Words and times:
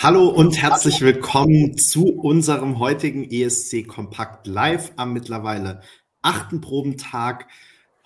Hallo 0.00 0.28
und 0.28 0.62
herzlich 0.62 1.00
willkommen 1.00 1.76
zu 1.76 2.06
unserem 2.06 2.78
heutigen 2.78 3.28
ESC 3.28 3.84
Kompakt 3.84 4.46
Live 4.46 4.92
am 4.94 5.12
mittlerweile 5.12 5.80
achten 6.22 6.60
Probentag. 6.60 7.48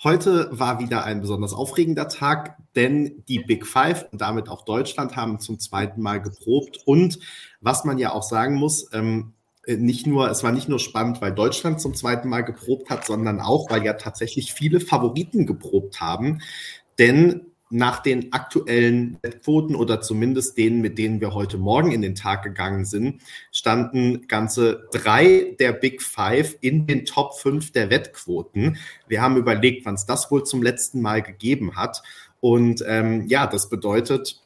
Heute 0.02 0.48
war 0.52 0.80
wieder 0.80 1.04
ein 1.04 1.20
besonders 1.20 1.52
aufregender 1.52 2.08
Tag, 2.08 2.56
denn 2.76 3.22
die 3.28 3.40
Big 3.40 3.66
Five 3.66 4.06
und 4.10 4.22
damit 4.22 4.48
auch 4.48 4.64
Deutschland 4.64 5.16
haben 5.16 5.38
zum 5.38 5.58
zweiten 5.58 6.00
Mal 6.00 6.22
geprobt. 6.22 6.78
Und 6.86 7.18
was 7.60 7.84
man 7.84 7.98
ja 7.98 8.14
auch 8.14 8.22
sagen 8.22 8.54
muss, 8.54 8.88
ähm, 8.94 9.34
nicht 9.66 10.06
nur, 10.06 10.30
es 10.30 10.42
war 10.42 10.52
nicht 10.52 10.70
nur 10.70 10.78
spannend, 10.78 11.20
weil 11.20 11.34
Deutschland 11.34 11.78
zum 11.78 11.94
zweiten 11.94 12.30
Mal 12.30 12.40
geprobt 12.40 12.88
hat, 12.88 13.04
sondern 13.04 13.38
auch, 13.38 13.68
weil 13.68 13.84
ja 13.84 13.92
tatsächlich 13.92 14.54
viele 14.54 14.80
Favoriten 14.80 15.44
geprobt 15.44 16.00
haben. 16.00 16.40
Denn 16.98 17.51
nach 17.72 18.00
den 18.00 18.32
aktuellen 18.32 19.18
Wettquoten 19.22 19.74
oder 19.74 20.02
zumindest 20.02 20.58
denen, 20.58 20.82
mit 20.82 20.98
denen 20.98 21.20
wir 21.20 21.32
heute 21.32 21.56
Morgen 21.56 21.90
in 21.90 22.02
den 22.02 22.14
Tag 22.14 22.42
gegangen 22.42 22.84
sind, 22.84 23.22
standen 23.50 24.28
ganze 24.28 24.88
drei 24.92 25.56
der 25.58 25.72
Big 25.72 26.02
Five 26.02 26.56
in 26.60 26.86
den 26.86 27.06
Top 27.06 27.34
5 27.34 27.72
der 27.72 27.88
Wettquoten. 27.88 28.76
Wir 29.08 29.22
haben 29.22 29.38
überlegt, 29.38 29.86
wann 29.86 29.94
es 29.94 30.04
das 30.04 30.30
wohl 30.30 30.44
zum 30.44 30.62
letzten 30.62 31.00
Mal 31.00 31.22
gegeben 31.22 31.74
hat. 31.74 32.02
Und 32.40 32.84
ähm, 32.86 33.26
ja, 33.28 33.46
das 33.46 33.70
bedeutet, 33.70 34.42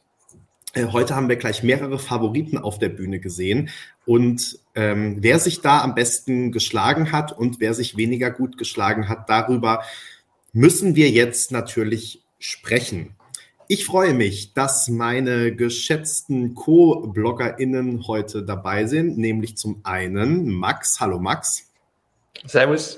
äh, 0.73 0.85
heute 0.85 1.15
haben 1.15 1.27
wir 1.27 1.35
gleich 1.35 1.63
mehrere 1.63 1.99
Favoriten 1.99 2.57
auf 2.57 2.79
der 2.79 2.89
Bühne 2.89 3.19
gesehen. 3.19 3.69
Und 4.05 4.59
ähm, 4.73 5.17
wer 5.19 5.39
sich 5.39 5.59
da 5.59 5.81
am 5.81 5.95
besten 5.95 6.53
geschlagen 6.53 7.11
hat 7.11 7.37
und 7.37 7.59
wer 7.59 7.73
sich 7.73 7.97
weniger 7.97 8.31
gut 8.31 8.57
geschlagen 8.57 9.09
hat, 9.09 9.29
darüber 9.29 9.83
müssen 10.53 10.95
wir 10.95 11.09
jetzt 11.09 11.51
natürlich 11.51 12.23
sprechen. 12.39 13.16
Ich 13.69 13.85
freue 13.85 14.13
mich, 14.13 14.53
dass 14.53 14.87
meine 14.87 15.53
geschätzten 15.53 16.55
Co-BloggerInnen 16.55 18.07
heute 18.07 18.43
dabei 18.43 18.85
sind, 18.85 19.17
nämlich 19.17 19.57
zum 19.57 19.81
einen 19.83 20.49
Max. 20.49 21.01
Hallo 21.01 21.19
Max. 21.19 21.69
Servus. 22.45 22.97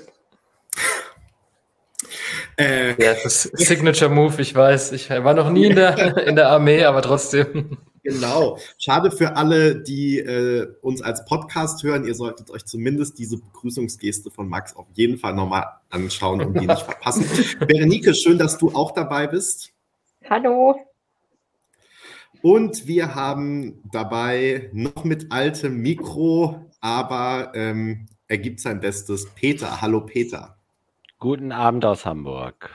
Äh, 2.56 2.90
ja, 3.02 3.14
das 3.20 3.42
Signature 3.52 4.10
Move, 4.10 4.40
ich 4.40 4.54
weiß. 4.54 4.92
Ich 4.92 5.10
war 5.10 5.34
noch 5.34 5.50
nie 5.50 5.66
in 5.66 5.74
der, 5.74 6.16
in 6.28 6.36
der 6.36 6.50
Armee, 6.50 6.84
aber 6.84 7.02
trotzdem. 7.02 7.78
Genau. 8.04 8.56
Schade 8.78 9.10
für 9.10 9.34
alle, 9.34 9.74
die 9.74 10.20
äh, 10.20 10.68
uns 10.82 11.02
als 11.02 11.24
Podcast 11.24 11.82
hören. 11.82 12.06
Ihr 12.06 12.14
solltet 12.14 12.48
euch 12.48 12.64
zumindest 12.64 13.18
diese 13.18 13.38
Begrüßungsgeste 13.38 14.30
von 14.30 14.48
Max 14.48 14.76
auf 14.76 14.86
jeden 14.94 15.18
Fall 15.18 15.34
nochmal 15.34 15.66
anschauen 15.90 16.40
und 16.42 16.60
die 16.60 16.66
nicht 16.68 16.82
verpassen. 16.82 17.26
Berenike, 17.58 18.14
schön, 18.14 18.38
dass 18.38 18.56
du 18.56 18.70
auch 18.72 18.92
dabei 18.92 19.26
bist. 19.26 19.72
Hallo. 20.30 20.76
Und 22.40 22.86
wir 22.86 23.16
haben 23.16 23.82
dabei 23.90 24.70
noch 24.72 25.02
mit 25.02 25.32
altem 25.32 25.78
Mikro, 25.78 26.70
aber 26.80 27.50
ähm, 27.56 28.06
er 28.28 28.38
gibt 28.38 28.60
sein 28.60 28.78
Bestes. 28.78 29.28
Peter, 29.34 29.80
hallo 29.80 30.02
Peter. 30.02 30.56
Guten 31.18 31.50
Abend 31.50 31.84
aus 31.84 32.06
Hamburg. 32.06 32.70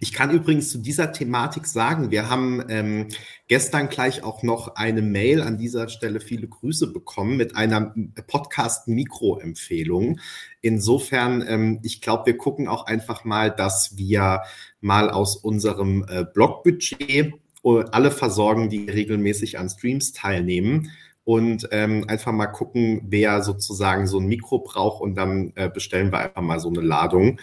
Ich 0.00 0.12
kann 0.12 0.30
übrigens 0.30 0.70
zu 0.70 0.78
dieser 0.78 1.12
Thematik 1.12 1.66
sagen, 1.66 2.10
wir 2.10 2.30
haben 2.30 2.62
ähm, 2.68 3.08
gestern 3.48 3.88
gleich 3.88 4.22
auch 4.22 4.42
noch 4.42 4.76
eine 4.76 5.02
Mail 5.02 5.42
an 5.42 5.58
dieser 5.58 5.88
Stelle 5.88 6.20
viele 6.20 6.48
Grüße 6.48 6.92
bekommen 6.92 7.36
mit 7.36 7.56
einer 7.56 7.94
Podcast-Mikro-Empfehlung. 8.26 10.20
Insofern, 10.60 11.44
ähm, 11.46 11.80
ich 11.82 12.00
glaube, 12.00 12.26
wir 12.26 12.36
gucken 12.36 12.68
auch 12.68 12.86
einfach 12.86 13.24
mal, 13.24 13.50
dass 13.50 13.96
wir 13.96 14.42
mal 14.80 15.10
aus 15.10 15.36
unserem 15.36 16.04
äh, 16.08 16.24
Blogbudget 16.24 17.34
äh, 17.64 17.84
alle 17.92 18.10
versorgen, 18.10 18.70
die 18.70 18.88
regelmäßig 18.88 19.58
an 19.58 19.68
Streams 19.68 20.12
teilnehmen 20.12 20.90
und 21.24 21.68
ähm, 21.70 22.04
einfach 22.08 22.32
mal 22.32 22.46
gucken, 22.46 23.02
wer 23.04 23.42
sozusagen 23.42 24.06
so 24.06 24.18
ein 24.18 24.26
Mikro 24.26 24.60
braucht 24.60 25.00
und 25.00 25.14
dann 25.14 25.52
äh, 25.54 25.68
bestellen 25.68 26.10
wir 26.12 26.18
einfach 26.18 26.42
mal 26.42 26.60
so 26.60 26.68
eine 26.68 26.80
Ladung. 26.80 27.38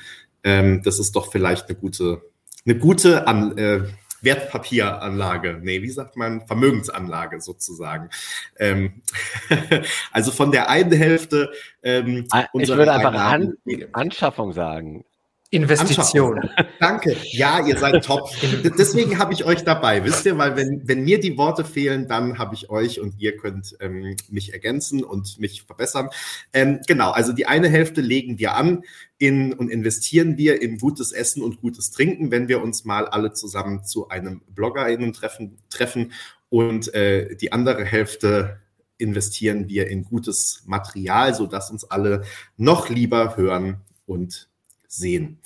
Ähm, 0.47 0.81
das 0.81 0.97
ist 0.97 1.13
doch 1.17 1.29
vielleicht 1.29 1.67
eine 1.67 1.77
gute, 1.77 2.21
eine 2.65 2.77
gute 2.77 3.27
An 3.27 3.57
äh, 3.57 3.81
Wertpapieranlage, 4.21 5.59
nee, 5.61 5.81
wie 5.81 5.89
sagt 5.89 6.15
man, 6.15 6.47
Vermögensanlage 6.47 7.41
sozusagen. 7.41 8.09
Ähm, 8.57 9.01
also 10.13 10.31
von 10.31 10.53
der 10.53 10.69
einen 10.69 10.93
Hälfte. 10.93 11.51
Ähm, 11.83 12.27
ah, 12.31 12.45
ich 12.53 12.69
würde 12.69 12.93
einfach 12.93 13.13
An 13.13 13.57
Anschaffung 13.91 14.53
sagen. 14.53 15.03
Investition. 15.49 16.41
Danke. 16.79 17.15
Ja, 17.31 17.65
ihr 17.65 17.77
seid 17.77 18.03
top. 18.03 18.29
Deswegen 18.77 19.17
habe 19.17 19.33
ich 19.33 19.45
euch 19.45 19.63
dabei, 19.63 20.03
wisst 20.03 20.25
ihr, 20.25 20.37
weil 20.37 20.57
wenn, 20.57 20.87
wenn 20.87 21.03
mir 21.03 21.19
die 21.19 21.37
Worte 21.37 21.63
fehlen, 21.63 22.07
dann 22.07 22.37
habe 22.37 22.53
ich 22.53 22.69
euch 22.69 22.99
und 22.99 23.19
ihr 23.19 23.37
könnt 23.37 23.77
ähm, 23.79 24.17
mich 24.29 24.53
ergänzen 24.53 25.03
und 25.03 25.39
mich 25.39 25.63
verbessern. 25.63 26.09
Ähm, 26.51 26.81
genau, 26.85 27.11
also 27.11 27.31
die 27.31 27.45
eine 27.45 27.69
Hälfte 27.69 28.01
legen 28.01 28.39
wir 28.39 28.55
an 28.55 28.83
in, 29.17 29.53
und 29.53 29.69
investieren 29.69 30.37
wir 30.37 30.61
in 30.61 30.79
gutes 30.79 31.13
Essen 31.13 31.41
und 31.41 31.61
gutes 31.61 31.91
Trinken, 31.91 32.29
wenn 32.29 32.49
wir 32.49 32.61
uns 32.61 32.83
mal 32.83 33.07
alle 33.07 33.31
zusammen 33.31 33.85
zu 33.85 34.09
einem 34.09 34.41
BloggerInnen-Treffen 34.53 35.57
treffen 35.69 36.11
und 36.49 36.93
äh, 36.93 37.35
die 37.35 37.53
andere 37.53 37.85
Hälfte 37.85 38.59
investieren 38.97 39.69
wir 39.69 39.87
in 39.87 40.03
gutes 40.03 40.63
Material, 40.65 41.33
sodass 41.33 41.71
uns 41.71 41.85
alle 41.85 42.23
noch 42.57 42.89
lieber 42.89 43.37
hören 43.37 43.81
und 44.05 44.49
sehen. 44.87 45.39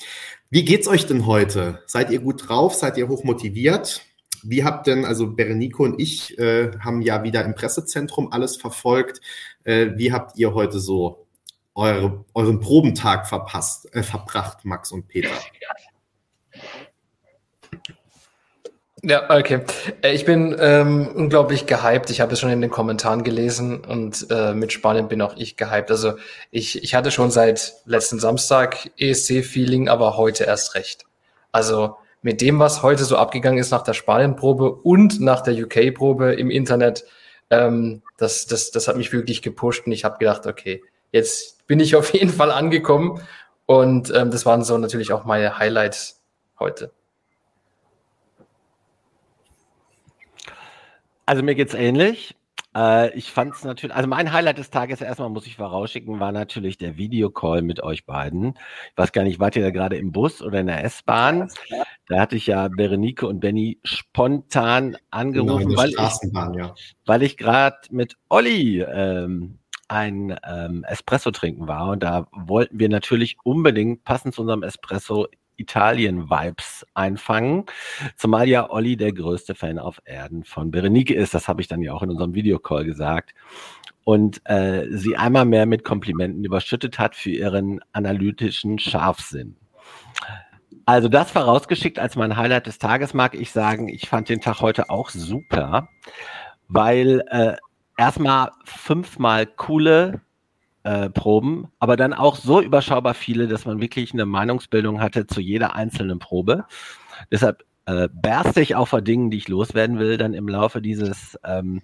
Wie 0.50 0.66
geht's 0.66 0.88
euch 0.88 1.06
denn 1.06 1.26
heute? 1.26 1.82
Seid 1.86 2.12
ihr 2.12 2.20
gut 2.20 2.48
drauf? 2.48 2.76
Seid 2.76 2.98
ihr 2.98 3.08
hoch 3.08 3.24
motiviert? 3.24 4.02
Wie 4.44 4.64
habt 4.64 4.88
denn, 4.88 5.06
also 5.06 5.34
Berenico 5.34 5.84
und 5.84 6.02
ich 6.02 6.38
äh, 6.40 6.72
haben 6.80 7.02
ja 7.02 7.24
wieder 7.24 7.46
im 7.46 7.54
Pressezentrum 7.54 8.32
alles 8.32 8.58
verfolgt. 8.58 9.22
Äh, 9.64 9.92
wie 9.96 10.12
habt 10.12 10.38
ihr 10.38 10.54
heute 10.54 10.80
so 10.80 11.28
eure, 11.76 12.26
euren 12.34 12.60
Probentag 12.60 13.28
verpasst, 13.28 13.94
äh, 13.96 14.04
verbracht, 14.04 14.66
Max 14.66 14.92
und 14.92 15.08
Peter? 15.08 15.30
Ja, 19.04 19.36
okay. 19.36 19.62
Äh, 20.04 20.14
ich 20.14 20.26
bin 20.26 20.56
ähm, 20.60 21.08
unglaublich 21.08 21.66
gehypt. 21.66 22.12
Ich 22.12 22.22
habe 22.22 22.34
es 22.34 22.40
schon 22.40 22.52
in 22.52 22.62
den 22.62 22.70
Kommentaren 22.70 23.24
gelesen 23.24 23.84
und 23.84 24.28
äh, 24.30 24.54
mit 24.54 24.72
Spanien 24.72 25.08
bin 25.08 25.22
auch 25.24 25.36
ich 25.38 25.58
gehypt. 25.58 25.90
Also 25.90 26.14
ich, 26.52 26.84
ich 26.84 26.94
hatte 26.94 27.10
schon 27.10 27.32
seit 27.32 27.74
letzten 27.86 28.20
Samstag 28.20 28.92
ESC-Feeling, 28.98 29.90
aber 29.90 30.18
heute 30.18 30.44
erst 30.44 30.76
recht. 30.76 31.06
Also 31.52 31.96
mit 32.22 32.42
dem, 32.42 32.60
was 32.60 32.84
heute 32.84 33.04
so 33.04 33.18
abgegangen 33.18 33.58
ist 33.58 33.72
nach 33.72 33.82
der 33.82 33.94
Spanien-Probe 33.94 34.72
und 34.72 35.20
nach 35.20 35.42
der 35.42 35.56
UK-Probe 35.56 36.34
im 36.34 36.52
Internet, 36.52 37.04
ähm, 37.50 38.04
das, 38.18 38.46
das, 38.46 38.70
das 38.70 38.88
hat 38.88 38.98
mich 38.98 39.12
wirklich 39.12 39.42
gepusht 39.42 39.88
und 39.88 39.94
ich 39.94 40.06
habe 40.06 40.20
gedacht, 40.20 40.46
okay, 40.46 40.84
jetzt 41.12 41.66
bin 41.66 41.80
ich 41.80 41.96
auf 41.96 42.14
jeden 42.14 42.32
Fall 42.32 42.52
angekommen 42.52 43.20
und 43.66 44.14
ähm, 44.14 44.30
das 44.30 44.46
waren 44.46 44.64
so 44.64 44.78
natürlich 44.78 45.12
auch 45.12 45.26
meine 45.26 45.58
Highlights 45.58 46.22
heute. 46.60 46.92
Also 51.26 51.44
mir 51.44 51.56
geht's 51.56 51.74
ähnlich. 51.74 52.36
Äh, 52.76 53.14
ich 53.18 53.32
fand 53.32 53.54
es 53.54 53.64
natürlich, 53.64 53.96
also 53.96 54.08
mein 54.08 54.32
Highlight 54.32 54.58
des 54.58 54.70
Tages 54.70 55.02
erstmal 55.02 55.30
muss 55.30 55.46
ich 55.46 55.58
vorausschicken, 55.58 56.20
war 56.20 56.32
natürlich 56.32 56.78
der 56.78 56.98
Videocall 56.98 57.62
mit 57.62 57.84
euch 57.84 58.06
beiden. 58.06 58.54
Ich 58.92 58.98
weiß 58.98 59.12
gar 59.12 59.24
nicht, 59.24 59.40
wart 59.40 59.56
ihr 59.56 59.64
da 59.64 59.72
gerade 59.72 59.98
im 59.98 60.12
Bus 60.12 60.42
oder 60.42 60.62
in 60.62 60.68
der 60.68 60.84
S-Bahn? 60.84 61.50
Da 62.08 62.20
hatte 62.20 62.36
ich 62.36 62.48
ja 62.48 62.70
Berenike 62.70 63.28
und 63.28 63.40
Benny 63.40 63.80
spontan 63.84 64.96
angerufen, 65.10 65.70
genau, 65.70 65.82
weil, 65.82 65.90
ich, 65.90 66.58
ja. 66.58 66.74
weil 67.06 67.24
ich 67.24 67.38
gerade 67.38 67.78
mit 67.90 68.16
Olli 68.30 68.82
ähm, 68.82 69.60
ein 69.90 70.38
ähm, 70.48 70.86
Espresso 70.86 71.32
trinken 71.32 71.68
war 71.68 71.90
und 71.90 72.02
da 72.02 72.28
wollten 72.32 72.80
wir 72.80 72.88
natürlich 72.88 73.38
unbedingt 73.44 74.06
passend 74.06 74.34
zu 74.34 74.42
unserem 74.42 74.64
Espresso 74.64 75.28
Italien-Vibes 75.62 76.86
einfangen. 76.94 77.66
Zumal 78.18 78.48
ja 78.48 78.70
Olli 78.70 78.98
der 78.98 79.14
größte 79.14 79.56
Fan 79.56 79.80
auf 79.80 80.02
Erden 80.06 80.44
von 80.44 80.72
Berenike 80.72 81.14
ist. 81.14 81.34
Das 81.34 81.48
habe 81.48 81.62
ich 81.62 81.68
dann 81.68 81.82
ja 81.82 81.94
auch 81.94 82.04
in 82.04 82.10
unserem 82.10 82.34
Videocall 82.34 82.86
gesagt. 82.86 83.34
Und 84.04 84.42
äh, 84.50 84.88
sie 84.90 85.16
einmal 85.16 85.46
mehr 85.46 85.66
mit 85.66 85.84
Komplimenten 85.84 86.44
überschüttet 86.44 87.00
hat 87.00 87.16
für 87.16 87.30
ihren 87.30 87.80
analytischen 87.94 88.80
Scharfsinn. 88.80 89.56
Also 90.86 91.08
das 91.08 91.32
vorausgeschickt 91.32 92.00
als 92.00 92.16
mein 92.16 92.36
Highlight 92.36 92.68
des 92.68 92.80
Tages 92.80 93.14
mag 93.14 93.36
ich 93.36 93.52
sagen, 93.52 93.88
ich 93.88 94.10
fand 94.10 94.30
den 94.30 94.42
Tag 94.42 94.62
heute 94.62 94.90
auch 94.90 95.10
super, 95.10 95.90
weil 96.68 97.24
äh, 97.30 97.56
erstmal 97.98 98.52
fünfmal 98.66 99.46
coole 99.46 100.22
äh, 100.84 101.10
Proben, 101.10 101.68
aber 101.80 101.96
dann 101.96 102.14
auch 102.14 102.36
so 102.36 102.62
überschaubar 102.62 103.14
viele, 103.14 103.48
dass 103.48 103.66
man 103.66 103.82
wirklich 103.82 104.14
eine 104.14 104.26
Meinungsbildung 104.26 105.02
hatte 105.02 105.28
zu 105.28 105.42
jeder 105.42 105.76
einzelnen 105.76 106.20
Probe. 106.20 106.66
Deshalb 107.32 107.64
äh, 107.86 108.10
berste 108.12 108.62
ich 108.62 108.76
auch 108.76 108.88
vor 108.88 109.02
Dingen, 109.02 109.32
die 109.32 109.38
ich 109.38 109.48
loswerden 109.48 110.00
will, 110.00 110.18
dann 110.18 110.34
im 110.34 110.48
Laufe 110.48 110.82
dieses 110.82 111.38
ähm, 111.44 111.82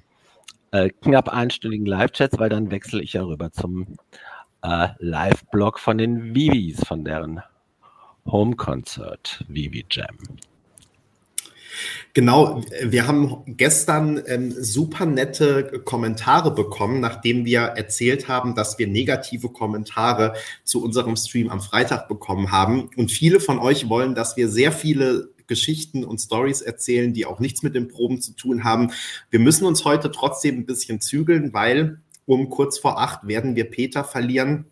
äh, 0.71 0.89
knapp 0.89 1.29
einstündigen 1.29 1.85
Live-Chats, 1.85 2.39
weil 2.39 2.49
dann 2.49 2.71
wechsle 2.71 3.01
ich 3.01 3.13
ja 3.13 3.23
rüber 3.23 3.51
zum 3.51 3.97
äh, 4.63 4.89
Live-Blog 4.99 5.79
von 5.79 5.97
den 5.97 6.35
Vivis, 6.35 6.83
von 6.85 7.05
deren 7.05 7.41
Home-Concert 8.25 9.45
Vivi 9.47 9.85
Jam. 9.89 10.17
Genau, 12.13 12.63
wir 12.83 13.07
haben 13.07 13.43
gestern 13.47 14.21
ähm, 14.25 14.51
super 14.51 15.05
nette 15.05 15.81
Kommentare 15.85 16.53
bekommen, 16.53 16.99
nachdem 16.99 17.45
wir 17.45 17.61
erzählt 17.61 18.27
haben, 18.27 18.55
dass 18.55 18.79
wir 18.79 18.87
negative 18.87 19.49
Kommentare 19.49 20.33
zu 20.63 20.83
unserem 20.83 21.15
Stream 21.15 21.49
am 21.49 21.61
Freitag 21.61 22.07
bekommen 22.07 22.51
haben. 22.51 22.89
Und 22.95 23.11
viele 23.11 23.39
von 23.39 23.59
euch 23.59 23.89
wollen, 23.89 24.15
dass 24.15 24.37
wir 24.37 24.49
sehr 24.49 24.71
viele 24.71 25.29
Geschichten 25.47 26.03
und 26.03 26.19
Stories 26.19 26.61
erzählen, 26.61 27.13
die 27.13 27.25
auch 27.25 27.39
nichts 27.39 27.63
mit 27.63 27.75
den 27.75 27.87
Proben 27.87 28.21
zu 28.21 28.33
tun 28.33 28.63
haben. 28.63 28.91
Wir 29.29 29.39
müssen 29.39 29.65
uns 29.65 29.85
heute 29.85 30.11
trotzdem 30.11 30.59
ein 30.59 30.65
bisschen 30.65 31.01
zügeln, 31.01 31.53
weil 31.53 32.01
um 32.25 32.49
kurz 32.49 32.77
vor 32.77 32.99
acht 32.99 33.27
werden 33.27 33.55
wir 33.55 33.69
Peter 33.69 34.03
verlieren 34.03 34.65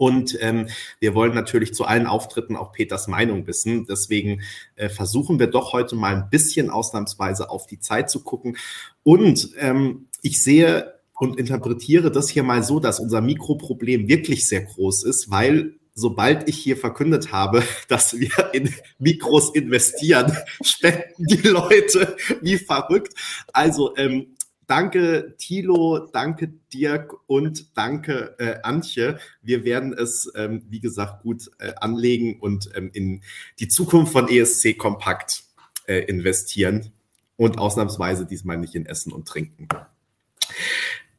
und 0.00 0.38
ähm, 0.40 0.68
wir 0.98 1.14
wollen 1.14 1.34
natürlich 1.34 1.74
zu 1.74 1.84
allen 1.84 2.06
Auftritten 2.06 2.56
auch 2.56 2.72
Peters 2.72 3.06
Meinung 3.06 3.46
wissen. 3.46 3.84
Deswegen 3.84 4.40
äh, 4.76 4.88
versuchen 4.88 5.38
wir 5.38 5.48
doch 5.48 5.74
heute 5.74 5.94
mal 5.94 6.16
ein 6.16 6.30
bisschen 6.30 6.70
ausnahmsweise 6.70 7.50
auf 7.50 7.66
die 7.66 7.80
Zeit 7.80 8.08
zu 8.08 8.24
gucken. 8.24 8.56
Und 9.02 9.50
ähm, 9.58 10.06
ich 10.22 10.42
sehe 10.42 10.94
und 11.18 11.38
interpretiere 11.38 12.10
das 12.10 12.30
hier 12.30 12.44
mal 12.44 12.62
so, 12.62 12.80
dass 12.80 12.98
unser 12.98 13.20
Mikroproblem 13.20 14.08
wirklich 14.08 14.48
sehr 14.48 14.62
groß 14.62 15.04
ist, 15.04 15.30
weil 15.30 15.74
sobald 15.92 16.48
ich 16.48 16.56
hier 16.56 16.78
verkündet 16.78 17.30
habe, 17.30 17.62
dass 17.88 18.18
wir 18.18 18.54
in 18.54 18.74
Mikros 18.98 19.54
investieren, 19.54 20.34
spenden 20.62 21.26
die 21.26 21.46
Leute 21.46 22.16
wie 22.40 22.56
verrückt. 22.56 23.12
Also 23.52 23.94
ähm, 23.98 24.34
Danke, 24.70 25.34
Thilo, 25.36 25.98
danke, 26.12 26.46
Dirk 26.72 27.16
und 27.26 27.76
danke, 27.76 28.36
äh, 28.38 28.60
Antje. 28.62 29.18
Wir 29.42 29.64
werden 29.64 29.92
es, 29.92 30.30
ähm, 30.36 30.62
wie 30.68 30.78
gesagt, 30.78 31.24
gut 31.24 31.50
äh, 31.58 31.72
anlegen 31.80 32.38
und 32.38 32.70
ähm, 32.76 32.88
in 32.92 33.22
die 33.58 33.66
Zukunft 33.66 34.12
von 34.12 34.28
ESC 34.28 34.78
Kompakt 34.78 35.42
äh, 35.88 36.04
investieren 36.04 36.92
und 37.36 37.58
ausnahmsweise 37.58 38.26
diesmal 38.26 38.58
nicht 38.58 38.76
in 38.76 38.86
Essen 38.86 39.12
und 39.12 39.26
Trinken. 39.26 39.66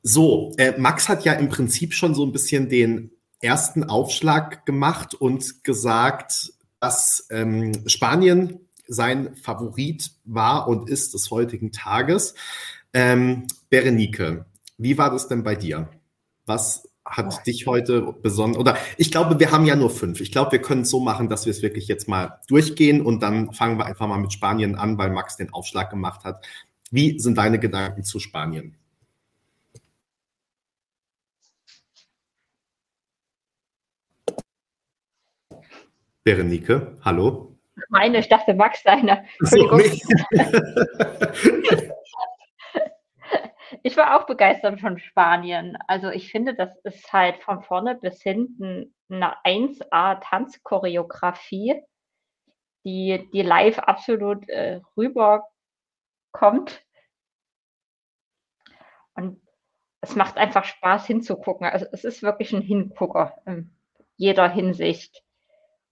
So, 0.02 0.54
äh, 0.58 0.80
Max 0.80 1.10
hat 1.10 1.26
ja 1.26 1.34
im 1.34 1.50
Prinzip 1.50 1.94
schon 1.94 2.16
so 2.16 2.26
ein 2.26 2.32
bisschen 2.32 2.70
den 2.70 3.12
ersten 3.42 3.84
Aufschlag 3.84 4.66
gemacht 4.66 5.14
und 5.14 5.66
gesagt, 5.66 6.54
dass 6.80 7.28
ähm, 7.30 7.74
Spanien 7.86 8.62
sein 8.88 9.36
Favorit 9.36 10.12
war 10.24 10.70
und 10.70 10.90
ist 10.90 11.14
des 11.14 11.32
heutigen 11.32 11.74
Tages. 11.74 12.34
Ähm, 12.94 13.48
Berenike, 13.70 14.46
wie 14.78 14.98
war 14.98 15.12
das 15.12 15.28
denn 15.28 15.44
bei 15.44 15.56
dir? 15.56 15.90
Was 16.46 16.92
hat 17.06 17.38
oh. 17.40 17.44
dich 17.46 17.68
heute 17.68 18.14
besonders, 18.22 18.60
oder 18.60 18.78
ich 18.98 19.12
glaube, 19.12 19.40
wir 19.40 19.52
haben 19.52 19.66
ja 19.66 19.76
nur 19.76 19.90
fünf. 19.90 20.22
Ich 20.22 20.32
glaube, 20.32 20.54
wir 20.54 20.62
können 20.62 20.82
es 20.82 20.90
so 20.90 21.00
machen, 21.00 21.30
dass 21.30 21.46
wir 21.46 21.52
es 21.52 21.62
wirklich 21.62 21.88
jetzt 21.88 22.08
mal 22.08 22.40
durchgehen 22.48 23.02
und 23.02 23.22
dann 23.22 23.54
fangen 23.54 23.78
wir 23.78 23.86
einfach 23.86 24.08
mal 24.08 24.20
mit 24.20 24.34
Spanien 24.34 24.76
an, 24.76 24.98
weil 24.98 25.10
Max 25.10 25.38
den 25.38 25.54
Aufschlag 25.54 25.90
gemacht 25.90 26.24
hat. 26.24 26.46
Wie 26.92 27.20
sind 27.20 27.38
deine 27.38 27.60
Gedanken 27.60 28.04
zu 28.04 28.20
Spanien? 28.20 28.76
Berenike, 36.24 36.98
hallo. 37.02 37.58
Meine, 37.90 38.20
ich 38.20 38.30
dachte 38.30 38.54
Max 38.54 38.84
deine. 38.84 39.26
So. 39.40 39.58
Ich 43.84 43.96
war 43.98 44.20
auch 44.20 44.26
begeistert 44.26 44.80
von 44.80 44.98
Spanien. 45.00 45.78
Also 45.88 46.10
ich 46.10 46.32
finde, 46.32 46.56
das 46.56 46.76
ist 46.84 47.12
halt 47.14 47.42
von 47.44 47.62
vorne 47.62 47.96
bis 47.96 48.22
hinten 48.22 48.96
eine 49.10 49.36
1A-Tanzchoreografie, 49.44 51.82
die, 52.84 53.30
die 53.34 53.42
live 53.42 53.80
absolut 53.80 54.48
äh, 54.50 54.82
rüberkommt. 54.98 56.84
Und 59.14 59.42
es 60.02 60.16
macht 60.16 60.38
einfach 60.38 60.66
Spaß 60.66 61.08
hinzugucken. 61.08 61.68
Also 61.68 61.86
es 61.92 62.04
ist 62.04 62.24
wirklich 62.24 62.54
ein 62.54 62.62
Hingucker 62.62 63.38
in 63.46 63.76
jeder 64.18 64.50
Hinsicht. 64.50 65.24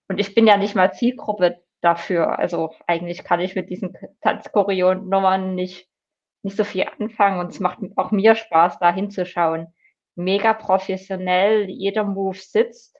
Und 0.08 0.20
ich 0.20 0.34
bin 0.34 0.48
ja 0.48 0.58
nicht 0.58 0.76
mal 0.76 0.94
Zielgruppe 0.94 1.62
dafür. 1.82 2.40
Also 2.40 2.74
eigentlich 2.88 3.24
kann 3.24 3.40
ich 3.40 3.56
mit 3.56 3.70
diesen 3.70 3.96
Tanzchoreonummern 4.22 5.56
nicht 5.56 5.89
nicht 6.42 6.58
so 6.58 6.64
viel 6.64 6.86
anfangen 6.98 7.40
und 7.40 7.52
es 7.52 7.60
macht 7.60 7.80
auch 7.96 8.12
mir 8.12 8.36
Spaß, 8.36 8.80
da 8.80 8.94
hinzuschauen. 8.94 9.74
Mega 10.16 10.54
professionell, 10.54 11.70
jeder 11.70 12.04
Move 12.04 12.38
sitzt. 12.38 13.00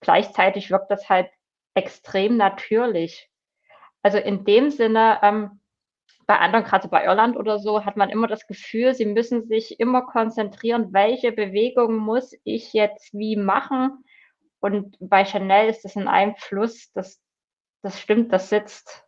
Gleichzeitig 0.00 0.70
wirkt 0.70 0.90
das 0.90 1.08
halt 1.08 1.28
extrem 1.74 2.36
natürlich. 2.36 3.30
Also 4.02 4.18
in 4.18 4.44
dem 4.44 4.70
Sinne, 4.70 5.18
ähm, 5.22 5.60
bei 6.26 6.38
anderen, 6.38 6.64
gerade 6.64 6.88
bei 6.88 7.04
Irland 7.04 7.36
oder 7.36 7.58
so, 7.58 7.84
hat 7.84 7.96
man 7.96 8.10
immer 8.10 8.26
das 8.26 8.46
Gefühl, 8.46 8.94
sie 8.94 9.06
müssen 9.06 9.46
sich 9.46 9.80
immer 9.80 10.02
konzentrieren, 10.02 10.92
welche 10.92 11.32
Bewegung 11.32 11.96
muss 11.96 12.34
ich 12.44 12.74
jetzt 12.74 13.14
wie 13.14 13.36
machen. 13.36 14.04
Und 14.60 14.96
bei 15.00 15.24
Chanel 15.24 15.70
ist 15.70 15.84
das 15.84 15.96
ein 15.96 16.06
Einfluss, 16.06 16.92
das, 16.92 17.22
das 17.82 17.98
stimmt, 17.98 18.32
das 18.32 18.50
sitzt. 18.50 19.07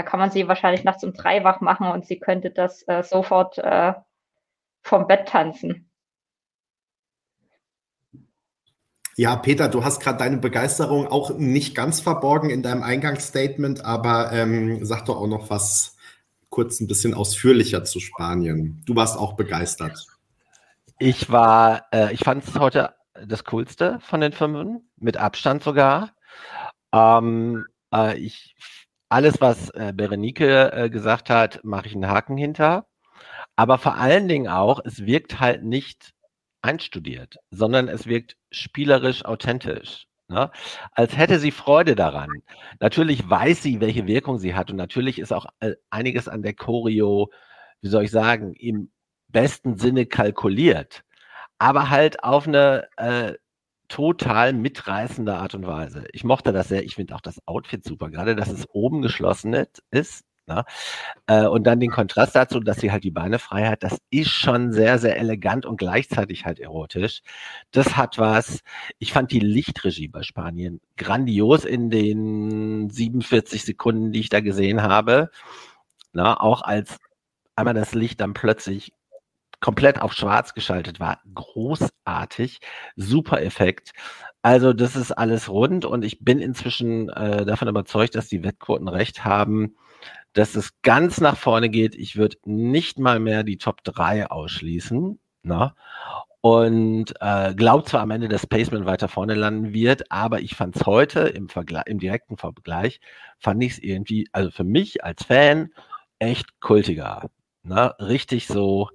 Da 0.00 0.06
kann 0.06 0.18
man 0.18 0.30
sie 0.30 0.48
wahrscheinlich 0.48 0.82
nachts 0.82 1.04
um 1.04 1.12
drei 1.12 1.44
wach 1.44 1.60
machen 1.60 1.88
und 1.88 2.06
sie 2.06 2.18
könnte 2.18 2.50
das 2.50 2.88
äh, 2.88 3.02
sofort 3.02 3.58
äh, 3.58 3.92
vom 4.80 5.06
Bett 5.06 5.28
tanzen. 5.28 5.90
Ja, 9.18 9.36
Peter, 9.36 9.68
du 9.68 9.84
hast 9.84 10.00
gerade 10.00 10.16
deine 10.16 10.38
Begeisterung 10.38 11.06
auch 11.06 11.36
nicht 11.36 11.74
ganz 11.74 12.00
verborgen 12.00 12.48
in 12.48 12.62
deinem 12.62 12.82
Eingangsstatement, 12.82 13.84
aber 13.84 14.32
ähm, 14.32 14.82
sag 14.86 15.04
doch 15.04 15.18
auch 15.18 15.26
noch 15.26 15.50
was 15.50 15.98
kurz 16.48 16.80
ein 16.80 16.86
bisschen 16.86 17.12
ausführlicher 17.12 17.84
zu 17.84 18.00
Spanien. 18.00 18.82
Du 18.86 18.96
warst 18.96 19.18
auch 19.18 19.34
begeistert. 19.34 20.06
Ich 20.98 21.30
war, 21.30 21.84
äh, 21.92 22.14
ich 22.14 22.20
fand 22.20 22.42
es 22.42 22.58
heute 22.58 22.94
das 23.26 23.44
Coolste 23.44 23.98
von 24.00 24.22
den 24.22 24.32
Fünfen, 24.32 24.90
mit 24.96 25.18
Abstand 25.18 25.62
sogar. 25.62 26.14
Ähm, 26.90 27.66
äh, 27.92 28.16
ich 28.16 28.56
alles, 29.10 29.40
was 29.40 29.70
äh, 29.70 29.92
Berenike 29.94 30.72
äh, 30.72 30.88
gesagt 30.88 31.30
hat, 31.30 31.60
mache 31.64 31.88
ich 31.88 31.94
einen 31.94 32.08
Haken 32.08 32.36
hinter. 32.36 32.86
Aber 33.56 33.76
vor 33.78 33.96
allen 33.96 34.28
Dingen 34.28 34.48
auch, 34.48 34.80
es 34.84 35.04
wirkt 35.04 35.40
halt 35.40 35.64
nicht 35.64 36.12
einstudiert, 36.62 37.36
sondern 37.50 37.88
es 37.88 38.06
wirkt 38.06 38.36
spielerisch 38.50 39.24
authentisch. 39.24 40.06
Ne? 40.28 40.50
Als 40.92 41.16
hätte 41.16 41.38
sie 41.40 41.50
Freude 41.50 41.96
daran. 41.96 42.30
Natürlich 42.78 43.28
weiß 43.28 43.62
sie, 43.62 43.80
welche 43.80 44.06
Wirkung 44.06 44.38
sie 44.38 44.54
hat 44.54 44.70
und 44.70 44.76
natürlich 44.76 45.18
ist 45.18 45.32
auch 45.32 45.46
äh, 45.58 45.72
einiges 45.90 46.28
an 46.28 46.42
der 46.42 46.54
Choreo, 46.54 47.30
wie 47.80 47.88
soll 47.88 48.04
ich 48.04 48.10
sagen, 48.12 48.54
im 48.54 48.92
besten 49.28 49.76
Sinne 49.76 50.06
kalkuliert, 50.06 51.02
aber 51.58 51.90
halt 51.90 52.22
auf 52.22 52.46
eine 52.46 52.88
äh, 52.96 53.34
total 53.90 54.54
mitreißende 54.54 55.34
Art 55.34 55.54
und 55.54 55.66
Weise. 55.66 56.06
Ich 56.12 56.24
mochte 56.24 56.52
das 56.52 56.68
sehr. 56.68 56.84
Ich 56.84 56.94
finde 56.94 57.14
auch 57.14 57.20
das 57.20 57.46
Outfit 57.46 57.84
super, 57.84 58.08
gerade 58.10 58.36
dass 58.36 58.48
es 58.48 58.66
oben 58.70 59.02
geschlossen 59.02 59.66
ist. 59.90 60.24
Na? 60.46 60.54
Ne? 60.56 60.64
Äh, 61.26 61.46
und 61.46 61.64
dann 61.64 61.80
den 61.80 61.90
Kontrast 61.90 62.34
dazu, 62.34 62.60
dass 62.60 62.78
sie 62.78 62.92
halt 62.92 63.04
die 63.04 63.10
Beine 63.10 63.38
frei 63.38 63.68
hat, 63.68 63.82
das 63.82 63.98
ist 64.10 64.30
schon 64.30 64.72
sehr, 64.72 64.98
sehr 64.98 65.16
elegant 65.18 65.66
und 65.66 65.76
gleichzeitig 65.76 66.46
halt 66.46 66.60
erotisch. 66.60 67.22
Das 67.72 67.96
hat 67.96 68.18
was. 68.18 68.60
Ich 68.98 69.12
fand 69.12 69.32
die 69.32 69.40
Lichtregie 69.40 70.08
bei 70.08 70.22
Spanien 70.22 70.80
grandios 70.96 71.64
in 71.64 71.90
den 71.90 72.90
47 72.90 73.64
Sekunden, 73.64 74.12
die 74.12 74.20
ich 74.20 74.28
da 74.28 74.40
gesehen 74.40 74.82
habe. 74.82 75.30
Na, 76.12 76.40
auch 76.40 76.62
als 76.62 76.98
einmal 77.56 77.74
das 77.74 77.94
Licht 77.94 78.20
dann 78.20 78.34
plötzlich 78.34 78.92
komplett 79.60 80.00
auf 80.00 80.12
schwarz 80.12 80.54
geschaltet 80.54 81.00
war. 81.00 81.20
Großartig, 81.34 82.60
super 82.96 83.42
Effekt. 83.42 83.92
Also 84.42 84.72
das 84.72 84.96
ist 84.96 85.12
alles 85.12 85.48
rund 85.48 85.84
und 85.84 86.04
ich 86.04 86.24
bin 86.24 86.40
inzwischen 86.40 87.10
äh, 87.10 87.44
davon 87.44 87.68
überzeugt, 87.68 88.14
dass 88.14 88.28
die 88.28 88.42
Wettquoten 88.42 88.88
recht 88.88 89.24
haben, 89.24 89.76
dass 90.32 90.54
es 90.54 90.80
ganz 90.82 91.20
nach 91.20 91.36
vorne 91.36 91.68
geht. 91.68 91.94
Ich 91.94 92.16
würde 92.16 92.36
nicht 92.44 92.98
mal 92.98 93.20
mehr 93.20 93.42
die 93.42 93.58
Top 93.58 93.84
3 93.84 94.30
ausschließen. 94.30 95.18
Na? 95.42 95.58
Ne? 95.58 95.74
Und 96.42 97.12
äh, 97.20 97.54
glaubt 97.54 97.90
zwar 97.90 98.00
am 98.00 98.10
Ende, 98.10 98.28
dass 98.28 98.42
Spaceman 98.42 98.86
weiter 98.86 99.08
vorne 99.08 99.34
landen 99.34 99.74
wird, 99.74 100.10
aber 100.10 100.40
ich 100.40 100.54
fand 100.54 100.74
es 100.74 100.86
heute 100.86 101.20
im, 101.20 101.50
Vergleich, 101.50 101.84
im 101.86 101.98
direkten 101.98 102.38
Vergleich, 102.38 103.00
fand 103.38 103.62
ich 103.62 103.72
es 103.72 103.78
irgendwie, 103.78 104.26
also 104.32 104.50
für 104.50 104.64
mich 104.64 105.04
als 105.04 105.24
Fan, 105.24 105.68
echt 106.18 106.60
kultiger. 106.60 107.30
Ne? 107.62 107.94
Richtig 107.98 108.46
so, 108.46 108.88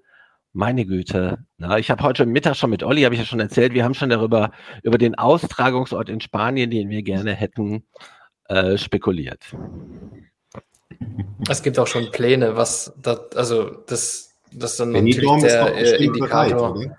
meine 0.56 0.86
Güte. 0.86 1.38
Na, 1.58 1.78
ich 1.78 1.92
habe 1.92 2.02
heute 2.04 2.26
Mittag 2.26 2.56
schon 2.56 2.70
mit 2.70 2.82
Olli, 2.82 3.04
habe 3.04 3.14
ich 3.14 3.20
ja 3.20 3.26
schon 3.26 3.40
erzählt, 3.40 3.74
wir 3.74 3.84
haben 3.84 3.94
schon 3.94 4.10
darüber, 4.10 4.52
über 4.84 4.98
den 4.98 5.16
Austragungsort 5.16 6.10
in 6.10 6.22
Spanien, 6.22 6.72
den 6.72 6.90
wir 6.90 7.04
gerne 7.04 7.34
hätten, 7.34 7.84
äh, 8.48 8.78
spekuliert. 8.78 9.44
Es 11.50 11.62
gibt 11.62 11.78
auch 11.78 11.88
schon 11.88 12.10
Pläne, 12.12 12.56
was 12.56 12.94
das, 13.02 13.36
also 13.36 13.70
das, 13.88 14.34
das 14.52 14.78
dann 14.78 14.92
natürlich 14.92 15.42
der 15.42 15.76
äh, 15.76 16.04
Indikator. 16.04 16.74
Bereit, 16.74 16.98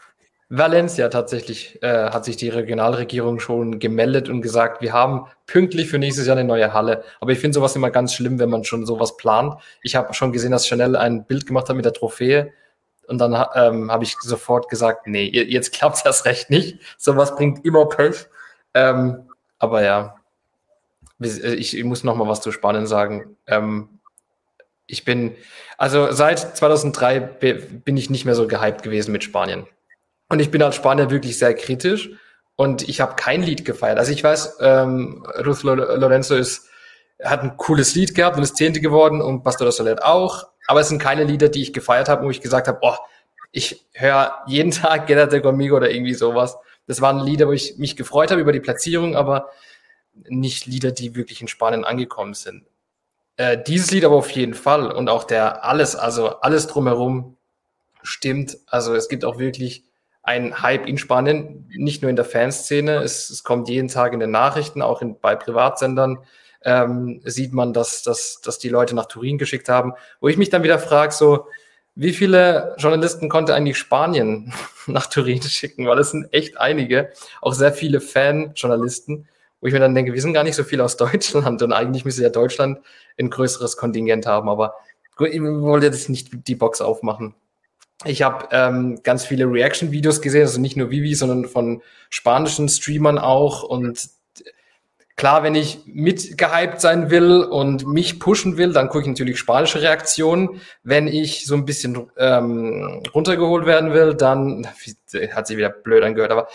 Valencia 0.49 1.09
tatsächlich 1.09 1.83
äh, 1.83 2.11
hat 2.11 2.25
sich 2.25 2.37
die 2.37 2.51
Regionalregierung 2.51 3.41
schon 3.41 3.81
gemeldet 3.81 4.29
und 4.29 4.43
gesagt, 4.43 4.81
wir 4.81 4.93
haben 4.93 5.27
pünktlich 5.47 5.89
für 5.89 5.99
nächstes 5.99 6.27
Jahr 6.27 6.37
eine 6.37 6.47
neue 6.47 6.73
Halle. 6.73 7.03
Aber 7.21 7.33
ich 7.33 7.39
finde 7.41 7.55
sowas 7.55 7.75
immer 7.75 7.91
ganz 7.91 8.13
schlimm, 8.13 8.39
wenn 8.39 8.51
man 8.51 8.63
schon 8.63 8.87
sowas 8.87 9.17
plant. 9.17 9.55
Ich 9.83 9.97
habe 9.97 10.15
schon 10.15 10.31
gesehen, 10.31 10.53
dass 10.53 10.69
Chanel 10.69 10.95
ein 10.95 11.25
Bild 11.25 11.47
gemacht 11.47 11.69
hat 11.69 11.75
mit 11.75 11.85
der 11.85 11.95
Trophäe 11.95 12.53
und 13.09 13.19
dann 13.19 13.33
ähm, 13.55 13.91
habe 13.91 14.05
ich 14.05 14.17
sofort 14.21 14.69
gesagt, 14.69 15.07
nee, 15.07 15.29
jetzt 15.29 15.73
klappt 15.73 16.05
das 16.05 16.25
recht 16.25 16.51
nicht. 16.51 16.79
Sowas 16.99 17.37
bringt 17.37 17.65
immer 17.65 17.87
Pech. 17.87 18.27
Ähm, 18.75 19.31
aber 19.59 19.83
ja, 19.83 20.17
äh, 21.21 21.55
ich, 21.55 21.77
ich 21.77 21.85
muss 21.85 22.05
noch 22.05 22.17
mal 22.17 22.29
was 22.29 22.41
zu 22.41 22.53
Spanien 22.53 22.87
sagen. 22.87 23.37
Ähm, 23.47 23.89
ich 24.87 25.05
bin, 25.05 25.35
also 25.79 26.13
seit 26.13 26.57
2003 26.57 27.21
bin 27.21 27.97
ich 27.97 28.11
nicht 28.11 28.25
mehr 28.25 28.35
so 28.35 28.47
gehypt 28.47 28.83
gewesen 28.83 29.13
mit 29.13 29.25
Spanien. 29.25 29.67
Und 30.29 30.41
ich 30.41 30.51
bin 30.51 30.63
als 30.63 30.77
Spanier 30.77 31.11
wirklich 31.11 31.39
sehr 31.39 31.55
kritisch 31.55 32.11
und 32.57 32.89
ich 32.89 33.01
habe 33.01 33.17
kein 33.17 33.43
Lied 33.43 33.65
gefeiert. 33.65 33.99
Also 33.99 34.13
ich 34.13 34.23
weiß, 34.23 34.59
ähm, 34.61 35.27
Ruth 35.45 35.63
Lorenzo 35.63 36.35
ist, 36.35 36.69
hat 37.23 37.43
ein 37.43 37.57
cooles 37.57 37.95
Lied 37.95 38.15
gehabt 38.15 38.37
und 38.37 38.43
ist 38.43 38.57
Zehnte 38.57 38.81
geworden 38.81 39.21
und 39.21 39.43
Pastor 39.43 39.71
Soler 39.73 39.97
auch. 40.05 40.49
Aber 40.67 40.81
es 40.81 40.89
sind 40.89 40.99
keine 40.99 41.25
Lieder, 41.25 41.49
die 41.49 41.63
ich 41.63 41.73
gefeiert 41.73 42.09
habe, 42.09 42.25
wo 42.25 42.31
ich 42.31 42.41
gesagt 42.41 42.69
habe, 42.69 42.79
oh, 42.83 42.95
ich 43.53 43.87
höre 43.93 44.43
jeden 44.47 44.71
Tag 44.73 45.09
Quédate 45.09 45.41
conmigo 45.41 45.77
oder 45.77 45.91
irgendwie 45.91 46.15
sowas. 46.15 46.57
Das 46.87 47.01
waren 47.01 47.19
Lieder, 47.19 47.49
wo 47.49 47.53
ich 47.53 47.79
mich 47.79 47.97
gefreut 47.97 48.31
habe 48.31 48.41
über 48.41 48.53
die 48.53 48.61
Platzierung, 48.61 49.17
aber 49.17 49.51
nicht 50.29 50.67
Lieder, 50.67 50.93
die 50.93 51.15
wirklich 51.15 51.41
in 51.41 51.49
Spanien 51.49 51.85
angekommen 51.85 52.35
sind. 52.35 52.65
Äh, 53.37 53.59
dieses 53.63 53.91
Lied 53.91 54.05
aber 54.05 54.17
auf 54.17 54.31
jeden 54.31 54.55
Fall 54.55 54.91
und 54.91 55.09
auch 55.09 55.25
der 55.25 55.65
alles, 55.65 55.95
also 55.95 56.41
alles 56.41 56.67
drumherum 56.69 57.37
stimmt. 58.03 58.59
Also 58.67 58.95
es 58.95 59.09
gibt 59.09 59.25
auch 59.25 59.39
wirklich 59.39 59.85
ein 60.23 60.63
Hype 60.63 60.87
in 60.87 60.99
Spanien, 60.99 61.69
nicht 61.69 62.03
nur 62.03 62.11
in 62.11 62.17
der 62.17 62.25
Fanszene. 62.25 63.03
Es, 63.03 63.31
es 63.31 63.45
kommt 63.45 63.69
jeden 63.69 63.89
Tag 63.89 64.13
in 64.13 64.21
den 64.21 64.31
Nachrichten, 64.31 64.83
auch 64.83 65.03
in, 65.03 65.21
bei 65.21 65.37
Privatsendern 65.37 66.19
ähm, 66.67 67.21
sieht 67.25 67.53
man, 67.53 67.73
dass, 67.73 68.03
dass, 68.03 68.41
dass 68.41 68.59
die 68.59 68.69
Leute 68.69 68.95
nach 68.95 69.07
Turin 69.07 69.39
geschickt 69.39 69.69
haben. 69.69 69.93
Wo 70.21 70.27
ich 70.27 70.37
mich 70.37 70.51
dann 70.51 70.65
wieder 70.65 70.81
frage, 70.81 71.13
so, 71.13 71.47
wie 71.95 72.13
viele 72.13 72.75
Journalisten 72.77 73.29
konnte 73.29 73.55
eigentlich 73.55 73.79
Spanien 73.79 74.53
nach 74.87 75.07
Turin 75.07 75.41
schicken? 75.41 75.87
Weil 75.87 76.01
es 76.01 76.11
sind 76.11 76.27
echt 76.35 76.59
einige, 76.59 77.11
auch 77.41 77.55
sehr 77.55 77.73
viele 77.73 78.01
Fan-Journalisten, 78.01 79.29
wo 79.61 79.69
ich 79.69 79.73
mir 79.73 79.79
dann 79.79 79.95
denke, 79.95 80.13
wir 80.13 80.21
sind 80.21 80.35
gar 80.35 80.43
nicht 80.43 80.57
so 80.57 80.65
viel 80.65 80.81
aus 80.81 80.97
Deutschland 80.99 81.63
und 81.63 81.73
eigentlich 81.73 82.05
müsste 82.05 82.23
ja 82.23 82.31
Deutschland 82.31 82.81
ein 83.17 83.31
größeres 83.31 83.77
Kontingent 83.77 84.27
haben. 84.27 84.49
Aber 84.49 84.75
ich 85.19 85.41
wollte 85.41 85.87
jetzt 85.87 86.09
nicht 86.09 86.49
die 86.49 86.57
Box 86.57 86.81
aufmachen. 86.81 87.35
Ich 88.05 88.23
habe 88.23 88.49
ähm, 88.51 89.01
ganz 89.05 89.25
viele 89.25 89.47
Reaction-Videos 89.47 90.21
gesehen, 90.21 90.43
also 90.43 90.61
nicht 90.61 90.77
nur 90.77 90.91
Vivi, 90.91 91.15
sondern 91.15 91.47
von 91.47 91.81
spanischen 92.11 92.69
Streamern 92.69 93.19
auch. 93.19 93.63
Und 93.63 94.11
klar, 95.17 95.43
wenn 95.43 95.55
ich 95.55 95.81
mitgehypt 95.87 96.81
sein 96.81 97.11
will 97.11 97.43
und 97.43 97.87
mich 97.87 98.21
pushen 98.21 98.57
will, 98.57 98.73
dann 98.73 98.89
gucke 98.89 99.03
ich 99.03 99.09
natürlich 99.09 99.39
spanische 99.39 99.81
Reaktionen. 99.81 100.61
Wenn 100.83 101.09
ich 101.09 101.47
so 101.47 101.55
ein 101.55 101.65
bisschen 101.65 102.11
ähm, 102.19 103.03
runtergeholt 103.15 103.67
werden 103.67 103.93
will, 103.93 104.15
dann 104.15 104.67
hat 105.33 105.47
sich 105.47 105.57
wieder 105.57 105.71
blöd 105.71 106.05
angehört, 106.05 106.31
aber 106.31 106.49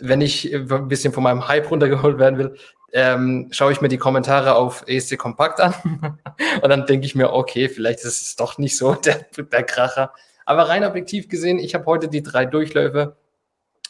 wenn 0.00 0.20
ich 0.20 0.54
ein 0.54 0.88
bisschen 0.88 1.12
von 1.12 1.22
meinem 1.22 1.48
Hype 1.48 1.70
runtergeholt 1.70 2.18
werden 2.18 2.38
will, 2.38 2.54
ähm, 2.92 3.48
schaue 3.50 3.72
ich 3.72 3.80
mir 3.80 3.88
die 3.88 3.98
Kommentare 3.98 4.54
auf 4.54 4.84
ESC 4.86 5.18
Kompakt 5.18 5.60
an 5.60 5.74
und 6.62 6.68
dann 6.68 6.86
denke 6.86 7.04
ich 7.04 7.14
mir, 7.14 7.32
okay, 7.32 7.68
vielleicht 7.68 8.00
ist 8.00 8.22
es 8.22 8.36
doch 8.36 8.56
nicht 8.58 8.78
so 8.78 8.94
der, 9.04 9.26
der 9.36 9.62
Kracher. 9.62 10.12
Aber 10.46 10.68
rein 10.68 10.84
objektiv 10.84 11.28
gesehen, 11.28 11.58
ich 11.58 11.74
habe 11.74 11.84
heute 11.84 12.08
die 12.08 12.22
drei 12.22 12.46
Durchläufe 12.46 13.16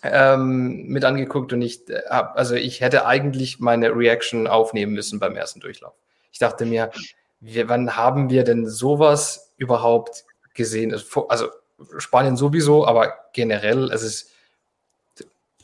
ähm, 0.02 0.86
mit 0.86 1.04
angeguckt 1.04 1.52
und 1.52 1.62
ich 1.62 1.88
äh, 1.88 2.02
hab, 2.08 2.36
also 2.36 2.54
ich 2.54 2.80
hätte 2.80 3.06
eigentlich 3.06 3.60
meine 3.60 3.94
Reaction 3.94 4.46
aufnehmen 4.46 4.92
müssen 4.92 5.18
beim 5.18 5.36
ersten 5.36 5.60
Durchlauf. 5.60 5.94
Ich 6.32 6.38
dachte 6.38 6.66
mir, 6.66 6.90
wir, 7.40 7.68
wann 7.68 7.96
haben 7.96 8.30
wir 8.30 8.44
denn 8.44 8.68
sowas 8.68 9.52
überhaupt 9.56 10.24
gesehen? 10.54 10.94
Also, 11.28 11.48
Spanien 11.98 12.36
sowieso, 12.36 12.86
aber 12.86 13.14
generell, 13.32 13.90
es 13.92 14.02
ist 14.02 14.32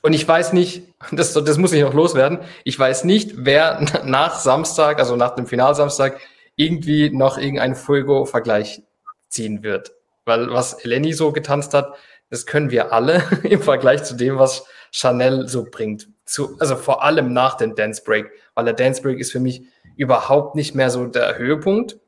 und 0.04 0.12
ich 0.12 0.28
weiß 0.28 0.52
nicht, 0.52 0.82
das, 1.12 1.32
das 1.32 1.56
muss 1.56 1.72
ich 1.72 1.82
noch 1.82 1.94
loswerden, 1.94 2.40
ich 2.62 2.78
weiß 2.78 3.04
nicht, 3.04 3.32
wer 3.36 3.80
nach 4.04 4.38
Samstag, 4.38 4.98
also 4.98 5.16
nach 5.16 5.34
dem 5.34 5.46
Finalsamstag, 5.46 6.20
irgendwie 6.56 7.10
noch 7.10 7.38
irgendeinen 7.38 7.74
Fuego-Vergleich 7.74 8.82
ziehen 9.28 9.62
wird. 9.62 9.92
Weil 10.26 10.52
was 10.52 10.84
Eleni 10.84 11.14
so 11.14 11.32
getanzt 11.32 11.74
hat, 11.74 11.94
das 12.30 12.46
können 12.46 12.70
wir 12.70 12.92
alle 12.92 13.22
im 13.42 13.62
Vergleich 13.62 14.04
zu 14.04 14.14
dem, 14.14 14.38
was 14.38 14.66
Chanel 14.90 15.48
so 15.48 15.66
bringt. 15.70 16.08
Zu, 16.24 16.56
also 16.58 16.76
vor 16.76 17.02
allem 17.02 17.32
nach 17.32 17.56
dem 17.56 17.74
Dance 17.74 18.02
Break, 18.04 18.30
weil 18.54 18.64
der 18.64 18.74
Dance 18.74 19.02
Break 19.02 19.18
ist 19.18 19.32
für 19.32 19.40
mich 19.40 19.62
überhaupt 19.96 20.54
nicht 20.54 20.74
mehr 20.74 20.90
so 20.90 21.06
der 21.06 21.36
Höhepunkt 21.36 21.98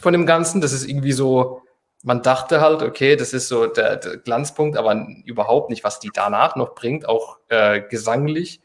von 0.00 0.12
dem 0.12 0.26
Ganzen. 0.26 0.60
Das 0.60 0.72
ist 0.72 0.86
irgendwie 0.88 1.12
so, 1.12 1.62
man 2.02 2.22
dachte 2.22 2.60
halt, 2.60 2.82
okay, 2.82 3.16
das 3.16 3.32
ist 3.32 3.48
so 3.48 3.66
der, 3.66 3.96
der 3.96 4.18
Glanzpunkt, 4.18 4.76
aber 4.76 5.06
überhaupt 5.24 5.70
nicht, 5.70 5.84
was 5.84 6.00
die 6.00 6.10
danach 6.12 6.56
noch 6.56 6.74
bringt, 6.74 7.08
auch 7.08 7.38
äh, 7.48 7.80
gesanglich. 7.80 8.60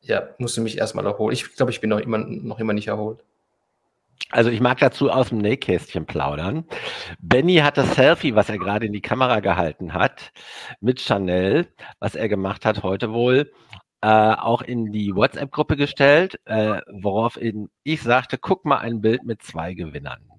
Ja, 0.00 0.28
musste 0.38 0.60
mich 0.60 0.78
erstmal 0.78 1.06
erholen. 1.06 1.32
Ich 1.32 1.54
glaube, 1.54 1.70
ich 1.70 1.80
bin 1.80 1.90
noch 1.90 2.00
immer, 2.00 2.18
noch 2.18 2.58
immer 2.58 2.72
nicht 2.72 2.88
erholt. 2.88 3.24
Also 4.30 4.50
ich 4.50 4.60
mag 4.60 4.78
dazu 4.78 5.10
aus 5.10 5.28
dem 5.28 5.38
Nähkästchen 5.38 6.06
plaudern. 6.06 6.64
Benny 7.20 7.56
hat 7.56 7.76
das 7.76 7.94
Selfie, 7.94 8.34
was 8.34 8.48
er 8.48 8.58
gerade 8.58 8.86
in 8.86 8.92
die 8.92 9.02
Kamera 9.02 9.40
gehalten 9.40 9.92
hat, 9.92 10.32
mit 10.80 11.00
Chanel, 11.00 11.68
was 12.00 12.14
er 12.14 12.28
gemacht 12.28 12.64
hat 12.64 12.82
heute 12.82 13.12
wohl, 13.12 13.52
äh, 14.00 14.08
auch 14.08 14.62
in 14.62 14.90
die 14.90 15.14
WhatsApp-Gruppe 15.14 15.76
gestellt, 15.76 16.40
äh, 16.46 16.80
woraufhin 16.90 17.68
ich 17.84 18.02
sagte, 18.02 18.38
guck 18.38 18.64
mal 18.64 18.78
ein 18.78 19.00
Bild 19.02 19.24
mit 19.24 19.42
zwei 19.42 19.74
Gewinnern. 19.74 20.31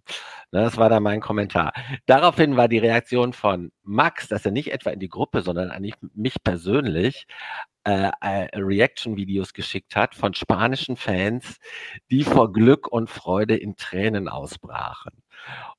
Das 0.52 0.78
war 0.78 0.90
dann 0.90 1.04
mein 1.04 1.20
Kommentar. 1.20 1.74
Daraufhin 2.06 2.58
war 2.58 2.68
die 2.68 2.78
Reaktion 2.78 3.34
von 3.34 3.72
Max, 3.82 4.28
dass 4.28 4.46
er 4.46 4.52
nicht 4.52 4.72
etwa 4.72 4.92
in 4.92 5.00
die 5.00 5.10
Gruppe, 5.10 5.42
sondern 5.42 5.72
an 5.72 5.90
mich 6.14 6.36
persönlich 6.44 7.26
äh, 7.86 8.12
äh, 8.22 8.48
Reaction-Videos 8.56 9.54
geschickt 9.54 9.96
hat 9.96 10.16
von 10.16 10.34
spanischen 10.34 10.96
Fans, 10.96 11.58
die 12.12 12.24
vor 12.24 12.54
Glück 12.54 12.88
und 12.88 13.10
Freude 13.10 13.58
in 13.58 13.76
Tränen 13.76 14.30
ausbrachen. 14.30 15.12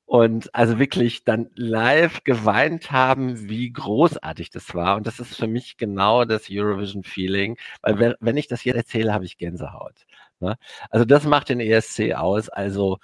Und 0.05 0.53
also 0.53 0.77
wirklich 0.77 1.23
dann 1.23 1.49
live 1.55 2.23
geweint 2.23 2.91
haben, 2.91 3.49
wie 3.49 3.71
großartig 3.71 4.51
das 4.51 4.75
war. 4.75 4.97
Und 4.97 5.07
das 5.07 5.19
ist 5.19 5.35
für 5.35 5.47
mich 5.47 5.77
genau 5.77 6.25
das 6.25 6.47
Eurovision-Feeling, 6.51 7.57
weil 7.81 8.15
wenn 8.19 8.37
ich 8.37 8.47
das 8.47 8.63
jetzt 8.65 8.75
erzähle, 8.75 9.13
habe 9.13 9.25
ich 9.25 9.37
Gänsehaut. 9.37 10.05
Ne? 10.39 10.57
Also 10.91 11.05
das 11.05 11.25
macht 11.25 11.49
den 11.49 11.59
ESC 11.59 12.13
aus. 12.13 12.49
Also 12.49 12.99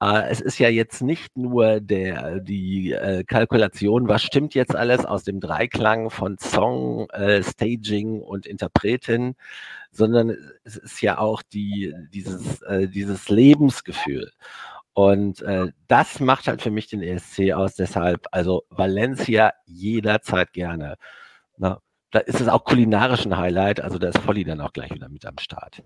es 0.00 0.40
ist 0.40 0.58
ja 0.58 0.68
jetzt 0.68 1.02
nicht 1.02 1.36
nur 1.36 1.80
der, 1.80 2.38
die 2.40 2.92
äh, 2.92 3.24
Kalkulation, 3.24 4.08
was 4.08 4.22
stimmt 4.22 4.54
jetzt 4.54 4.76
alles 4.76 5.04
aus 5.04 5.24
dem 5.24 5.40
Dreiklang 5.40 6.10
von 6.10 6.38
Song, 6.38 7.10
äh, 7.10 7.42
Staging 7.42 8.20
und 8.20 8.46
Interpretin, 8.46 9.34
sondern 9.90 10.36
es 10.64 10.76
ist 10.76 11.02
ja 11.02 11.18
auch 11.18 11.42
die, 11.42 11.94
dieses, 12.12 12.62
äh, 12.62 12.88
dieses 12.88 13.28
Lebensgefühl. 13.28 14.30
Und 14.92 15.42
äh, 15.42 15.68
das 15.88 16.20
macht 16.20 16.48
halt 16.48 16.62
für 16.62 16.70
mich 16.70 16.88
den 16.88 17.02
ESC 17.02 17.52
aus. 17.52 17.74
Deshalb, 17.74 18.26
also 18.32 18.64
Valencia 18.70 19.52
jederzeit 19.66 20.52
gerne. 20.52 20.96
Na, 21.56 21.80
da 22.10 22.20
ist 22.20 22.40
es 22.40 22.48
auch 22.48 22.64
kulinarisch 22.64 23.24
ein 23.26 23.36
Highlight. 23.36 23.80
Also 23.80 23.98
da 23.98 24.08
ist 24.08 24.18
Volli 24.18 24.44
dann 24.44 24.60
auch 24.60 24.72
gleich 24.72 24.90
wieder 24.92 25.08
mit 25.08 25.26
am 25.26 25.38
Start. 25.38 25.82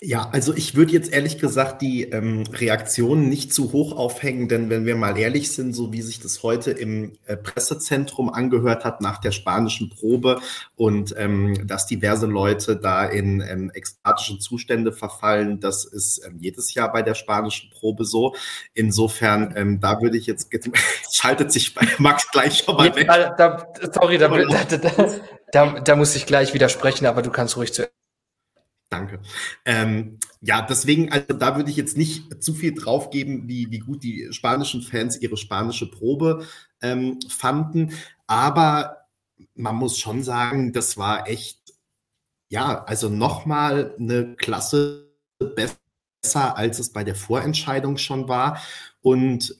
Ja, 0.00 0.28
also 0.30 0.54
ich 0.54 0.76
würde 0.76 0.92
jetzt 0.92 1.12
ehrlich 1.12 1.38
gesagt 1.38 1.82
die 1.82 2.04
ähm, 2.04 2.44
Reaktionen 2.52 3.28
nicht 3.28 3.52
zu 3.52 3.72
hoch 3.72 3.96
aufhängen, 3.96 4.48
denn 4.48 4.70
wenn 4.70 4.86
wir 4.86 4.94
mal 4.94 5.18
ehrlich 5.18 5.50
sind, 5.50 5.72
so 5.74 5.92
wie 5.92 6.02
sich 6.02 6.20
das 6.20 6.44
heute 6.44 6.70
im 6.70 7.18
äh, 7.26 7.36
Pressezentrum 7.36 8.28
angehört 8.28 8.84
hat 8.84 9.00
nach 9.00 9.18
der 9.18 9.32
spanischen 9.32 9.90
Probe 9.90 10.40
und 10.76 11.16
ähm, 11.18 11.66
dass 11.66 11.88
diverse 11.88 12.26
Leute 12.26 12.76
da 12.76 13.06
in 13.06 13.40
ähm, 13.40 13.72
ekstatische 13.74 14.38
Zustände 14.38 14.92
verfallen, 14.92 15.58
das 15.58 15.84
ist 15.84 16.24
ähm, 16.24 16.36
jedes 16.38 16.74
Jahr 16.74 16.92
bei 16.92 17.02
der 17.02 17.14
spanischen 17.14 17.70
Probe 17.70 18.04
so. 18.04 18.36
Insofern, 18.74 19.52
ähm, 19.56 19.80
da 19.80 20.00
würde 20.00 20.16
ich 20.16 20.26
jetzt, 20.26 20.52
jetzt 20.52 20.70
schaltet 21.12 21.50
sich 21.50 21.74
bei 21.74 21.88
Max 21.98 22.30
gleich 22.30 22.58
schon 22.58 22.76
mal 22.76 22.94
weg. 22.94 23.08
Da, 23.08 23.30
da, 23.30 23.66
sorry, 23.92 24.16
da, 24.18 24.28
da, 25.50 25.80
da 25.80 25.96
muss 25.96 26.14
ich 26.14 26.24
gleich 26.24 26.54
widersprechen, 26.54 27.04
aber 27.04 27.22
du 27.22 27.30
kannst 27.30 27.56
ruhig 27.56 27.72
zu 27.74 27.88
Danke. 28.90 29.20
Ähm, 29.66 30.18
ja, 30.40 30.62
deswegen, 30.62 31.12
also 31.12 31.34
da 31.34 31.56
würde 31.56 31.70
ich 31.70 31.76
jetzt 31.76 31.96
nicht 31.96 32.42
zu 32.42 32.54
viel 32.54 32.74
draufgeben, 32.74 33.46
wie, 33.46 33.70
wie 33.70 33.80
gut 33.80 34.02
die 34.02 34.28
spanischen 34.30 34.80
Fans 34.80 35.20
ihre 35.20 35.36
spanische 35.36 35.90
Probe 35.90 36.46
ähm, 36.80 37.18
fanden. 37.28 37.92
Aber 38.26 39.08
man 39.54 39.76
muss 39.76 39.98
schon 39.98 40.22
sagen, 40.22 40.72
das 40.72 40.96
war 40.96 41.28
echt, 41.28 41.60
ja, 42.48 42.82
also 42.84 43.10
nochmal 43.10 43.94
eine 43.98 44.34
Klasse 44.36 45.12
besser, 45.38 46.56
als 46.56 46.78
es 46.78 46.90
bei 46.90 47.04
der 47.04 47.14
Vorentscheidung 47.14 47.98
schon 47.98 48.26
war. 48.26 48.62
Und 49.02 49.54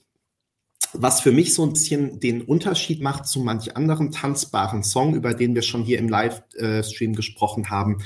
was 0.94 1.20
für 1.20 1.32
mich 1.32 1.52
so 1.52 1.64
ein 1.64 1.74
bisschen 1.74 2.18
den 2.18 2.40
Unterschied 2.40 3.02
macht 3.02 3.26
zu 3.26 3.40
manch 3.40 3.76
anderen 3.76 4.10
tanzbaren 4.10 4.82
Song, 4.82 5.14
über 5.14 5.34
den 5.34 5.54
wir 5.54 5.60
schon 5.60 5.82
hier 5.82 5.98
im 5.98 6.08
Livestream 6.08 7.14
gesprochen 7.14 7.68
haben, 7.68 7.98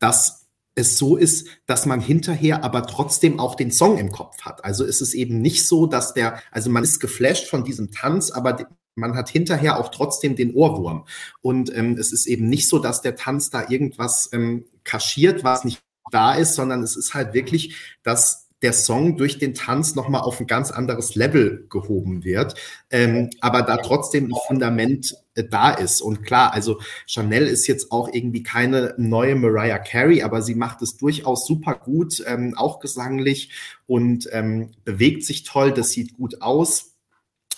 dass 0.00 0.43
es 0.74 0.98
so 0.98 1.16
ist, 1.16 1.46
dass 1.66 1.86
man 1.86 2.00
hinterher 2.00 2.64
aber 2.64 2.86
trotzdem 2.86 3.38
auch 3.38 3.54
den 3.54 3.70
Song 3.70 3.98
im 3.98 4.10
Kopf 4.10 4.42
hat. 4.42 4.64
Also 4.64 4.84
ist 4.84 5.00
es 5.00 5.14
eben 5.14 5.40
nicht 5.40 5.66
so, 5.66 5.86
dass 5.86 6.14
der, 6.14 6.40
also 6.50 6.70
man 6.70 6.84
ist 6.84 7.00
geflasht 7.00 7.48
von 7.48 7.64
diesem 7.64 7.90
Tanz, 7.92 8.30
aber 8.30 8.68
man 8.96 9.16
hat 9.16 9.28
hinterher 9.28 9.78
auch 9.78 9.90
trotzdem 9.90 10.36
den 10.36 10.54
Ohrwurm. 10.54 11.06
Und 11.42 11.74
ähm, 11.74 11.96
es 11.98 12.12
ist 12.12 12.26
eben 12.26 12.48
nicht 12.48 12.68
so, 12.68 12.78
dass 12.78 13.02
der 13.02 13.16
Tanz 13.16 13.50
da 13.50 13.68
irgendwas 13.68 14.28
ähm, 14.32 14.66
kaschiert, 14.84 15.44
was 15.44 15.64
nicht 15.64 15.82
da 16.10 16.34
ist, 16.34 16.54
sondern 16.54 16.82
es 16.82 16.96
ist 16.96 17.14
halt 17.14 17.34
wirklich, 17.34 17.76
dass 18.02 18.43
der 18.64 18.72
Song 18.72 19.18
durch 19.18 19.38
den 19.38 19.52
Tanz 19.52 19.94
nochmal 19.94 20.22
auf 20.22 20.40
ein 20.40 20.46
ganz 20.46 20.70
anderes 20.70 21.14
Level 21.14 21.66
gehoben 21.68 22.24
wird, 22.24 22.54
ähm, 22.90 23.28
aber 23.40 23.60
da 23.60 23.76
trotzdem 23.76 24.30
ein 24.32 24.34
Fundament 24.46 25.14
äh, 25.34 25.44
da 25.44 25.70
ist. 25.70 26.00
Und 26.00 26.22
klar, 26.22 26.54
also 26.54 26.80
Chanel 27.06 27.46
ist 27.46 27.66
jetzt 27.66 27.92
auch 27.92 28.08
irgendwie 28.10 28.42
keine 28.42 28.94
neue 28.96 29.34
Mariah 29.34 29.78
Carey, 29.78 30.22
aber 30.22 30.40
sie 30.40 30.54
macht 30.54 30.80
es 30.80 30.96
durchaus 30.96 31.46
super 31.46 31.74
gut, 31.74 32.24
ähm, 32.26 32.54
auch 32.56 32.80
gesanglich 32.80 33.50
und 33.86 34.28
ähm, 34.32 34.70
bewegt 34.84 35.24
sich 35.24 35.42
toll, 35.42 35.70
das 35.70 35.90
sieht 35.90 36.16
gut 36.16 36.40
aus. 36.40 36.94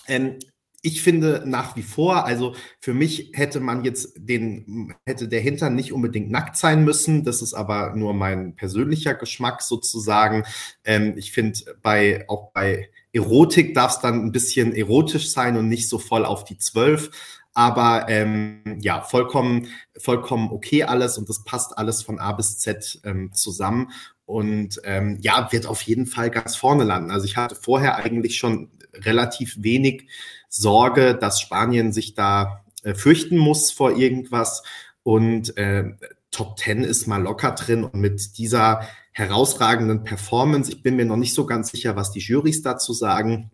Ähm, 0.07 0.39
ich 0.87 1.01
finde 1.01 1.43
nach 1.45 1.75
wie 1.75 1.81
vor, 1.81 2.25
also 2.25 2.55
für 2.79 2.93
mich 2.93 3.31
hätte 3.33 3.59
man 3.59 3.83
jetzt 3.83 4.13
den, 4.15 4.95
hätte 5.05 5.27
der 5.27 5.41
Hintern 5.41 5.75
nicht 5.75 5.91
unbedingt 5.91 6.31
nackt 6.31 6.55
sein 6.55 6.85
müssen. 6.85 7.25
Das 7.25 7.41
ist 7.41 7.53
aber 7.53 7.93
nur 7.93 8.13
mein 8.13 8.55
persönlicher 8.55 9.13
Geschmack 9.13 9.61
sozusagen. 9.61 10.45
Ähm, 10.85 11.15
ich 11.17 11.33
finde 11.33 11.59
bei, 11.81 12.23
auch 12.29 12.53
bei 12.53 12.89
Erotik 13.11 13.73
darf 13.73 13.95
es 13.95 13.99
dann 13.99 14.23
ein 14.23 14.31
bisschen 14.31 14.73
erotisch 14.73 15.29
sein 15.29 15.57
und 15.57 15.67
nicht 15.67 15.89
so 15.89 15.99
voll 15.99 16.23
auf 16.23 16.45
die 16.45 16.57
Zwölf. 16.57 17.11
Aber 17.53 18.05
ähm, 18.07 18.61
ja, 18.79 19.01
vollkommen, 19.01 19.67
vollkommen 19.97 20.51
okay 20.51 20.83
alles 20.83 21.17
und 21.17 21.27
das 21.27 21.43
passt 21.43 21.77
alles 21.77 22.01
von 22.01 22.17
A 22.17 22.31
bis 22.31 22.59
Z 22.59 23.01
ähm, 23.03 23.33
zusammen. 23.33 23.91
Und 24.25 24.79
ähm, 24.85 25.17
ja, 25.19 25.51
wird 25.51 25.65
auf 25.65 25.81
jeden 25.81 26.05
Fall 26.05 26.29
ganz 26.29 26.55
vorne 26.55 26.85
landen. 26.85 27.11
Also 27.11 27.25
ich 27.25 27.35
hatte 27.35 27.55
vorher 27.55 27.97
eigentlich 27.97 28.37
schon 28.37 28.69
relativ 28.93 29.55
wenig 29.59 30.07
Sorge, 30.49 31.15
dass 31.15 31.41
Spanien 31.41 31.91
sich 31.91 32.13
da 32.13 32.63
äh, 32.83 32.93
fürchten 32.93 33.37
muss 33.37 33.71
vor 33.71 33.97
irgendwas. 33.97 34.63
Und 35.03 35.57
äh, 35.57 35.85
Top 36.31 36.59
10 36.59 36.83
ist 36.83 37.07
mal 37.07 37.21
locker 37.21 37.51
drin 37.51 37.83
und 37.83 37.95
mit 37.95 38.37
dieser 38.37 38.87
herausragenden 39.11 40.03
Performance, 40.03 40.71
ich 40.71 40.83
bin 40.83 40.95
mir 40.95 41.05
noch 41.05 41.15
nicht 41.15 41.33
so 41.33 41.45
ganz 41.45 41.71
sicher, 41.71 41.95
was 41.95 42.11
die 42.11 42.19
Jurys 42.19 42.61
dazu 42.61 42.93
sagen, 42.93 43.49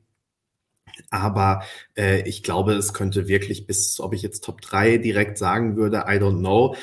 aber 1.10 1.64
äh, 1.96 2.28
ich 2.28 2.44
glaube, 2.44 2.74
es 2.74 2.94
könnte 2.94 3.28
wirklich 3.28 3.66
bis, 3.66 4.00
ob 4.00 4.14
ich 4.14 4.22
jetzt 4.22 4.44
Top 4.44 4.62
3 4.62 4.98
direkt 4.98 5.38
sagen 5.38 5.76
würde, 5.76 6.06
I 6.08 6.18
don't 6.18 6.40
know. 6.40 6.76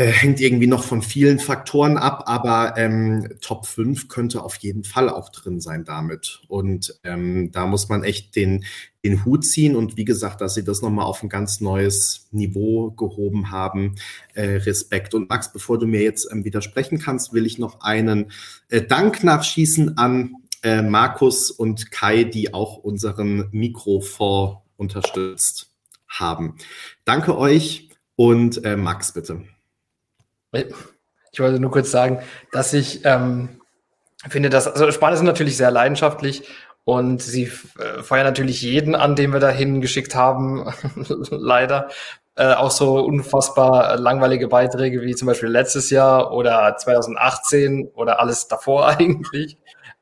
Äh, 0.00 0.12
hängt 0.12 0.40
irgendwie 0.40 0.66
noch 0.66 0.82
von 0.82 1.02
vielen 1.02 1.38
Faktoren 1.38 1.98
ab, 1.98 2.22
aber 2.24 2.78
ähm, 2.78 3.34
Top 3.42 3.66
5 3.66 4.08
könnte 4.08 4.42
auf 4.42 4.56
jeden 4.56 4.82
Fall 4.82 5.10
auch 5.10 5.28
drin 5.28 5.60
sein 5.60 5.84
damit. 5.84 6.40
Und 6.48 6.98
ähm, 7.04 7.52
da 7.52 7.66
muss 7.66 7.90
man 7.90 8.02
echt 8.02 8.34
den, 8.34 8.64
den 9.04 9.26
Hut 9.26 9.44
ziehen 9.44 9.76
und 9.76 9.98
wie 9.98 10.06
gesagt, 10.06 10.40
dass 10.40 10.54
sie 10.54 10.64
das 10.64 10.80
nochmal 10.80 11.04
auf 11.04 11.22
ein 11.22 11.28
ganz 11.28 11.60
neues 11.60 12.28
Niveau 12.30 12.92
gehoben 12.92 13.50
haben. 13.50 13.96
Äh, 14.32 14.62
Respekt. 14.64 15.12
Und 15.12 15.28
Max, 15.28 15.52
bevor 15.52 15.78
du 15.78 15.86
mir 15.86 16.00
jetzt 16.00 16.32
ähm, 16.32 16.46
widersprechen 16.46 16.98
kannst, 16.98 17.34
will 17.34 17.44
ich 17.44 17.58
noch 17.58 17.82
einen 17.82 18.32
äh, 18.70 18.80
Dank 18.80 19.22
nachschießen 19.22 19.98
an 19.98 20.36
äh, 20.62 20.80
Markus 20.80 21.50
und 21.50 21.90
Kai, 21.90 22.24
die 22.24 22.54
auch 22.54 22.78
unseren 22.78 23.50
Mikrofonds 23.50 24.62
unterstützt 24.78 25.74
haben. 26.08 26.56
Danke 27.04 27.36
euch 27.36 27.90
und 28.16 28.64
äh, 28.64 28.78
Max 28.78 29.12
bitte. 29.12 29.44
Ich 30.52 31.40
wollte 31.40 31.60
nur 31.60 31.70
kurz 31.70 31.90
sagen, 31.90 32.20
dass 32.52 32.72
ich 32.72 33.04
ähm, 33.04 33.60
finde, 34.28 34.50
dass 34.50 34.66
also 34.66 34.90
Spanier 34.90 35.16
sind 35.16 35.26
natürlich 35.26 35.56
sehr 35.56 35.70
leidenschaftlich 35.70 36.48
und 36.84 37.22
sie 37.22 37.50
äh, 37.78 38.02
feuern 38.02 38.26
natürlich 38.26 38.62
jeden 38.62 38.94
an, 38.94 39.14
den 39.14 39.32
wir 39.32 39.40
dahin 39.40 39.80
geschickt 39.80 40.14
haben, 40.14 40.72
leider. 41.30 41.88
Äh, 42.36 42.54
auch 42.54 42.70
so 42.70 43.04
unfassbar 43.04 43.96
langweilige 43.98 44.48
Beiträge 44.48 45.02
wie 45.02 45.14
zum 45.14 45.26
Beispiel 45.26 45.48
letztes 45.48 45.90
Jahr 45.90 46.32
oder 46.32 46.76
2018 46.76 47.90
oder 47.94 48.20
alles 48.20 48.48
davor 48.48 48.88
eigentlich. 48.98 49.58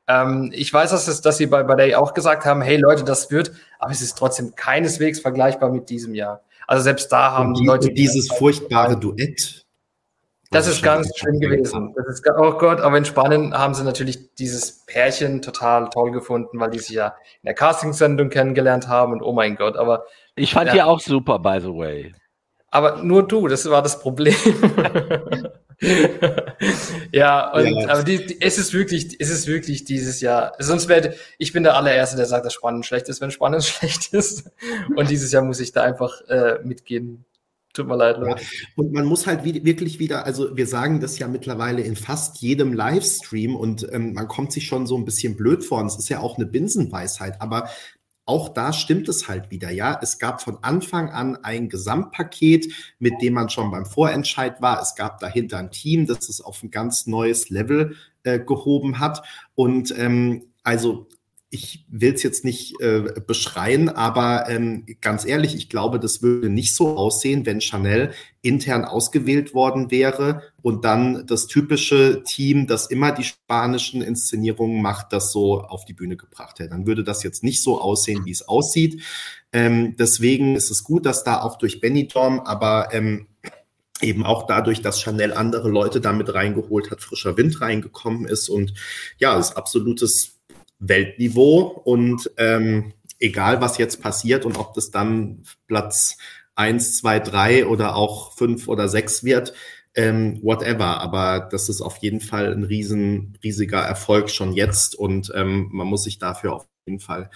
Ähm, 0.07 0.51
ich 0.53 0.71
weiß, 0.71 0.91
dass, 0.91 1.07
es, 1.07 1.21
dass 1.21 1.37
sie 1.37 1.47
bei, 1.47 1.63
bei 1.63 1.75
Day 1.75 1.95
auch 1.95 2.13
gesagt 2.13 2.45
haben, 2.45 2.61
hey 2.61 2.77
Leute, 2.77 3.03
das 3.03 3.29
wird, 3.29 3.51
aber 3.77 3.91
es 3.91 4.01
ist 4.01 4.17
trotzdem 4.17 4.55
keineswegs 4.55 5.19
vergleichbar 5.19 5.69
mit 5.69 5.89
diesem 5.89 6.13
Jahr. 6.13 6.41
Also 6.65 6.83
selbst 6.83 7.11
da 7.11 7.31
haben 7.31 7.55
die, 7.55 7.61
die 7.61 7.67
Leute 7.67 7.89
dieses 7.91 8.29
furchtbare 8.29 8.97
Duett 8.97 9.65
das 10.51 10.67
ist 10.67 10.81
ganz 10.81 11.15
schlimm 11.15 11.39
gewesen. 11.39 11.93
Das 11.95 12.07
ist, 12.07 12.27
oh 12.37 12.53
Gott, 12.53 12.81
aber 12.81 12.97
in 12.97 13.05
Spanien 13.05 13.53
haben 13.53 13.75
sie 13.75 13.83
natürlich 13.83 14.33
dieses 14.35 14.85
Pärchen 14.85 15.41
total 15.41 15.89
toll 15.89 16.11
gefunden, 16.11 16.59
weil 16.59 16.71
die 16.71 16.79
sich 16.79 16.95
ja 16.95 17.15
in 17.41 17.47
der 17.47 17.53
Castingsendung 17.53 18.29
kennengelernt 18.29 18.87
haben 18.87 19.13
und 19.13 19.21
oh 19.21 19.33
mein 19.33 19.55
Gott, 19.55 19.77
aber. 19.77 20.05
Ich 20.35 20.53
fand 20.53 20.67
ja, 20.67 20.73
die 20.73 20.81
auch 20.81 20.99
super, 20.99 21.39
by 21.39 21.59
the 21.61 21.67
way. 21.67 22.13
Aber 22.71 23.03
nur 23.03 23.27
du, 23.27 23.47
das 23.47 23.69
war 23.69 23.81
das 23.81 23.99
Problem. 23.99 24.35
ja, 27.11 27.51
und 27.53 27.67
ja. 27.67 27.89
aber 27.89 28.03
die, 28.03 28.25
die, 28.25 28.41
es 28.41 28.57
ist 28.57 28.73
wirklich, 28.73 29.19
es 29.19 29.29
ist 29.29 29.47
wirklich 29.47 29.85
dieses 29.85 30.21
Jahr. 30.21 30.53
Sonst 30.59 30.87
wäre 30.87 31.13
ich 31.37 31.53
bin 31.53 31.63
der 31.63 31.75
allererste, 31.75 32.17
der 32.17 32.25
sagt, 32.25 32.45
dass 32.45 32.53
Spannend 32.53 32.85
schlecht 32.85 33.09
ist, 33.09 33.21
wenn 33.21 33.31
Spannend 33.31 33.63
schlecht 33.63 34.13
ist. 34.13 34.51
Und 34.95 35.09
dieses 35.09 35.31
Jahr 35.31 35.43
muss 35.43 35.59
ich 35.59 35.71
da 35.71 35.83
einfach 35.83 36.21
äh, 36.27 36.59
mitgehen. 36.63 37.25
Tut 37.73 37.87
mir 37.87 37.95
leid, 37.95 38.17
Leute. 38.17 38.43
Und 38.75 38.93
man 38.93 39.05
muss 39.05 39.27
halt 39.27 39.43
wirklich 39.43 39.99
wieder, 39.99 40.25
also 40.25 40.57
wir 40.57 40.65
sagen 40.65 40.99
das 40.99 41.19
ja 41.19 41.27
mittlerweile 41.27 41.81
in 41.81 41.95
fast 41.95 42.37
jedem 42.41 42.73
Livestream 42.73 43.55
und 43.55 43.87
ähm, 43.91 44.13
man 44.13 44.27
kommt 44.27 44.51
sich 44.51 44.65
schon 44.65 44.87
so 44.87 44.97
ein 44.97 45.05
bisschen 45.05 45.35
blöd 45.35 45.63
vor. 45.63 45.79
Und 45.79 45.87
es 45.87 45.97
ist 45.97 46.09
ja 46.09 46.19
auch 46.19 46.37
eine 46.37 46.47
Binsenweisheit, 46.47 47.39
aber 47.41 47.69
auch 48.25 48.49
da 48.49 48.73
stimmt 48.73 49.09
es 49.09 49.27
halt 49.27 49.49
wieder, 49.49 49.71
ja. 49.71 49.99
Es 50.01 50.19
gab 50.19 50.41
von 50.41 50.59
Anfang 50.61 51.09
an 51.09 51.37
ein 51.37 51.67
Gesamtpaket, 51.67 52.71
mit 52.99 53.21
dem 53.21 53.33
man 53.33 53.49
schon 53.49 53.71
beim 53.71 53.85
Vorentscheid 53.85 54.61
war. 54.61 54.81
Es 54.81 54.95
gab 54.95 55.19
dahinter 55.19 55.57
ein 55.57 55.71
Team, 55.71 56.05
das 56.05 56.29
es 56.29 56.41
auf 56.41 56.61
ein 56.63 56.71
ganz 56.71 57.07
neues 57.07 57.49
Level 57.49 57.95
äh, 58.23 58.39
gehoben 58.39 58.99
hat. 58.99 59.23
Und 59.55 59.93
ähm, 59.97 60.53
also 60.63 61.07
ich 61.51 61.85
will 61.89 62.13
es 62.13 62.21
jetzt 62.21 62.45
nicht 62.45 62.79
äh, 62.79 63.01
beschreien, 63.25 63.89
aber 63.89 64.47
ähm, 64.49 64.85
ganz 65.01 65.25
ehrlich, 65.25 65.55
ich 65.55 65.67
glaube, 65.67 65.99
das 65.99 66.21
würde 66.21 66.47
nicht 66.47 66.75
so 66.75 66.95
aussehen, 66.95 67.45
wenn 67.47 67.59
Chanel 67.59 68.11
intern 68.43 68.85
ausgewählt 68.85 69.55
worden 69.55 69.89
wäre 69.89 70.43
und 70.61 70.85
dann 70.85 71.25
das 71.25 71.47
typische 71.47 72.23
Team, 72.23 72.67
das 72.67 72.85
immer 72.85 73.11
die 73.11 73.23
spanischen 73.23 74.03
Inszenierungen 74.03 74.81
macht, 74.81 75.11
das 75.11 75.31
so 75.31 75.61
auf 75.61 75.85
die 75.85 75.93
Bühne 75.93 76.17
gebracht 76.17 76.59
hätte. 76.59 76.69
Dann 76.69 76.85
würde 76.85 77.03
das 77.03 77.23
jetzt 77.23 77.43
nicht 77.43 77.63
so 77.63 77.81
aussehen, 77.81 78.25
wie 78.25 78.31
es 78.31 78.47
aussieht. 78.47 79.01
Ähm, 79.51 79.95
deswegen 79.97 80.55
ist 80.55 80.69
es 80.69 80.83
gut, 80.83 81.07
dass 81.07 81.23
da 81.23 81.41
auch 81.41 81.57
durch 81.57 81.81
Benidorm, 81.81 82.41
aber 82.41 82.89
ähm, 82.93 83.25
eben 84.01 84.23
auch 84.23 84.45
dadurch, 84.45 84.83
dass 84.83 85.01
Chanel 85.01 85.33
andere 85.33 85.69
Leute 85.69 85.99
damit 85.99 86.31
reingeholt 86.31 86.91
hat, 86.91 87.01
frischer 87.01 87.37
Wind 87.37 87.59
reingekommen 87.59 88.25
ist 88.25 88.49
und 88.49 88.75
ja, 89.17 89.35
das 89.35 89.49
ist 89.49 89.57
absolutes 89.57 90.38
Weltniveau 90.79 91.81
und 91.83 92.31
ähm, 92.37 92.93
egal 93.19 93.61
was 93.61 93.77
jetzt 93.77 94.01
passiert 94.01 94.45
und 94.45 94.57
ob 94.57 94.73
das 94.73 94.91
dann 94.91 95.43
Platz 95.67 96.17
eins, 96.55 96.97
zwei, 96.97 97.19
drei 97.19 97.65
oder 97.65 97.95
auch 97.95 98.33
fünf 98.33 98.67
oder 98.67 98.87
sechs 98.89 99.23
wird, 99.23 99.53
ähm, 99.95 100.39
whatever. 100.41 101.01
Aber 101.01 101.47
das 101.51 101.69
ist 101.69 101.81
auf 101.81 101.97
jeden 101.97 102.21
Fall 102.21 102.51
ein 102.53 102.63
riesen, 102.63 103.37
riesiger 103.43 103.79
Erfolg 103.79 104.29
schon 104.29 104.53
jetzt 104.53 104.95
und 104.95 105.31
ähm, 105.35 105.69
man 105.71 105.87
muss 105.87 106.03
sich 106.03 106.19
dafür 106.19 106.53
auf 106.53 106.67
jeden 106.85 106.99
Fall 106.99 107.29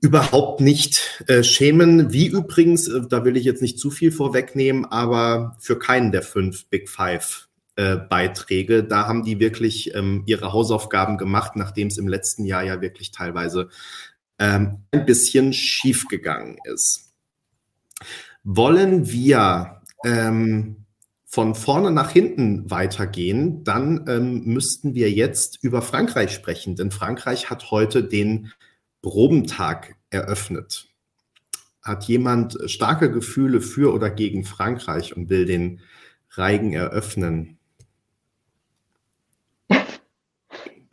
überhaupt 0.00 0.60
nicht 0.60 1.24
äh, 1.26 1.42
schämen. 1.42 2.12
Wie 2.12 2.26
übrigens, 2.26 2.88
äh, 2.88 3.02
da 3.08 3.24
will 3.24 3.36
ich 3.36 3.44
jetzt 3.44 3.62
nicht 3.62 3.78
zu 3.78 3.90
viel 3.90 4.12
vorwegnehmen, 4.12 4.84
aber 4.84 5.56
für 5.58 5.78
keinen 5.78 6.12
der 6.12 6.22
fünf 6.22 6.66
Big 6.66 6.88
Five 6.88 7.48
äh, 7.76 7.96
Beiträge. 7.96 8.84
Da 8.84 9.06
haben 9.06 9.22
die 9.24 9.38
wirklich 9.38 9.94
ähm, 9.94 10.22
ihre 10.26 10.52
Hausaufgaben 10.52 11.18
gemacht, 11.18 11.56
nachdem 11.56 11.88
es 11.88 11.98
im 11.98 12.08
letzten 12.08 12.44
Jahr 12.44 12.62
ja 12.62 12.80
wirklich 12.80 13.10
teilweise 13.10 13.68
ähm, 14.38 14.84
ein 14.90 15.06
bisschen 15.06 15.52
schief 15.52 16.08
gegangen 16.08 16.58
ist. 16.64 17.12
Wollen 18.44 19.10
wir 19.10 19.82
ähm, 20.04 20.86
von 21.24 21.54
vorne 21.54 21.90
nach 21.90 22.10
hinten 22.10 22.70
weitergehen, 22.70 23.62
dann 23.62 24.06
ähm, 24.08 24.44
müssten 24.44 24.94
wir 24.94 25.10
jetzt 25.10 25.58
über 25.62 25.82
Frankreich 25.82 26.32
sprechen, 26.32 26.76
denn 26.76 26.90
Frankreich 26.90 27.50
hat 27.50 27.70
heute 27.70 28.04
den 28.04 28.52
Probentag 29.02 29.96
eröffnet. 30.08 30.88
Hat 31.82 32.04
jemand 32.04 32.56
starke 32.66 33.10
Gefühle 33.10 33.60
für 33.60 33.92
oder 33.92 34.08
gegen 34.08 34.44
Frankreich 34.44 35.16
und 35.16 35.28
will 35.28 35.44
den 35.44 35.80
Reigen 36.30 36.72
eröffnen? 36.72 37.55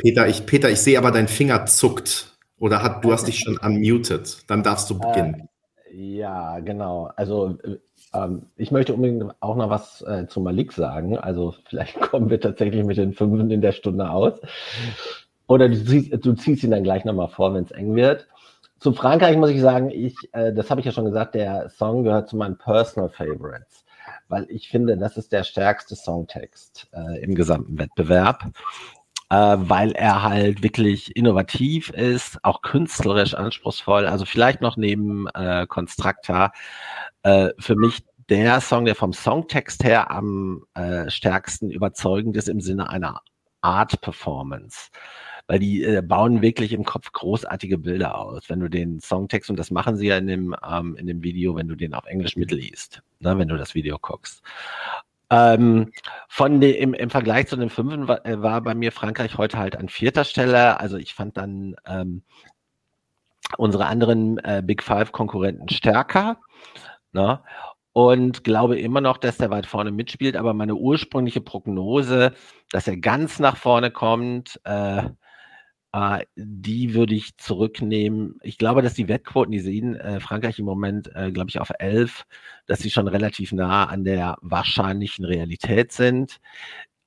Peter, 0.03 0.27
ich, 0.27 0.45
Peter, 0.45 0.69
ich 0.69 0.81
sehe 0.81 0.97
aber, 0.97 1.11
dein 1.11 1.29
Finger 1.29 1.65
zuckt 1.65 2.37
Oder 2.59 2.83
hat, 2.83 3.05
du 3.05 3.13
hast 3.13 3.25
dich 3.27 3.39
schon 3.39 3.57
unmuted. 3.57 4.43
Dann 4.49 4.61
darfst 4.61 4.89
du 4.89 4.99
beginnen. 4.99 5.47
Äh, 5.89 6.17
ja, 6.17 6.59
genau. 6.59 7.09
Also 7.15 7.57
äh, 7.63 7.77
ähm, 8.13 8.47
ich 8.57 8.71
möchte 8.71 8.93
unbedingt 8.93 9.33
auch 9.39 9.55
noch 9.55 9.69
was 9.69 10.01
äh, 10.01 10.27
zu 10.27 10.41
Malik 10.41 10.73
sagen. 10.73 11.17
Also 11.17 11.55
vielleicht 11.69 12.01
kommen 12.01 12.29
wir 12.29 12.41
tatsächlich 12.41 12.83
mit 12.83 12.97
den 12.97 13.13
Fünfen 13.13 13.49
in 13.49 13.61
der 13.61 13.71
Stunde 13.71 14.09
aus. 14.09 14.41
Oder 15.47 15.69
du 15.69 15.81
ziehst, 15.81 16.25
du 16.25 16.33
ziehst 16.33 16.63
ihn 16.63 16.71
dann 16.71 16.83
gleich 16.83 17.05
nochmal 17.05 17.29
vor, 17.29 17.53
wenn 17.53 17.63
es 17.63 17.71
eng 17.71 17.95
wird. 17.95 18.27
Zu 18.79 18.91
Frankreich 18.91 19.37
muss 19.37 19.51
ich 19.51 19.61
sagen, 19.61 19.89
ich, 19.89 20.15
äh, 20.33 20.51
das 20.51 20.69
habe 20.69 20.81
ich 20.81 20.85
ja 20.85 20.91
schon 20.91 21.05
gesagt, 21.05 21.35
der 21.35 21.69
Song 21.69 22.03
gehört 22.03 22.27
zu 22.27 22.35
meinen 22.35 22.57
Personal 22.57 23.09
Favorites, 23.09 23.85
weil 24.27 24.45
ich 24.49 24.67
finde, 24.67 24.97
das 24.97 25.15
ist 25.15 25.31
der 25.31 25.45
stärkste 25.45 25.95
Songtext 25.95 26.89
äh, 26.91 27.23
im 27.23 27.35
gesamten 27.35 27.79
Wettbewerb 27.79 28.51
äh, 29.29 29.35
weil 29.35 29.91
er 29.93 30.23
halt 30.23 30.63
wirklich 30.63 31.15
innovativ 31.15 31.89
ist, 31.89 32.43
auch 32.43 32.61
künstlerisch 32.61 33.33
anspruchsvoll. 33.33 34.05
Also 34.05 34.25
vielleicht 34.25 34.61
noch 34.61 34.77
neben 34.77 35.27
äh, 35.33 35.65
Constructa 35.67 36.51
äh, 37.23 37.49
für 37.59 37.75
mich 37.75 38.03
der 38.29 38.61
Song, 38.61 38.85
der 38.85 38.95
vom 38.95 39.13
Songtext 39.13 39.83
her 39.83 40.11
am 40.11 40.63
äh, 40.75 41.09
stärksten 41.09 41.69
überzeugend 41.69 42.37
ist 42.37 42.49
im 42.49 42.61
Sinne 42.61 42.89
einer 42.89 43.21
Art 43.61 44.01
Performance. 44.01 44.89
Weil 45.47 45.59
die 45.59 45.83
äh, 45.83 46.01
bauen 46.01 46.41
wirklich 46.41 46.71
im 46.71 46.85
Kopf 46.85 47.11
großartige 47.11 47.77
Bilder 47.77 48.17
aus. 48.17 48.49
Wenn 48.49 48.61
du 48.61 48.69
den 48.69 49.01
Songtext, 49.01 49.49
und 49.49 49.59
das 49.59 49.71
machen 49.71 49.97
sie 49.97 50.07
ja 50.07 50.17
in 50.17 50.27
dem, 50.27 50.55
ähm, 50.65 50.95
in 50.95 51.05
dem 51.05 51.21
Video, 51.21 51.55
wenn 51.55 51.67
du 51.67 51.75
den 51.75 51.93
auf 51.93 52.05
Englisch 52.05 52.37
mitliest, 52.37 53.01
ne, 53.19 53.37
wenn 53.37 53.49
du 53.49 53.57
das 53.57 53.75
Video 53.75 53.97
guckst. 53.99 54.41
Ähm, 55.33 55.91
von 56.27 56.61
dem, 56.61 56.75
im, 56.75 56.93
im 56.93 57.09
Vergleich 57.09 57.47
zu 57.47 57.55
den 57.55 57.71
Fünfen 57.71 58.07
war, 58.07 58.23
äh, 58.25 58.41
war, 58.41 58.61
bei 58.61 58.75
mir 58.75 58.91
Frankreich 58.91 59.37
heute 59.37 59.57
halt 59.57 59.75
an 59.75 59.89
vierter 59.89 60.25
Stelle. 60.25 60.79
Also 60.79 60.97
ich 60.97 61.15
fand 61.15 61.37
dann 61.37 61.75
ähm, 61.87 62.23
unsere 63.57 63.87
anderen 63.87 64.37
äh, 64.39 64.61
Big 64.63 64.83
Five 64.83 65.11
Konkurrenten 65.11 65.69
stärker. 65.69 66.37
Ne? 67.13 67.39
Und 67.93 68.43
glaube 68.43 68.79
immer 68.79 69.01
noch, 69.01 69.17
dass 69.17 69.39
er 69.39 69.49
weit 69.49 69.65
vorne 69.65 69.91
mitspielt. 69.91 70.35
Aber 70.35 70.53
meine 70.53 70.75
ursprüngliche 70.75 71.41
Prognose, 71.41 72.33
dass 72.71 72.87
er 72.87 72.97
ganz 72.97 73.39
nach 73.39 73.57
vorne 73.57 73.89
kommt, 73.89 74.59
äh, 74.65 75.03
äh, 75.93 76.25
die 76.35 76.93
würde 76.95 77.15
ich 77.15 77.37
zurücknehmen. 77.37 78.39
Ich 78.41 78.57
glaube, 78.57 78.81
dass 78.81 78.95
die 78.95 79.07
Wettquoten, 79.07 79.51
die 79.51 79.59
sehen 79.59 79.95
äh, 79.95 80.19
Frankreich 80.19 80.59
im 80.59 80.65
Moment, 80.65 81.15
äh, 81.15 81.31
glaube 81.31 81.49
ich, 81.49 81.59
auf 81.59 81.71
11, 81.79 82.25
dass 82.65 82.79
sie 82.79 82.89
schon 82.89 83.07
relativ 83.07 83.51
nah 83.53 83.85
an 83.85 84.03
der 84.03 84.37
wahrscheinlichen 84.41 85.23
Realität 85.25 85.91
sind. 85.91 86.39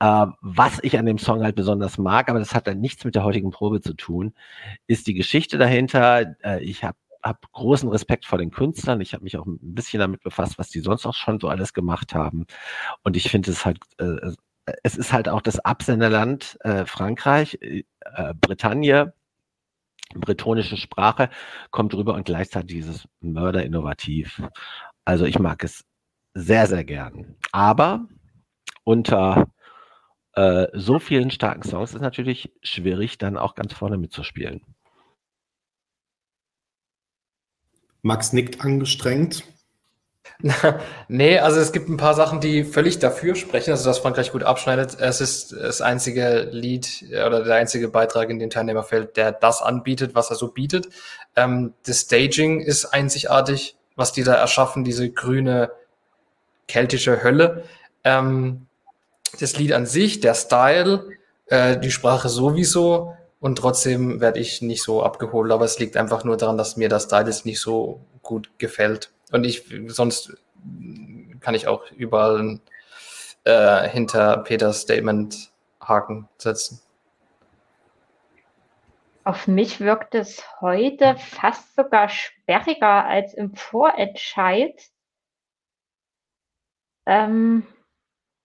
Äh, 0.01 0.27
was 0.41 0.79
ich 0.83 0.99
an 0.99 1.07
dem 1.07 1.19
Song 1.19 1.43
halt 1.43 1.57
besonders 1.57 1.99
mag, 1.99 2.29
aber 2.29 2.39
das 2.39 2.55
hat 2.55 2.67
dann 2.67 2.81
nichts 2.81 3.05
mit 3.05 3.15
der 3.15 3.25
heutigen 3.25 3.51
Probe 3.51 3.81
zu 3.81 3.95
tun, 3.95 4.35
ist 4.87 5.07
die 5.07 5.15
Geschichte 5.15 5.59
dahinter. 5.59 6.37
Äh, 6.45 6.63
ich 6.63 6.85
habe 6.85 6.99
hab 7.23 7.51
großen 7.53 7.89
Respekt 7.89 8.27
vor 8.27 8.39
den 8.39 8.51
Künstlern. 8.53 9.01
Ich 9.01 9.15
habe 9.15 9.25
mich 9.25 9.37
auch 9.39 9.47
ein 9.47 9.59
bisschen 9.61 10.01
damit 10.01 10.23
befasst, 10.23 10.59
was 10.59 10.69
die 10.71 10.81
sonst 10.81 11.07
auch 11.07 11.15
schon 11.15 11.41
so 11.41 11.49
alles 11.49 11.73
gemacht 11.73 12.15
haben. 12.15 12.47
Und 13.05 13.17
ich 13.17 13.31
finde 13.31 13.51
es 13.51 13.65
halt 13.67 13.79
äh, 13.99 14.33
es 14.83 14.97
ist 14.97 15.13
halt 15.13 15.29
auch 15.29 15.41
das 15.41 15.61
Absenderland 15.61 16.59
äh, 16.61 16.87
Frankreich, 16.87 17.59
äh, 17.61 17.85
Bretagne, 18.41 19.13
bretonische 20.15 20.77
Sprache, 20.77 21.31
kommt 21.71 21.95
rüber 21.95 22.15
und 22.15 22.25
gleichzeitig 22.25 22.77
dieses 22.77 23.09
Mörder 23.21 23.65
innovativ. 23.65 24.43
Also 25.05 25.25
ich 25.25 25.39
mag 25.39 25.63
es 25.65 25.85
sehr, 26.35 26.67
sehr 26.67 26.85
gern. 26.85 27.37
Aber 27.53 28.07
unter 28.85 29.49
äh, 30.33 30.67
so 30.75 30.99
vielen 30.99 31.31
starken 31.31 31.63
Songs 31.63 31.95
ist 31.95 32.03
natürlich 32.03 32.53
schwierig, 32.63 33.19
dann 33.19 33.37
auch 33.37 33.55
ganz 33.55 33.73
vorne 33.73 33.99
mitzuspielen. 33.99 34.63
Max 38.03 38.33
nickt 38.33 38.61
angestrengt. 38.61 39.45
nee, 41.09 41.39
also 41.39 41.61
es 41.61 41.73
gibt 41.73 41.89
ein 41.89 41.97
paar 41.97 42.15
Sachen, 42.15 42.41
die 42.41 42.65
völlig 42.65 42.99
dafür 42.99 43.35
sprechen, 43.35 43.71
also 43.71 43.85
dass 43.85 43.99
Frankreich 43.99 44.33
gut 44.33 44.43
abschneidet. 44.43 44.99
Es 45.01 45.21
ist 45.21 45.53
das 45.53 45.81
einzige 45.81 46.49
Lied 46.51 47.05
äh, 47.11 47.25
oder 47.25 47.43
der 47.43 47.57
einzige 47.57 47.89
Beitrag 47.89 48.29
in 48.31 48.39
dem 48.39 48.51
Teilnehmerfeld, 48.51 49.17
der 49.17 49.33
das 49.33 49.63
anbietet, 49.63 50.15
was 50.15 50.31
er 50.31 50.37
so 50.37 50.49
bietet. 50.49 50.89
Ähm, 51.37 51.73
das 51.87 52.01
Staging 52.01 52.61
ist 52.61 52.87
einzigartig, 52.87 53.77
was 53.97 54.13
die 54.13 54.25
da 54.25 54.35
erschaffen, 54.35 54.85
diese 54.85 55.11
grüne 55.11 55.71
keltische 56.69 57.23
Hölle. 57.23 57.65
Ähm, 58.05 58.67
das 59.41 59.57
Lied 59.57 59.73
an 59.73 59.87
sich, 59.87 60.21
der 60.21 60.35
Style, 60.35 61.05
äh, 61.47 61.79
die 61.79 61.91
Sprache 61.91 62.29
sowieso 62.29 63.15
und 63.41 63.57
trotzdem 63.57 64.21
werde 64.21 64.41
ich 64.41 64.61
nicht 64.63 64.83
so 64.83 65.03
abgeholt, 65.03 65.51
aber 65.51 65.65
es 65.65 65.79
liegt 65.79 65.97
einfach 65.97 66.25
nur 66.25 66.37
daran, 66.37 66.59
dass 66.59 66.77
mir 66.77 66.89
der 66.89 67.01
Style 67.01 67.27
jetzt 67.27 67.47
nicht 67.47 67.61
so 67.61 68.01
gut 68.23 68.51
gefällt. 68.59 69.11
Und 69.37 69.45
ich, 69.45 69.71
sonst 69.89 70.35
kann 71.41 71.55
ich 71.55 71.69
auch 71.69 71.91
überall 71.91 72.59
äh, 73.45 73.87
hinter 73.87 74.39
Peters 74.39 74.81
Statement 74.81 75.53
Haken 75.79 76.27
setzen. 76.39 76.81
Auf 79.25 79.47
mich 79.47 79.79
wirkt 79.81 80.15
es 80.15 80.43
heute 80.63 81.17
fast 81.19 81.77
sogar 81.77 82.09
sperriger 82.09 83.05
als 83.05 83.35
im 83.35 83.55
Vorentscheid. 83.55 84.81
Ähm, 87.05 87.67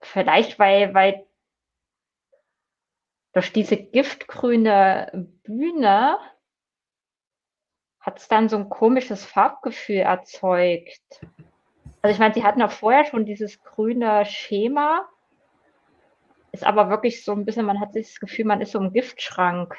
vielleicht, 0.02 0.60
weil, 0.60 0.94
weil 0.94 1.26
durch 3.32 3.54
diese 3.54 3.78
giftgrüne 3.78 5.30
Bühne 5.44 6.18
hat 8.02 8.20
es 8.20 8.28
dann 8.28 8.50
so 8.50 8.58
ein 8.58 8.70
komisches 8.70 9.24
Farbgefühl 9.24 9.98
erzeugt. 9.98 11.22
Also 12.02 12.14
ich 12.14 12.20
meine, 12.20 12.34
sie 12.34 12.44
hatten 12.44 12.62
auch 12.62 12.72
vorher 12.72 13.06
schon 13.06 13.26
dieses 13.26 13.64
grüne 13.64 14.26
Schema, 14.26 15.08
ist 16.52 16.66
aber 16.66 16.90
wirklich 16.90 17.24
so 17.24 17.32
ein 17.32 17.46
bisschen, 17.46 17.66
man 17.66 17.80
hat 17.80 17.94
sich 17.94 18.08
das 18.08 18.20
Gefühl, 18.20 18.46
man 18.46 18.62
ist 18.62 18.72
so 18.72 18.80
im 18.80 18.92
Giftschrank. 18.92 19.78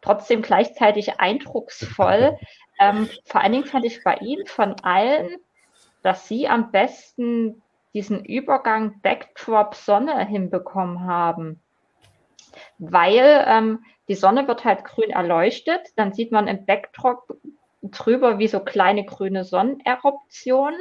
Trotzdem 0.00 0.42
gleichzeitig 0.42 1.20
eindrucksvoll. 1.20 2.38
Ähm, 2.80 3.08
vor 3.24 3.40
allen 3.40 3.52
Dingen 3.52 3.66
fand 3.66 3.84
ich 3.84 4.02
bei 4.02 4.16
Ihnen 4.16 4.48
von 4.48 4.74
allen, 4.82 5.36
dass 6.02 6.26
Sie 6.26 6.48
am 6.48 6.72
besten 6.72 7.62
diesen 7.94 8.24
Übergang 8.24 9.00
Backdrop 9.00 9.76
Sonne 9.76 10.26
hinbekommen 10.26 11.06
haben 11.06 11.62
weil 12.78 13.44
ähm, 13.46 13.84
die 14.08 14.14
Sonne 14.14 14.48
wird 14.48 14.64
halt 14.64 14.84
grün 14.84 15.10
erleuchtet. 15.10 15.80
Dann 15.96 16.12
sieht 16.12 16.32
man 16.32 16.48
im 16.48 16.66
Backdrop 16.66 17.36
drüber 17.82 18.38
wie 18.38 18.48
so 18.48 18.60
kleine 18.60 19.04
grüne 19.04 19.44
Sonneneruptionen. 19.44 20.80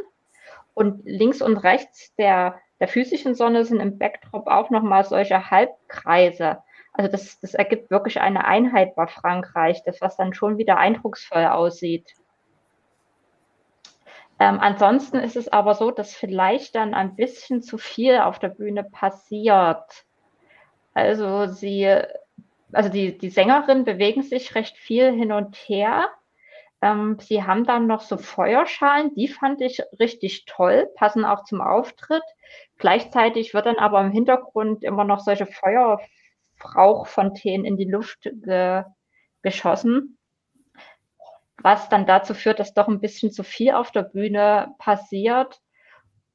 Und 0.73 1.01
links 1.05 1.41
und 1.41 1.57
rechts 1.57 2.15
der, 2.15 2.59
der 2.79 2.87
physischen 2.87 3.35
Sonne 3.35 3.63
sind 3.63 3.79
im 3.79 3.97
Backdrop 3.99 4.47
auch 4.47 4.69
nochmal 4.71 5.03
solche 5.03 5.51
Halbkreise. 5.51 6.63
Also 6.93 7.11
das, 7.11 7.39
das 7.39 7.53
ergibt 7.53 7.91
wirklich 7.91 8.21
eine 8.21 8.45
Einheit 8.45 8.95
bei 8.95 9.07
Frankreich, 9.07 9.83
das 9.83 10.01
was 10.01 10.17
dann 10.17 10.33
schon 10.33 10.57
wieder 10.57 10.77
eindrucksvoll 10.77 11.45
aussieht. 11.45 12.13
Ähm, 14.39 14.59
ansonsten 14.59 15.17
ist 15.17 15.35
es 15.35 15.47
aber 15.47 15.75
so, 15.75 15.91
dass 15.91 16.13
vielleicht 16.13 16.75
dann 16.75 16.93
ein 16.93 17.15
bisschen 17.15 17.61
zu 17.61 17.77
viel 17.77 18.17
auf 18.17 18.39
der 18.39 18.49
Bühne 18.49 18.83
passiert. 18.83 20.05
Also 20.93 21.47
sie, 21.47 21.89
also 22.71 22.89
die, 22.89 23.17
die 23.17 23.29
Sängerinnen 23.29 23.85
bewegen 23.85 24.21
sich 24.21 24.53
recht 24.55 24.77
viel 24.77 25.11
hin 25.11 25.31
und 25.31 25.55
her. 25.55 26.09
Ähm, 26.81 27.17
sie 27.19 27.43
haben 27.43 27.65
dann 27.65 27.87
noch 27.87 28.01
so 28.01 28.17
Feuerschalen, 28.17 29.13
die 29.15 29.27
fand 29.27 29.61
ich 29.61 29.81
richtig 29.99 30.45
toll, 30.45 30.89
passen 30.95 31.25
auch 31.25 31.43
zum 31.45 31.61
Auftritt. 31.61 32.23
Gleichzeitig 32.77 33.53
wird 33.53 33.65
dann 33.65 33.77
aber 33.77 34.01
im 34.01 34.11
Hintergrund 34.11 34.83
immer 34.83 35.05
noch 35.05 35.21
solche 35.21 35.47
Feuerrauchfontänen 35.47 37.65
in 37.65 37.77
die 37.77 37.89
Luft 37.89 38.23
ge 38.23 38.83
geschossen, 39.41 40.17
was 41.61 41.89
dann 41.89 42.05
dazu 42.05 42.33
führt, 42.33 42.59
dass 42.59 42.73
doch 42.73 42.87
ein 42.87 43.01
bisschen 43.01 43.31
zu 43.31 43.43
viel 43.43 43.73
auf 43.73 43.91
der 43.91 44.03
Bühne 44.03 44.73
passiert. 44.77 45.59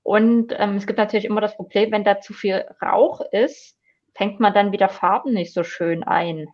Und 0.02 0.54
ähm, 0.58 0.76
es 0.76 0.86
gibt 0.86 0.98
natürlich 0.98 1.24
immer 1.24 1.40
das 1.40 1.56
Problem, 1.56 1.90
wenn 1.92 2.04
da 2.04 2.20
zu 2.20 2.34
viel 2.34 2.66
Rauch 2.82 3.22
ist, 3.32 3.77
fängt 4.18 4.40
man 4.40 4.52
dann 4.52 4.72
wieder 4.72 4.88
Farben 4.88 5.32
nicht 5.32 5.54
so 5.54 5.62
schön 5.62 6.02
ein. 6.02 6.48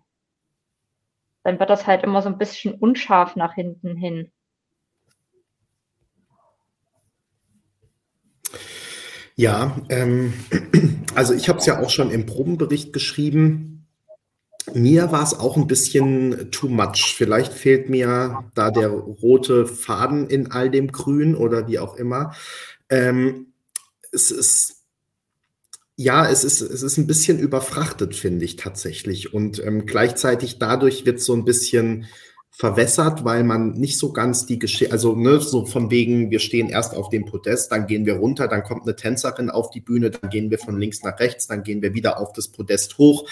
Dann 1.42 1.59
wird 1.59 1.70
das 1.70 1.87
halt 1.87 2.05
immer 2.05 2.20
so 2.20 2.29
ein 2.29 2.37
bisschen 2.37 2.74
unscharf 2.74 3.37
nach 3.37 3.55
hinten 3.55 3.96
hin. 3.96 4.31
Ja, 9.35 9.77
ähm, 9.88 10.35
also 11.14 11.33
ich 11.33 11.48
habe 11.48 11.59
es 11.59 11.66
ja 11.66 11.81
auch 11.81 11.88
schon 11.88 12.11
im 12.11 12.27
Probenbericht 12.27 12.92
geschrieben. 12.92 13.87
Mir 14.74 15.11
war 15.11 15.22
es 15.22 15.38
auch 15.38 15.57
ein 15.57 15.66
bisschen 15.66 16.50
too 16.50 16.68
much. 16.68 17.14
Vielleicht 17.16 17.53
fehlt 17.53 17.88
mir 17.88 18.44
da 18.55 18.70
der 18.70 18.88
rote 18.88 19.66
Faden 19.66 20.29
in 20.29 20.53
all 20.53 20.70
dem 20.70 20.92
Grün 20.92 21.35
oder 21.35 21.66
wie 21.66 21.79
auch 21.79 21.96
immer. 21.96 22.35
Ähm, 22.90 23.55
es 24.12 24.31
ist 24.31 24.84
ja, 25.97 26.29
es 26.29 26.43
ist, 26.43 26.61
es 26.61 26.83
ist 26.83 26.99
ein 26.99 27.07
bisschen 27.07 27.39
überfrachtet, 27.39 28.17
finde 28.17 28.45
ich 28.45 28.57
tatsächlich. 28.57 29.33
Und 29.33 29.65
ähm, 29.65 29.87
gleichzeitig 29.87 30.59
dadurch 30.59 31.07
wird 31.07 31.21
so 31.21 31.35
ein 31.35 31.45
bisschen 31.45 32.07
verwässert, 32.57 33.25
weil 33.25 33.43
man 33.43 33.73
nicht 33.73 33.99
so 33.99 34.12
ganz 34.12 34.47
die 34.47 34.61
Geschichte, 34.61 34.93
also 34.93 35.17
ne, 35.17 35.40
so 35.40 35.67
von 35.67 35.90
wegen, 35.90 36.31
wir 36.31 36.38
stehen 36.38 36.69
erst 36.69 36.95
auf 36.95 37.09
dem 37.09 37.25
Podest, 37.25 37.73
dann 37.73 37.88
gehen 37.88 38.07
wir 38.07 38.14
runter, 38.14 38.47
dann 38.47 38.62
kommt 38.62 38.83
eine 38.83 38.95
Tänzerin 38.95 39.51
auf 39.51 39.71
die 39.71 39.81
Bühne, 39.81 40.11
dann 40.11 40.31
gehen 40.31 40.53
wir 40.53 40.59
von 40.61 40.79
links 40.79 41.03
nach 41.03 41.19
rechts, 41.19 41.49
dann 41.49 41.64
gehen 41.64 41.83
wir 41.83 41.95
wieder 41.95 42.21
auf 42.21 42.33
das 42.33 42.47
Podest 42.47 42.97
hoch. 42.97 43.29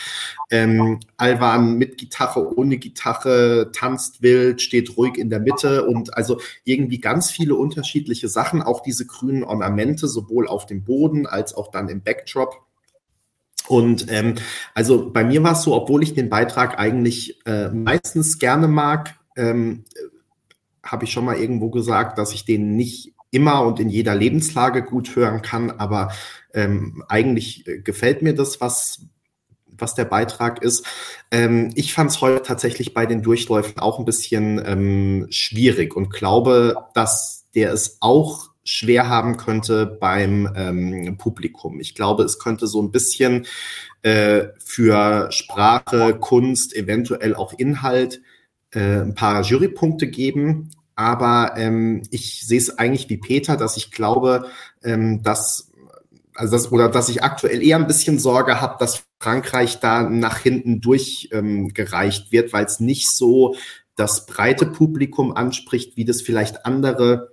Ähm, 0.50 0.98
Alvan 1.18 1.78
mit 1.78 1.98
Gitarre, 1.98 2.58
ohne 2.58 2.78
Gitarre, 2.78 3.70
tanzt 3.72 4.22
wild, 4.22 4.60
steht 4.60 4.96
ruhig 4.96 5.16
in 5.16 5.30
der 5.30 5.38
Mitte 5.38 5.86
und 5.86 6.16
also 6.16 6.40
irgendwie 6.64 6.98
ganz 6.98 7.30
viele 7.30 7.54
unterschiedliche 7.54 8.28
Sachen, 8.28 8.60
auch 8.60 8.80
diese 8.80 9.06
grünen 9.06 9.44
Ornamente, 9.44 10.08
sowohl 10.08 10.48
auf 10.48 10.66
dem 10.66 10.82
Boden 10.82 11.28
als 11.28 11.54
auch 11.54 11.70
dann 11.70 11.88
im 11.88 12.02
Backdrop. 12.02 12.71
Und 13.68 14.10
ähm, 14.10 14.34
also 14.74 15.10
bei 15.10 15.24
mir 15.24 15.42
war 15.42 15.52
es 15.52 15.62
so, 15.62 15.74
obwohl 15.74 16.02
ich 16.02 16.14
den 16.14 16.28
Beitrag 16.28 16.78
eigentlich 16.78 17.40
äh, 17.46 17.68
meistens 17.68 18.38
gerne 18.38 18.68
mag, 18.68 19.14
ähm, 19.36 19.84
habe 20.82 21.04
ich 21.04 21.12
schon 21.12 21.24
mal 21.24 21.36
irgendwo 21.36 21.70
gesagt, 21.70 22.18
dass 22.18 22.32
ich 22.32 22.44
den 22.44 22.76
nicht 22.76 23.14
immer 23.30 23.64
und 23.64 23.80
in 23.80 23.88
jeder 23.88 24.14
Lebenslage 24.14 24.82
gut 24.82 25.16
hören 25.16 25.42
kann, 25.42 25.70
aber 25.70 26.12
ähm, 26.54 27.02
eigentlich 27.08 27.66
äh, 27.66 27.78
gefällt 27.78 28.22
mir 28.22 28.34
das, 28.34 28.60
was, 28.60 29.06
was 29.66 29.94
der 29.94 30.04
Beitrag 30.04 30.62
ist. 30.62 30.86
Ähm, 31.30 31.70
ich 31.74 31.94
fand 31.94 32.10
es 32.10 32.20
heute 32.20 32.42
tatsächlich 32.42 32.94
bei 32.94 33.06
den 33.06 33.22
Durchläufen 33.22 33.78
auch 33.78 33.98
ein 33.98 34.04
bisschen 34.04 34.60
ähm, 34.64 35.26
schwierig 35.30 35.96
und 35.96 36.10
glaube, 36.10 36.76
dass 36.94 37.46
der 37.54 37.72
es 37.72 37.96
auch 38.00 38.51
schwer 38.64 39.08
haben 39.08 39.36
könnte 39.36 39.86
beim 39.86 40.52
ähm, 40.56 41.16
Publikum. 41.18 41.80
Ich 41.80 41.94
glaube, 41.94 42.22
es 42.22 42.38
könnte 42.38 42.66
so 42.66 42.82
ein 42.82 42.92
bisschen 42.92 43.46
äh, 44.02 44.48
für 44.64 45.30
Sprache, 45.32 46.16
Kunst, 46.18 46.74
eventuell 46.74 47.34
auch 47.34 47.52
Inhalt 47.54 48.20
äh, 48.72 49.00
ein 49.00 49.14
paar 49.14 49.42
Jurypunkte 49.42 50.08
geben. 50.08 50.70
Aber 50.94 51.54
ähm, 51.56 52.02
ich 52.10 52.46
sehe 52.46 52.58
es 52.58 52.78
eigentlich 52.78 53.08
wie 53.08 53.16
Peter, 53.16 53.56
dass 53.56 53.76
ich 53.76 53.90
glaube, 53.90 54.46
ähm, 54.84 55.22
dass 55.22 55.70
also 56.34 56.52
das, 56.52 56.72
oder 56.72 56.88
dass 56.88 57.08
ich 57.08 57.22
aktuell 57.22 57.62
eher 57.62 57.76
ein 57.76 57.86
bisschen 57.86 58.18
Sorge 58.18 58.60
habe, 58.60 58.76
dass 58.78 59.04
Frankreich 59.20 59.80
da 59.80 60.02
nach 60.02 60.38
hinten 60.38 60.80
durchgereicht 60.80 62.24
ähm, 62.26 62.32
wird, 62.32 62.52
weil 62.52 62.64
es 62.64 62.80
nicht 62.80 63.10
so 63.10 63.54
das 63.96 64.26
breite 64.26 64.66
Publikum 64.66 65.32
anspricht, 65.32 65.96
wie 65.96 66.04
das 66.04 66.22
vielleicht 66.22 66.64
andere 66.64 67.31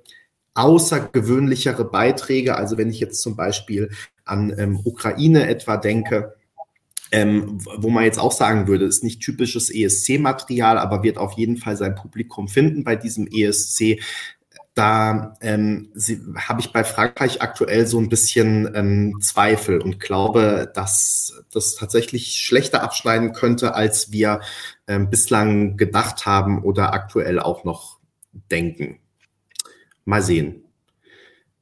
außergewöhnlichere 0.53 1.85
Beiträge. 1.85 2.55
Also 2.55 2.77
wenn 2.77 2.89
ich 2.89 2.99
jetzt 2.99 3.21
zum 3.21 3.35
Beispiel 3.35 3.89
an 4.25 4.53
ähm, 4.57 4.79
Ukraine 4.83 5.47
etwa 5.47 5.77
denke, 5.77 6.35
ähm, 7.12 7.59
wo 7.77 7.89
man 7.89 8.03
jetzt 8.03 8.19
auch 8.19 8.31
sagen 8.31 8.67
würde, 8.67 8.85
ist 8.85 9.03
nicht 9.03 9.21
typisches 9.21 9.73
ESC-Material, 9.73 10.77
aber 10.77 11.03
wird 11.03 11.17
auf 11.17 11.33
jeden 11.33 11.57
Fall 11.57 11.75
sein 11.75 11.95
Publikum 11.95 12.47
finden 12.47 12.83
bei 12.83 12.95
diesem 12.95 13.27
ESC. 13.27 13.99
Da 14.75 15.35
ähm, 15.41 15.91
habe 16.38 16.62
ich 16.62 16.71
bei 16.71 16.83
Frankreich 16.83 17.41
aktuell 17.41 17.88
so 17.88 17.99
ein 17.99 18.09
bisschen 18.09 18.71
ähm, 18.75 19.19
Zweifel 19.21 19.81
und 19.81 19.99
glaube, 19.99 20.71
dass 20.73 21.43
das 21.51 21.75
tatsächlich 21.75 22.35
schlechter 22.35 22.83
abschneiden 22.83 23.33
könnte, 23.33 23.73
als 23.73 24.12
wir 24.12 24.41
ähm, 24.88 25.09
bislang 25.09 25.75
gedacht 25.75 26.25
haben 26.25 26.63
oder 26.63 26.93
aktuell 26.93 27.39
auch 27.39 27.63
noch 27.63 27.99
denken. 28.51 28.99
Mal 30.05 30.21
sehen. 30.21 30.63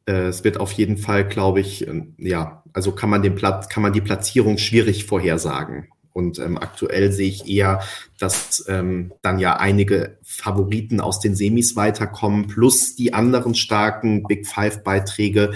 Äh, 0.06 0.28
es 0.28 0.44
wird 0.44 0.60
auf 0.60 0.72
jeden 0.72 0.98
Fall, 0.98 1.28
glaube 1.28 1.60
ich, 1.60 1.88
äh, 1.88 2.04
ja, 2.18 2.64
also 2.74 2.92
kann 2.92 3.10
man 3.10 3.22
den 3.22 3.36
Platz, 3.36 3.70
kann 3.70 3.84
man 3.84 3.94
die 3.94 4.02
Platzierung 4.02 4.58
schwierig 4.58 5.06
vorhersagen. 5.06 5.88
Und 6.14 6.40
ähm, 6.40 6.58
aktuell 6.58 7.12
sehe 7.12 7.30
ich 7.30 7.48
eher, 7.48 7.84
dass 8.18 8.66
ähm, 8.68 9.14
dann 9.22 9.38
ja 9.38 9.58
einige 9.58 10.18
Favoriten 10.24 11.00
aus 11.00 11.20
den 11.20 11.36
Semis 11.36 11.76
weiterkommen, 11.76 12.48
plus 12.48 12.96
die 12.96 13.14
anderen 13.14 13.54
starken 13.54 14.24
Big 14.24 14.48
Five-Beiträge, 14.48 15.54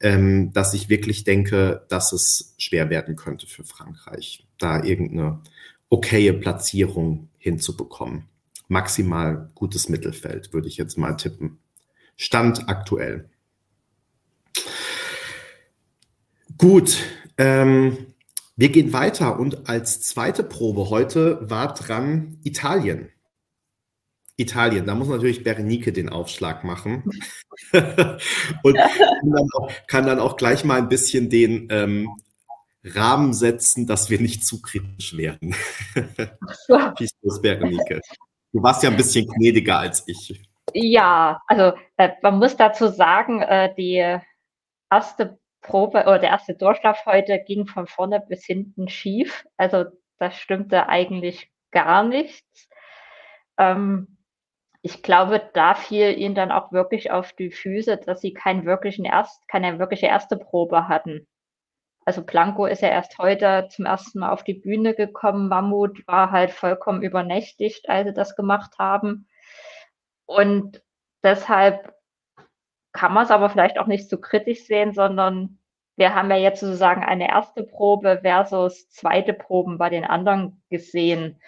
ähm, 0.00 0.52
dass 0.52 0.74
ich 0.74 0.90
wirklich 0.90 1.24
denke, 1.24 1.86
dass 1.88 2.12
es 2.12 2.54
schwer 2.58 2.90
werden 2.90 3.16
könnte 3.16 3.46
für 3.46 3.64
Frankreich, 3.64 4.46
da 4.58 4.84
irgendeine 4.84 5.40
okaye 5.88 6.34
Platzierung 6.34 7.30
hinzubekommen. 7.38 8.24
Maximal 8.68 9.50
gutes 9.54 9.88
Mittelfeld, 9.88 10.52
würde 10.52 10.68
ich 10.68 10.76
jetzt 10.76 10.98
mal 10.98 11.14
tippen. 11.16 11.58
Stand 12.16 12.68
aktuell. 12.68 13.28
Gut, 16.58 16.98
ähm, 17.38 18.06
wir 18.56 18.68
gehen 18.68 18.92
weiter 18.92 19.40
und 19.40 19.68
als 19.68 20.02
zweite 20.02 20.44
Probe 20.44 20.90
heute 20.90 21.38
war 21.48 21.74
dran 21.74 22.38
Italien. 22.44 23.08
Italien, 24.36 24.86
da 24.86 24.94
muss 24.94 25.08
natürlich 25.08 25.44
Berenike 25.44 25.92
den 25.92 26.08
Aufschlag 26.08 26.64
machen 26.64 27.04
und 27.72 28.76
kann 28.76 29.30
dann, 29.30 29.48
auch, 29.54 29.70
kann 29.86 30.06
dann, 30.06 30.18
auch, 30.20 30.36
gleich 30.36 30.64
mal 30.64 30.78
ein 30.78 30.88
bisschen 30.88 31.30
den 31.30 31.68
ähm, 31.70 32.08
Rahmen 32.84 33.34
setzen, 33.34 33.86
dass 33.86 34.10
wir 34.10 34.20
nicht 34.20 34.46
zu 34.46 34.60
kritisch 34.60 35.16
werden. 35.16 35.54
Peace, 36.96 37.10
Berenike. 37.42 38.00
Du 38.52 38.62
warst 38.62 38.82
ja 38.82 38.90
ein 38.90 38.96
bisschen 38.96 39.26
gnädiger 39.26 39.78
als 39.78 40.02
ich. 40.06 40.42
Ja, 40.74 41.40
also 41.46 41.76
man 42.22 42.38
muss 42.38 42.56
dazu 42.56 42.88
sagen, 42.88 43.42
äh, 43.42 43.74
die 43.74 44.18
erste 44.90 45.38
Probe 45.62 46.02
oder 46.02 46.18
der 46.18 46.30
erste 46.30 46.54
Durchlauf 46.54 47.06
heute 47.06 47.38
ging 47.38 47.66
von 47.66 47.86
vorne 47.86 48.20
bis 48.20 48.44
hinten 48.44 48.88
schief. 48.88 49.46
Also 49.56 49.84
das 50.18 50.36
stimmte 50.36 50.88
eigentlich 50.88 51.50
gar 51.70 52.02
nichts. 52.02 52.68
Ähm, 53.58 54.18
ich 54.82 55.02
glaube, 55.02 55.50
da 55.54 55.74
fiel 55.74 56.18
ihnen 56.18 56.34
dann 56.34 56.50
auch 56.50 56.72
wirklich 56.72 57.12
auf 57.12 57.32
die 57.32 57.52
Füße, 57.52 57.96
dass 57.98 58.20
sie 58.20 58.32
keinen 58.34 58.66
wirklichen 58.66 59.04
erst, 59.04 59.46
keine 59.48 59.78
wirkliche 59.78 60.06
erste 60.06 60.36
Probe 60.36 60.88
hatten. 60.88 61.28
Also 62.04 62.24
Blanco 62.24 62.66
ist 62.66 62.82
ja 62.82 62.88
erst 62.88 63.18
heute 63.18 63.68
zum 63.70 63.86
ersten 63.86 64.18
Mal 64.18 64.30
auf 64.30 64.42
die 64.42 64.54
Bühne 64.54 64.94
gekommen. 64.94 65.48
Mammut 65.48 66.04
war 66.08 66.32
halt 66.32 66.50
vollkommen 66.50 67.02
übernächtigt, 67.02 67.88
als 67.88 68.08
sie 68.08 68.14
das 68.14 68.34
gemacht 68.34 68.74
haben. 68.80 69.28
Und 70.26 70.82
deshalb 71.22 71.94
kann 72.92 73.14
man 73.14 73.24
es 73.24 73.30
aber 73.30 73.48
vielleicht 73.50 73.78
auch 73.78 73.86
nicht 73.86 74.08
so 74.08 74.18
kritisch 74.18 74.66
sehen, 74.66 74.92
sondern 74.92 75.58
wir 75.96 76.14
haben 76.14 76.30
ja 76.30 76.36
jetzt 76.36 76.60
sozusagen 76.60 77.02
eine 77.02 77.28
erste 77.28 77.64
Probe 77.64 78.20
versus 78.22 78.88
zweite 78.90 79.34
Proben 79.34 79.78
bei 79.78 79.90
den 79.90 80.04
anderen 80.04 80.62
gesehen. 80.70 81.40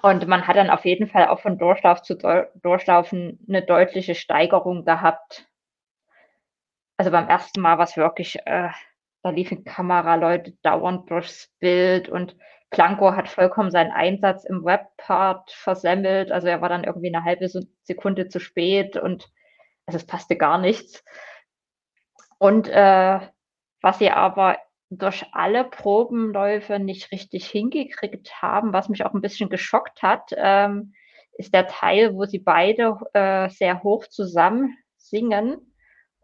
Und 0.00 0.26
man 0.26 0.46
hat 0.46 0.56
dann 0.56 0.70
auf 0.70 0.84
jeden 0.84 1.06
Fall 1.06 1.28
auch 1.28 1.40
von 1.40 1.58
Durchlauf 1.58 2.02
zu 2.02 2.16
Durchlaufen 2.16 3.38
eine 3.46 3.62
deutliche 3.62 4.14
Steigerung 4.14 4.84
gehabt. 4.84 5.46
Also 6.96 7.10
beim 7.10 7.28
ersten 7.28 7.60
Mal 7.60 7.76
war 7.76 7.84
es 7.84 7.96
wirklich, 7.96 8.38
äh, 8.46 8.70
da 9.22 9.30
liefen 9.30 9.64
Kameraleute 9.64 10.52
dauernd 10.62 11.10
durchs 11.10 11.52
Bild 11.58 12.08
und 12.08 12.36
Planko 12.72 13.14
hat 13.14 13.28
vollkommen 13.28 13.70
seinen 13.70 13.92
Einsatz 13.92 14.44
im 14.44 14.64
Webpart 14.64 15.52
versemmelt. 15.52 16.32
Also 16.32 16.48
er 16.48 16.62
war 16.62 16.70
dann 16.70 16.84
irgendwie 16.84 17.14
eine 17.14 17.24
halbe 17.24 17.48
Sekunde 17.82 18.28
zu 18.28 18.40
spät 18.40 18.96
und 18.96 19.30
also 19.86 19.98
es 19.98 20.06
passte 20.06 20.36
gar 20.36 20.58
nichts. 20.58 21.04
Und 22.38 22.68
äh, 22.68 23.20
was 23.82 23.98
sie 23.98 24.10
aber 24.10 24.58
durch 24.88 25.26
alle 25.32 25.64
Probenläufe 25.64 26.78
nicht 26.78 27.12
richtig 27.12 27.46
hingekriegt 27.46 28.40
haben, 28.40 28.72
was 28.72 28.88
mich 28.88 29.04
auch 29.04 29.12
ein 29.12 29.20
bisschen 29.20 29.50
geschockt 29.50 30.02
hat, 30.02 30.32
ähm, 30.36 30.94
ist 31.34 31.54
der 31.54 31.66
Teil, 31.66 32.14
wo 32.14 32.24
sie 32.24 32.38
beide 32.38 32.96
äh, 33.12 33.50
sehr 33.50 33.82
hoch 33.82 34.06
zusammen 34.06 34.76
singen 34.96 35.74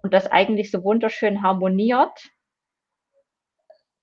und 0.02 0.14
das 0.14 0.26
eigentlich 0.26 0.70
so 0.70 0.82
wunderschön 0.82 1.42
harmoniert. 1.42 2.30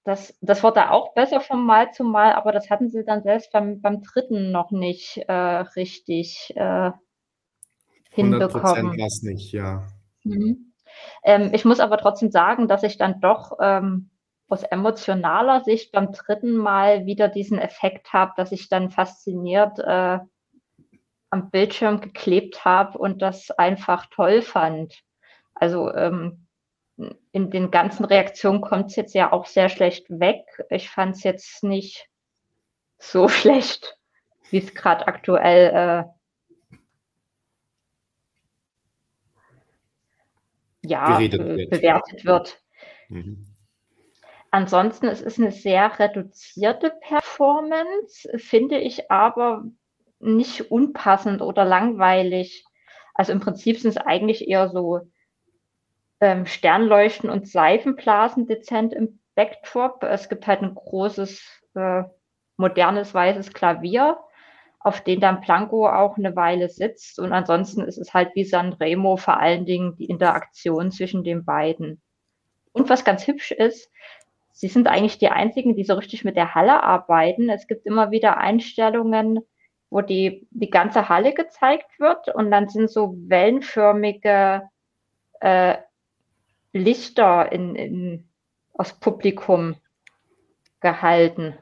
Das, 0.06 0.38
das 0.39 0.62
wurde 0.62 0.91
auch 0.91 1.15
besser 1.15 1.41
von 1.41 1.65
Mal 1.65 1.91
zu 1.91 2.04
Mal, 2.04 2.34
aber 2.34 2.52
das 2.52 2.70
hatten 2.70 2.89
sie 2.89 3.04
dann 3.04 3.24
selbst 3.24 3.52
beim, 3.52 3.82
beim 3.82 4.04
dritten 4.04 4.52
noch 4.52 4.70
nicht 4.70 5.18
äh, 5.28 5.34
richtig 5.34 6.54
äh, 6.56 6.91
hinbekommen. 8.12 8.91
100% 8.91 9.04
das 9.04 9.24
nicht, 9.24 9.52
ja. 9.52 9.82
Mhm. 10.24 10.74
Ähm, 11.24 11.50
ich 11.54 11.65
muss 11.65 11.80
aber 11.80 11.98
trotzdem 11.98 12.30
sagen, 12.30 12.68
dass 12.68 12.84
ich 12.84 12.98
dann 12.98 13.20
doch 13.20 13.58
ähm, 13.60 14.12
aus 14.48 14.62
emotionaler 14.62 15.63
Sicht 15.63 15.91
beim 15.91 16.12
dritten 16.12 16.56
Mal 16.56 17.08
wieder 17.08 17.28
diesen 17.28 17.58
Effekt 17.58 18.13
habe, 18.13 18.34
dass 18.38 18.52
ich 18.52 18.70
dann 18.70 18.91
fasziniert 18.91 19.80
äh, 19.80 20.20
am 21.32 21.50
Bildschirm 21.50 22.00
geklebt 22.00 22.63
habe 22.63 23.00
und 23.00 23.24
das 23.24 23.50
einfach 23.50 24.06
toll 24.12 24.44
fand. 24.44 25.02
Also 25.56 25.91
ähm, 25.91 26.44
in 27.31 27.51
den 27.51 27.71
ganzen 27.71 28.05
Reaktionen 28.05 28.62
kommt 28.62 28.89
es 28.91 28.95
jetzt 28.95 29.13
ja 29.13 29.31
auch 29.31 29.45
sehr 29.45 29.69
schlecht 29.69 30.05
weg. 30.10 30.45
Ich 30.69 30.89
fand 30.89 31.15
es 31.15 31.23
jetzt 31.23 31.63
nicht 31.63 32.08
so 32.97 33.27
schlecht, 33.29 33.97
wie 34.49 34.60
es 34.60 34.73
gerade 34.73 35.08
aktuell 35.08 36.05
äh, 36.05 36.86
ja, 40.88 41.17
be 41.17 41.29
bewertet 41.29 42.25
wird. 42.25 42.62
Mhm. 43.10 43.45
Ansonsten 44.51 45.08
es 45.08 45.21
ist 45.21 45.38
eine 45.38 45.51
sehr 45.51 45.99
reduzierte 45.99 46.93
Performance, 47.01 48.29
finde 48.38 48.77
ich 48.77 49.12
aber 49.12 49.65
nicht 50.19 50.71
unpassend 50.71 51.41
oder 51.41 51.65
langweilig. 51.65 52.63
Also 53.13 53.34
im 53.34 53.41
Prinzip 53.41 53.79
sind 53.79 53.91
es 53.91 53.97
eigentlich 53.97 54.47
eher 54.47 54.69
so 54.69 55.01
ähm, 56.19 56.45
Sternleuchten 56.45 57.30
und 57.30 57.47
Seifenblasen 57.47 58.47
dezent 58.47 58.93
im 58.93 59.19
Backdrop. 59.36 60.04
Es 60.04 60.30
gibt 60.30 60.47
halt 60.47 60.62
ein 60.62 60.75
großes, 60.75 61.41
äh, 61.75 62.04
modernes 62.58 63.13
weißes 63.13 63.54
Klavier, 63.54 64.17
auf 64.80 65.01
dem 65.01 65.19
dann 65.19 65.41
Blanco 65.41 65.88
auch 65.88 66.17
eine 66.17 66.36
Weile 66.36 66.69
sitzt. 66.69 67.19
Und 67.19 67.34
ansonsten 67.34 67.82
ist 67.82 67.97
es 67.97 68.13
halt 68.13 68.36
wie 68.36 68.45
Sanremo 68.45 69.17
vor 69.17 69.39
allen 69.39 69.65
Dingen 69.65 69.95
die 69.97 70.06
Interaktion 70.06 70.91
zwischen 70.91 71.23
den 71.23 71.43
beiden. 71.43 72.01
Und 72.71 72.89
was 72.89 73.06
ganz 73.06 73.28
hübsch 73.28 73.51
ist, 73.51 73.91
sie 74.51 74.67
sind 74.67 74.88
eigentlich 74.88 75.17
die 75.17 75.30
einzigen, 75.30 75.75
die 75.75 75.84
so 75.84 75.95
richtig 75.95 76.23
mit 76.23 76.38
der 76.38 76.56
Halle 76.56 76.84
arbeiten. 76.84 77.49
Es 77.49 77.67
gibt 77.67 77.86
immer 77.86 78.12
wieder 78.12 78.38
Einstellungen, 78.38 79.39
wo 79.89 80.01
die, 80.01 80.47
die 80.51 80.69
ganze 80.69 81.10
Halle 81.10 81.34
gezeigt 81.34 81.99
wird 81.99 82.34
und 82.34 82.51
dann 82.51 82.69
sind 82.69 82.89
so 82.89 83.15
wellenförmige 83.28 84.63
äh, 85.39 85.75
Lichter 86.75 87.51
in, 87.51 87.75
in, 87.75 88.29
aus 88.73 88.99
Publikum 88.99 89.75
gehalten. 90.81 91.57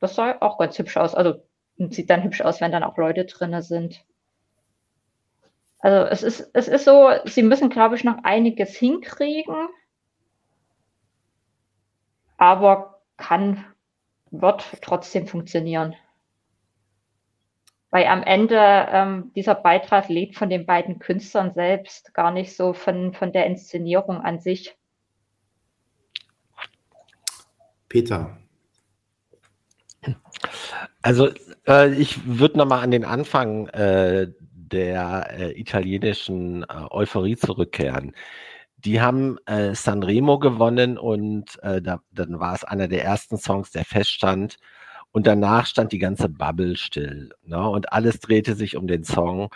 Das 0.00 0.14
sah 0.14 0.38
auch 0.40 0.58
ganz 0.58 0.78
hübsch 0.78 0.96
aus. 0.96 1.14
Also 1.14 1.42
sieht 1.76 2.08
dann 2.08 2.22
hübsch 2.22 2.40
aus, 2.40 2.60
wenn 2.60 2.72
dann 2.72 2.82
auch 2.82 2.96
Leute 2.96 3.26
drin 3.26 3.60
sind. 3.60 4.04
Also 5.80 6.08
es 6.10 6.22
ist, 6.22 6.50
es 6.54 6.66
ist 6.66 6.86
so, 6.86 7.10
sie 7.26 7.42
müssen, 7.42 7.68
glaube 7.68 7.94
ich, 7.94 8.04
noch 8.04 8.24
einiges 8.24 8.74
hinkriegen, 8.74 9.68
aber 12.36 13.02
kann, 13.16 13.64
wird 14.30 14.64
trotzdem 14.80 15.26
funktionieren. 15.26 15.94
Weil 17.90 18.06
am 18.06 18.22
Ende 18.22 18.58
ähm, 18.58 19.32
dieser 19.34 19.54
Beitrag 19.54 20.08
lebt 20.08 20.36
von 20.36 20.50
den 20.50 20.66
beiden 20.66 20.98
Künstlern 20.98 21.52
selbst, 21.54 22.12
gar 22.12 22.30
nicht 22.30 22.54
so 22.54 22.74
von, 22.74 23.14
von 23.14 23.32
der 23.32 23.46
Inszenierung 23.46 24.20
an 24.20 24.40
sich. 24.40 24.76
Peter. 27.88 28.36
Also 31.02 31.30
äh, 31.66 31.92
ich 31.94 32.26
würde 32.26 32.58
nochmal 32.58 32.82
an 32.82 32.90
den 32.90 33.04
Anfang 33.04 33.68
äh, 33.68 34.28
der 34.40 35.28
äh, 35.30 35.58
italienischen 35.58 36.64
äh, 36.64 36.66
Euphorie 36.90 37.36
zurückkehren. 37.36 38.14
Die 38.76 39.00
haben 39.00 39.38
äh, 39.46 39.74
Sanremo 39.74 40.38
gewonnen 40.38 40.98
und 40.98 41.58
äh, 41.62 41.82
da, 41.82 42.00
dann 42.12 42.38
war 42.38 42.54
es 42.54 42.64
einer 42.64 42.88
der 42.88 43.04
ersten 43.04 43.38
Songs, 43.38 43.70
der 43.72 43.84
feststand. 43.84 44.56
Und 45.12 45.26
danach 45.26 45.66
stand 45.66 45.92
die 45.92 45.98
ganze 45.98 46.28
Bubble 46.28 46.76
still. 46.76 47.30
Ne? 47.42 47.68
Und 47.68 47.92
alles 47.92 48.20
drehte 48.20 48.54
sich 48.54 48.76
um 48.76 48.86
den 48.86 49.04
Song. 49.04 49.48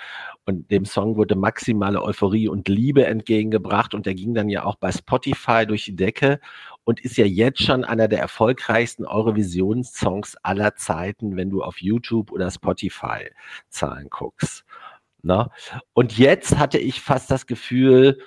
Und 0.46 0.70
dem 0.70 0.84
Song 0.84 1.16
wurde 1.16 1.36
maximale 1.36 2.02
Euphorie 2.02 2.48
und 2.48 2.68
Liebe 2.68 3.06
entgegengebracht. 3.06 3.94
Und 3.94 4.06
der 4.06 4.14
ging 4.14 4.34
dann 4.34 4.48
ja 4.48 4.64
auch 4.64 4.76
bei 4.76 4.90
Spotify 4.90 5.66
durch 5.66 5.84
die 5.84 5.96
Decke 5.96 6.40
und 6.84 7.00
ist 7.00 7.16
ja 7.16 7.26
jetzt 7.26 7.62
schon 7.62 7.84
einer 7.84 8.08
der 8.08 8.20
erfolgreichsten 8.20 9.04
Eurovision-Songs 9.04 10.36
aller 10.42 10.74
Zeiten, 10.74 11.36
wenn 11.36 11.50
du 11.50 11.62
auf 11.62 11.80
YouTube 11.80 12.32
oder 12.32 12.50
Spotify 12.50 13.30
Zahlen 13.68 14.08
guckst. 14.10 14.64
Ne? 15.22 15.48
Und 15.92 16.18
jetzt 16.18 16.58
hatte 16.58 16.78
ich 16.78 17.00
fast 17.00 17.30
das 17.30 17.46
Gefühl, 17.46 18.18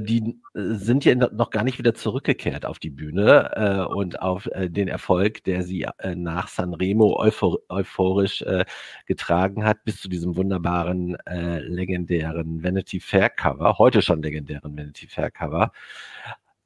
die 0.00 0.40
äh, 0.54 0.74
sind 0.74 1.04
ja 1.04 1.14
noch 1.14 1.50
gar 1.50 1.64
nicht 1.64 1.78
wieder 1.78 1.94
zurückgekehrt 1.94 2.64
auf 2.64 2.78
die 2.78 2.90
Bühne 2.90 3.50
äh, 3.54 3.92
und 3.92 4.20
auf 4.20 4.46
äh, 4.46 4.70
den 4.70 4.88
Erfolg, 4.88 5.44
der 5.44 5.62
sie 5.62 5.86
äh, 5.98 6.14
nach 6.14 6.48
Sanremo 6.48 7.16
euphor 7.18 7.58
euphorisch 7.68 8.42
äh, 8.42 8.64
getragen 9.06 9.64
hat, 9.64 9.84
bis 9.84 10.00
zu 10.00 10.08
diesem 10.08 10.36
wunderbaren, 10.36 11.16
äh, 11.26 11.60
legendären 11.60 12.62
Vanity 12.62 13.00
Fair 13.00 13.28
Cover, 13.28 13.78
heute 13.78 14.00
schon 14.02 14.22
legendären 14.22 14.76
Vanity 14.76 15.06
Fair 15.06 15.30
Cover. 15.30 15.72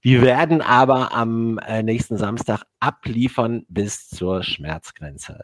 Die 0.05 0.23
werden 0.23 0.63
aber 0.63 1.13
am 1.13 1.59
äh, 1.59 1.83
nächsten 1.83 2.17
Samstag 2.17 2.63
abliefern 2.79 3.67
bis 3.69 4.09
zur 4.09 4.45
Schmerzgrenze. 4.45 5.41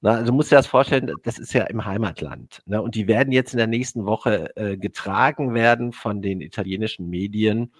Na, 0.00 0.22
du 0.22 0.32
musst 0.32 0.52
dir 0.52 0.56
das 0.56 0.68
vorstellen, 0.68 1.12
das 1.24 1.38
ist 1.38 1.52
ja 1.52 1.64
im 1.64 1.84
Heimatland. 1.84 2.62
Ne? 2.66 2.80
Und 2.80 2.94
die 2.94 3.08
werden 3.08 3.32
jetzt 3.32 3.52
in 3.52 3.58
der 3.58 3.66
nächsten 3.66 4.06
Woche 4.06 4.54
äh, 4.56 4.76
getragen 4.76 5.54
werden 5.54 5.92
von 5.92 6.22
den 6.22 6.40
italienischen 6.40 7.10
Medien. 7.10 7.72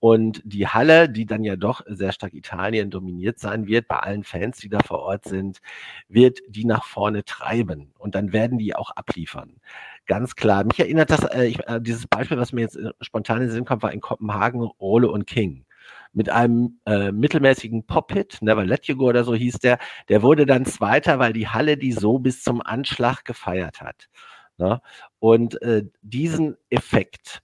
Und 0.00 0.42
die 0.44 0.66
Halle, 0.66 1.08
die 1.08 1.26
dann 1.26 1.44
ja 1.44 1.54
doch 1.54 1.82
sehr 1.86 2.12
stark 2.12 2.34
Italien 2.34 2.90
dominiert 2.90 3.38
sein 3.38 3.66
wird, 3.68 3.86
bei 3.86 4.00
allen 4.00 4.24
Fans, 4.24 4.58
die 4.58 4.68
da 4.68 4.80
vor 4.80 4.98
Ort 4.98 5.24
sind, 5.24 5.60
wird 6.08 6.40
die 6.48 6.64
nach 6.64 6.84
vorne 6.84 7.24
treiben. 7.24 7.92
Und 7.98 8.16
dann 8.16 8.32
werden 8.32 8.58
die 8.58 8.74
auch 8.74 8.90
abliefern. 8.90 9.60
Ganz 10.06 10.34
klar. 10.34 10.64
Mich 10.64 10.80
erinnert 10.80 11.10
das, 11.10 11.22
äh, 11.24 11.44
ich, 11.46 11.66
äh, 11.68 11.80
dieses 11.80 12.08
Beispiel, 12.08 12.36
was 12.36 12.52
mir 12.52 12.62
jetzt 12.62 12.76
äh, 12.76 12.90
spontan 13.00 13.38
in 13.38 13.44
den 13.44 13.52
Sinn 13.52 13.64
kommt, 13.64 13.82
war 13.82 13.92
in 13.92 14.00
Kopenhagen 14.00 14.60
Role 14.60 15.08
und 15.08 15.26
King 15.26 15.64
mit 16.14 16.30
einem 16.30 16.80
äh, 16.86 17.12
mittelmäßigen 17.12 17.86
Pop-Hit, 17.86 18.38
Never 18.40 18.64
Let 18.64 18.86
You 18.86 18.96
Go 18.96 19.08
oder 19.08 19.24
so 19.24 19.34
hieß 19.34 19.58
der. 19.58 19.78
Der 20.08 20.22
wurde 20.22 20.46
dann 20.46 20.64
Zweiter, 20.64 21.18
weil 21.18 21.32
die 21.32 21.48
Halle 21.48 21.76
die 21.76 21.92
so 21.92 22.18
bis 22.18 22.42
zum 22.42 22.62
Anschlag 22.62 23.24
gefeiert 23.24 23.80
hat. 23.80 24.08
Ne? 24.56 24.80
Und 25.18 25.60
äh, 25.62 25.84
diesen 26.02 26.56
Effekt, 26.70 27.42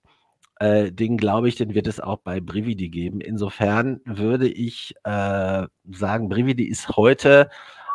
äh, 0.61 0.92
den 0.92 1.16
glaube 1.16 1.48
ich, 1.48 1.56
den 1.56 1.74
wird 1.74 1.87
es 1.87 2.00
auch 2.00 2.18
bei 2.18 2.40
Brividi 2.40 2.88
geben. 2.88 3.20
Insofern 3.20 4.00
würde 4.04 4.48
ich 4.48 4.94
äh, 5.04 5.66
sagen, 5.90 6.28
Brividi 6.28 6.64
ist 6.64 6.96
heute 6.96 7.50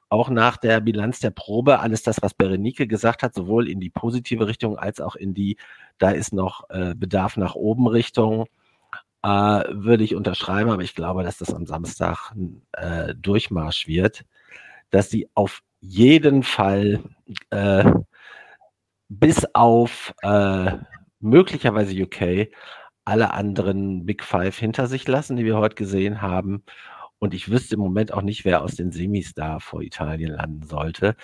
auch 0.09 0.29
nach 0.29 0.57
der 0.57 0.81
Bilanz 0.81 1.19
der 1.19 1.31
Probe 1.31 1.79
alles 1.79 2.03
das, 2.03 2.21
was 2.21 2.33
Berenike 2.33 2.87
gesagt 2.87 3.23
hat, 3.23 3.33
sowohl 3.33 3.67
in 3.67 3.79
die 3.79 3.89
positive 3.89 4.47
Richtung 4.47 4.77
als 4.77 5.01
auch 5.01 5.15
in 5.15 5.33
die, 5.33 5.57
da 5.97 6.11
ist 6.11 6.33
noch 6.33 6.69
äh, 6.69 6.93
Bedarf 6.95 7.37
nach 7.37 7.55
oben 7.55 7.87
Richtung 7.87 8.45
äh, 9.25 9.63
würde 9.71 10.03
ich 10.03 10.15
unterschreiben, 10.15 10.69
aber 10.69 10.83
ich 10.83 10.93
glaube, 10.93 11.23
dass 11.23 11.39
das 11.39 11.53
am 11.53 11.65
Samstag 11.65 12.31
äh, 12.73 13.15
Durchmarsch 13.15 13.87
wird, 13.87 14.23
dass 14.91 15.09
sie 15.09 15.27
auf 15.33 15.61
jeden 15.81 16.43
Fall 16.43 17.01
äh, 17.49 17.91
bis 19.09 19.47
auf 19.55 20.13
äh, 20.21 20.73
möglicherweise 21.19 21.99
UK 22.03 22.49
alle 23.05 23.33
anderen 23.33 24.05
Big 24.05 24.23
Five 24.23 24.57
hinter 24.59 24.87
sich 24.87 25.07
lassen, 25.07 25.37
die 25.37 25.45
wir 25.45 25.57
heute 25.57 25.75
gesehen 25.75 26.21
haben 26.21 26.63
und 27.19 27.33
ich 27.33 27.49
wüsste 27.49 27.75
im 27.75 27.81
Moment 27.81 28.13
auch 28.13 28.21
nicht, 28.21 28.45
wer 28.45 28.61
aus 28.61 28.75
den 28.75 28.91
Semis 28.91 29.33
da 29.33 29.59
vor 29.59 29.81
Italien 29.81 30.33
landen 30.33 30.63
sollte. 30.63 31.15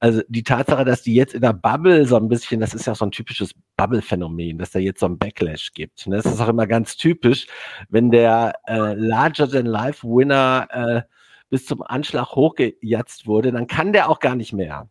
Also 0.00 0.22
die 0.28 0.42
Tatsache, 0.42 0.84
dass 0.84 1.02
die 1.02 1.14
jetzt 1.14 1.34
in 1.34 1.42
der 1.42 1.52
Bubble 1.52 2.06
so 2.06 2.16
ein 2.16 2.28
bisschen, 2.28 2.60
das 2.60 2.74
ist 2.74 2.86
ja 2.86 2.94
so 2.94 3.04
ein 3.04 3.10
typisches 3.10 3.52
Bubble-Phänomen, 3.76 4.58
dass 4.58 4.70
da 4.70 4.78
jetzt 4.78 5.00
so 5.00 5.06
ein 5.06 5.18
Backlash 5.18 5.72
gibt. 5.74 6.06
Ne? 6.06 6.16
Das 6.16 6.26
ist 6.26 6.40
auch 6.40 6.48
immer 6.48 6.66
ganz 6.66 6.96
typisch, 6.96 7.46
wenn 7.90 8.10
der 8.10 8.54
äh, 8.66 8.94
Larger-than-Life-Winner 8.94 10.68
äh, 10.70 11.02
bis 11.50 11.66
zum 11.66 11.82
Anschlag 11.82 12.30
hochgejatzt 12.30 13.26
wurde, 13.26 13.52
dann 13.52 13.66
kann 13.66 13.92
der 13.92 14.08
auch 14.08 14.20
gar 14.20 14.36
nicht 14.36 14.54
mehr. 14.54 14.88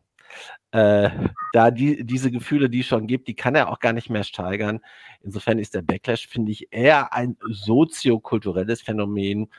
Äh, 0.72 1.10
da 1.54 1.72
die, 1.72 2.06
diese 2.06 2.30
Gefühle, 2.30 2.70
die 2.70 2.82
es 2.82 2.86
schon 2.86 3.08
gibt, 3.08 3.28
die 3.28 3.36
kann 3.36 3.56
er 3.56 3.70
auch 3.70 3.80
gar 3.80 3.94
nicht 3.94 4.12
mehr 4.12 4.24
steigern. 4.24 4.80
Insofern 5.22 5.58
ist 5.58 5.74
der 5.74 5.82
Backlash, 5.82 6.28
finde 6.28 6.52
ich, 6.52 6.68
eher 6.72 7.14
ein 7.14 7.36
soziokulturelles 7.50 8.82
Phänomen, 8.82 9.50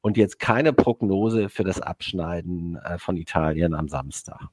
und 0.00 0.16
jetzt 0.16 0.38
keine 0.38 0.72
Prognose 0.72 1.48
für 1.48 1.64
das 1.64 1.80
Abschneiden 1.80 2.76
äh, 2.76 2.98
von 2.98 3.16
Italien 3.16 3.74
am 3.74 3.88
Samstag. 3.88 4.48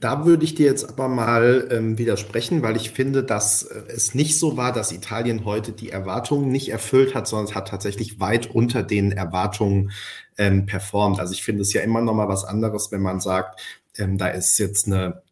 Da 0.00 0.24
würde 0.26 0.44
ich 0.44 0.54
dir 0.54 0.66
jetzt 0.66 0.88
aber 0.88 1.08
mal 1.08 1.68
ähm, 1.70 1.98
widersprechen, 1.98 2.62
weil 2.62 2.76
ich 2.76 2.90
finde, 2.90 3.24
dass 3.24 3.62
äh, 3.62 3.82
es 3.88 4.14
nicht 4.14 4.38
so 4.38 4.56
war, 4.56 4.72
dass 4.72 4.92
Italien 4.92 5.44
heute 5.44 5.72
die 5.72 5.90
Erwartungen 5.90 6.50
nicht 6.50 6.68
erfüllt 6.70 7.14
hat, 7.14 7.26
sondern 7.26 7.48
es 7.48 7.54
hat 7.54 7.68
tatsächlich 7.68 8.20
weit 8.20 8.54
unter 8.54 8.82
den 8.82 9.12
Erwartungen 9.12 9.92
ähm, 10.38 10.66
performt. 10.66 11.20
Also 11.20 11.32
ich 11.32 11.42
finde 11.42 11.62
es 11.62 11.72
ja 11.72 11.80
immer 11.82 12.00
noch 12.00 12.14
mal 12.14 12.28
was 12.28 12.44
anderes, 12.44 12.92
wenn 12.92 13.02
man 13.02 13.20
sagt, 13.20 13.60
ähm, 13.96 14.18
da 14.18 14.28
ist 14.28 14.58
jetzt 14.58 14.86
eine 14.86 15.22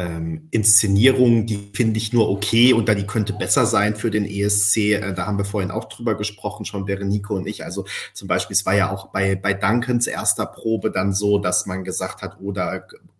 ähm, 0.00 0.48
Inszenierung, 0.50 1.46
die 1.46 1.70
finde 1.74 1.98
ich 1.98 2.12
nur 2.12 2.30
okay 2.30 2.72
und 2.72 2.88
da 2.88 2.94
die 2.94 3.06
könnte 3.06 3.32
besser 3.32 3.66
sein 3.66 3.94
für 3.96 4.10
den 4.10 4.24
ESC. 4.24 4.76
Äh, 4.94 5.12
da 5.12 5.26
haben 5.26 5.38
wir 5.38 5.44
vorhin 5.44 5.70
auch 5.70 5.86
drüber 5.86 6.16
gesprochen, 6.16 6.64
schon 6.64 6.86
Berenike 6.86 7.34
und 7.34 7.46
ich. 7.46 7.64
Also 7.64 7.84
zum 8.14 8.26
Beispiel, 8.26 8.54
es 8.54 8.64
war 8.64 8.74
ja 8.74 8.90
auch 8.90 9.08
bei, 9.08 9.34
bei 9.36 9.52
Duncans 9.52 10.06
erster 10.06 10.46
Probe 10.46 10.90
dann 10.90 11.12
so, 11.12 11.38
dass 11.38 11.66
man 11.66 11.84
gesagt 11.84 12.22
hat, 12.22 12.40
oder 12.40 12.86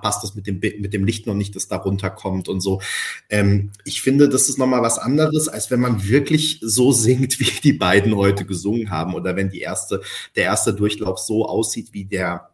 passt 0.00 0.22
das 0.22 0.34
mit 0.34 0.46
dem, 0.46 0.58
mit 0.58 0.92
dem 0.92 1.04
Licht 1.04 1.26
noch 1.26 1.34
nicht, 1.34 1.56
das 1.56 1.68
da 1.68 1.76
runterkommt 1.76 2.48
und 2.48 2.60
so. 2.60 2.80
Ähm, 3.28 3.70
ich 3.84 4.02
finde, 4.02 4.28
das 4.28 4.48
ist 4.48 4.58
nochmal 4.58 4.82
was 4.82 4.98
anderes, 4.98 5.48
als 5.48 5.70
wenn 5.70 5.80
man 5.80 6.06
wirklich 6.06 6.58
so 6.62 6.92
singt, 6.92 7.40
wie 7.40 7.60
die 7.62 7.72
beiden 7.72 8.16
heute 8.16 8.44
gesungen 8.44 8.90
haben 8.90 9.14
oder 9.14 9.36
wenn 9.36 9.50
die 9.50 9.60
erste, 9.60 10.02
der 10.36 10.44
erste 10.44 10.74
Durchlauf 10.74 11.18
so 11.18 11.46
aussieht, 11.46 11.88
wie 11.92 12.04
der 12.04 12.50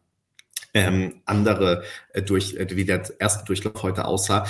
ähm, 0.74 1.22
andere 1.24 1.82
äh, 2.12 2.22
durch, 2.22 2.54
äh, 2.54 2.66
wie 2.76 2.84
der 2.84 3.02
erste 3.18 3.44
Durchlauf 3.44 3.82
heute 3.82 4.04
aussah. 4.04 4.46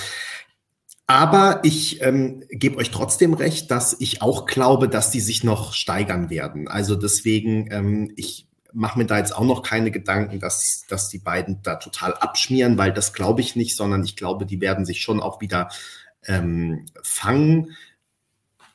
Aber 1.06 1.60
ich 1.62 2.02
ähm, 2.02 2.42
gebe 2.50 2.78
euch 2.78 2.90
trotzdem 2.90 3.32
recht, 3.32 3.70
dass 3.70 3.96
ich 4.00 4.22
auch 4.22 4.44
glaube, 4.44 4.88
dass 4.88 5.12
die 5.12 5.20
sich 5.20 5.44
noch 5.44 5.72
steigern 5.72 6.30
werden. 6.30 6.66
Also 6.66 6.96
deswegen, 6.96 7.70
ähm, 7.70 8.12
ich 8.16 8.45
mache 8.76 8.98
mir 8.98 9.06
da 9.06 9.18
jetzt 9.18 9.34
auch 9.34 9.44
noch 9.44 9.62
keine 9.62 9.90
Gedanken, 9.90 10.38
dass, 10.38 10.84
dass 10.88 11.08
die 11.08 11.18
beiden 11.18 11.62
da 11.62 11.76
total 11.76 12.14
abschmieren, 12.14 12.76
weil 12.78 12.92
das 12.92 13.12
glaube 13.12 13.40
ich 13.40 13.56
nicht, 13.56 13.76
sondern 13.76 14.04
ich 14.04 14.16
glaube, 14.16 14.46
die 14.46 14.60
werden 14.60 14.84
sich 14.84 15.00
schon 15.00 15.20
auch 15.20 15.40
wieder 15.40 15.70
ähm, 16.26 16.86
fangen. 17.02 17.74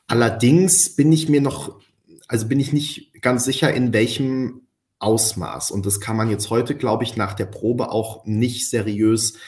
Allerdings 0.08 0.94
bin 0.96 1.12
ich 1.12 1.28
mir 1.28 1.40
noch, 1.40 1.80
also 2.28 2.48
bin 2.48 2.60
ich 2.60 2.72
nicht 2.72 3.22
ganz 3.22 3.44
sicher, 3.44 3.72
in 3.72 3.92
welchem 3.92 4.62
Ausmaß. 4.98 5.70
Und 5.70 5.86
das 5.86 6.00
kann 6.00 6.16
man 6.16 6.30
jetzt 6.30 6.50
heute, 6.50 6.74
glaube 6.74 7.04
ich, 7.04 7.16
nach 7.16 7.34
der 7.34 7.46
Probe 7.46 7.90
auch 7.90 8.24
nicht 8.24 8.68
seriös 8.68 9.38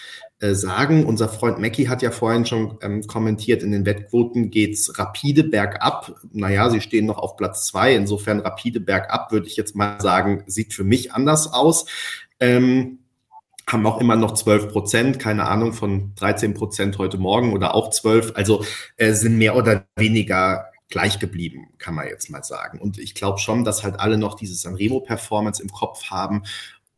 äh, 0.40 0.54
sagen. 0.54 1.06
Unser 1.06 1.28
Freund 1.28 1.58
Mackie 1.58 1.88
hat 1.88 2.02
ja 2.02 2.10
vorhin 2.10 2.44
schon 2.44 2.78
ähm, 2.82 3.06
kommentiert, 3.06 3.62
in 3.62 3.72
den 3.72 3.86
Wettquoten 3.86 4.50
geht's 4.50 4.98
rapide 4.98 5.44
bergab. 5.44 6.20
Naja, 6.32 6.70
sie 6.70 6.80
stehen 6.80 7.06
noch 7.06 7.18
auf 7.18 7.36
Platz 7.36 7.66
zwei. 7.66 7.94
Insofern 7.94 8.40
rapide 8.40 8.80
bergab, 8.80 9.30
würde 9.32 9.46
ich 9.46 9.56
jetzt 9.56 9.76
mal 9.76 10.00
sagen, 10.00 10.42
sieht 10.46 10.74
für 10.74 10.84
mich 10.84 11.12
anders 11.12 11.52
aus. 11.52 11.86
Ähm, 12.40 12.98
haben 13.68 13.86
auch 13.86 14.00
immer 14.00 14.16
noch 14.16 14.34
12 14.34 14.68
Prozent, 14.68 15.18
keine 15.18 15.46
Ahnung, 15.46 15.72
von 15.72 16.14
13 16.16 16.52
Prozent 16.52 16.98
heute 16.98 17.16
Morgen 17.16 17.52
oder 17.52 17.74
auch 17.74 17.90
12. 17.90 18.32
Also 18.34 18.64
äh, 18.96 19.12
sind 19.12 19.38
mehr 19.38 19.56
oder 19.56 19.86
weniger 19.96 20.66
gleich 20.88 21.18
geblieben, 21.18 21.68
kann 21.78 21.94
man 21.94 22.06
jetzt 22.06 22.28
mal 22.28 22.44
sagen. 22.44 22.80
Und 22.80 22.98
ich 22.98 23.14
glaube 23.14 23.38
schon, 23.38 23.64
dass 23.64 23.82
halt 23.82 23.98
alle 24.00 24.18
noch 24.18 24.34
dieses 24.34 24.62
Sanremo-Performance 24.62 25.62
im 25.62 25.70
Kopf 25.70 26.10
haben. 26.10 26.42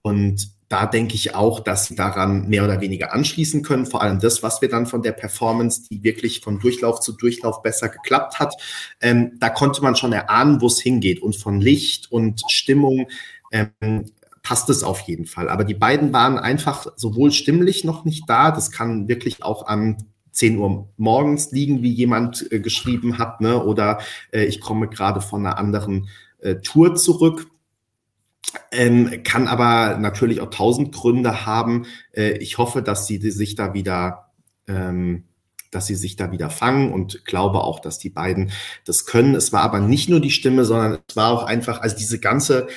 Und 0.03 0.56
da 0.69 0.87
denke 0.87 1.15
ich 1.15 1.35
auch, 1.35 1.61
dass 1.61 1.87
sie 1.87 1.95
daran 1.95 2.49
mehr 2.49 2.65
oder 2.65 2.81
weniger 2.81 3.13
anschließen 3.13 3.63
können. 3.63 3.87
Vor 3.87 4.03
allem 4.03 4.19
das, 4.19 4.43
was 4.43 4.61
wir 4.61 4.69
dann 4.69 4.87
von 4.87 5.03
der 5.03 5.13
Performance, 5.13 5.83
die 5.89 6.03
wirklich 6.03 6.41
von 6.41 6.59
Durchlauf 6.59 7.01
zu 7.01 7.13
Durchlauf 7.13 7.63
besser 7.63 7.89
geklappt 7.89 8.41
hat, 8.41 8.55
ähm, 9.01 9.33
da 9.39 9.49
konnte 9.49 9.83
man 9.83 9.97
schon 9.97 10.13
erahnen, 10.13 10.61
wo 10.61 10.67
es 10.67 10.81
hingeht. 10.81 11.23
Und 11.23 11.37
von 11.37 11.61
Licht 11.61 12.11
und 12.11 12.43
Stimmung 12.49 13.07
ähm, 13.53 14.07
passt 14.43 14.71
es 14.71 14.83
auf 14.83 15.01
jeden 15.01 15.27
Fall. 15.27 15.49
Aber 15.49 15.65
die 15.65 15.75
beiden 15.75 16.13
waren 16.13 16.39
einfach 16.39 16.87
sowohl 16.97 17.33
stimmlich 17.33 17.85
noch 17.85 18.05
nicht 18.05 18.29
da, 18.29 18.51
das 18.51 18.71
kann 18.71 19.09
wirklich 19.09 19.43
auch 19.43 19.67
an 19.67 19.97
10 20.37 20.59
Uhr 20.59 20.89
morgens 20.97 21.51
liegen, 21.51 21.83
wie 21.83 21.91
jemand 21.91 22.51
äh, 22.53 22.61
geschrieben 22.61 23.19
hat, 23.19 23.41
ne? 23.41 23.65
oder 23.65 23.99
äh, 24.33 24.45
ich 24.45 24.61
komme 24.61 24.89
gerade 24.89 25.21
von 25.21 25.45
einer 25.45 25.59
anderen 25.59 26.09
äh, 26.39 26.57
Tour 26.57 26.95
zurück. 26.95 27.49
Ähm, 28.73 29.23
kann 29.25 29.49
aber 29.49 29.99
natürlich 29.99 30.41
auch 30.41 30.51
tausend 30.51 30.93
Gründe 30.93 31.47
haben. 31.47 31.87
Äh, 32.13 32.39
ich 32.39 32.59
hoffe, 32.59 32.83
dass 32.83 33.07
sie 33.07 33.19
sich 33.31 33.55
da 33.55 33.75
wieder, 33.75 34.31
ähm, 34.69 35.25
dass 35.71 35.87
sie 35.87 35.95
sich 35.95 36.17
da 36.17 36.31
wieder 36.33 36.51
fangen 36.51 36.93
und 36.93 37.25
glaube 37.25 37.63
auch, 37.63 37.81
dass 37.81 37.99
die 37.99 38.11
beiden 38.11 38.53
das 38.85 39.05
können. 39.05 39.35
Es 39.35 39.53
war 39.53 39.63
aber 39.63 39.81
nicht 39.81 40.09
nur 40.09 40.21
die 40.21 40.31
Stimme, 40.31 40.65
sondern 40.65 40.99
es 41.09 41.17
war 41.17 41.31
auch 41.31 41.45
einfach, 41.45 41.81
also 41.81 41.97
diese 41.97 42.19
ganze 42.19 42.69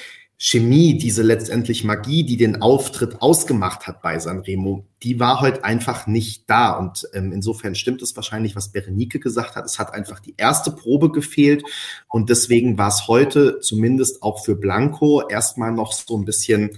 Chemie, 0.41 0.97
diese 0.97 1.21
letztendlich 1.21 1.83
Magie, 1.83 2.23
die 2.23 2.37
den 2.37 2.61
Auftritt 2.61 3.21
ausgemacht 3.21 3.87
hat 3.87 4.01
bei 4.01 4.17
Sanremo, 4.19 4.85
die 5.03 5.19
war 5.19 5.41
heute 5.41 5.65
einfach 5.65 6.07
nicht 6.07 6.49
da. 6.49 6.77
Und 6.77 7.09
ähm, 7.13 7.33
insofern 7.33 7.75
stimmt 7.75 8.01
es 8.01 8.15
wahrscheinlich, 8.15 8.55
was 8.55 8.71
Berenike 8.71 9.19
gesagt 9.19 9.57
hat. 9.57 9.65
Es 9.65 9.79
hat 9.79 9.93
einfach 9.93 10.21
die 10.21 10.35
erste 10.37 10.71
Probe 10.71 11.11
gefehlt. 11.11 11.65
Und 12.07 12.29
deswegen 12.29 12.77
war 12.77 12.87
es 12.87 13.09
heute 13.09 13.59
zumindest 13.59 14.23
auch 14.23 14.45
für 14.45 14.55
Blanco 14.55 15.27
erstmal 15.27 15.73
noch 15.73 15.91
so 15.91 16.17
ein 16.17 16.23
bisschen, 16.23 16.69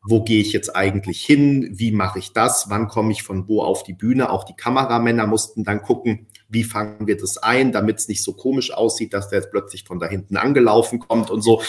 wo 0.00 0.22
gehe 0.22 0.40
ich 0.40 0.52
jetzt 0.52 0.76
eigentlich 0.76 1.20
hin? 1.20 1.70
Wie 1.72 1.90
mache 1.90 2.20
ich 2.20 2.32
das? 2.32 2.70
Wann 2.70 2.86
komme 2.86 3.10
ich 3.10 3.24
von 3.24 3.48
wo 3.48 3.62
auf 3.62 3.82
die 3.82 3.94
Bühne? 3.94 4.30
Auch 4.30 4.44
die 4.44 4.54
Kameramänner 4.54 5.26
mussten 5.26 5.64
dann 5.64 5.82
gucken, 5.82 6.28
wie 6.48 6.62
fangen 6.62 7.08
wir 7.08 7.16
das 7.16 7.36
ein, 7.36 7.72
damit 7.72 7.98
es 7.98 8.06
nicht 8.06 8.22
so 8.22 8.32
komisch 8.32 8.72
aussieht, 8.72 9.12
dass 9.12 9.28
der 9.28 9.40
jetzt 9.40 9.50
plötzlich 9.50 9.82
von 9.82 9.98
da 9.98 10.06
hinten 10.06 10.36
angelaufen 10.36 11.00
kommt 11.00 11.32
und 11.32 11.42
so. 11.42 11.62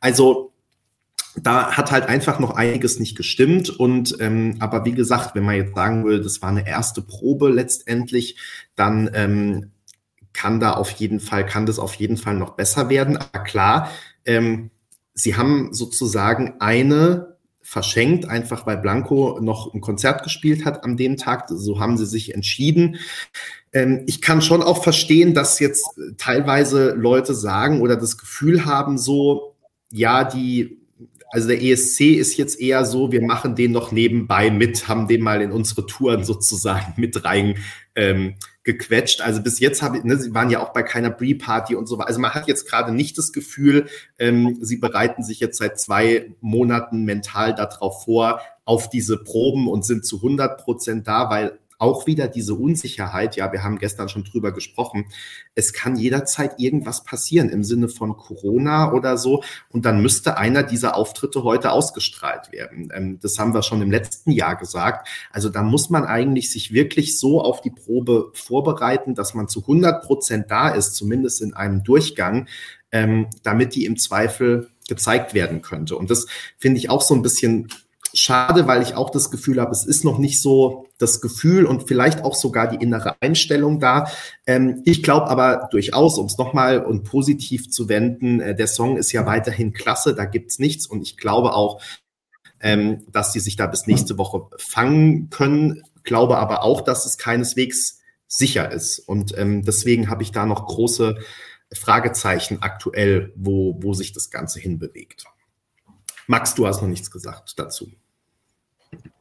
Also 0.00 0.53
da 1.42 1.72
hat 1.72 1.90
halt 1.90 2.06
einfach 2.06 2.38
noch 2.38 2.50
einiges 2.50 3.00
nicht 3.00 3.16
gestimmt. 3.16 3.70
Und 3.70 4.16
ähm, 4.20 4.56
aber 4.60 4.84
wie 4.84 4.92
gesagt, 4.92 5.34
wenn 5.34 5.44
man 5.44 5.56
jetzt 5.56 5.74
sagen 5.74 6.04
würde, 6.04 6.22
das 6.22 6.42
war 6.42 6.50
eine 6.50 6.66
erste 6.66 7.02
Probe 7.02 7.48
letztendlich, 7.50 8.38
dann 8.76 9.10
ähm, 9.14 9.72
kann 10.32 10.60
da 10.60 10.72
auf 10.72 10.90
jeden 10.90 11.20
Fall, 11.20 11.46
kann 11.46 11.66
das 11.66 11.78
auf 11.78 11.94
jeden 11.94 12.16
Fall 12.16 12.34
noch 12.34 12.50
besser 12.50 12.88
werden. 12.88 13.16
Aber 13.16 13.44
klar, 13.44 13.90
ähm, 14.24 14.70
sie 15.14 15.36
haben 15.36 15.72
sozusagen 15.72 16.54
eine 16.60 17.34
verschenkt, 17.62 18.28
einfach 18.28 18.66
weil 18.66 18.76
Blanco 18.76 19.38
noch 19.40 19.72
ein 19.72 19.80
Konzert 19.80 20.22
gespielt 20.22 20.66
hat 20.66 20.84
an 20.84 20.96
dem 20.98 21.16
Tag. 21.16 21.46
So 21.48 21.80
haben 21.80 21.96
sie 21.96 22.06
sich 22.06 22.34
entschieden. 22.34 22.98
Ähm, 23.72 24.02
ich 24.06 24.20
kann 24.20 24.42
schon 24.42 24.62
auch 24.62 24.82
verstehen, 24.82 25.34
dass 25.34 25.58
jetzt 25.60 25.86
teilweise 26.18 26.90
Leute 26.90 27.34
sagen 27.34 27.80
oder 27.80 27.96
das 27.96 28.18
Gefühl 28.18 28.66
haben, 28.66 28.98
so, 28.98 29.56
ja, 29.90 30.24
die 30.24 30.83
also 31.34 31.48
der 31.48 31.60
ESC 31.60 32.02
ist 32.14 32.36
jetzt 32.36 32.60
eher 32.60 32.84
so, 32.84 33.10
wir 33.10 33.20
machen 33.20 33.56
den 33.56 33.72
noch 33.72 33.90
nebenbei 33.90 34.52
mit, 34.52 34.86
haben 34.86 35.08
den 35.08 35.20
mal 35.20 35.42
in 35.42 35.50
unsere 35.50 35.84
Touren 35.84 36.22
sozusagen 36.22 36.94
mit 36.96 37.24
rein 37.24 37.56
ähm, 37.96 38.36
gequetscht. 38.62 39.20
Also 39.20 39.42
bis 39.42 39.58
jetzt 39.58 39.82
habe 39.82 39.98
ich, 39.98 40.04
ne, 40.04 40.16
sie 40.16 40.32
waren 40.32 40.48
ja 40.48 40.62
auch 40.62 40.72
bei 40.72 40.84
keiner 40.84 41.10
Pre-Party 41.10 41.74
und 41.74 41.88
so 41.88 41.98
weiter. 41.98 42.06
Also 42.06 42.20
man 42.20 42.34
hat 42.34 42.46
jetzt 42.46 42.68
gerade 42.70 42.94
nicht 42.94 43.18
das 43.18 43.32
Gefühl, 43.32 43.88
ähm, 44.16 44.58
sie 44.60 44.76
bereiten 44.76 45.24
sich 45.24 45.40
jetzt 45.40 45.58
seit 45.58 45.80
zwei 45.80 46.30
Monaten 46.40 47.02
mental 47.02 47.52
darauf 47.52 48.04
vor, 48.04 48.40
auf 48.64 48.88
diese 48.88 49.16
Proben 49.16 49.68
und 49.68 49.84
sind 49.84 50.06
zu 50.06 50.18
100 50.18 50.62
Prozent 50.62 51.08
da, 51.08 51.30
weil 51.30 51.58
auch 51.78 52.06
wieder 52.06 52.28
diese 52.28 52.54
Unsicherheit, 52.54 53.36
ja, 53.36 53.52
wir 53.52 53.62
haben 53.62 53.78
gestern 53.78 54.08
schon 54.08 54.24
drüber 54.24 54.52
gesprochen, 54.52 55.06
es 55.54 55.72
kann 55.72 55.96
jederzeit 55.96 56.58
irgendwas 56.58 57.04
passieren 57.04 57.48
im 57.48 57.64
Sinne 57.64 57.88
von 57.88 58.16
Corona 58.16 58.92
oder 58.92 59.16
so 59.16 59.42
und 59.70 59.84
dann 59.84 60.02
müsste 60.02 60.36
einer 60.36 60.62
dieser 60.62 60.96
Auftritte 60.96 61.44
heute 61.44 61.72
ausgestrahlt 61.72 62.52
werden. 62.52 62.90
Ähm, 62.94 63.18
das 63.20 63.38
haben 63.38 63.54
wir 63.54 63.62
schon 63.62 63.82
im 63.82 63.90
letzten 63.90 64.30
Jahr 64.30 64.56
gesagt. 64.56 65.08
Also 65.32 65.48
da 65.48 65.62
muss 65.62 65.90
man 65.90 66.04
eigentlich 66.04 66.50
sich 66.50 66.72
wirklich 66.72 67.18
so 67.18 67.40
auf 67.40 67.60
die 67.60 67.70
Probe 67.70 68.30
vorbereiten, 68.34 69.14
dass 69.14 69.34
man 69.34 69.48
zu 69.48 69.60
100 69.60 70.04
Prozent 70.04 70.50
da 70.50 70.68
ist, 70.68 70.94
zumindest 70.94 71.42
in 71.42 71.54
einem 71.54 71.84
Durchgang, 71.84 72.48
ähm, 72.92 73.28
damit 73.42 73.74
die 73.74 73.84
im 73.84 73.96
Zweifel 73.96 74.68
gezeigt 74.88 75.34
werden 75.34 75.62
könnte. 75.62 75.96
Und 75.96 76.10
das 76.10 76.26
finde 76.58 76.78
ich 76.78 76.90
auch 76.90 77.02
so 77.02 77.14
ein 77.14 77.22
bisschen 77.22 77.68
schade, 78.14 78.66
weil 78.66 78.82
ich 78.82 78.94
auch 78.94 79.10
das 79.10 79.30
Gefühl 79.30 79.60
habe, 79.60 79.72
es 79.72 79.84
ist 79.84 80.04
noch 80.04 80.18
nicht 80.18 80.40
so 80.40 80.86
das 80.98 81.20
Gefühl 81.20 81.66
und 81.66 81.88
vielleicht 81.88 82.22
auch 82.22 82.34
sogar 82.34 82.68
die 82.68 82.82
innere 82.82 83.20
Einstellung 83.20 83.80
da. 83.80 84.08
Ähm, 84.46 84.82
ich 84.84 85.02
glaube 85.02 85.28
aber 85.28 85.68
durchaus, 85.70 86.16
um 86.18 86.26
es 86.26 86.38
nochmal 86.38 86.84
und 86.84 87.04
positiv 87.04 87.70
zu 87.70 87.88
wenden, 87.88 88.40
äh, 88.40 88.54
der 88.54 88.68
Song 88.68 88.96
ist 88.96 89.12
ja 89.12 89.26
weiterhin 89.26 89.72
klasse, 89.72 90.14
da 90.14 90.24
gibt's 90.24 90.58
nichts 90.58 90.86
und 90.86 91.02
ich 91.02 91.16
glaube 91.16 91.54
auch, 91.54 91.82
ähm, 92.60 93.04
dass 93.10 93.32
sie 93.32 93.40
sich 93.40 93.56
da 93.56 93.66
bis 93.66 93.86
nächste 93.86 94.16
Woche 94.16 94.48
fangen 94.56 95.28
können. 95.28 95.82
Glaube 96.04 96.38
aber 96.38 96.62
auch, 96.62 96.80
dass 96.80 97.06
es 97.06 97.18
keineswegs 97.18 98.00
sicher 98.28 98.70
ist. 98.70 99.00
Und 99.00 99.36
ähm, 99.36 99.64
deswegen 99.64 100.08
habe 100.08 100.22
ich 100.22 100.32
da 100.32 100.46
noch 100.46 100.66
große 100.66 101.18
Fragezeichen 101.72 102.62
aktuell, 102.62 103.32
wo, 103.36 103.76
wo 103.82 103.92
sich 103.92 104.12
das 104.12 104.30
Ganze 104.30 104.60
hinbewegt. 104.60 105.24
Max, 106.26 106.54
du 106.54 106.66
hast 106.66 106.80
noch 106.80 106.88
nichts 106.88 107.10
gesagt 107.10 107.58
dazu 107.58 107.90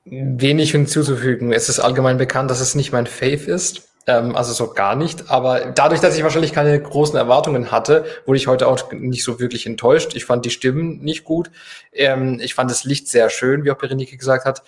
wenig 0.05 0.71
hinzuzufügen. 0.71 1.53
Es 1.53 1.69
ist 1.69 1.79
allgemein 1.79 2.17
bekannt, 2.17 2.51
dass 2.51 2.59
es 2.59 2.75
nicht 2.75 2.91
mein 2.91 3.07
Faith 3.07 3.47
ist. 3.47 3.89
Ähm, 4.05 4.35
also 4.35 4.53
so 4.53 4.73
gar 4.73 4.95
nicht. 4.95 5.29
Aber 5.29 5.71
dadurch, 5.71 6.01
dass 6.01 6.17
ich 6.17 6.23
wahrscheinlich 6.23 6.53
keine 6.53 6.79
großen 6.79 7.15
Erwartungen 7.15 7.71
hatte, 7.71 8.05
wurde 8.25 8.37
ich 8.37 8.47
heute 8.47 8.67
auch 8.67 8.91
nicht 8.91 9.23
so 9.23 9.39
wirklich 9.39 9.65
enttäuscht. 9.65 10.15
Ich 10.15 10.25
fand 10.25 10.45
die 10.45 10.49
Stimmen 10.49 10.99
nicht 10.99 11.23
gut. 11.23 11.51
Ähm, 11.93 12.39
ich 12.41 12.53
fand 12.53 12.69
das 12.69 12.83
Licht 12.83 13.07
sehr 13.07 13.29
schön, 13.29 13.63
wie 13.63 13.71
auch 13.71 13.77
Berenike 13.77 14.17
gesagt 14.17 14.45
hat. 14.45 14.63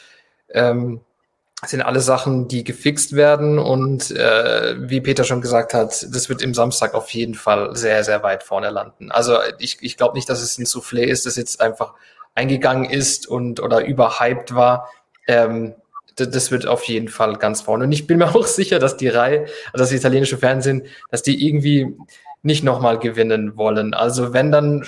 Ähm, 0.50 1.02
sind 1.66 1.82
alle 1.82 2.00
Sachen, 2.00 2.48
die 2.48 2.64
gefixt 2.64 3.16
werden 3.16 3.60
und 3.60 4.12
äh, 4.12 4.76
wie 4.78 5.02
Peter 5.02 5.24
schon 5.24 5.42
gesagt 5.42 5.74
hat, 5.74 6.06
das 6.14 6.30
wird 6.30 6.42
im 6.42 6.54
Samstag 6.54 6.94
auf 6.94 7.10
jeden 7.10 7.34
Fall 7.34 7.76
sehr, 7.76 8.04
sehr 8.04 8.22
weit 8.24 8.44
vorne 8.44 8.70
landen. 8.70 9.10
Also 9.10 9.38
ich, 9.58 9.78
ich 9.82 9.98
glaube 9.98 10.16
nicht, 10.16 10.30
dass 10.30 10.42
es 10.42 10.58
ein 10.60 10.66
Soufflé 10.66 11.04
ist, 11.04 11.26
das 11.26 11.38
jetzt 11.38 11.62
einfach 11.62 11.94
eingegangen 12.36 12.90
ist 12.90 13.28
und 13.28 13.62
oder 13.62 13.86
überhyped 13.86 14.54
war. 14.54 14.90
Ähm, 15.28 15.76
das 16.16 16.52
wird 16.52 16.66
auf 16.66 16.84
jeden 16.86 17.10
Fall 17.10 17.36
ganz 17.36 17.62
vorne. 17.62 17.86
Und 17.86 17.92
ich 17.92 18.08
bin 18.08 18.18
mir 18.18 18.36
auch 18.36 18.48
sicher, 18.48 18.80
dass 18.80 18.98
die 18.98 19.10
Reihe, 19.10 19.46
also 19.74 19.84
das 19.84 19.92
italienische 19.92 20.38
Fernsehen, 20.38 20.84
dass 21.12 21.24
die 21.24 21.48
irgendwie 21.48 21.96
nicht 22.42 22.64
nochmal 22.64 23.00
gewinnen 23.00 23.58
wollen. 23.58 23.94
Also 23.94 24.32
wenn 24.32 24.52
dann, 24.52 24.86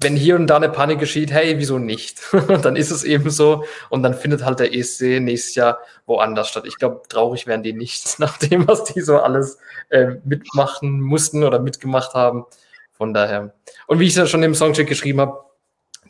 wenn 0.00 0.16
hier 0.16 0.34
und 0.34 0.48
da 0.48 0.56
eine 0.56 0.68
Panik 0.68 0.98
geschieht, 0.98 1.30
hey, 1.30 1.58
wieso 1.58 1.78
nicht? 1.78 2.20
dann 2.62 2.76
ist 2.76 2.90
es 2.90 3.04
eben 3.04 3.30
so 3.30 3.64
und 3.88 4.02
dann 4.02 4.14
findet 4.14 4.44
halt 4.44 4.58
der 4.58 4.74
ESC 4.74 5.20
nächstes 5.20 5.54
Jahr 5.54 5.78
woanders 6.06 6.48
statt. 6.48 6.64
Ich 6.66 6.76
glaube, 6.76 7.02
traurig 7.08 7.46
wären 7.46 7.62
die 7.62 7.72
nicht, 7.72 8.18
nach 8.18 8.36
dem, 8.36 8.66
was 8.68 8.84
die 8.84 9.00
so 9.00 9.18
alles 9.18 9.58
äh, 9.90 10.16
mitmachen 10.24 11.00
mussten 11.00 11.44
oder 11.44 11.60
mitgemacht 11.60 12.14
haben. 12.14 12.44
Von 12.92 13.12
daher. 13.12 13.52
Und 13.88 13.98
wie 13.98 14.06
ich 14.06 14.16
es 14.16 14.30
schon 14.30 14.42
im 14.44 14.54
Songcheck 14.54 14.86
geschrieben 14.86 15.20
habe, 15.20 15.44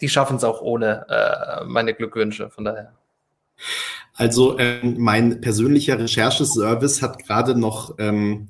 die 0.00 0.08
schaffen 0.08 0.36
es 0.36 0.44
auch 0.44 0.60
ohne 0.60 1.06
äh, 1.08 1.64
meine 1.64 1.94
Glückwünsche. 1.94 2.50
Von 2.50 2.64
daher. 2.64 2.92
Also 4.14 4.58
ähm, 4.58 4.96
mein 4.98 5.40
persönlicher 5.40 5.98
Rechercheservice 5.98 7.02
hat 7.02 7.24
gerade 7.24 7.58
noch 7.58 7.94
ähm, 7.98 8.48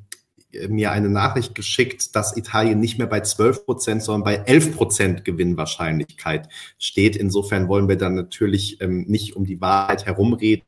mir 0.68 0.92
eine 0.92 1.08
Nachricht 1.08 1.54
geschickt, 1.54 2.14
dass 2.14 2.36
Italien 2.36 2.80
nicht 2.80 2.98
mehr 2.98 3.06
bei 3.06 3.20
12 3.20 3.64
Prozent, 3.64 4.02
sondern 4.02 4.24
bei 4.24 4.34
11 4.46 4.76
Prozent 4.76 5.24
Gewinnwahrscheinlichkeit 5.24 6.48
steht. 6.78 7.16
Insofern 7.16 7.68
wollen 7.68 7.88
wir 7.88 7.96
dann 7.96 8.14
natürlich 8.14 8.80
ähm, 8.80 9.04
nicht 9.08 9.36
um 9.36 9.44
die 9.46 9.60
Wahrheit 9.60 10.06
herumreden. 10.06 10.64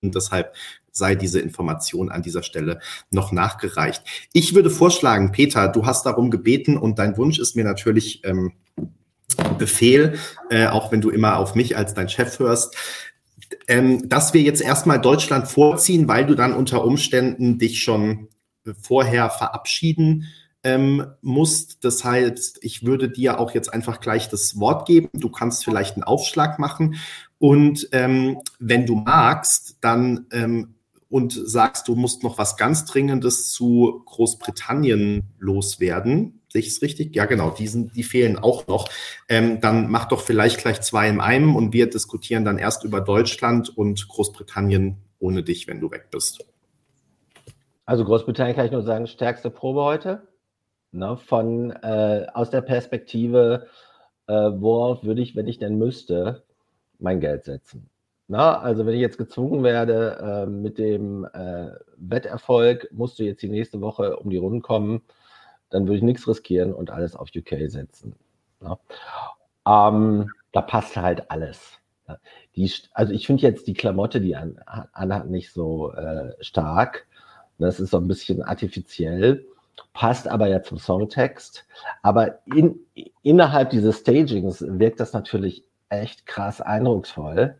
Und 0.00 0.14
deshalb 0.14 0.54
sei 0.92 1.14
diese 1.14 1.40
Information 1.40 2.10
an 2.10 2.22
dieser 2.22 2.42
Stelle 2.42 2.80
noch 3.10 3.32
nachgereicht. 3.32 4.02
Ich 4.32 4.54
würde 4.54 4.70
vorschlagen, 4.70 5.32
Peter, 5.32 5.68
du 5.68 5.86
hast 5.86 6.06
darum 6.06 6.30
gebeten 6.30 6.76
und 6.76 6.98
dein 6.98 7.16
Wunsch 7.16 7.38
ist 7.38 7.54
mir 7.56 7.64
natürlich 7.64 8.24
ähm, 8.24 8.52
Befehl, 9.58 10.18
äh, 10.50 10.66
auch 10.66 10.92
wenn 10.92 11.00
du 11.00 11.10
immer 11.10 11.38
auf 11.38 11.54
mich 11.54 11.76
als 11.76 11.94
dein 11.94 12.08
Chef 12.08 12.38
hörst, 12.38 12.76
ähm, 13.68 14.08
dass 14.08 14.34
wir 14.34 14.42
jetzt 14.42 14.62
erstmal 14.62 15.00
Deutschland 15.00 15.48
vorziehen, 15.48 16.08
weil 16.08 16.26
du 16.26 16.34
dann 16.34 16.52
unter 16.52 16.84
Umständen 16.84 17.58
dich 17.58 17.82
schon 17.82 18.28
vorher 18.80 19.30
verabschieden 19.30 20.26
ähm, 20.62 21.06
musst. 21.22 21.84
Das 21.84 22.04
heißt, 22.04 22.58
ich 22.62 22.84
würde 22.84 23.08
dir 23.08 23.40
auch 23.40 23.52
jetzt 23.52 23.72
einfach 23.72 24.00
gleich 24.00 24.28
das 24.28 24.58
Wort 24.58 24.86
geben. 24.86 25.08
Du 25.14 25.30
kannst 25.30 25.64
vielleicht 25.64 25.94
einen 25.94 26.04
Aufschlag 26.04 26.58
machen. 26.58 26.96
Und 27.38 27.88
ähm, 27.92 28.38
wenn 28.58 28.86
du 28.86 28.96
magst, 28.96 29.78
dann 29.80 30.26
ähm, 30.32 30.74
und 31.08 31.32
sagst, 31.32 31.88
du 31.88 31.96
musst 31.96 32.22
noch 32.22 32.38
was 32.38 32.56
ganz 32.56 32.84
Dringendes 32.84 33.50
zu 33.50 34.02
Großbritannien 34.06 35.24
loswerden. 35.38 36.39
Sehe 36.52 36.60
ich 36.60 36.68
es 36.68 36.82
richtig? 36.82 37.14
Ja, 37.14 37.26
genau, 37.26 37.50
die, 37.50 37.68
sind, 37.68 37.94
die 37.94 38.02
fehlen 38.02 38.36
auch 38.36 38.66
noch. 38.66 38.88
Ähm, 39.28 39.60
dann 39.60 39.88
mach 39.88 40.06
doch 40.06 40.20
vielleicht 40.20 40.58
gleich 40.58 40.80
zwei 40.80 41.08
in 41.08 41.20
einem 41.20 41.54
und 41.54 41.72
wir 41.72 41.88
diskutieren 41.88 42.44
dann 42.44 42.58
erst 42.58 42.84
über 42.84 43.00
Deutschland 43.00 43.76
und 43.76 44.08
Großbritannien 44.08 44.96
ohne 45.20 45.44
dich, 45.44 45.68
wenn 45.68 45.80
du 45.80 45.90
weg 45.92 46.08
bist. 46.10 46.44
Also 47.84 48.04
Großbritannien 48.04 48.56
kann 48.56 48.66
ich 48.66 48.72
nur 48.72 48.82
sagen, 48.82 49.06
stärkste 49.06 49.50
Probe 49.50 49.82
heute. 49.82 50.22
Ne, 50.92 51.16
von 51.16 51.70
äh, 51.70 52.26
aus 52.34 52.50
der 52.50 52.62
Perspektive, 52.62 53.68
äh, 54.26 54.32
worauf 54.32 55.04
würde 55.04 55.22
ich, 55.22 55.36
wenn 55.36 55.46
ich 55.46 55.58
denn 55.58 55.78
müsste, 55.78 56.42
mein 56.98 57.20
Geld 57.20 57.44
setzen. 57.44 57.88
Na, 58.26 58.58
also 58.60 58.86
wenn 58.86 58.94
ich 58.94 59.00
jetzt 59.00 59.18
gezwungen 59.18 59.62
werde, 59.62 60.18
äh, 60.20 60.46
mit 60.46 60.78
dem 60.78 61.24
äh, 61.32 61.70
Wetterfolg 61.96 62.88
musst 62.90 63.20
du 63.20 63.22
jetzt 63.22 63.42
die 63.42 63.48
nächste 63.48 63.80
Woche 63.80 64.16
um 64.16 64.30
die 64.30 64.36
Runden 64.36 64.62
kommen, 64.62 65.02
dann 65.70 65.86
würde 65.86 65.96
ich 65.96 66.02
nichts 66.02 66.26
riskieren 66.28 66.72
und 66.74 66.90
alles 66.90 67.16
auf 67.16 67.28
UK 67.34 67.70
setzen. 67.70 68.14
Ähm, 69.66 70.30
da 70.52 70.62
passt 70.62 70.96
halt 70.96 71.30
alles. 71.30 71.78
Die, 72.56 72.70
also 72.92 73.12
ich 73.12 73.26
finde 73.26 73.42
jetzt 73.42 73.66
die 73.66 73.74
Klamotte, 73.74 74.20
die 74.20 74.34
an, 74.34 74.58
anhat, 74.92 75.28
nicht 75.28 75.52
so 75.52 75.92
äh, 75.92 76.34
stark. 76.40 77.06
Das 77.58 77.78
ist 77.78 77.90
so 77.90 77.98
ein 77.98 78.08
bisschen 78.08 78.42
artifiziell, 78.42 79.44
passt 79.92 80.26
aber 80.26 80.48
ja 80.48 80.62
zum 80.62 80.78
Songtext. 80.78 81.66
Aber 82.02 82.38
in, 82.46 82.80
innerhalb 83.22 83.70
dieses 83.70 84.00
Stagings 84.00 84.64
wirkt 84.66 84.98
das 84.98 85.12
natürlich 85.12 85.64
echt 85.88 86.26
krass 86.26 86.60
eindrucksvoll. 86.60 87.58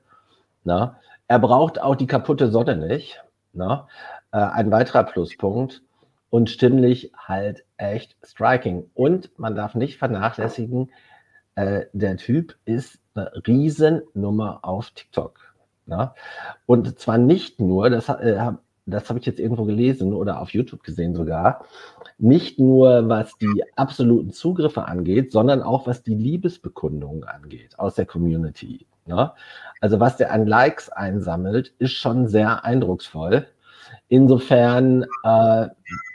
Na? 0.65 0.99
Er 1.29 1.39
braucht 1.39 1.81
auch 1.81 1.97
die 1.97 2.07
kaputte 2.07 2.51
Sonne 2.51 2.77
nicht. 2.77 3.23
Na? 3.53 3.89
Äh, 4.33 4.39
ein 4.39 4.71
weiterer 4.71 5.05
Pluspunkt. 5.05 5.83
Und 6.31 6.49
stimmlich 6.49 7.13
halt 7.17 7.65
echt 7.77 8.17
striking. 8.25 8.89
Und 8.95 9.37
man 9.39 9.55
darf 9.55 9.75
nicht 9.75 9.99
vernachlässigen, 9.99 10.91
äh, 11.57 11.87
der 11.93 12.17
Typ 12.17 12.57
ist 12.65 13.01
eine 13.15 13.33
Riesennummer 13.47 14.61
auf 14.63 14.91
TikTok. 14.91 15.39
Na? 15.87 16.15
Und 16.67 16.99
zwar 16.99 17.19
nicht 17.19 17.61
nur, 17.61 17.91
das, 17.91 18.09
äh, 18.09 18.53
das 18.87 19.09
habe 19.09 19.19
ich 19.19 19.27
jetzt 19.27 19.41
irgendwo 19.41 19.65
gelesen 19.65 20.13
oder 20.15 20.41
auf 20.41 20.51
YouTube 20.51 20.83
gesehen 20.83 21.15
sogar, 21.15 21.65
nicht 22.19 22.59
nur 22.59 23.09
was 23.09 23.37
die 23.39 23.65
absoluten 23.77 24.31
Zugriffe 24.31 24.87
angeht, 24.87 25.33
sondern 25.33 25.63
auch 25.63 25.87
was 25.87 26.03
die 26.03 26.15
Liebesbekundungen 26.15 27.25
angeht 27.25 27.79
aus 27.79 27.97
der 27.97 28.07
Community. 28.07 28.87
Ne? 29.07 29.33
Also 29.81 30.01
was 30.01 30.17
der 30.17 30.33
an 30.33 30.47
Likes 30.47 30.91
einsammelt, 30.91 31.75
ist 31.79 31.93
schon 31.93 32.29
sehr 32.29 32.65
eindrucksvoll. 32.65 33.47
Insofern 34.09 35.05
äh, 35.25 35.69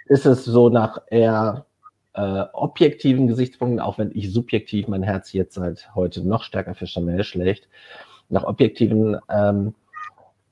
ist 0.06 0.26
es 0.26 0.46
so 0.46 0.70
nach 0.70 1.02
eher 1.08 1.66
äh, 2.14 2.46
objektiven 2.54 3.28
Gesichtspunkten, 3.28 3.80
auch 3.80 3.98
wenn 3.98 4.12
ich 4.14 4.32
subjektiv 4.32 4.88
mein 4.88 5.04
Herz 5.04 5.34
jetzt 5.34 5.56
seit 5.56 5.94
heute 5.96 6.26
noch 6.28 6.44
stärker 6.44 6.76
für 6.76 6.88
Chanel 6.88 7.24
schlägt, 7.24 7.68
nach 8.30 8.44
objektiven 8.44 9.18
ähm, 9.30 9.76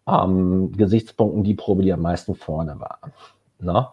ähm, 0.07 0.71
Gesichtspunkten 0.73 1.43
die 1.43 1.53
Probe, 1.53 1.83
die 1.83 1.93
am 1.93 2.01
meisten 2.01 2.35
vorne 2.35 2.79
war. 2.79 2.99
Ne? 3.59 3.87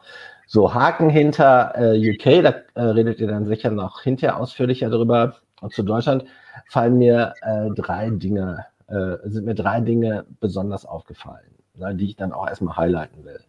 So, 0.46 0.74
Haken 0.74 1.10
hinter 1.10 1.74
äh, 1.76 2.10
UK, 2.10 2.42
da 2.42 2.54
äh, 2.74 2.82
redet 2.82 3.20
ihr 3.20 3.28
dann 3.28 3.46
sicher 3.46 3.70
noch 3.70 4.02
hinterher 4.02 4.36
ausführlicher 4.36 4.90
drüber. 4.90 5.36
Und 5.60 5.72
zu 5.72 5.82
Deutschland 5.82 6.24
fallen 6.68 6.98
mir 6.98 7.34
äh, 7.42 7.68
drei 7.76 8.10
Dinge, 8.10 8.66
äh, 8.88 9.16
sind 9.24 9.46
mir 9.46 9.54
drei 9.54 9.80
Dinge 9.80 10.26
besonders 10.40 10.84
aufgefallen, 10.86 11.54
die 11.94 12.06
ich 12.06 12.16
dann 12.16 12.32
auch 12.32 12.46
erstmal 12.46 12.76
highlighten 12.76 13.24
will. 13.24 13.40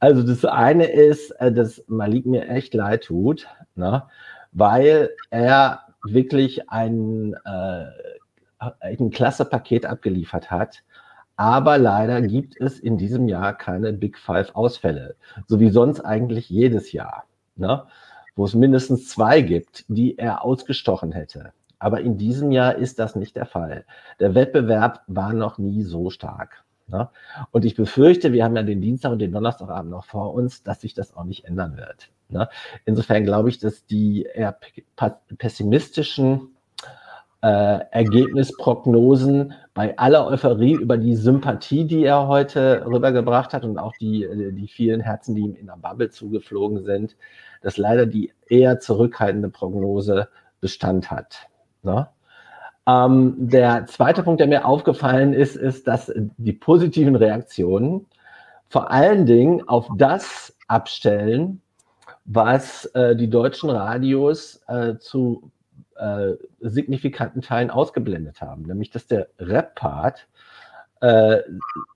Also 0.00 0.22
das 0.22 0.44
eine 0.44 0.86
ist, 0.86 1.30
äh, 1.32 1.52
dass 1.52 1.84
Malik 1.86 2.26
mir 2.26 2.48
echt 2.48 2.74
leid 2.74 3.04
tut, 3.04 3.46
ne, 3.74 4.04
weil 4.52 5.10
er 5.30 5.80
wirklich 6.04 6.70
ein, 6.70 7.34
äh, 7.44 7.86
ein 8.80 9.10
klasse 9.10 9.44
Paket 9.44 9.86
abgeliefert 9.86 10.50
hat. 10.50 10.82
Aber 11.36 11.76
leider 11.76 12.22
gibt 12.22 12.58
es 12.58 12.80
in 12.80 12.96
diesem 12.96 13.28
Jahr 13.28 13.52
keine 13.52 13.92
Big 13.92 14.18
Five 14.18 14.54
Ausfälle, 14.54 15.16
so 15.46 15.60
wie 15.60 15.68
sonst 15.68 16.00
eigentlich 16.00 16.48
jedes 16.48 16.92
Jahr, 16.92 17.24
ne? 17.56 17.84
wo 18.36 18.44
es 18.46 18.54
mindestens 18.54 19.08
zwei 19.08 19.42
gibt, 19.42 19.84
die 19.88 20.18
er 20.18 20.44
ausgestochen 20.44 21.12
hätte. 21.12 21.52
Aber 21.78 22.00
in 22.00 22.16
diesem 22.16 22.52
Jahr 22.52 22.76
ist 22.76 22.98
das 22.98 23.16
nicht 23.16 23.36
der 23.36 23.44
Fall. 23.44 23.84
Der 24.18 24.34
Wettbewerb 24.34 25.02
war 25.08 25.34
noch 25.34 25.58
nie 25.58 25.82
so 25.82 26.08
stark. 26.08 26.64
Ne? 26.88 27.08
Und 27.50 27.64
ich 27.64 27.74
befürchte, 27.74 28.32
wir 28.32 28.44
haben 28.44 28.56
ja 28.56 28.62
den 28.62 28.80
Dienstag 28.80 29.12
und 29.12 29.18
den 29.18 29.32
Donnerstagabend 29.32 29.90
noch 29.90 30.04
vor 30.04 30.34
uns, 30.34 30.62
dass 30.62 30.80
sich 30.80 30.94
das 30.94 31.16
auch 31.16 31.24
nicht 31.24 31.44
ändern 31.44 31.76
wird. 31.76 32.10
Ne? 32.28 32.48
Insofern 32.84 33.24
glaube 33.24 33.48
ich, 33.48 33.58
dass 33.58 33.86
die 33.86 34.22
eher 34.22 34.56
pessimistischen 35.38 36.56
äh, 37.42 37.80
Ergebnisprognosen 37.90 39.54
bei 39.74 39.98
aller 39.98 40.26
Euphorie 40.26 40.72
über 40.72 40.96
die 40.96 41.16
Sympathie, 41.16 41.84
die 41.84 42.04
er 42.04 42.28
heute 42.28 42.84
rübergebracht 42.86 43.52
hat 43.52 43.64
und 43.64 43.78
auch 43.78 43.92
die, 44.00 44.26
die 44.52 44.68
vielen 44.68 45.00
Herzen, 45.00 45.34
die 45.34 45.42
ihm 45.42 45.54
in 45.54 45.66
der 45.66 45.76
Bubble 45.76 46.10
zugeflogen 46.10 46.84
sind, 46.84 47.16
dass 47.62 47.76
leider 47.76 48.06
die 48.06 48.32
eher 48.48 48.80
zurückhaltende 48.80 49.48
Prognose 49.48 50.28
Bestand 50.60 51.10
hat. 51.10 51.48
Ne? 51.82 52.08
Ähm, 52.86 53.34
der 53.36 53.86
zweite 53.86 54.22
Punkt, 54.22 54.40
der 54.40 54.46
mir 54.46 54.64
aufgefallen 54.64 55.32
ist, 55.32 55.56
ist, 55.56 55.86
dass 55.86 56.12
die 56.14 56.52
positiven 56.52 57.16
Reaktionen 57.16 58.06
vor 58.68 58.90
allen 58.90 59.26
Dingen 59.26 59.68
auf 59.68 59.88
das 59.96 60.56
abstellen, 60.68 61.60
was 62.24 62.86
äh, 62.86 63.16
die 63.16 63.30
deutschen 63.30 63.70
Radios 63.70 64.62
äh, 64.68 64.96
zu 64.98 65.50
äh, 65.96 66.34
signifikanten 66.60 67.42
Teilen 67.42 67.70
ausgeblendet 67.70 68.40
haben, 68.40 68.62
nämlich 68.62 68.90
dass 68.90 69.06
der 69.06 69.28
Rap-Part 69.38 70.26
äh, 71.00 71.38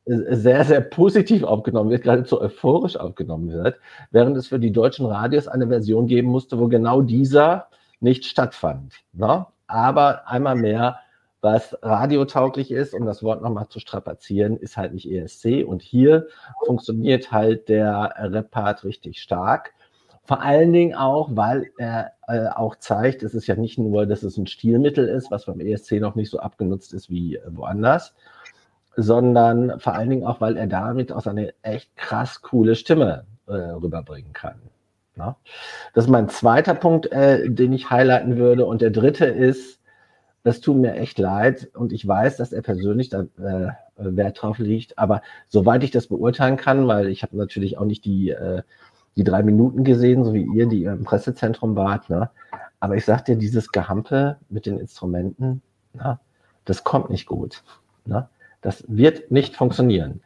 sehr, 0.04 0.64
sehr 0.64 0.80
positiv 0.80 1.42
aufgenommen 1.42 1.90
wird, 1.90 2.02
geradezu 2.02 2.40
euphorisch 2.40 2.96
aufgenommen 2.96 3.50
wird, 3.50 3.78
während 4.10 4.36
es 4.36 4.48
für 4.48 4.58
die 4.58 4.72
deutschen 4.72 5.06
Radios 5.06 5.48
eine 5.48 5.68
Version 5.68 6.06
geben 6.06 6.28
musste, 6.28 6.58
wo 6.58 6.68
genau 6.68 7.00
dieser 7.00 7.68
nicht 8.00 8.24
stattfand. 8.24 8.94
Ne? 9.12 9.46
Aber 9.70 10.28
einmal 10.28 10.56
mehr, 10.56 11.00
was 11.40 11.76
radiotauglich 11.82 12.70
ist, 12.70 12.92
um 12.92 13.06
das 13.06 13.22
Wort 13.22 13.42
nochmal 13.42 13.68
zu 13.68 13.80
strapazieren, 13.80 14.56
ist 14.56 14.76
halt 14.76 14.92
nicht 14.92 15.10
ESC. 15.10 15.64
Und 15.66 15.80
hier 15.82 16.26
funktioniert 16.66 17.32
halt 17.32 17.68
der 17.68 18.14
Rap-Part 18.18 18.84
richtig 18.84 19.22
stark. 19.22 19.72
Vor 20.24 20.42
allen 20.42 20.72
Dingen 20.72 20.94
auch, 20.94 21.30
weil 21.32 21.70
er 21.78 22.12
äh, 22.28 22.48
auch 22.48 22.76
zeigt, 22.76 23.22
es 23.22 23.34
ist 23.34 23.46
ja 23.46 23.56
nicht 23.56 23.78
nur, 23.78 24.06
dass 24.06 24.22
es 24.22 24.36
ein 24.36 24.46
Stilmittel 24.46 25.08
ist, 25.08 25.30
was 25.30 25.46
beim 25.46 25.60
ESC 25.60 25.92
noch 25.92 26.14
nicht 26.14 26.30
so 26.30 26.38
abgenutzt 26.38 26.92
ist 26.92 27.08
wie 27.10 27.38
woanders, 27.48 28.14
sondern 28.96 29.80
vor 29.80 29.94
allen 29.94 30.10
Dingen 30.10 30.26
auch, 30.26 30.40
weil 30.40 30.56
er 30.56 30.66
damit 30.66 31.10
auch 31.10 31.22
seine 31.22 31.54
echt 31.62 31.96
krass 31.96 32.42
coole 32.42 32.76
Stimme 32.76 33.24
äh, 33.46 33.52
rüberbringen 33.52 34.32
kann. 34.32 34.60
Ne? 35.16 35.34
Das 35.94 36.04
ist 36.04 36.10
mein 36.10 36.28
zweiter 36.28 36.74
Punkt, 36.74 37.10
äh, 37.12 37.48
den 37.48 37.72
ich 37.72 37.90
highlighten 37.90 38.36
würde. 38.36 38.66
Und 38.66 38.82
der 38.82 38.90
dritte 38.90 39.26
ist, 39.26 39.80
das 40.42 40.60
tut 40.60 40.76
mir 40.76 40.94
echt 40.94 41.18
leid 41.18 41.70
und 41.74 41.92
ich 41.92 42.06
weiß, 42.06 42.36
dass 42.38 42.52
er 42.52 42.62
persönlich 42.62 43.10
da 43.10 43.22
äh, 43.38 43.72
Wert 43.96 44.40
drauf 44.40 44.58
liegt, 44.58 44.98
aber 44.98 45.20
soweit 45.48 45.84
ich 45.84 45.90
das 45.90 46.06
beurteilen 46.06 46.56
kann, 46.56 46.88
weil 46.88 47.08
ich 47.08 47.22
habe 47.22 47.36
natürlich 47.36 47.76
auch 47.76 47.84
nicht 47.84 48.04
die, 48.06 48.30
äh, 48.30 48.62
die 49.16 49.24
drei 49.24 49.42
Minuten 49.42 49.84
gesehen, 49.84 50.24
so 50.24 50.32
wie 50.32 50.48
ihr, 50.54 50.66
die 50.66 50.84
im 50.84 51.04
Pressezentrum 51.04 51.76
wart, 51.76 52.08
ne? 52.08 52.30
aber 52.78 52.96
ich 52.96 53.04
sag 53.04 53.26
dir, 53.26 53.36
dieses 53.36 53.70
Gehampe 53.70 54.38
mit 54.48 54.64
den 54.64 54.78
Instrumenten, 54.78 55.60
na, 55.92 56.20
das 56.64 56.84
kommt 56.84 57.10
nicht 57.10 57.26
gut. 57.26 57.62
Ne? 58.06 58.28
Das 58.62 58.84
wird 58.88 59.30
nicht 59.30 59.56
funktionieren. 59.56 60.20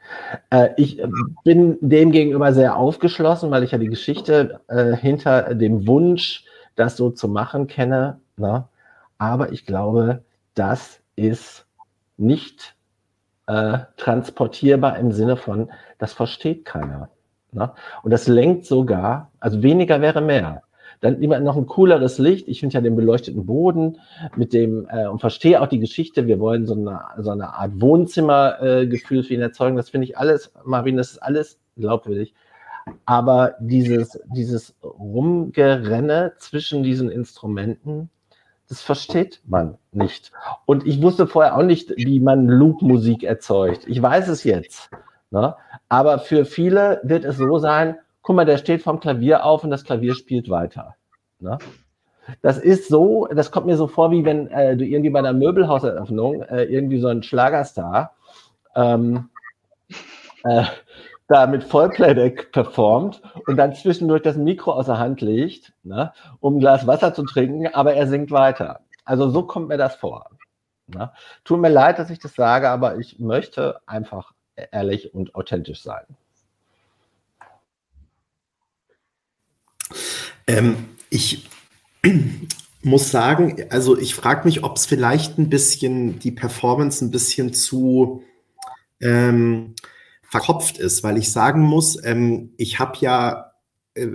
Äh, 0.50 0.70
ich 0.76 0.98
äh, 0.98 1.08
bin 1.44 1.78
dem 1.80 2.10
gegenüber 2.10 2.52
sehr 2.52 2.76
aufgeschlossen, 2.76 3.50
weil 3.50 3.62
ich 3.62 3.70
ja 3.70 3.78
die 3.78 3.88
Geschichte 3.88 4.60
äh, 4.68 4.96
hinter 4.96 5.54
dem 5.54 5.86
Wunsch, 5.86 6.44
das 6.74 6.96
so 6.96 7.10
zu 7.10 7.28
machen, 7.28 7.68
kenne. 7.68 8.20
Ne? 8.36 8.64
Aber 9.18 9.52
ich 9.52 9.66
glaube, 9.66 10.24
das 10.54 11.00
ist 11.14 11.66
nicht 12.16 12.74
äh, 13.46 13.78
transportierbar 13.96 14.98
im 14.98 15.12
Sinne 15.12 15.36
von, 15.36 15.70
das 15.98 16.12
versteht 16.12 16.64
keiner. 16.64 17.10
Ne? 17.52 17.70
Und 18.02 18.10
das 18.10 18.26
lenkt 18.26 18.66
sogar, 18.66 19.30
also 19.38 19.62
weniger 19.62 20.00
wäre 20.00 20.20
mehr. 20.20 20.63
Dann 21.04 21.20
lieber 21.20 21.38
noch 21.38 21.58
ein 21.58 21.66
cooleres 21.66 22.16
Licht. 22.16 22.48
Ich 22.48 22.60
finde 22.60 22.72
ja 22.72 22.80
den 22.80 22.96
beleuchteten 22.96 23.44
Boden 23.44 23.98
mit 24.36 24.54
dem 24.54 24.88
äh, 24.88 25.06
und 25.06 25.20
verstehe 25.20 25.60
auch 25.60 25.66
die 25.66 25.78
Geschichte. 25.78 26.26
Wir 26.26 26.40
wollen 26.40 26.64
so 26.64 26.72
eine, 26.72 26.98
so 27.18 27.28
eine 27.28 27.52
Art 27.52 27.78
Wohnzimmergefühl 27.78 29.20
äh, 29.20 29.22
für 29.22 29.34
ihn 29.34 29.42
erzeugen. 29.42 29.76
Das 29.76 29.90
finde 29.90 30.06
ich 30.06 30.16
alles, 30.16 30.50
Marvin, 30.64 30.96
das 30.96 31.12
ist 31.12 31.18
alles 31.18 31.58
glaubwürdig. 31.76 32.32
Aber 33.04 33.54
dieses, 33.60 34.18
dieses 34.34 34.74
Rumgerenne 34.82 36.32
zwischen 36.38 36.82
diesen 36.82 37.10
Instrumenten, 37.10 38.08
das 38.70 38.80
versteht 38.80 39.42
man 39.46 39.76
nicht. 39.92 40.32
Und 40.64 40.86
ich 40.86 41.02
wusste 41.02 41.26
vorher 41.26 41.58
auch 41.58 41.64
nicht, 41.64 41.92
wie 41.98 42.18
man 42.18 42.48
Loop-Musik 42.48 43.24
erzeugt. 43.24 43.86
Ich 43.88 44.00
weiß 44.00 44.28
es 44.28 44.42
jetzt. 44.44 44.88
Ne? 45.30 45.54
Aber 45.90 46.18
für 46.18 46.46
viele 46.46 47.02
wird 47.02 47.26
es 47.26 47.36
so 47.36 47.58
sein, 47.58 47.98
guck 48.24 48.34
mal, 48.34 48.44
der 48.44 48.58
steht 48.58 48.82
vom 48.82 48.98
Klavier 48.98 49.44
auf 49.44 49.62
und 49.62 49.70
das 49.70 49.84
Klavier 49.84 50.14
spielt 50.16 50.50
weiter. 50.50 50.96
Ne? 51.38 51.58
Das 52.42 52.58
ist 52.58 52.88
so, 52.88 53.26
das 53.26 53.50
kommt 53.50 53.66
mir 53.66 53.76
so 53.76 53.86
vor, 53.86 54.10
wie 54.10 54.24
wenn 54.24 54.48
äh, 54.48 54.76
du 54.76 54.84
irgendwie 54.84 55.10
bei 55.10 55.18
einer 55.18 55.34
Möbelhauseröffnung 55.34 56.42
äh, 56.42 56.64
irgendwie 56.64 56.98
so 56.98 57.08
ein 57.08 57.22
Schlagerstar 57.22 58.14
ähm, 58.74 59.28
äh, 60.42 60.64
da 61.28 61.46
mit 61.46 61.64
Vollplayback 61.64 62.50
performt 62.50 63.22
und 63.46 63.56
dann 63.56 63.74
zwischendurch 63.74 64.22
das 64.22 64.36
Mikro 64.36 64.72
aus 64.72 64.86
der 64.86 64.98
Hand 64.98 65.20
legt, 65.20 65.74
ne, 65.82 66.12
um 66.40 66.56
ein 66.56 66.60
Glas 66.60 66.86
Wasser 66.86 67.14
zu 67.14 67.24
trinken, 67.24 67.66
aber 67.74 67.94
er 67.94 68.06
singt 68.06 68.30
weiter. 68.30 68.80
Also 69.04 69.28
so 69.28 69.42
kommt 69.42 69.68
mir 69.68 69.78
das 69.78 69.96
vor. 69.96 70.30
Ne? 70.86 71.12
Tut 71.44 71.60
mir 71.60 71.68
leid, 71.68 71.98
dass 71.98 72.10
ich 72.10 72.18
das 72.18 72.34
sage, 72.34 72.70
aber 72.70 72.98
ich 72.98 73.18
möchte 73.18 73.80
einfach 73.86 74.32
ehrlich 74.56 75.14
und 75.14 75.34
authentisch 75.34 75.82
sein. 75.82 76.04
Ähm, 80.46 80.76
ich 81.10 81.48
muss 82.82 83.10
sagen, 83.10 83.66
also 83.70 83.96
ich 83.98 84.14
frage 84.14 84.44
mich, 84.44 84.62
ob 84.62 84.76
es 84.76 84.86
vielleicht 84.86 85.38
ein 85.38 85.48
bisschen 85.48 86.18
die 86.18 86.32
Performance 86.32 87.04
ein 87.04 87.10
bisschen 87.10 87.52
zu 87.52 88.22
ähm, 89.00 89.74
verkopft 90.22 90.78
ist, 90.78 91.02
weil 91.02 91.16
ich 91.16 91.32
sagen 91.32 91.62
muss, 91.62 92.02
ähm, 92.04 92.52
ich 92.56 92.78
habe 92.78 92.98
ja 93.00 93.52
äh, 93.94 94.08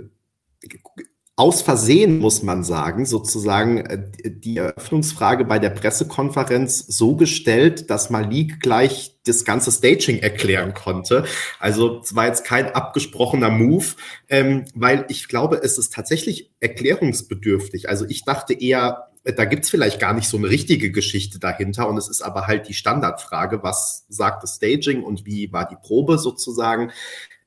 aus 1.40 1.62
Versehen, 1.62 2.18
muss 2.18 2.42
man 2.42 2.64
sagen, 2.64 3.06
sozusagen 3.06 3.78
äh, 3.78 4.10
die 4.26 4.58
Eröffnungsfrage 4.58 5.46
bei 5.46 5.58
der 5.58 5.70
Pressekonferenz 5.70 6.80
so 6.86 7.16
gestellt, 7.16 7.88
dass 7.88 8.10
Malik 8.10 8.60
gleich 8.60 9.16
das 9.24 9.46
ganze 9.46 9.72
Staging 9.72 10.18
erklären 10.18 10.74
konnte. 10.74 11.24
Also 11.58 12.00
es 12.02 12.14
war 12.14 12.26
jetzt 12.26 12.44
kein 12.44 12.66
abgesprochener 12.66 13.48
Move, 13.48 13.86
ähm, 14.28 14.66
weil 14.74 15.06
ich 15.08 15.28
glaube, 15.28 15.62
es 15.62 15.78
ist 15.78 15.94
tatsächlich 15.94 16.52
erklärungsbedürftig. 16.60 17.88
Also 17.88 18.04
ich 18.06 18.26
dachte 18.26 18.52
eher, 18.52 19.08
da 19.24 19.46
gibt's 19.46 19.70
vielleicht 19.70 19.98
gar 19.98 20.12
nicht 20.12 20.28
so 20.28 20.36
eine 20.36 20.50
richtige 20.50 20.92
Geschichte 20.92 21.38
dahinter 21.38 21.88
und 21.88 21.96
es 21.96 22.10
ist 22.10 22.20
aber 22.20 22.48
halt 22.48 22.68
die 22.68 22.74
Standardfrage, 22.74 23.62
was 23.62 24.04
sagt 24.10 24.42
das 24.42 24.56
Staging 24.56 25.02
und 25.02 25.24
wie 25.24 25.50
war 25.54 25.66
die 25.66 25.76
Probe 25.76 26.18
sozusagen. 26.18 26.92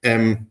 Ähm, 0.01 0.47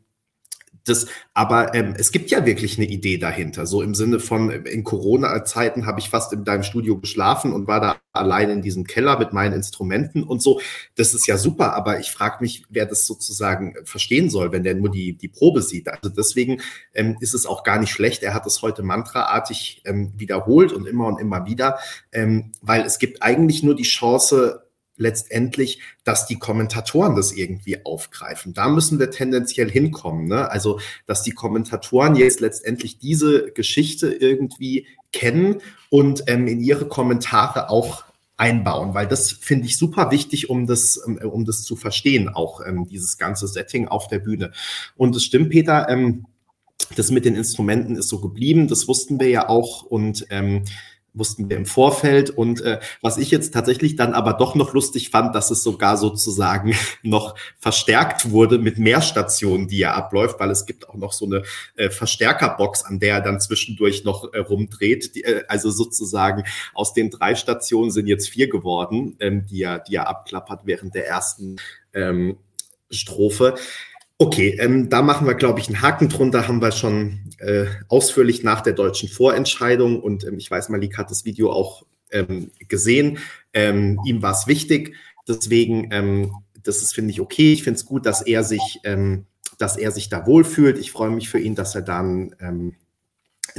das, 0.84 1.06
aber 1.34 1.74
ähm, 1.74 1.94
es 1.96 2.12
gibt 2.12 2.30
ja 2.30 2.44
wirklich 2.44 2.78
eine 2.78 2.88
Idee 2.88 3.18
dahinter. 3.18 3.66
So 3.66 3.82
im 3.82 3.94
Sinne 3.94 4.20
von, 4.20 4.50
in 4.50 4.84
Corona-Zeiten 4.84 5.86
habe 5.86 6.00
ich 6.00 6.10
fast 6.10 6.32
in 6.32 6.44
deinem 6.44 6.62
Studio 6.62 6.98
geschlafen 6.98 7.52
und 7.52 7.66
war 7.66 7.80
da 7.80 7.96
allein 8.12 8.50
in 8.50 8.62
diesem 8.62 8.84
Keller 8.84 9.18
mit 9.18 9.32
meinen 9.32 9.54
Instrumenten 9.54 10.22
und 10.22 10.42
so. 10.42 10.60
Das 10.96 11.14
ist 11.14 11.26
ja 11.26 11.38
super, 11.38 11.74
aber 11.74 12.00
ich 12.00 12.10
frage 12.10 12.38
mich, 12.40 12.64
wer 12.68 12.86
das 12.86 13.06
sozusagen 13.06 13.74
verstehen 13.84 14.28
soll, 14.28 14.52
wenn 14.52 14.64
der 14.64 14.74
nur 14.74 14.90
die, 14.90 15.14
die 15.14 15.28
Probe 15.28 15.62
sieht. 15.62 15.88
Also 15.88 16.08
deswegen 16.08 16.60
ähm, 16.94 17.16
ist 17.20 17.34
es 17.34 17.46
auch 17.46 17.64
gar 17.64 17.78
nicht 17.78 17.90
schlecht. 17.90 18.22
Er 18.22 18.34
hat 18.34 18.46
es 18.46 18.62
heute 18.62 18.82
mantraartig 18.82 19.82
ähm, 19.84 20.12
wiederholt 20.16 20.72
und 20.72 20.86
immer 20.86 21.06
und 21.06 21.20
immer 21.20 21.46
wieder, 21.46 21.78
ähm, 22.12 22.52
weil 22.60 22.82
es 22.82 22.98
gibt 22.98 23.22
eigentlich 23.22 23.62
nur 23.62 23.74
die 23.74 23.82
Chance, 23.84 24.61
letztendlich, 24.96 25.80
dass 26.04 26.26
die 26.26 26.38
Kommentatoren 26.38 27.16
das 27.16 27.32
irgendwie 27.32 27.84
aufgreifen. 27.84 28.54
Da 28.54 28.68
müssen 28.68 28.98
wir 28.98 29.10
tendenziell 29.10 29.70
hinkommen. 29.70 30.26
Ne? 30.28 30.50
Also, 30.50 30.80
dass 31.06 31.22
die 31.22 31.32
Kommentatoren 31.32 32.16
jetzt 32.16 32.40
letztendlich 32.40 32.98
diese 32.98 33.52
Geschichte 33.52 34.12
irgendwie 34.12 34.86
kennen 35.12 35.60
und 35.90 36.24
ähm, 36.26 36.46
in 36.46 36.60
ihre 36.60 36.86
Kommentare 36.88 37.70
auch 37.70 38.04
einbauen, 38.36 38.94
weil 38.94 39.06
das 39.06 39.30
finde 39.30 39.66
ich 39.66 39.76
super 39.76 40.10
wichtig, 40.10 40.50
um 40.50 40.66
das, 40.66 41.00
ähm, 41.06 41.18
um 41.18 41.44
das 41.44 41.62
zu 41.62 41.76
verstehen, 41.76 42.28
auch 42.28 42.60
ähm, 42.66 42.86
dieses 42.88 43.18
ganze 43.18 43.46
Setting 43.46 43.88
auf 43.88 44.08
der 44.08 44.18
Bühne. 44.18 44.52
Und 44.96 45.14
es 45.14 45.24
stimmt, 45.24 45.50
Peter, 45.50 45.88
ähm, 45.88 46.26
das 46.96 47.10
mit 47.10 47.24
den 47.24 47.36
Instrumenten 47.36 47.96
ist 47.96 48.08
so 48.08 48.20
geblieben, 48.20 48.68
das 48.68 48.88
wussten 48.88 49.20
wir 49.20 49.28
ja 49.28 49.48
auch 49.48 49.82
und 49.82 50.26
ähm, 50.30 50.64
wussten 51.14 51.48
wir 51.48 51.56
im 51.56 51.66
Vorfeld. 51.66 52.30
Und 52.30 52.60
äh, 52.62 52.80
was 53.00 53.18
ich 53.18 53.30
jetzt 53.30 53.52
tatsächlich 53.52 53.96
dann 53.96 54.14
aber 54.14 54.34
doch 54.34 54.54
noch 54.54 54.72
lustig 54.72 55.10
fand, 55.10 55.34
dass 55.34 55.50
es 55.50 55.62
sogar 55.62 55.96
sozusagen 55.96 56.74
noch 57.02 57.34
verstärkt 57.58 58.30
wurde 58.30 58.58
mit 58.58 58.78
mehr 58.78 59.02
Stationen, 59.02 59.68
die 59.68 59.82
er 59.82 59.94
abläuft, 59.94 60.40
weil 60.40 60.50
es 60.50 60.66
gibt 60.66 60.88
auch 60.88 60.94
noch 60.94 61.12
so 61.12 61.26
eine 61.26 61.42
äh, 61.76 61.90
Verstärkerbox, 61.90 62.84
an 62.84 62.98
der 62.98 63.16
er 63.16 63.20
dann 63.20 63.40
zwischendurch 63.40 64.04
noch 64.04 64.32
äh, 64.32 64.38
rumdreht. 64.38 65.14
Die, 65.14 65.24
äh, 65.24 65.44
also 65.48 65.70
sozusagen 65.70 66.44
aus 66.74 66.94
den 66.94 67.10
drei 67.10 67.34
Stationen 67.34 67.90
sind 67.90 68.06
jetzt 68.06 68.28
vier 68.28 68.48
geworden, 68.48 69.16
ähm, 69.20 69.46
die, 69.46 69.62
er, 69.62 69.80
die 69.80 69.96
er 69.96 70.08
abklappert 70.08 70.62
während 70.64 70.94
der 70.94 71.06
ersten 71.06 71.56
ähm, 71.92 72.38
Strophe. 72.90 73.54
Okay, 74.22 74.56
ähm, 74.60 74.88
da 74.88 75.02
machen 75.02 75.26
wir, 75.26 75.34
glaube 75.34 75.58
ich, 75.58 75.66
einen 75.66 75.82
Haken 75.82 76.08
drunter, 76.08 76.46
haben 76.46 76.62
wir 76.62 76.70
schon 76.70 77.18
äh, 77.38 77.66
ausführlich 77.88 78.44
nach 78.44 78.60
der 78.60 78.72
deutschen 78.72 79.08
Vorentscheidung 79.08 80.00
und 80.00 80.22
ähm, 80.22 80.38
ich 80.38 80.48
weiß, 80.48 80.68
Malik 80.68 80.96
hat 80.96 81.10
das 81.10 81.24
Video 81.24 81.50
auch 81.50 81.84
ähm, 82.12 82.52
gesehen. 82.68 83.18
Ähm, 83.52 83.98
ihm 84.06 84.22
war 84.22 84.30
es 84.30 84.46
wichtig, 84.46 84.94
deswegen, 85.26 85.88
ähm, 85.90 86.30
das 86.62 86.82
ist, 86.82 86.94
finde 86.94 87.10
ich, 87.10 87.20
okay. 87.20 87.52
Ich 87.52 87.64
finde 87.64 87.78
es 87.78 87.84
gut, 87.84 88.06
dass 88.06 88.22
er 88.22 88.44
sich, 88.44 88.78
ähm, 88.84 89.26
dass 89.58 89.76
er 89.76 89.90
sich 89.90 90.08
da 90.08 90.24
wohlfühlt. 90.24 90.78
Ich 90.78 90.92
freue 90.92 91.10
mich 91.10 91.28
für 91.28 91.40
ihn, 91.40 91.56
dass 91.56 91.74
er 91.74 91.82
dann 91.82 92.36
einen 92.38 92.76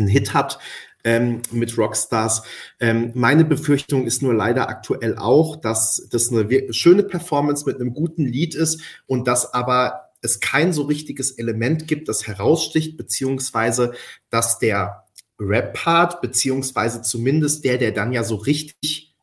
Hit 0.07 0.33
hat. 0.33 0.59
Ähm, 1.05 1.41
mit 1.51 1.77
Rockstars. 1.77 2.43
Ähm, 2.79 3.11
meine 3.13 3.43
Befürchtung 3.43 4.05
ist 4.05 4.21
nur 4.21 4.33
leider 4.33 4.69
aktuell 4.69 5.17
auch, 5.17 5.57
dass 5.57 6.07
das 6.09 6.31
eine 6.31 6.71
schöne 6.71 7.03
Performance 7.03 7.65
mit 7.65 7.75
einem 7.75 7.93
guten 7.93 8.25
Lied 8.25 8.55
ist 8.55 8.79
und 9.05 9.27
dass 9.27 9.53
aber 9.53 10.12
es 10.23 10.39
kein 10.39 10.73
so 10.73 10.83
richtiges 10.83 11.31
Element 11.31 11.87
gibt, 11.87 12.09
das 12.09 12.27
heraussticht, 12.27 12.97
beziehungsweise 12.97 13.93
dass 14.29 14.59
der 14.59 15.05
Rap-Part, 15.39 16.21
beziehungsweise 16.21 17.01
zumindest 17.01 17.65
der, 17.65 17.77
der 17.77 17.91
dann 17.91 18.13
ja 18.13 18.23
so 18.23 18.35
richtig 18.35 19.13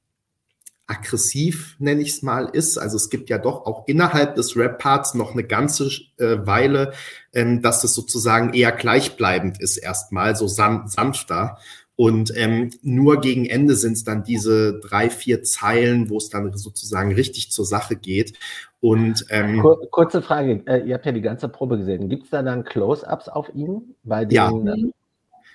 aggressiv, 0.90 1.76
nenne 1.78 2.02
ich 2.02 2.08
es 2.10 2.22
mal, 2.22 2.46
ist. 2.46 2.76
Also 2.76 2.96
es 2.96 3.10
gibt 3.10 3.30
ja 3.30 3.38
doch 3.38 3.64
auch 3.64 3.86
innerhalb 3.86 4.34
des 4.34 4.56
Rap-Parts 4.56 5.14
noch 5.14 5.32
eine 5.32 5.44
ganze 5.44 5.86
äh, 6.18 6.38
Weile, 6.44 6.92
ähm, 7.32 7.62
dass 7.62 7.84
es 7.84 7.94
sozusagen 7.94 8.54
eher 8.54 8.72
gleichbleibend 8.72 9.60
ist 9.60 9.76
erstmal, 9.76 10.34
so 10.34 10.48
san 10.48 10.88
sanfter. 10.88 11.58
Und 12.00 12.32
ähm, 12.34 12.70
nur 12.80 13.20
gegen 13.20 13.44
Ende 13.44 13.76
sind 13.76 13.92
es 13.92 14.04
dann 14.04 14.24
diese 14.24 14.80
drei, 14.80 15.10
vier 15.10 15.42
Zeilen, 15.42 16.08
wo 16.08 16.16
es 16.16 16.30
dann 16.30 16.56
sozusagen 16.56 17.12
richtig 17.12 17.52
zur 17.52 17.66
Sache 17.66 17.94
geht. 17.94 18.38
Und 18.80 19.26
ähm, 19.28 19.60
Kur 19.60 19.78
kurze 19.90 20.22
Frage, 20.22 20.62
äh, 20.64 20.78
ihr 20.78 20.94
habt 20.94 21.04
ja 21.04 21.12
die 21.12 21.20
ganze 21.20 21.50
Probe 21.50 21.76
gesehen. 21.76 22.08
Gibt 22.08 22.24
es 22.24 22.30
da 22.30 22.42
dann 22.42 22.64
Close-ups 22.64 23.28
auf 23.28 23.54
ihn? 23.54 23.96
Bei 24.02 24.24
den, 24.24 24.34
ja. 24.34 24.50
Mhm. 24.50 24.94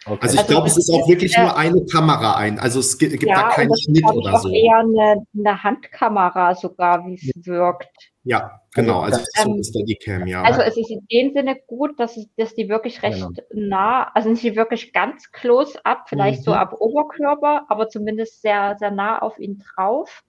Okay. 0.08 0.20
Also 0.22 0.36
ich 0.36 0.40
also 0.42 0.52
glaube, 0.54 0.68
es 0.68 0.78
ist 0.78 0.90
auch 0.92 1.08
wirklich 1.08 1.36
nur 1.36 1.58
eine 1.58 1.84
Kamera 1.86 2.36
ein. 2.36 2.60
Also 2.60 2.80
es 2.80 2.98
gibt 3.00 3.24
ja, 3.24 3.36
da 3.36 3.50
keinen 3.50 3.76
Schnitt 3.76 4.06
oder 4.06 4.38
so. 4.38 4.50
eher 4.50 4.78
eine, 4.78 5.26
eine 5.36 5.64
Handkamera 5.64 6.54
sogar, 6.54 7.06
wie 7.08 7.16
es 7.16 7.32
wirkt. 7.46 7.90
Ja, 8.24 8.62
genau. 8.74 9.00
Also, 9.02 9.20
also 9.20 9.32
so 9.44 9.50
ähm, 9.50 9.60
ist 9.60 9.74
die 9.74 9.96
Cam, 9.96 10.28
ja. 10.28 10.44
Also 10.44 10.62
es 10.62 10.78
ist 10.78 10.92
in 10.92 11.08
dem 11.12 11.34
Sinne 11.34 11.56
gut, 11.68 12.00
dass, 12.00 12.18
es, 12.18 12.28
dass 12.38 12.54
die 12.54 12.70
wirklich 12.70 13.02
recht 13.02 13.18
genau. 13.20 13.32
nah, 13.50 14.12
also 14.14 14.30
nicht 14.30 14.44
wirklich 14.56 14.94
ganz 14.94 15.32
close 15.32 15.84
up, 15.86 16.06
vielleicht 16.08 16.40
mhm. 16.42 16.44
so 16.44 16.54
ab 16.54 16.76
Oberkörper, 16.80 17.66
aber 17.70 17.90
zumindest 17.90 18.42
sehr, 18.44 18.76
sehr 18.78 18.92
nah 18.92 19.20
auf 19.20 19.40
ihn 19.40 19.58
drauf. 19.58 20.24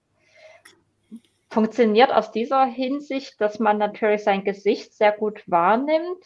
Funktioniert 1.51 2.12
aus 2.12 2.33
dieser 2.33 2.64
Hinsicht, 2.64 3.41
dass 3.41 3.59
man 3.59 3.79
natürlich 3.79 4.24
sein 4.24 4.45
Gesicht 4.45 4.95
sehr 4.95 5.12
gut 5.12 5.43
wahrnimmt, 5.47 6.24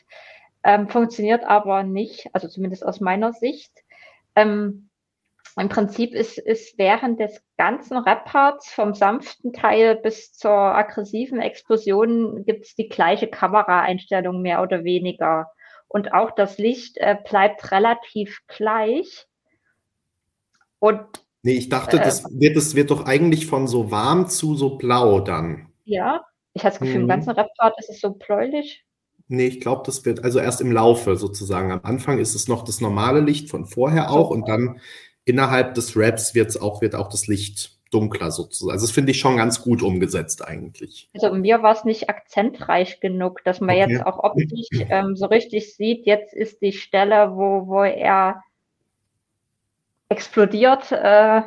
ähm, 0.65 0.89
funktioniert 0.89 1.45
aber 1.45 1.83
nicht, 1.83 2.29
also 2.33 2.49
zumindest 2.49 2.85
aus 2.85 3.01
meiner 3.01 3.33
Sicht. 3.33 3.73
Ähm, 4.35 4.91
im 5.57 5.69
Prinzip 5.69 6.15
ist, 6.15 6.39
ist 6.39 6.79
während 6.79 7.19
des 7.19 7.43
ganzen 7.57 7.97
Rap-Parts 7.97 8.73
vom 8.73 8.95
sanften 8.95 9.53
Teil 9.53 9.97
bis 9.97 10.33
zur 10.33 10.53
aggressiven 10.53 11.41
Explosion 11.41 12.45
gibt 12.45 12.67
es 12.67 12.75
die 12.75 12.89
gleiche 12.89 13.29
Kameraeinstellung 13.29 14.43
mehr 14.43 14.63
oder 14.63 14.85
weniger. 14.85 15.51
Und 15.89 16.15
auch 16.15 16.31
das 16.31 16.59
Licht 16.59 16.99
äh, 16.99 17.17
bleibt 17.29 17.73
relativ 17.73 18.41
gleich. 18.47 19.27
Und 20.79 21.05
Nee, 21.43 21.55
ich 21.55 21.71
dachte, 21.71 21.97
das, 21.97 22.25
wird, 22.39 22.57
das 22.57 22.75
wird 22.75 22.91
doch 22.91 23.07
eigentlich 23.07 23.47
von 23.47 23.67
so 23.67 23.91
warm 23.91 24.29
zu 24.29 24.55
so 24.55 24.77
blau 24.77 25.21
dann. 25.21 25.73
Ja, 25.85 26.23
ich 26.53 26.65
hatte 26.65 26.75
das 26.75 26.81
Gefühl, 26.81 26.97
mhm. 26.97 27.03
im 27.03 27.09
ganzen 27.09 27.31
Rap-Part 27.31 27.79
ist 27.79 27.89
es 27.89 28.01
so 28.01 28.11
bläulich. 28.11 28.85
Nee, 29.33 29.47
ich 29.47 29.61
glaube, 29.61 29.83
das 29.87 30.05
wird 30.05 30.25
also 30.25 30.41
erst 30.41 30.61
im 30.61 30.73
Laufe 30.73 31.15
sozusagen. 31.15 31.71
Am 31.71 31.81
Anfang 31.85 32.19
ist 32.19 32.35
es 32.35 32.49
noch 32.49 32.65
das 32.65 32.81
normale 32.81 33.21
Licht 33.21 33.49
von 33.49 33.65
vorher 33.65 34.11
auch 34.11 34.31
und 34.31 34.49
dann 34.49 34.81
innerhalb 35.25 35.75
des 35.75 35.97
Raps 35.97 36.35
wird's 36.35 36.57
auch, 36.57 36.83
wird 36.83 36.97
auch 36.97 37.09
das 37.09 37.29
Licht 37.29 37.79
dunkler 37.93 38.33
sozusagen. 38.33 38.73
Also 38.73 38.87
das 38.87 38.93
finde 38.93 39.13
ich 39.13 39.21
schon 39.21 39.37
ganz 39.37 39.63
gut 39.63 39.83
umgesetzt 39.83 40.45
eigentlich. 40.45 41.09
Also 41.15 41.33
mir 41.33 41.63
war 41.63 41.77
es 41.77 41.85
nicht 41.85 42.11
akzentreich 42.11 42.99
genug, 42.99 43.45
dass 43.45 43.61
man 43.61 43.77
okay. 43.77 43.93
jetzt 43.93 44.05
auch 44.05 44.19
optisch 44.19 44.67
ähm, 44.73 45.15
so 45.15 45.27
richtig 45.27 45.77
sieht, 45.77 46.07
jetzt 46.07 46.35
ist 46.35 46.61
die 46.61 46.73
Stelle, 46.73 47.31
wo, 47.37 47.69
wo 47.69 47.85
er 47.85 48.43
explodiert, 50.09 50.91
äh, 50.91 51.43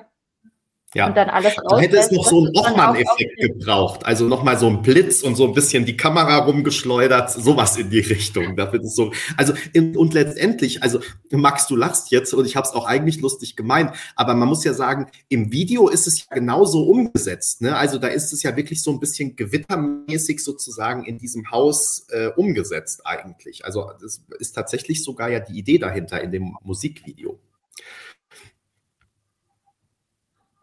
ja. 0.93 1.07
Und 1.07 1.17
dann 1.17 1.29
alles 1.29 1.55
raus. 1.57 1.81
Hätte 1.81 1.97
es 1.97 2.11
noch 2.11 2.25
so 2.25 2.45
einen 2.45 2.55
Ochmann-Effekt 2.55 3.37
gebraucht. 3.37 4.05
Also 4.05 4.27
nochmal 4.27 4.57
so 4.57 4.67
ein 4.67 4.81
Blitz 4.81 5.23
und 5.23 5.35
so 5.35 5.47
ein 5.47 5.53
bisschen 5.53 5.85
die 5.85 5.97
Kamera 5.97 6.37
rumgeschleudert, 6.37 7.31
sowas 7.31 7.77
in 7.77 7.89
die 7.89 7.99
Richtung. 7.99 8.55
Da 8.55 8.71
wird 8.71 8.83
es 8.83 8.95
so. 8.95 9.11
Also, 9.35 9.53
und 9.75 10.13
letztendlich, 10.13 10.83
also, 10.83 10.99
Max, 11.31 11.67
du 11.67 11.75
lachst 11.75 12.11
jetzt 12.11 12.33
und 12.33 12.45
ich 12.45 12.55
habe 12.55 12.67
es 12.67 12.73
auch 12.73 12.85
eigentlich 12.85 13.21
lustig 13.21 13.55
gemeint, 13.55 13.91
aber 14.15 14.35
man 14.35 14.47
muss 14.47 14.63
ja 14.63 14.73
sagen, 14.73 15.07
im 15.29 15.51
Video 15.51 15.89
ist 15.89 16.07
es 16.07 16.27
ja 16.27 16.35
genauso 16.35 16.83
umgesetzt. 16.83 17.61
Ne? 17.61 17.75
Also, 17.75 17.97
da 17.97 18.07
ist 18.07 18.31
es 18.31 18.43
ja 18.43 18.55
wirklich 18.55 18.83
so 18.83 18.91
ein 18.91 18.99
bisschen 18.99 19.35
gewittermäßig 19.35 20.43
sozusagen 20.43 21.05
in 21.05 21.17
diesem 21.17 21.49
Haus 21.49 22.05
äh, 22.09 22.27
umgesetzt 22.35 23.01
eigentlich. 23.05 23.65
Also, 23.65 23.89
das 23.99 24.21
ist 24.39 24.53
tatsächlich 24.53 25.03
sogar 25.03 25.29
ja 25.29 25.39
die 25.39 25.57
Idee 25.57 25.79
dahinter 25.79 26.21
in 26.21 26.31
dem 26.31 26.55
Musikvideo. 26.63 27.39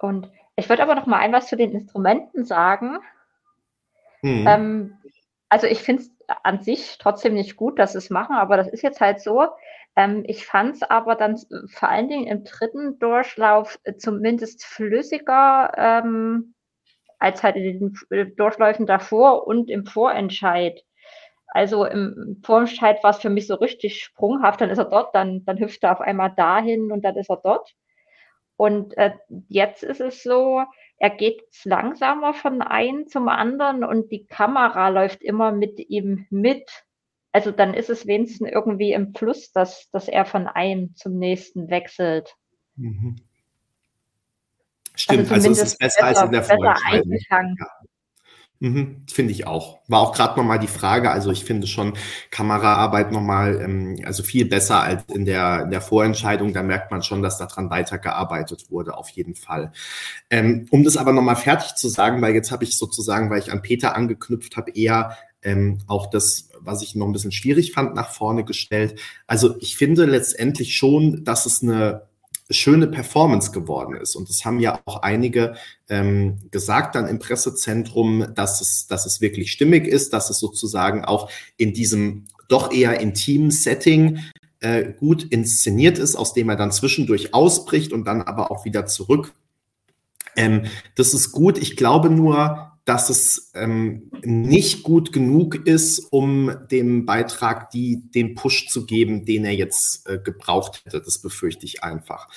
Und 0.03 0.31
ich 0.57 0.69
würde 0.69 0.83
aber 0.83 0.95
noch 0.95 1.07
mal 1.07 1.19
ein 1.19 1.33
was 1.33 1.49
zu 1.49 1.57
den 1.57 1.73
Instrumenten 1.73 2.45
sagen. 2.45 2.99
Mhm. 4.23 4.47
Ähm, 4.47 4.99
also 5.49 5.67
ich 5.67 5.81
finde 5.81 6.03
es 6.03 6.11
an 6.43 6.63
sich 6.63 6.99
trotzdem 6.99 7.35
nicht 7.35 7.57
gut, 7.57 7.79
dass 7.79 7.93
sie 7.93 7.99
es 7.99 8.11
machen, 8.11 8.37
aber 8.37 8.57
das 8.57 8.69
ist 8.69 8.83
jetzt 8.83 9.01
halt 9.01 9.21
so. 9.21 9.49
Ähm, 9.97 10.25
ich 10.27 10.47
fand 10.47 10.77
es 10.77 10.83
aber 10.83 11.17
dann 11.17 11.39
vor 11.69 11.89
allen 11.89 12.09
Dingen 12.09 12.27
im 12.27 12.45
dritten 12.45 12.99
Durchlauf 12.99 13.79
zumindest 13.99 14.65
flüssiger 14.65 15.73
ähm, 15.77 16.55
als 17.19 17.43
halt 17.43 17.57
in 17.57 17.95
den 18.11 18.37
Durchläufen 18.37 18.87
davor 18.87 19.47
und 19.47 19.71
im 19.71 19.87
Vorentscheid. 19.87 20.83
Also 21.49 21.85
im 21.85 22.41
Vorentscheid 22.45 23.03
war 23.03 23.11
es 23.11 23.19
für 23.19 23.29
mich 23.29 23.47
so 23.47 23.57
richtig 23.57 24.03
sprunghaft, 24.03 24.61
dann 24.61 24.71
ist 24.71 24.79
er 24.79 24.85
dort, 24.85 25.15
dann, 25.15 25.45
dann 25.45 25.59
hüpft 25.59 25.83
er 25.83 25.93
auf 25.93 26.01
einmal 26.01 26.33
dahin 26.37 26.93
und 26.93 27.05
dann 27.05 27.17
ist 27.17 27.29
er 27.29 27.41
dort. 27.43 27.75
Und 28.61 28.95
äh, 28.99 29.13
jetzt 29.49 29.83
ist 29.83 30.03
es 30.03 30.23
so, 30.23 30.63
er 30.99 31.09
geht 31.09 31.43
langsamer 31.65 32.35
von 32.35 32.61
einem 32.61 33.09
zum 33.09 33.31
anderen 33.31 33.85
und 33.85 34.13
die 34.13 34.27
Kamera 34.27 34.91
läuft 34.91 35.23
immer 35.23 35.51
mit 35.51 35.79
ihm 35.79 36.27
mit. 36.29 36.71
Also 37.33 37.53
dann 37.53 37.73
ist 37.73 37.89
es 37.89 38.07
wenigstens 38.07 38.51
irgendwie 38.51 38.93
im 38.93 39.15
Plus, 39.15 39.51
dass, 39.53 39.89
dass 39.93 40.09
er 40.09 40.27
von 40.27 40.47
einem 40.47 40.95
zum 40.95 41.19
nächsten 41.19 41.71
wechselt. 41.71 42.37
Mhm. 42.77 43.17
Stimmt, 44.95 45.33
also, 45.33 45.49
also 45.49 45.51
es 45.53 45.63
ist 45.63 45.79
besser, 45.79 46.03
besser 46.03 46.07
als 46.07 46.23
in 46.23 46.31
der 46.33 46.43
Vorentscheidung. 46.43 47.17
Ja. 47.31 47.67
Mhm, 48.63 49.07
finde 49.11 49.33
ich 49.33 49.47
auch. 49.47 49.79
War 49.89 50.01
auch 50.01 50.15
gerade 50.15 50.39
nochmal 50.39 50.59
die 50.59 50.67
Frage, 50.67 51.11
also 51.11 51.31
ich 51.31 51.47
finde 51.47 51.67
schon 51.67 51.95
Kameraarbeit 52.31 53.11
nochmal, 53.11 53.59
ähm, 53.63 53.97
also 54.05 54.23
viel 54.23 54.45
besser 54.45 54.83
als 54.83 55.03
in 55.09 55.25
der, 55.25 55.63
in 55.63 55.71
der 55.71 55.81
Vorentscheidung. 55.81 56.53
Da 56.53 56.63
merkt 56.63 56.91
man 56.91 57.03
schon, 57.03 57.23
dass 57.23 57.39
daran 57.39 57.71
weitergearbeitet 57.71 58.71
wurde, 58.71 58.99
auf 58.99 59.09
jeden 59.09 59.35
Fall. 59.35 59.73
Ähm, 60.29 60.67
um 60.71 60.85
das 60.85 60.99
aber 60.99 61.15
nochmal 61.15 61.37
fertig 61.37 61.75
zu 61.77 61.89
sagen, 61.89 62.21
weil 62.21 62.35
jetzt 62.35 62.53
habe 62.53 62.65
ich 62.65 62.77
sozusagen, 62.77 63.31
weil 63.31 63.39
ich 63.39 63.51
an 63.51 63.63
Peter 63.63 63.97
angeknüpft 63.97 64.59
habe, 64.59 64.73
eher 64.73 65.17
ähm, 65.43 65.79
auch 65.87 66.11
das, 66.11 66.51
was 66.61 66.83
ich 66.83 66.95
noch 66.95 67.07
ein 67.07 67.13
bisschen 67.13 67.33
schwierig 67.33 67.73
fand, 67.73 67.95
nach 67.95 68.11
vorne 68.11 68.45
gestellt. 68.45 69.01
Also 69.27 69.57
ich 69.61 69.79
finde 69.79 70.05
letztendlich 70.05 70.77
schon, 70.77 71.25
dass 71.25 71.47
es 71.47 71.63
eine 71.63 72.10
schöne 72.51 72.87
Performance 72.87 73.53
geworden 73.53 73.97
ist. 73.97 74.17
Und 74.17 74.29
das 74.29 74.45
haben 74.45 74.61
ja 74.61 74.81
auch 74.85 75.03
einige 75.03 75.55
ähm, 75.89 76.39
gesagt 76.51 76.95
dann 76.95 77.07
im 77.07 77.19
Pressezentrum, 77.19 78.27
dass 78.35 78.61
es, 78.61 78.87
dass 78.87 79.07
es 79.07 79.21
wirklich 79.21 79.53
stimmig 79.53 79.87
ist, 79.87 80.13
dass 80.13 80.31
es 80.31 80.39
sozusagen 80.39 81.05
auch 81.05 81.31
in 81.57 81.73
diesem 81.73 82.27
doch 82.49 82.73
eher 82.73 83.01
intimen 83.01 83.51
Setting 83.51 84.19
äh, 84.61 84.93
gut 84.93 85.25
inszeniert 85.25 85.99
ist, 85.99 86.17
aus 86.17 86.35
dem 86.35 86.49
er 86.49 86.57
dann 86.57 86.73
zwischendurch 86.73 87.33
ausbricht 87.33 87.93
und 87.93 88.05
dann 88.05 88.23
aber 88.23 88.51
auch 88.51 88.65
wieder 88.65 88.87
zurück. 88.87 89.33
Ähm, 90.37 90.67
das 90.97 91.15
ist 91.15 91.33
gut. 91.33 91.59
Ich 91.59 91.77
glaube 91.77 92.11
nur, 92.11 92.70
dass 92.85 93.11
es 93.11 93.51
ähm, 93.55 94.11
nicht 94.23 94.83
gut 94.83 95.13
genug 95.13 95.67
ist, 95.67 96.09
um 96.11 96.53
dem 96.71 97.07
Beitrag 97.07 97.71
die, 97.71 98.03
den 98.15 98.35
Push 98.35 98.69
zu 98.69 98.87
geben, 98.87 99.25
den 99.25 99.45
er 99.45 99.55
jetzt 99.55 100.09
äh, 100.09 100.19
gebraucht 100.19 100.83
hätte. 100.85 101.01
Das 101.01 101.19
befürchte 101.19 101.67
ich 101.67 101.85
einfach. 101.85 102.29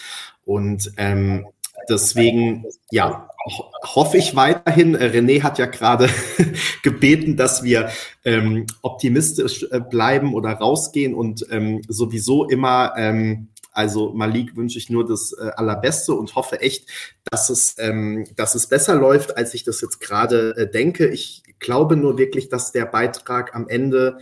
Und 0.45 0.91
ähm, 0.97 1.47
deswegen, 1.89 2.65
ja, 2.91 3.29
ho 3.45 3.71
hoffe 3.95 4.17
ich 4.17 4.35
weiterhin. 4.35 4.95
Äh, 4.95 5.07
René 5.07 5.41
hat 5.43 5.59
ja 5.59 5.65
gerade 5.65 6.09
gebeten, 6.83 7.37
dass 7.37 7.63
wir 7.63 7.89
ähm, 8.25 8.65
optimistisch 8.81 9.65
äh, 9.71 9.79
bleiben 9.79 10.33
oder 10.33 10.51
rausgehen 10.51 11.13
und 11.13 11.45
ähm, 11.51 11.81
sowieso 11.87 12.47
immer 12.47 12.93
ähm, 12.97 13.47
also 13.73 14.13
Malik 14.13 14.55
wünsche 14.55 14.77
ich 14.77 14.89
nur 14.89 15.05
das 15.05 15.33
äh, 15.33 15.49
Allerbeste 15.55 16.13
und 16.13 16.35
hoffe 16.35 16.61
echt, 16.61 16.89
dass 17.29 17.49
es, 17.49 17.75
ähm, 17.79 18.25
dass 18.35 18.55
es 18.55 18.67
besser 18.67 18.95
läuft, 18.95 19.35
als 19.37 19.53
ich 19.53 19.63
das 19.63 19.81
jetzt 19.81 19.99
gerade 19.99 20.55
äh, 20.55 20.69
denke. 20.69 21.07
Ich 21.07 21.43
glaube 21.59 21.97
nur 21.97 22.17
wirklich, 22.17 22.49
dass 22.49 22.71
der 22.71 22.85
Beitrag 22.85 23.55
am 23.55 23.67
Ende 23.67 24.19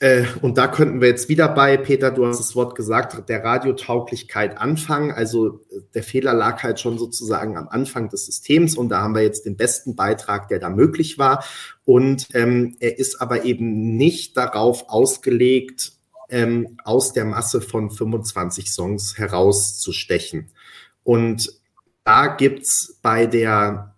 äh, 0.00 0.26
und 0.42 0.58
da 0.58 0.68
könnten 0.68 1.00
wir 1.00 1.08
jetzt 1.08 1.28
wieder 1.28 1.48
bei, 1.48 1.76
Peter, 1.76 2.12
du 2.12 2.24
hast 2.26 2.38
das 2.38 2.54
Wort 2.54 2.76
gesagt, 2.76 3.28
der 3.28 3.42
Radiotauglichkeit 3.42 4.56
anfangen. 4.56 5.10
Also 5.10 5.60
der 5.94 6.04
Fehler 6.04 6.34
lag 6.34 6.62
halt 6.62 6.78
schon 6.78 6.98
sozusagen 6.98 7.56
am 7.56 7.68
Anfang 7.68 8.08
des 8.08 8.26
Systems 8.26 8.76
und 8.76 8.90
da 8.90 9.00
haben 9.00 9.14
wir 9.14 9.22
jetzt 9.22 9.44
den 9.44 9.56
besten 9.56 9.96
Beitrag, 9.96 10.48
der 10.48 10.60
da 10.60 10.70
möglich 10.70 11.18
war. 11.18 11.44
Und 11.84 12.28
ähm, 12.34 12.76
er 12.78 12.98
ist 12.98 13.20
aber 13.20 13.44
eben 13.44 13.96
nicht 13.96 14.36
darauf 14.36 14.88
ausgelegt, 14.88 15.97
ähm, 16.28 16.78
aus 16.84 17.12
der 17.12 17.24
Masse 17.24 17.60
von 17.60 17.90
25 17.90 18.72
Songs 18.72 19.18
herauszustechen. 19.18 20.50
Und 21.04 21.52
da 22.04 22.26
gibt's 22.26 22.98
bei 23.02 23.26
der 23.26 23.94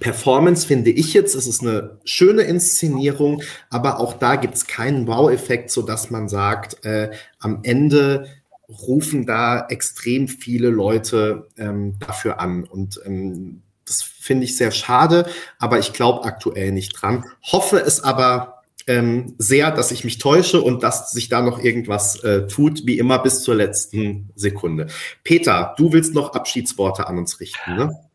Performance, 0.00 0.66
finde 0.66 0.90
ich 0.90 1.14
jetzt, 1.14 1.34
es 1.34 1.46
ist 1.46 1.62
eine 1.62 1.98
schöne 2.04 2.42
Inszenierung, 2.42 3.42
aber 3.70 4.00
auch 4.00 4.14
da 4.14 4.36
gibt's 4.36 4.66
keinen 4.66 5.06
Wow-Effekt, 5.06 5.70
sodass 5.70 6.10
man 6.10 6.28
sagt, 6.28 6.84
äh, 6.84 7.10
am 7.38 7.60
Ende 7.62 8.26
rufen 8.68 9.26
da 9.26 9.66
extrem 9.68 10.28
viele 10.28 10.70
Leute 10.70 11.48
ähm, 11.56 11.98
dafür 12.00 12.40
an. 12.40 12.64
Und 12.64 13.00
ähm, 13.04 13.62
das 13.84 14.02
finde 14.02 14.44
ich 14.44 14.56
sehr 14.56 14.72
schade, 14.72 15.26
aber 15.58 15.78
ich 15.78 15.92
glaube 15.92 16.24
aktuell 16.24 16.72
nicht 16.72 17.00
dran. 17.00 17.24
Hoffe 17.42 17.78
es 17.78 18.00
aber 18.02 18.55
ähm, 18.86 19.34
sehr, 19.38 19.70
dass 19.70 19.90
ich 19.90 20.04
mich 20.04 20.18
täusche 20.18 20.62
und 20.62 20.82
dass 20.82 21.10
sich 21.10 21.28
da 21.28 21.42
noch 21.42 21.58
irgendwas 21.62 22.22
äh, 22.22 22.46
tut, 22.46 22.86
wie 22.86 22.98
immer 22.98 23.18
bis 23.18 23.42
zur 23.42 23.54
letzten 23.54 24.30
Sekunde. 24.36 24.86
Peter, 25.24 25.74
du 25.76 25.92
willst 25.92 26.14
noch 26.14 26.34
Abschiedsworte 26.34 27.06
an 27.06 27.18
uns 27.18 27.40
richten, 27.40 27.74
ne? 27.76 28.05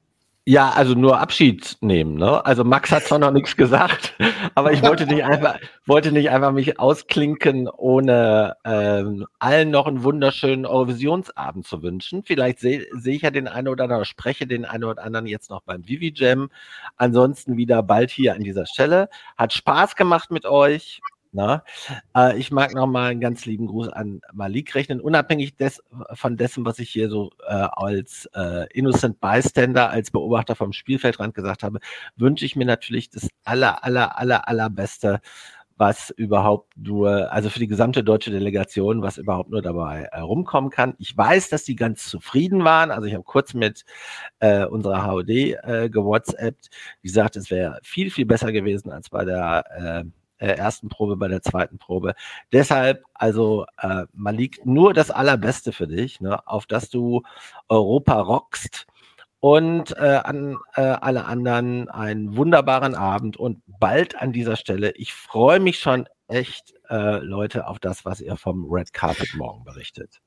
Ja, 0.47 0.71
also 0.71 0.95
nur 0.95 1.19
Abschied 1.19 1.77
nehmen. 1.81 2.15
Ne? 2.15 2.43
Also 2.43 2.63
Max 2.63 2.91
hat 2.91 3.03
zwar 3.03 3.19
noch 3.19 3.29
nichts 3.29 3.55
gesagt, 3.55 4.15
aber 4.55 4.71
ich 4.73 4.81
wollte 4.81 5.05
nicht 5.05 5.23
einfach, 5.23 5.59
wollte 5.85 6.11
nicht 6.11 6.31
einfach 6.31 6.51
mich 6.51 6.79
ausklinken, 6.79 7.67
ohne 7.69 8.55
ähm, 8.65 9.27
allen 9.37 9.69
noch 9.69 9.85
einen 9.85 10.03
wunderschönen 10.03 10.65
Eurovisionsabend 10.65 11.67
zu 11.67 11.83
wünschen. 11.83 12.23
Vielleicht 12.23 12.57
sehe 12.57 12.87
seh 12.91 13.11
ich 13.13 13.21
ja 13.21 13.29
den 13.29 13.47
einen 13.47 13.67
oder 13.67 13.83
anderen, 13.83 14.03
spreche 14.03 14.47
den 14.47 14.65
einen 14.65 14.85
oder 14.85 15.03
anderen 15.03 15.27
jetzt 15.27 15.51
noch 15.51 15.61
beim 15.61 15.87
Vivi 15.87 16.11
Jam. 16.15 16.49
Ansonsten 16.97 17.57
wieder 17.57 17.83
bald 17.83 18.09
hier 18.09 18.33
an 18.33 18.41
dieser 18.41 18.65
Stelle. 18.65 19.09
Hat 19.37 19.53
Spaß 19.53 19.95
gemacht 19.95 20.31
mit 20.31 20.47
euch. 20.47 21.01
Na, 21.33 21.63
äh, 22.15 22.37
ich 22.37 22.51
mag 22.51 22.73
nochmal 22.73 23.11
einen 23.11 23.21
ganz 23.21 23.45
lieben 23.45 23.65
Gruß 23.67 23.87
an 23.87 24.19
Malik 24.33 24.75
rechnen, 24.75 24.99
unabhängig 24.99 25.55
des, 25.55 25.81
von 26.13 26.35
dessen, 26.35 26.65
was 26.65 26.77
ich 26.79 26.89
hier 26.89 27.09
so 27.09 27.31
äh, 27.47 27.53
als 27.53 28.29
äh, 28.35 28.67
Innocent 28.73 29.21
Bystander, 29.21 29.89
als 29.89 30.11
Beobachter 30.11 30.55
vom 30.55 30.73
Spielfeldrand 30.73 31.33
gesagt 31.33 31.63
habe, 31.63 31.79
wünsche 32.17 32.43
ich 32.45 32.57
mir 32.57 32.65
natürlich 32.65 33.09
das 33.09 33.29
aller, 33.45 33.83
aller, 33.85 34.17
aller, 34.19 34.49
allerbeste, 34.49 35.21
was 35.77 36.11
überhaupt 36.11 36.73
nur, 36.77 37.31
also 37.31 37.49
für 37.49 37.59
die 37.59 37.67
gesamte 37.67 38.03
deutsche 38.03 38.29
Delegation, 38.31 39.01
was 39.01 39.17
überhaupt 39.17 39.51
nur 39.51 39.61
dabei 39.61 40.09
äh, 40.11 40.19
rumkommen 40.19 40.69
kann. 40.69 40.95
Ich 40.99 41.15
weiß, 41.17 41.49
dass 41.49 41.63
die 41.63 41.75
ganz 41.77 42.07
zufrieden 42.07 42.63
waren. 42.65 42.91
Also 42.91 43.07
ich 43.07 43.13
habe 43.13 43.23
kurz 43.23 43.53
mit 43.53 43.85
äh, 44.39 44.65
unserer 44.65 45.05
HOD 45.07 45.29
äh, 45.29 45.89
gewhatsappt, 45.89 46.69
die 47.03 47.09
sagt, 47.09 47.37
es 47.37 47.49
wäre 47.49 47.79
viel, 47.83 48.11
viel 48.11 48.25
besser 48.25 48.51
gewesen 48.51 48.91
als 48.91 49.09
bei 49.09 49.25
der 49.25 50.03
äh, 50.03 50.20
äh, 50.41 50.47
ersten 50.47 50.89
Probe, 50.89 51.15
bei 51.15 51.27
der 51.27 51.41
zweiten 51.41 51.77
Probe. 51.77 52.15
Deshalb, 52.51 53.03
also 53.13 53.65
äh, 53.77 54.05
Malik, 54.13 54.65
nur 54.65 54.93
das 54.93 55.11
Allerbeste 55.11 55.71
für 55.71 55.87
dich, 55.87 56.19
ne, 56.19 56.45
auf 56.47 56.65
dass 56.65 56.89
du 56.89 57.21
Europa 57.69 58.19
rockst 58.19 58.87
und 59.39 59.95
äh, 59.97 60.21
an 60.23 60.57
äh, 60.75 60.81
alle 60.81 61.25
anderen 61.25 61.89
einen 61.89 62.35
wunderbaren 62.35 62.95
Abend 62.95 63.37
und 63.37 63.61
bald 63.67 64.19
an 64.19 64.33
dieser 64.33 64.55
Stelle. 64.55 64.91
Ich 64.95 65.13
freue 65.13 65.59
mich 65.59 65.79
schon 65.79 66.07
echt, 66.27 66.73
äh, 66.89 67.19
Leute, 67.19 67.67
auf 67.67 67.79
das, 67.79 68.05
was 68.05 68.19
ihr 68.19 68.35
vom 68.35 68.65
Red 68.71 68.93
Carpet 68.93 69.35
morgen 69.35 69.63
berichtet. 69.63 70.21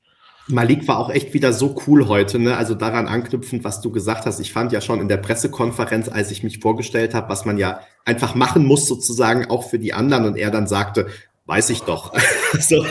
Malik 0.47 0.87
war 0.87 0.99
auch 0.99 1.09
echt 1.09 1.33
wieder 1.33 1.53
so 1.53 1.75
cool 1.87 2.07
heute, 2.07 2.37
ne? 2.37 2.55
Also 2.55 2.75
daran 2.75 3.07
anknüpfend, 3.07 3.63
was 3.63 3.81
du 3.81 3.91
gesagt 3.91 4.25
hast. 4.25 4.39
Ich 4.39 4.53
fand 4.53 4.71
ja 4.71 4.79
schon 4.79 5.01
in 5.01 5.07
der 5.07 5.17
Pressekonferenz, 5.17 6.07
als 6.07 6.29
ich 6.29 6.43
mich 6.43 6.59
vorgestellt 6.59 7.15
habe, 7.15 7.29
was 7.29 7.45
man 7.45 7.57
ja 7.57 7.79
einfach 8.05 8.35
machen 8.35 8.65
muss, 8.65 8.87
sozusagen 8.87 9.49
auch 9.49 9.67
für 9.69 9.79
die 9.79 9.93
anderen. 9.93 10.25
Und 10.25 10.37
er 10.37 10.51
dann 10.51 10.67
sagte, 10.67 11.07
Weiß 11.47 11.69
ich 11.69 11.81
doch. 11.81 12.11
so, 12.59 12.83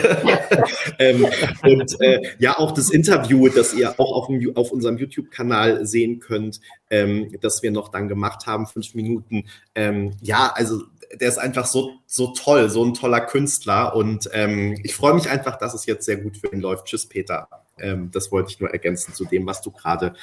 ähm, 0.97 1.27
und 1.63 2.01
äh, 2.01 2.21
ja, 2.39 2.57
auch 2.57 2.71
das 2.71 2.89
Interview, 2.89 3.49
das 3.49 3.73
ihr 3.73 3.99
auch 3.99 4.13
auf, 4.13 4.27
dem, 4.27 4.55
auf 4.55 4.71
unserem 4.71 4.97
YouTube-Kanal 4.97 5.85
sehen 5.85 6.21
könnt, 6.21 6.61
ähm, 6.89 7.35
das 7.41 7.63
wir 7.63 7.71
noch 7.71 7.89
dann 7.89 8.07
gemacht 8.07 8.47
haben, 8.47 8.65
fünf 8.65 8.95
Minuten. 8.95 9.45
Ähm, 9.75 10.13
ja, 10.21 10.53
also 10.55 10.83
der 11.19 11.27
ist 11.27 11.37
einfach 11.37 11.65
so, 11.65 11.93
so 12.05 12.27
toll, 12.27 12.69
so 12.69 12.83
ein 12.83 12.93
toller 12.93 13.21
Künstler. 13.21 13.95
Und 13.95 14.29
ähm, 14.33 14.79
ich 14.83 14.95
freue 14.95 15.13
mich 15.13 15.29
einfach, 15.29 15.57
dass 15.57 15.73
es 15.73 15.85
jetzt 15.85 16.05
sehr 16.05 16.17
gut 16.17 16.37
für 16.37 16.47
ihn 16.47 16.61
läuft. 16.61 16.85
Tschüss, 16.85 17.07
Peter. 17.07 17.49
Ähm, 17.77 18.09
das 18.11 18.31
wollte 18.31 18.51
ich 18.51 18.59
nur 18.59 18.69
ergänzen 18.69 19.13
zu 19.13 19.25
dem, 19.25 19.45
was 19.45 19.61
du 19.61 19.71
gerade 19.71 20.13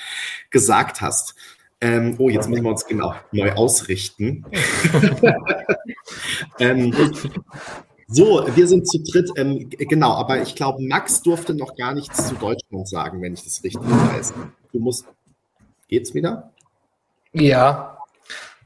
gesagt 0.51 1.01
hast. 1.01 1.35
Ähm, 1.81 2.15
oh, 2.19 2.29
jetzt 2.29 2.49
müssen 2.49 2.65
wir 2.65 2.71
uns 2.71 2.87
genau 2.87 3.15
neu 3.33 3.53
ausrichten. 3.53 4.47
ähm, 6.61 6.95
so, 8.13 8.47
wir 8.55 8.69
sind 8.69 8.89
zu 8.89 8.99
dritt. 9.03 9.31
Ähm, 9.37 9.71
genau, 9.71 10.13
aber 10.13 10.43
ich 10.43 10.55
glaube, 10.55 10.83
Max 10.83 11.23
durfte 11.23 11.55
noch 11.55 11.77
gar 11.77 11.95
nichts 11.95 12.29
zu 12.29 12.35
Deutschland 12.35 12.89
sagen, 12.89 13.23
wenn 13.23 13.35
ich 13.35 13.45
das 13.45 13.63
richtig 13.65 13.83
weiß. 13.83 14.35
Du 14.73 14.79
musst. 14.79 15.07
Geht's 15.89 16.15
wieder? 16.15 16.51
Ja. 17.33 17.99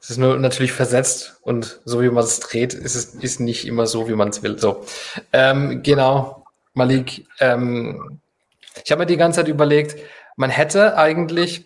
Es 0.01 0.11
ist 0.11 0.19
nur 0.19 0.39
natürlich 0.39 0.71
versetzt 0.71 1.39
und 1.43 1.81
so 1.85 2.01
wie 2.01 2.09
man 2.11 2.23
es 2.23 2.39
dreht, 2.39 2.75
ist 2.75 2.95
es 2.95 3.15
ist 3.15 3.41
nicht 3.41 3.67
immer 3.67 3.89
so, 3.89 4.09
wie 4.09 4.15
man 4.15 4.29
es 4.29 4.41
will. 4.45 4.57
So, 4.57 4.85
ähm, 5.33 5.83
genau, 5.83 6.45
Malik. 6.75 7.27
Ähm, 7.41 8.21
ich 8.85 8.93
habe 8.93 9.01
mir 9.01 9.07
die 9.07 9.17
ganze 9.17 9.41
Zeit 9.41 9.49
überlegt, 9.49 9.97
man 10.37 10.51
hätte 10.51 10.97
eigentlich, 10.97 11.65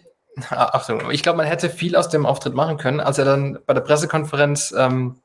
Achtung, 0.49 1.11
ich 1.11 1.23
glaube, 1.23 1.39
man 1.39 1.47
hätte 1.47 1.69
viel 1.69 1.97
aus 1.97 2.09
dem 2.09 2.25
Auftritt 2.25 2.55
machen 2.55 2.79
können, 2.79 3.01
als 3.01 3.19
er 3.19 3.27
dann 3.27 3.59
bei 3.67 3.75
der 3.75 3.83
Pressekonferenz 3.83 4.73
ähm, 4.75 5.17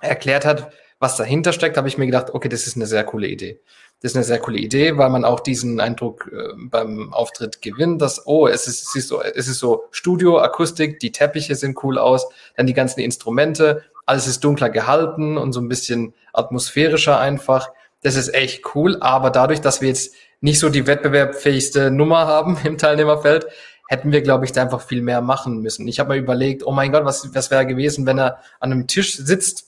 erklärt 0.00 0.44
hat, 0.44 0.70
was 1.00 1.16
dahinter 1.16 1.52
steckt, 1.52 1.76
habe 1.76 1.88
ich 1.88 1.98
mir 1.98 2.06
gedacht, 2.06 2.34
okay, 2.34 2.48
das 2.48 2.66
ist 2.66 2.76
eine 2.76 2.86
sehr 2.86 3.04
coole 3.04 3.28
Idee. 3.28 3.60
Das 4.00 4.12
ist 4.12 4.16
eine 4.16 4.24
sehr 4.24 4.38
coole 4.38 4.58
Idee, 4.58 4.96
weil 4.96 5.10
man 5.10 5.24
auch 5.24 5.40
diesen 5.40 5.80
Eindruck 5.80 6.30
äh, 6.32 6.54
beim 6.56 7.12
Auftritt 7.12 7.62
gewinnt, 7.62 8.00
dass, 8.00 8.26
oh, 8.26 8.46
es 8.46 8.66
ist, 8.66 8.88
es 8.88 8.94
ist 8.94 9.08
so, 9.08 9.22
es 9.22 9.48
ist 9.48 9.58
so 9.58 9.84
Studio, 9.90 10.38
Akustik, 10.38 11.00
die 11.00 11.12
Teppiche 11.12 11.54
sehen 11.54 11.74
cool 11.82 11.98
aus, 11.98 12.28
dann 12.56 12.66
die 12.66 12.74
ganzen 12.74 13.00
Instrumente, 13.00 13.82
alles 14.06 14.26
ist 14.26 14.42
dunkler 14.42 14.70
gehalten 14.70 15.36
und 15.36 15.52
so 15.52 15.60
ein 15.60 15.68
bisschen 15.68 16.14
atmosphärischer 16.32 17.18
einfach. 17.18 17.70
Das 18.02 18.14
ist 18.14 18.32
echt 18.32 18.74
cool, 18.74 18.96
aber 19.00 19.30
dadurch, 19.30 19.60
dass 19.60 19.80
wir 19.80 19.88
jetzt 19.88 20.14
nicht 20.40 20.60
so 20.60 20.68
die 20.68 20.86
wettbewerbfähigste 20.86 21.90
Nummer 21.90 22.26
haben 22.26 22.56
im 22.64 22.78
Teilnehmerfeld, 22.78 23.46
hätten 23.88 24.12
wir, 24.12 24.22
glaube 24.22 24.44
ich, 24.44 24.52
da 24.52 24.62
einfach 24.62 24.82
viel 24.82 25.02
mehr 25.02 25.22
machen 25.22 25.60
müssen. 25.60 25.88
Ich 25.88 25.98
habe 25.98 26.14
mir 26.14 26.20
überlegt, 26.20 26.64
oh 26.64 26.72
mein 26.72 26.92
Gott, 26.92 27.04
was, 27.04 27.34
was 27.34 27.50
wäre 27.50 27.66
gewesen, 27.66 28.06
wenn 28.06 28.18
er 28.18 28.38
an 28.60 28.72
einem 28.72 28.86
Tisch 28.86 29.16
sitzt 29.16 29.67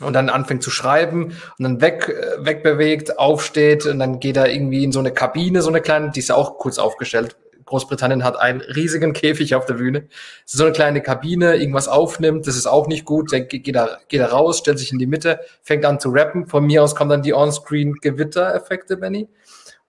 und 0.00 0.12
dann 0.12 0.28
anfängt 0.28 0.62
zu 0.62 0.70
schreiben 0.70 1.36
und 1.58 1.62
dann 1.62 1.80
weg, 1.80 2.08
äh, 2.08 2.44
wegbewegt, 2.44 3.18
aufsteht 3.18 3.86
und 3.86 3.98
dann 3.98 4.20
geht 4.20 4.36
er 4.36 4.50
irgendwie 4.50 4.82
in 4.82 4.92
so 4.92 4.98
eine 4.98 5.12
Kabine, 5.12 5.62
so 5.62 5.68
eine 5.68 5.80
kleine, 5.80 6.10
die 6.10 6.20
ist 6.20 6.28
ja 6.28 6.34
auch 6.34 6.58
kurz 6.58 6.78
aufgestellt. 6.78 7.36
Großbritannien 7.66 8.24
hat 8.24 8.36
einen 8.36 8.60
riesigen 8.60 9.12
Käfig 9.14 9.54
auf 9.54 9.66
der 9.66 9.74
Bühne. 9.74 10.08
So 10.44 10.64
eine 10.64 10.72
kleine 10.72 11.00
Kabine, 11.00 11.56
irgendwas 11.56 11.88
aufnimmt, 11.88 12.46
das 12.46 12.56
ist 12.56 12.66
auch 12.66 12.88
nicht 12.88 13.04
gut. 13.04 13.32
Dann 13.32 13.48
geht 13.48 13.74
er, 13.74 14.00
geht 14.08 14.20
er 14.20 14.30
raus, 14.30 14.58
stellt 14.58 14.78
sich 14.78 14.92
in 14.92 14.98
die 14.98 15.06
Mitte, 15.06 15.40
fängt 15.62 15.84
an 15.84 16.00
zu 16.00 16.10
rappen. 16.10 16.46
Von 16.46 16.66
mir 16.66 16.82
aus 16.82 16.94
kommen 16.94 17.10
dann 17.10 17.22
die 17.22 17.34
On-Screen-Gewitter-Effekte, 17.34 18.96
Benny. 18.96 19.28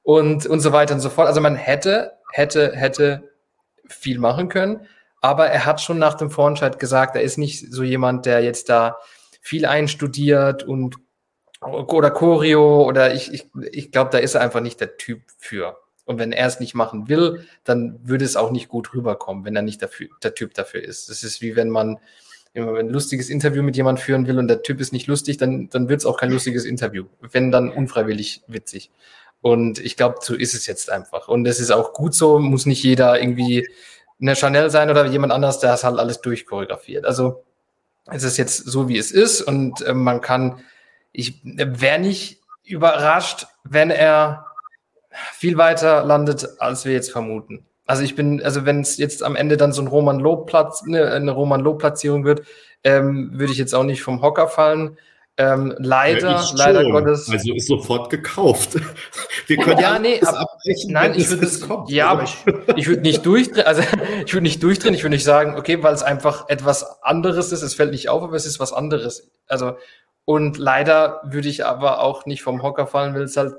Und, 0.03 0.45
und 0.45 0.59
so 0.59 0.71
weiter 0.71 0.93
und 0.93 0.99
so 0.99 1.09
fort. 1.09 1.27
Also 1.27 1.41
man 1.41 1.55
hätte, 1.55 2.11
hätte, 2.31 2.73
hätte 2.73 3.31
viel 3.87 4.19
machen 4.19 4.49
können. 4.49 4.87
Aber 5.21 5.47
er 5.47 5.65
hat 5.65 5.81
schon 5.81 5.97
nach 5.97 6.13
dem 6.13 6.29
Vorentscheid 6.29 6.77
gesagt, 6.77 7.15
er 7.15 7.23
ist 7.23 7.37
nicht 7.37 7.73
so 7.73 7.81
jemand, 7.81 8.27
der 8.27 8.43
jetzt 8.43 8.69
da 8.69 8.97
viel 9.45 9.67
einstudiert 9.67 10.63
und 10.63 10.95
oder 11.61 12.09
Choreo 12.09 12.83
oder 12.83 13.13
ich, 13.13 13.31
ich, 13.31 13.47
ich 13.71 13.91
glaube, 13.91 14.09
da 14.09 14.17
ist 14.17 14.33
er 14.33 14.41
einfach 14.41 14.59
nicht 14.59 14.79
der 14.81 14.97
Typ 14.97 15.21
für. 15.37 15.77
Und 16.03 16.17
wenn 16.17 16.31
er 16.31 16.47
es 16.47 16.59
nicht 16.59 16.73
machen 16.73 17.09
will, 17.09 17.45
dann 17.63 17.99
würde 18.03 18.25
es 18.25 18.35
auch 18.35 18.49
nicht 18.49 18.69
gut 18.69 18.95
rüberkommen, 18.95 19.45
wenn 19.45 19.55
er 19.55 19.61
nicht 19.61 19.83
dafür, 19.83 20.07
der 20.23 20.33
Typ 20.33 20.55
dafür 20.55 20.83
ist. 20.83 21.09
Das 21.09 21.23
ist 21.23 21.41
wie 21.41 21.55
wenn 21.55 21.69
man 21.69 21.99
ein 22.55 22.89
lustiges 22.89 23.29
Interview 23.29 23.61
mit 23.61 23.75
jemandem 23.75 24.03
führen 24.03 24.27
will 24.27 24.39
und 24.39 24.47
der 24.47 24.63
Typ 24.63 24.81
ist 24.81 24.93
nicht 24.93 25.07
lustig, 25.07 25.37
dann, 25.37 25.69
dann 25.69 25.89
wird 25.89 25.99
es 25.99 26.07
auch 26.07 26.17
kein 26.17 26.31
lustiges 26.31 26.65
Interview. 26.65 27.05
Wenn 27.19 27.51
dann 27.51 27.69
unfreiwillig 27.69 28.41
witzig. 28.47 28.89
Und 29.41 29.77
ich 29.77 29.95
glaube, 29.95 30.17
so 30.21 30.33
ist 30.33 30.55
es 30.55 30.65
jetzt 30.65 30.89
einfach. 30.89 31.27
Und 31.27 31.45
es 31.45 31.59
ist 31.59 31.71
auch 31.71 31.93
gut 31.93 32.15
so, 32.15 32.39
muss 32.39 32.65
nicht 32.65 32.83
jeder 32.83 33.21
irgendwie 33.21 33.67
eine 34.19 34.35
Chanel 34.35 34.71
sein 34.71 34.89
oder 34.89 35.05
jemand 35.05 35.33
anders, 35.33 35.59
der 35.59 35.73
es 35.73 35.83
halt 35.83 35.99
alles 35.99 36.21
durchchoreografiert. 36.21 37.05
Also 37.05 37.43
es 38.11 38.23
ist 38.23 38.37
jetzt 38.37 38.57
so, 38.57 38.87
wie 38.87 38.97
es 38.97 39.11
ist 39.11 39.41
und 39.41 39.81
äh, 39.81 39.93
man 39.93 40.21
kann, 40.21 40.59
ich 41.11 41.41
wäre 41.43 41.99
nicht 41.99 42.41
überrascht, 42.63 43.47
wenn 43.63 43.89
er 43.89 44.45
viel 45.33 45.57
weiter 45.57 46.03
landet, 46.03 46.59
als 46.59 46.85
wir 46.85 46.93
jetzt 46.93 47.11
vermuten. 47.11 47.65
Also 47.85 48.03
ich 48.03 48.15
bin, 48.15 48.41
also 48.43 48.65
wenn 48.65 48.81
es 48.81 48.97
jetzt 48.97 49.23
am 49.23 49.35
Ende 49.35 49.57
dann 49.57 49.71
so 49.71 49.81
ein 49.81 49.87
Roman 49.87 50.19
Lob 50.19 50.47
Platz, 50.47 50.83
ne, 50.85 51.11
eine 51.11 51.31
Roman 51.31 51.61
Lob 51.61 51.79
Platzierung 51.79 52.25
wird, 52.25 52.43
ähm, 52.83 53.31
würde 53.33 53.51
ich 53.51 53.59
jetzt 53.59 53.75
auch 53.75 53.83
nicht 53.83 54.01
vom 54.01 54.21
Hocker 54.21 54.47
fallen. 54.47 54.97
Ähm, 55.37 55.75
leider, 55.79 56.31
ja, 56.31 56.49
leider 56.53 56.89
Gottes. 56.89 57.29
Also 57.29 57.53
ist 57.53 57.67
sofort 57.67 58.09
gekauft. 58.09 58.75
Wir 59.47 59.57
können 59.57 59.79
ja, 59.79 59.99
nee, 59.99 60.21
ab, 60.21 60.35
abbrechen, 60.35 60.93
nein, 60.93 61.13
ich 61.13 61.29
würde 61.29 61.45
es 61.45 61.59
kommt. 61.59 61.89
Ja, 61.89 62.07
aber 62.07 62.23
ich, 62.23 62.37
ich 62.77 62.87
würde 62.87 63.01
nicht 63.01 63.25
durchdrehen, 63.25 63.65
also 63.65 63.81
ich 64.25 64.33
würde 64.33 64.43
nicht 64.43 64.63
durchdrehen, 64.63 64.93
ich 64.93 65.03
würde 65.03 65.15
nicht 65.15 65.25
sagen, 65.25 65.57
okay, 65.57 65.83
weil 65.83 65.93
es 65.93 66.03
einfach 66.03 66.47
etwas 66.47 67.03
anderes 67.03 67.51
ist, 67.51 67.63
es 67.63 67.73
fällt 67.73 67.91
nicht 67.91 68.07
auf, 68.07 68.23
aber 68.23 68.35
es 68.35 68.45
ist 68.45 68.61
was 68.61 68.71
anderes. 68.71 69.29
Also, 69.47 69.75
und 70.23 70.57
leider 70.57 71.21
würde 71.25 71.49
ich 71.49 71.65
aber 71.65 71.99
auch 71.99 72.25
nicht 72.25 72.41
vom 72.41 72.63
Hocker 72.63 72.87
fallen, 72.87 73.13
weil 73.13 73.23
es 73.23 73.35
halt 73.35 73.55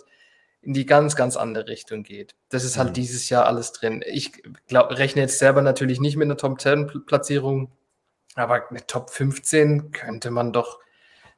in 0.62 0.72
die 0.72 0.87
ganz, 0.87 1.14
ganz 1.14 1.37
andere 1.37 1.68
Richtung 1.68 2.03
geht. 2.03 2.35
Das 2.49 2.64
ist 2.64 2.79
halt 2.79 2.89
mhm. 2.91 2.95
dieses 2.95 3.29
Jahr 3.29 3.45
alles 3.45 3.72
drin. 3.72 4.03
Ich 4.07 4.33
glaub, 4.66 4.91
rechne 4.91 5.22
jetzt 5.22 5.39
selber 5.39 5.61
natürlich 5.61 6.01
nicht 6.01 6.16
mit 6.16 6.24
einer 6.24 6.39
Top 6.39 6.59
10 6.59 7.05
Platzierung, 7.07 7.70
aber 8.35 8.68
eine 8.70 8.85
Top 8.87 9.11
15 9.11 9.93
könnte 9.93 10.31
man 10.31 10.55
doch 10.55 10.81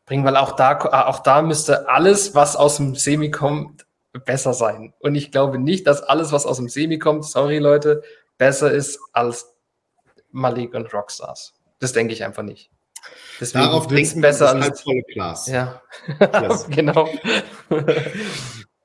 bringen, 0.09 0.25
weil 0.25 0.37
auch 0.37 0.53
da, 0.53 0.79
auch 1.07 1.21
da 1.21 1.43
müsste 1.43 1.89
alles, 1.89 2.35
was 2.35 2.57
aus 2.57 2.77
dem 2.79 2.97
Semi 2.97 3.31
kommt, 3.31 3.87
besser 4.25 4.55
sein. 4.55 4.95
Und 4.99 5.15
ich 5.15 5.31
glaube 5.31 5.59
nicht, 5.59 5.87
dass 5.87 6.03
alles, 6.03 6.33
was 6.33 6.47
aus 6.47 6.57
dem 6.57 6.69
Semi 6.69 6.99
kommt, 6.99 7.25
sorry 7.25 7.59
Leute, 7.59 8.03
besser 8.39 8.73
ist 8.73 8.99
als 9.13 9.55
Malik 10.31 10.75
und 10.75 10.93
Rockstars. 10.93 11.55
Das 11.79 11.93
denke 11.93 12.13
ich 12.13 12.25
einfach 12.25 12.43
nicht. 12.43 12.71
Deswegen 13.41 13.65
Darauf 13.67 13.87
denken 13.87 14.21
besser 14.21 14.51
als 14.51 14.81
volle 14.81 15.03
Glas. 15.03 15.47
Ja, 15.47 15.81
genau. 16.71 17.09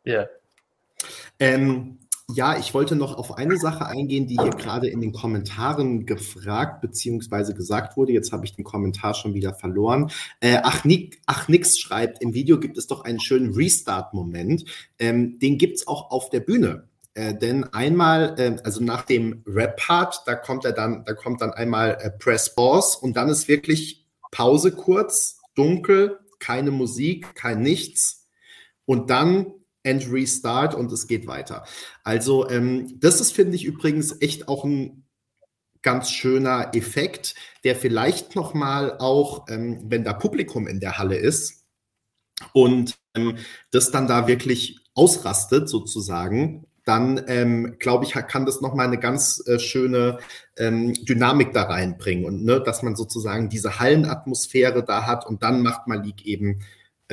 Ja. 0.06 0.14
yeah. 0.14 0.30
Ähm, 1.40 1.98
ja, 2.32 2.58
ich 2.58 2.74
wollte 2.74 2.96
noch 2.96 3.18
auf 3.18 3.38
eine 3.38 3.58
Sache 3.58 3.86
eingehen, 3.86 4.28
die 4.28 4.38
hier 4.38 4.52
gerade 4.52 4.88
in 4.88 5.02
den 5.02 5.12
Kommentaren 5.12 6.06
gefragt 6.06 6.82
bzw. 6.82 7.54
gesagt 7.54 7.98
wurde. 7.98 8.14
Jetzt 8.14 8.32
habe 8.32 8.46
ich 8.46 8.56
den 8.56 8.64
Kommentar 8.64 9.14
schon 9.14 9.34
wieder 9.34 9.54
verloren. 9.54 10.10
Äh, 10.40 10.60
ach, 10.64 10.86
Nick, 10.86 11.22
ach, 11.26 11.50
nix 11.50 11.78
schreibt, 11.78 12.22
im 12.22 12.34
Video 12.34 12.60
gibt 12.60 12.78
es 12.78 12.88
doch 12.88 13.04
einen 13.04 13.20
schönen 13.20 13.54
Restart-Moment. 13.54 14.64
Ähm, 15.00 15.38
den 15.40 15.58
gibt 15.58 15.78
es 15.78 15.88
auch 15.88 16.12
auf 16.12 16.30
der 16.30 16.40
Bühne. 16.40 16.88
Äh, 17.14 17.36
denn 17.36 17.66
einmal, 17.66 18.36
äh, 18.40 18.56
also 18.64 18.82
nach 18.82 19.04
dem 19.04 19.44
Rap-Part, 19.46 20.24
da 20.26 20.36
kommt 20.36 20.64
er 20.66 20.72
dann, 20.72 21.04
da 21.06 21.14
kommt 21.14 21.42
dann 21.42 21.52
einmal 21.52 21.98
äh, 22.02 22.10
Press 22.10 22.56
Pause 22.56 22.98
und 23.02 23.18
dann 23.18 23.30
ist 23.30 23.48
wirklich 23.48 24.08
Pause 24.32 24.72
kurz, 24.72 25.40
dunkel, 25.56 26.20
keine 26.40 26.72
Musik, 26.72 27.36
kein 27.36 27.62
Nichts. 27.62 28.28
Und 28.86 29.10
dann 29.10 29.54
and 29.86 30.12
restart 30.12 30.76
und 30.76 30.92
es 30.92 31.08
geht 31.08 31.28
weiter. 31.28 31.66
Also 32.04 32.50
ähm, 32.50 33.00
das 33.00 33.22
ist, 33.22 33.34
finde 33.34 33.56
ich, 33.56 33.66
übrigens 33.66 34.22
echt 34.22 34.48
auch 34.48 34.64
ein 34.64 35.06
ganz 35.82 36.10
schöner 36.10 36.72
Effekt, 36.74 37.36
der 37.64 37.76
vielleicht 37.76 38.36
noch 38.36 38.54
mal 38.54 38.98
auch, 39.00 39.48
ähm, 39.50 39.84
wenn 39.88 40.04
da 40.04 40.14
Publikum 40.14 40.68
in 40.68 40.80
der 40.80 40.98
Halle 40.98 41.18
ist, 41.18 41.64
und 42.52 42.98
ähm, 43.16 43.38
das 43.72 43.92
dann 43.92 44.08
da 44.08 44.28
wirklich 44.28 44.80
ausrastet 44.96 45.70
sozusagen, 45.70 46.66
dann 46.86 47.24
ähm, 47.28 47.78
glaube 47.80 48.04
ich, 48.04 48.12
kann 48.12 48.46
das 48.46 48.60
nochmal 48.60 48.88
eine 48.88 49.00
ganz 49.00 49.42
äh, 49.48 49.58
schöne 49.58 50.20
ähm, 50.58 50.94
Dynamik 50.94 51.54
da 51.54 51.64
reinbringen 51.64 52.26
und 52.26 52.44
ne, 52.44 52.60
dass 52.60 52.84
man 52.84 52.96
sozusagen 52.96 53.48
diese 53.48 53.80
Hallenatmosphäre 53.80 54.84
da 54.84 55.06
hat 55.06 55.26
und 55.26 55.44
dann 55.44 55.62
macht 55.62 55.88
Malik 55.88 56.26
eben 56.26 56.60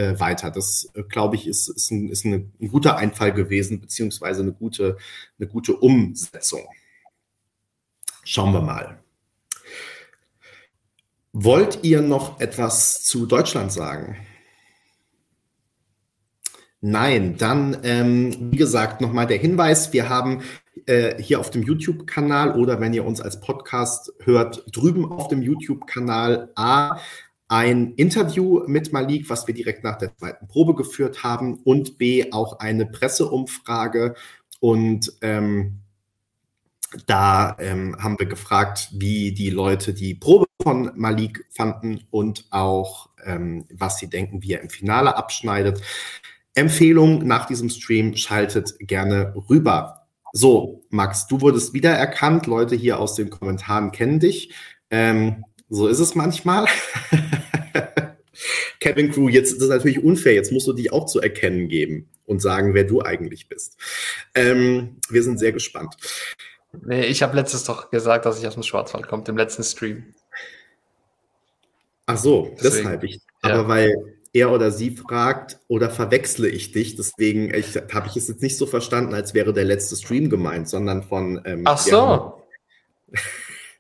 äh, 0.01 0.19
weiter. 0.19 0.51
Das, 0.51 0.89
äh, 0.95 1.03
glaube 1.03 1.37
ich, 1.37 1.47
ist, 1.47 1.69
ist, 1.69 1.91
ein, 1.91 2.09
ist 2.09 2.25
eine, 2.25 2.47
ein 2.61 2.69
guter 2.69 2.97
Einfall 2.97 3.33
gewesen, 3.33 3.81
beziehungsweise 3.81 4.43
eine 4.43 4.53
gute, 4.53 4.97
eine 5.39 5.49
gute 5.49 5.77
Umsetzung. 5.77 6.67
Schauen 8.25 8.53
wir 8.53 8.63
mal. 8.63 9.03
Wollt 11.33 11.81
ihr 11.83 12.01
noch 12.01 12.41
etwas 12.41 13.05
zu 13.05 13.27
Deutschland 13.27 13.73
sagen? 13.73 14.17
Nein, 16.81 17.37
dann, 17.37 17.77
ähm, 17.83 18.53
wie 18.53 18.57
gesagt, 18.57 19.03
nochmal 19.03 19.27
der 19.27 19.37
Hinweis, 19.37 19.93
wir 19.93 20.09
haben 20.09 20.43
äh, 20.87 21.23
hier 21.23 21.39
auf 21.39 21.51
dem 21.51 21.63
YouTube-Kanal 21.63 22.59
oder 22.59 22.81
wenn 22.81 22.95
ihr 22.95 23.05
uns 23.05 23.21
als 23.21 23.39
Podcast 23.41 24.13
hört, 24.21 24.65
drüben 24.75 25.05
auf 25.05 25.29
dem 25.29 25.43
YouTube-Kanal 25.43 26.53
A 26.57 26.99
ein 27.51 27.95
Interview 27.95 28.63
mit 28.69 28.93
Malik, 28.93 29.29
was 29.29 29.49
wir 29.49 29.55
direkt 29.55 29.83
nach 29.83 29.99
der 29.99 30.17
zweiten 30.17 30.47
Probe 30.47 30.77
geführt 30.77 31.25
haben 31.25 31.59
und 31.65 31.99
B 31.99 32.31
auch 32.31 32.61
eine 32.61 32.87
Presseumfrage 32.87 34.15
und 34.61 35.13
ähm, 35.21 35.81
da 37.07 37.57
ähm, 37.59 37.97
haben 37.99 38.19
wir 38.21 38.27
gefragt, 38.27 38.91
wie 38.93 39.33
die 39.33 39.51
Leute 39.51 39.95
die 39.95 40.15
Probe 40.15 40.47
von 40.63 40.93
Malik 40.95 41.45
fanden 41.51 42.05
und 42.11 42.47
auch, 42.51 43.09
ähm, 43.25 43.65
was 43.73 43.99
sie 43.99 44.09
denken, 44.09 44.43
wie 44.43 44.53
er 44.53 44.63
im 44.63 44.71
Finale 44.71 45.17
abschneidet. 45.17 45.83
Empfehlung 46.55 47.27
nach 47.27 47.47
diesem 47.47 47.69
Stream, 47.69 48.17
schaltet 48.17 48.77
gerne 48.79 49.35
rüber. 49.49 50.07
So, 50.33 50.83
Max, 50.91 51.27
du 51.27 51.41
wurdest 51.41 51.73
wiedererkannt. 51.75 52.47
Leute 52.47 52.77
hier 52.77 53.01
aus 53.01 53.17
den 53.17 53.31
Kommentaren 53.31 53.91
kennen 53.91 54.21
dich. 54.21 54.53
Ähm, 54.91 55.45
so 55.71 55.89
ist 55.89 56.01
es 56.01 56.15
manchmal. 56.15 56.67
Kevin 58.81 59.13
Crew, 59.13 59.29
jetzt 59.29 59.53
ist 59.53 59.63
es 59.63 59.69
natürlich 59.69 60.03
unfair. 60.03 60.35
Jetzt 60.35 60.53
musst 60.53 60.67
du 60.67 60.73
dich 60.73 60.93
auch 60.93 61.07
zu 61.07 61.21
erkennen 61.21 61.69
geben 61.69 62.09
und 62.27 62.41
sagen, 62.41 62.75
wer 62.75 62.85
du 62.85 63.03
eigentlich 63.03 63.49
bist. 63.49 63.77
Ähm, 64.35 64.97
wir 65.09 65.23
sind 65.23 65.39
sehr 65.39 65.53
gespannt. 65.53 65.97
Nee, 66.85 67.07
ich 67.07 67.23
habe 67.23 67.37
letztes 67.37 67.65
doch 67.65 67.91
gesagt, 67.91 68.27
dass 68.27 68.39
ich 68.39 68.47
aus 68.47 68.55
dem 68.55 68.63
Schwarzwald 68.63 69.09
komme, 69.09 69.25
im 69.27 69.37
letzten 69.37 69.65
Stream. 69.65 70.15
Ach 72.07 72.17
so, 72.17 72.55
Deswegen, 72.63 72.85
deshalb. 72.85 73.05
Ich, 73.05 73.21
ja. 73.45 73.51
Aber 73.51 73.69
weil 73.69 73.95
er 74.33 74.53
oder 74.53 74.71
sie 74.71 74.93
fragt 74.93 75.59
oder 75.69 75.91
verwechsle 75.91 76.49
ich 76.49 76.73
dich. 76.73 76.97
Deswegen 76.97 77.53
habe 77.93 78.09
ich 78.09 78.17
es 78.17 78.29
jetzt 78.29 78.43
nicht 78.43 78.57
so 78.57 78.67
verstanden, 78.67 79.15
als 79.15 79.35
wäre 79.35 79.53
der 79.53 79.65
letzte 79.65 79.97
Stream 79.97 80.31
gemeint, 80.31 80.69
sondern 80.69 81.03
von. 81.03 81.43
Ähm, 81.45 81.63
Ach 81.65 81.79
so. 81.79 82.45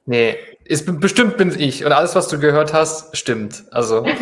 nee, 0.07 0.37
ist, 0.71 1.01
bestimmt 1.01 1.37
bin 1.37 1.53
ich. 1.59 1.85
Und 1.85 1.91
alles, 1.91 2.15
was 2.15 2.29
du 2.29 2.39
gehört 2.39 2.73
hast, 2.73 3.17
stimmt. 3.17 3.65
Also. 3.73 4.05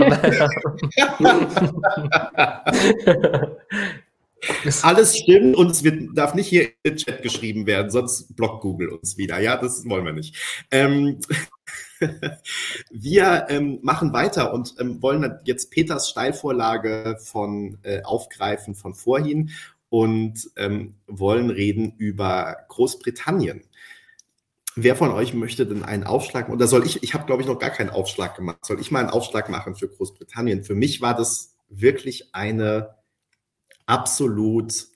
Alles 4.82 5.18
stimmt 5.18 5.57
und 5.57 5.70
es 5.70 5.82
wird, 5.84 6.16
darf 6.16 6.32
nicht 6.32 6.46
hier 6.46 6.68
in 6.84 6.92
den 6.92 6.96
Chat 6.96 7.22
geschrieben 7.22 7.66
werden, 7.66 7.90
sonst 7.90 8.34
blockt 8.34 8.62
Google 8.62 8.88
uns 8.90 9.18
wieder. 9.18 9.40
Ja, 9.40 9.57
das 9.57 9.86
wollen 9.86 10.07
wir 10.07 10.12
nicht. 10.12 10.36
Ähm, 10.70 11.18
wir 12.90 13.46
ähm, 13.51 13.80
machen 13.82 14.12
weiter 14.14 14.55
und 14.55 14.74
ähm, 14.78 15.03
wollen 15.03 15.38
jetzt 15.44 15.70
Peters 15.70 16.09
Steilvorlage 16.09 17.18
von 17.20 17.78
äh, 17.82 18.03
aufgreifen 18.05 18.74
von 18.74 18.94
vorhin 18.94 19.51
und 19.90 20.51
ähm, 20.57 20.94
wollen 21.07 21.51
reden 21.51 21.94
über 21.99 22.57
Großbritannien. 22.68 23.64
Wer 24.81 24.95
von 24.95 25.11
euch 25.11 25.35
möchte 25.35 25.66
denn 25.66 25.83
einen 25.83 26.05
Aufschlag? 26.05 26.49
Oder 26.49 26.68
soll 26.68 26.87
ich? 26.87 27.03
Ich 27.03 27.12
habe, 27.12 27.26
glaube 27.26 27.43
ich, 27.43 27.49
noch 27.49 27.59
gar 27.59 27.70
keinen 27.70 27.91
Aufschlag 27.91 28.37
gemacht. 28.37 28.64
Soll 28.64 28.81
ich 28.81 28.93
mal 28.93 29.01
einen 29.01 29.11
Aufschlag 29.11 29.49
machen 29.49 29.74
für 29.74 29.89
Großbritannien? 29.89 30.62
Für 30.62 30.76
mich 30.76 31.01
war 31.01 31.16
das 31.16 31.57
wirklich 31.68 32.33
eine 32.33 32.95
absolut 33.87 34.87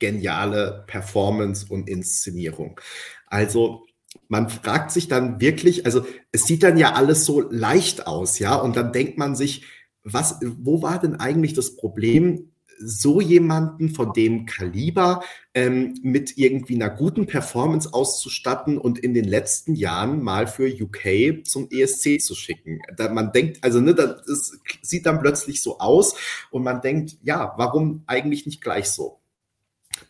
geniale 0.00 0.82
Performance 0.88 1.66
und 1.68 1.88
Inszenierung. 1.88 2.80
Also 3.28 3.86
man 4.26 4.48
fragt 4.48 4.90
sich 4.90 5.06
dann 5.06 5.40
wirklich, 5.40 5.86
also 5.86 6.04
es 6.32 6.44
sieht 6.44 6.64
dann 6.64 6.76
ja 6.76 6.94
alles 6.94 7.24
so 7.24 7.40
leicht 7.40 8.08
aus, 8.08 8.40
ja, 8.40 8.56
und 8.56 8.74
dann 8.76 8.92
denkt 8.92 9.18
man 9.18 9.36
sich, 9.36 9.66
was, 10.02 10.40
wo 10.42 10.82
war 10.82 10.98
denn 10.98 11.14
eigentlich 11.14 11.54
das 11.54 11.76
Problem, 11.76 12.50
so 12.80 13.20
jemanden 13.20 13.90
von 13.90 14.12
dem 14.12 14.46
Kaliber 14.46 15.22
ähm, 15.54 15.98
mit 16.02 16.36
irgendwie 16.36 16.74
einer 16.74 16.90
guten 16.90 17.26
Performance 17.26 17.92
auszustatten 17.92 18.78
und 18.78 18.98
in 18.98 19.14
den 19.14 19.24
letzten 19.24 19.74
Jahren 19.74 20.22
mal 20.22 20.46
für 20.46 20.68
UK 20.68 21.46
zum 21.46 21.68
ESC 21.70 22.20
zu 22.20 22.34
schicken. 22.34 22.80
Da 22.96 23.10
man 23.10 23.32
denkt, 23.32 23.62
also 23.62 23.80
ne, 23.80 23.94
das 23.94 24.58
sieht 24.82 25.06
dann 25.06 25.20
plötzlich 25.20 25.62
so 25.62 25.78
aus 25.78 26.16
und 26.50 26.62
man 26.62 26.80
denkt, 26.80 27.16
ja, 27.22 27.54
warum 27.56 28.04
eigentlich 28.06 28.46
nicht 28.46 28.60
gleich 28.60 28.90
so? 28.90 29.20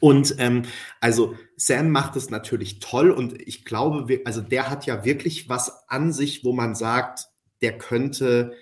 Und 0.01 0.37
ähm, 0.39 0.63
also 1.01 1.35
Sam 1.57 1.91
macht 1.91 2.17
es 2.17 2.31
natürlich 2.31 2.81
toll 2.81 3.11
und 3.11 3.41
ich 3.47 3.65
glaube, 3.65 4.21
also 4.25 4.41
der 4.41 4.71
hat 4.71 4.87
ja 4.87 5.05
wirklich 5.05 5.49
was 5.49 5.89
an 5.89 6.13
sich, 6.13 6.45
wo 6.45 6.53
man 6.53 6.75
sagt, 6.75 7.29
der 7.63 7.79
könnte 7.79 8.55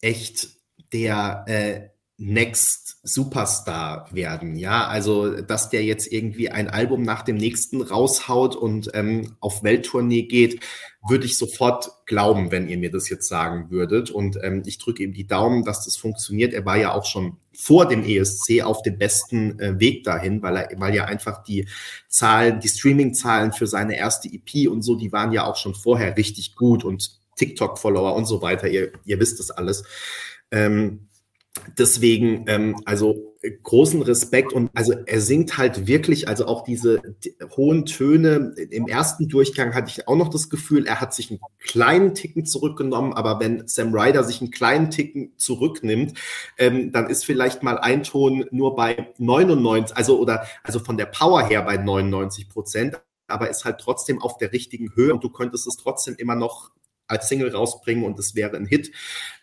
echt 0.00 0.48
der 0.92 1.44
äh, 1.46 1.91
Next 2.24 2.98
Superstar 3.02 4.06
werden, 4.12 4.54
ja, 4.54 4.86
also 4.86 5.40
dass 5.42 5.70
der 5.70 5.82
jetzt 5.82 6.12
irgendwie 6.12 6.50
ein 6.50 6.68
Album 6.68 7.02
nach 7.02 7.22
dem 7.22 7.36
nächsten 7.36 7.82
raushaut 7.82 8.54
und 8.54 8.90
ähm, 8.94 9.34
auf 9.40 9.64
Welttournee 9.64 10.22
geht, 10.22 10.60
würde 11.08 11.26
ich 11.26 11.36
sofort 11.36 11.90
glauben, 12.06 12.52
wenn 12.52 12.68
ihr 12.68 12.78
mir 12.78 12.92
das 12.92 13.08
jetzt 13.08 13.26
sagen 13.26 13.70
würdet. 13.70 14.12
Und 14.12 14.38
ähm, 14.40 14.62
ich 14.66 14.78
drücke 14.78 15.02
ihm 15.02 15.12
die 15.12 15.26
Daumen, 15.26 15.64
dass 15.64 15.84
das 15.84 15.96
funktioniert. 15.96 16.54
Er 16.54 16.64
war 16.64 16.76
ja 16.76 16.94
auch 16.94 17.04
schon 17.04 17.38
vor 17.52 17.88
dem 17.88 18.04
ESC 18.04 18.62
auf 18.62 18.82
dem 18.82 18.98
besten 18.98 19.58
äh, 19.58 19.80
Weg 19.80 20.04
dahin, 20.04 20.40
weil 20.42 20.56
er, 20.56 20.68
weil 20.76 20.94
ja 20.94 21.06
einfach 21.06 21.42
die 21.42 21.66
Zahlen, 22.08 22.60
die 22.60 22.68
Streaming-Zahlen 22.68 23.52
für 23.52 23.66
seine 23.66 23.96
erste 23.96 24.28
EP 24.28 24.70
und 24.70 24.82
so, 24.82 24.94
die 24.94 25.10
waren 25.10 25.32
ja 25.32 25.44
auch 25.44 25.56
schon 25.56 25.74
vorher 25.74 26.16
richtig 26.16 26.54
gut 26.54 26.84
und 26.84 27.18
TikTok-Follower 27.36 28.14
und 28.14 28.26
so 28.26 28.42
weiter. 28.42 28.68
Ihr, 28.68 28.92
ihr 29.04 29.18
wisst 29.18 29.40
das 29.40 29.50
alles. 29.50 29.82
Ähm, 30.52 31.08
Deswegen, 31.78 32.44
ähm, 32.48 32.76
also 32.86 33.36
äh, 33.42 33.50
großen 33.62 34.00
Respekt 34.00 34.54
und 34.54 34.70
also 34.74 34.94
er 35.04 35.20
singt 35.20 35.58
halt 35.58 35.86
wirklich, 35.86 36.26
also 36.26 36.46
auch 36.46 36.64
diese 36.64 37.02
die, 37.22 37.34
hohen 37.56 37.84
Töne. 37.84 38.54
Im 38.70 38.88
ersten 38.88 39.28
Durchgang 39.28 39.74
hatte 39.74 39.90
ich 39.90 40.08
auch 40.08 40.16
noch 40.16 40.30
das 40.30 40.48
Gefühl, 40.48 40.86
er 40.86 41.00
hat 41.00 41.12
sich 41.12 41.30
einen 41.30 41.40
kleinen 41.58 42.14
Ticken 42.14 42.46
zurückgenommen, 42.46 43.12
aber 43.12 43.38
wenn 43.38 43.68
Sam 43.68 43.94
Ryder 43.94 44.24
sich 44.24 44.40
einen 44.40 44.50
kleinen 44.50 44.90
Ticken 44.90 45.34
zurücknimmt, 45.36 46.18
ähm, 46.56 46.90
dann 46.90 47.10
ist 47.10 47.26
vielleicht 47.26 47.62
mal 47.62 47.78
ein 47.78 48.02
Ton 48.02 48.46
nur 48.50 48.74
bei 48.74 49.12
99, 49.18 49.94
also 49.94 50.18
oder 50.18 50.46
also 50.62 50.78
von 50.78 50.96
der 50.96 51.06
Power 51.06 51.46
her 51.46 51.62
bei 51.62 51.76
99 51.76 52.48
Prozent, 52.48 52.98
aber 53.26 53.50
ist 53.50 53.66
halt 53.66 53.78
trotzdem 53.78 54.22
auf 54.22 54.38
der 54.38 54.52
richtigen 54.52 54.94
Höhe 54.94 55.12
und 55.12 55.22
du 55.22 55.28
könntest 55.28 55.66
es 55.66 55.76
trotzdem 55.76 56.14
immer 56.16 56.34
noch 56.34 56.70
als 57.08 57.28
Single 57.28 57.54
rausbringen 57.54 58.04
und 58.04 58.18
es 58.18 58.34
wäre 58.34 58.56
ein 58.56 58.66
Hit. 58.66 58.90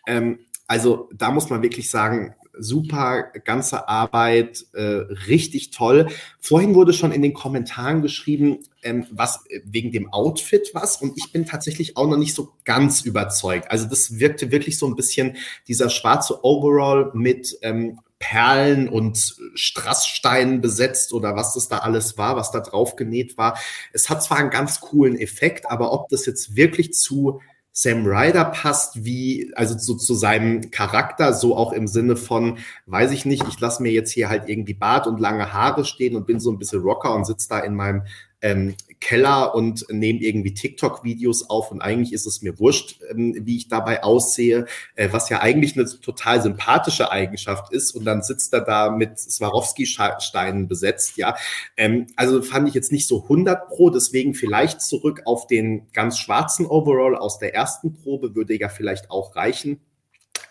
Ähm, 0.06 0.40
also 0.70 1.08
da 1.12 1.32
muss 1.32 1.50
man 1.50 1.62
wirklich 1.62 1.90
sagen, 1.90 2.32
super 2.56 3.24
ganze 3.44 3.88
Arbeit, 3.88 4.66
äh, 4.72 4.82
richtig 5.26 5.72
toll. 5.72 6.06
Vorhin 6.38 6.76
wurde 6.76 6.92
schon 6.92 7.10
in 7.10 7.22
den 7.22 7.34
Kommentaren 7.34 8.02
geschrieben, 8.02 8.60
ähm, 8.84 9.04
was 9.10 9.40
wegen 9.64 9.90
dem 9.90 10.12
Outfit 10.12 10.70
was 10.72 10.98
und 11.02 11.14
ich 11.16 11.32
bin 11.32 11.44
tatsächlich 11.44 11.96
auch 11.96 12.06
noch 12.06 12.18
nicht 12.18 12.36
so 12.36 12.52
ganz 12.64 13.00
überzeugt. 13.00 13.68
Also 13.68 13.86
das 13.86 14.20
wirkte 14.20 14.52
wirklich 14.52 14.78
so 14.78 14.86
ein 14.86 14.94
bisschen 14.94 15.36
dieser 15.66 15.90
schwarze 15.90 16.44
Overall 16.44 17.10
mit 17.14 17.58
ähm, 17.62 17.98
Perlen 18.20 18.88
und 18.88 19.34
Strasssteinen 19.54 20.60
besetzt 20.60 21.12
oder 21.12 21.34
was 21.34 21.54
das 21.54 21.66
da 21.66 21.78
alles 21.78 22.16
war, 22.16 22.36
was 22.36 22.52
da 22.52 22.60
drauf 22.60 22.94
genäht 22.94 23.36
war. 23.36 23.58
Es 23.92 24.08
hat 24.08 24.22
zwar 24.22 24.38
einen 24.38 24.50
ganz 24.50 24.80
coolen 24.80 25.18
Effekt, 25.18 25.68
aber 25.68 25.92
ob 25.92 26.08
das 26.10 26.26
jetzt 26.26 26.54
wirklich 26.54 26.92
zu 26.92 27.40
Sam 27.72 28.04
Ryder 28.04 28.46
passt, 28.46 29.04
wie, 29.04 29.52
also 29.54 29.76
zu, 29.76 29.96
zu 29.96 30.14
seinem 30.14 30.70
Charakter, 30.70 31.32
so 31.32 31.56
auch 31.56 31.72
im 31.72 31.86
Sinne 31.86 32.16
von, 32.16 32.58
weiß 32.86 33.12
ich 33.12 33.24
nicht, 33.24 33.46
ich 33.48 33.60
lasse 33.60 33.82
mir 33.82 33.92
jetzt 33.92 34.10
hier 34.12 34.28
halt 34.28 34.48
irgendwie 34.48 34.74
Bart 34.74 35.06
und 35.06 35.20
lange 35.20 35.52
Haare 35.52 35.84
stehen 35.84 36.16
und 36.16 36.26
bin 36.26 36.40
so 36.40 36.50
ein 36.50 36.58
bisschen 36.58 36.82
Rocker 36.82 37.14
und 37.14 37.26
sitze 37.26 37.48
da 37.48 37.60
in 37.60 37.74
meinem 37.74 38.02
ähm, 38.42 38.74
Keller 39.00 39.54
und 39.54 39.86
nehme 39.90 40.20
irgendwie 40.20 40.52
TikTok-Videos 40.52 41.48
auf 41.48 41.70
und 41.70 41.80
eigentlich 41.80 42.12
ist 42.12 42.26
es 42.26 42.42
mir 42.42 42.58
wurscht, 42.58 43.00
ähm, 43.10 43.34
wie 43.40 43.56
ich 43.56 43.68
dabei 43.68 44.02
aussehe, 44.02 44.66
äh, 44.94 45.08
was 45.10 45.30
ja 45.30 45.40
eigentlich 45.40 45.76
eine 45.76 45.86
total 45.86 46.42
sympathische 46.42 47.10
Eigenschaft 47.10 47.72
ist 47.72 47.92
und 47.92 48.04
dann 48.04 48.22
sitzt 48.22 48.52
er 48.52 48.60
da 48.60 48.90
mit 48.90 49.18
Swarovski-Steinen 49.18 50.68
besetzt, 50.68 51.16
ja. 51.16 51.34
Ähm, 51.76 52.06
also 52.16 52.42
fand 52.42 52.68
ich 52.68 52.74
jetzt 52.74 52.92
nicht 52.92 53.08
so 53.08 53.22
100 53.22 53.68
pro, 53.68 53.90
deswegen 53.90 54.34
vielleicht 54.34 54.82
zurück 54.82 55.22
auf 55.24 55.46
den 55.46 55.90
ganz 55.92 56.18
schwarzen 56.18 56.66
Overall 56.66 57.16
aus 57.16 57.38
der 57.38 57.54
ersten 57.54 57.94
Probe 57.94 58.34
würde 58.34 58.58
ja 58.58 58.68
vielleicht 58.68 59.10
auch 59.10 59.34
reichen. 59.34 59.80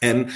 Ähm, 0.01 0.29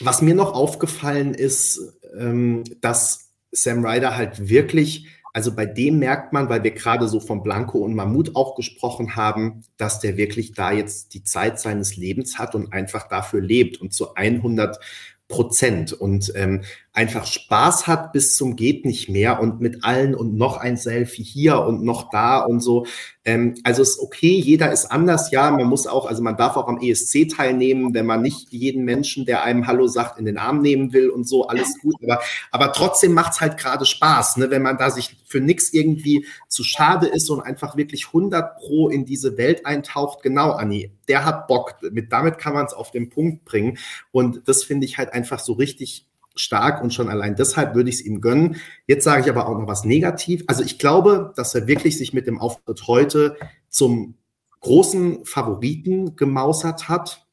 was 0.00 0.22
mir 0.22 0.34
noch 0.34 0.52
aufgefallen 0.52 1.34
ist, 1.34 1.80
ähm, 2.18 2.64
dass 2.80 3.30
Sam 3.52 3.84
Ryder 3.84 4.16
halt 4.16 4.48
wirklich, 4.48 5.06
also 5.34 5.52
bei 5.52 5.66
dem 5.66 5.98
merkt 5.98 6.32
man, 6.32 6.48
weil 6.48 6.62
wir 6.62 6.70
gerade 6.70 7.08
so 7.08 7.18
von 7.18 7.42
Blanco 7.42 7.78
und 7.78 7.94
Mammut 7.94 8.36
auch 8.36 8.54
gesprochen 8.54 9.16
haben, 9.16 9.62
dass 9.76 9.98
der 9.98 10.16
wirklich 10.16 10.52
da 10.52 10.70
jetzt 10.70 11.12
die 11.12 11.24
Zeit 11.24 11.58
seines 11.58 11.96
Lebens 11.96 12.38
hat 12.38 12.54
und 12.54 12.72
einfach 12.72 13.08
dafür 13.08 13.40
lebt 13.40 13.80
und 13.80 13.92
zu 13.92 14.14
100 14.14 14.78
Prozent. 15.26 15.92
Und 15.92 16.32
ähm, 16.36 16.62
einfach 16.94 17.26
Spaß 17.26 17.88
hat 17.88 18.12
bis 18.12 18.34
zum 18.34 18.54
geht 18.54 18.84
nicht 18.84 19.08
mehr 19.08 19.40
und 19.40 19.60
mit 19.60 19.84
allen 19.84 20.14
und 20.14 20.36
noch 20.36 20.56
ein 20.58 20.76
Selfie 20.76 21.24
hier 21.24 21.60
und 21.60 21.82
noch 21.82 22.08
da 22.10 22.38
und 22.38 22.60
so. 22.60 22.86
Ähm, 23.24 23.56
also 23.64 23.82
ist 23.82 23.98
okay, 23.98 24.38
jeder 24.38 24.70
ist 24.70 24.86
anders, 24.86 25.32
ja, 25.32 25.50
man 25.50 25.66
muss 25.66 25.88
auch, 25.88 26.06
also 26.06 26.22
man 26.22 26.36
darf 26.36 26.56
auch 26.56 26.68
am 26.68 26.80
ESC 26.80 27.28
teilnehmen, 27.28 27.94
wenn 27.94 28.06
man 28.06 28.22
nicht 28.22 28.52
jeden 28.52 28.84
Menschen, 28.84 29.26
der 29.26 29.42
einem 29.42 29.66
Hallo 29.66 29.88
sagt, 29.88 30.20
in 30.20 30.24
den 30.24 30.38
Arm 30.38 30.60
nehmen 30.60 30.92
will 30.92 31.10
und 31.10 31.26
so, 31.26 31.48
alles 31.48 31.80
gut, 31.80 31.96
aber, 32.00 32.20
aber 32.52 32.72
trotzdem 32.72 33.12
macht's 33.12 33.40
halt 33.40 33.58
gerade 33.58 33.86
Spaß, 33.86 34.36
ne, 34.36 34.50
wenn 34.50 34.62
man 34.62 34.78
da 34.78 34.90
sich 34.90 35.16
für 35.26 35.40
nichts 35.40 35.72
irgendwie 35.72 36.26
zu 36.48 36.62
schade 36.62 37.08
ist 37.08 37.28
und 37.28 37.40
einfach 37.40 37.76
wirklich 37.76 38.06
100 38.06 38.56
pro 38.58 38.88
in 38.88 39.04
diese 39.04 39.36
Welt 39.36 39.66
eintaucht, 39.66 40.22
genau, 40.22 40.52
Anni, 40.52 40.92
der 41.08 41.24
hat 41.24 41.48
Bock, 41.48 41.74
mit, 41.90 42.12
damit 42.12 42.38
kann 42.38 42.54
man 42.54 42.66
es 42.66 42.72
auf 42.72 42.92
den 42.92 43.10
Punkt 43.10 43.44
bringen. 43.44 43.78
Und 44.12 44.42
das 44.46 44.62
finde 44.62 44.86
ich 44.86 44.96
halt 44.96 45.12
einfach 45.12 45.40
so 45.40 45.54
richtig 45.54 46.06
stark 46.34 46.82
und 46.82 46.92
schon 46.92 47.08
allein 47.08 47.36
deshalb 47.36 47.74
würde 47.74 47.90
ich 47.90 47.96
es 47.96 48.04
ihm 48.04 48.20
gönnen. 48.20 48.56
Jetzt 48.86 49.04
sage 49.04 49.22
ich 49.22 49.30
aber 49.30 49.48
auch 49.48 49.58
noch 49.58 49.68
was 49.68 49.84
negativ. 49.84 50.44
Also 50.46 50.62
ich 50.62 50.78
glaube, 50.78 51.32
dass 51.36 51.54
er 51.54 51.66
wirklich 51.66 51.96
sich 51.96 52.12
mit 52.12 52.26
dem 52.26 52.40
Auftritt 52.40 52.86
heute 52.86 53.36
zum 53.68 54.16
großen 54.60 55.24
Favoriten 55.24 56.16
gemausert 56.16 56.88
hat. 56.88 57.26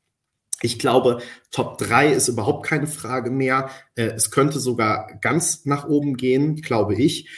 Ich 0.62 0.78
glaube, 0.78 1.22
Top 1.50 1.78
3 1.80 2.12
ist 2.12 2.28
überhaupt 2.28 2.66
keine 2.66 2.88
Frage 2.88 3.32
mehr. 3.32 3.70
Äh, 3.96 4.12
es 4.16 4.30
könnte 4.30 4.60
sogar 4.60 5.08
ganz 5.22 5.66
nach 5.66 5.88
oben 5.88 6.18
gehen, 6.18 6.58
glaube 6.58 6.96
ich. 6.96 7.30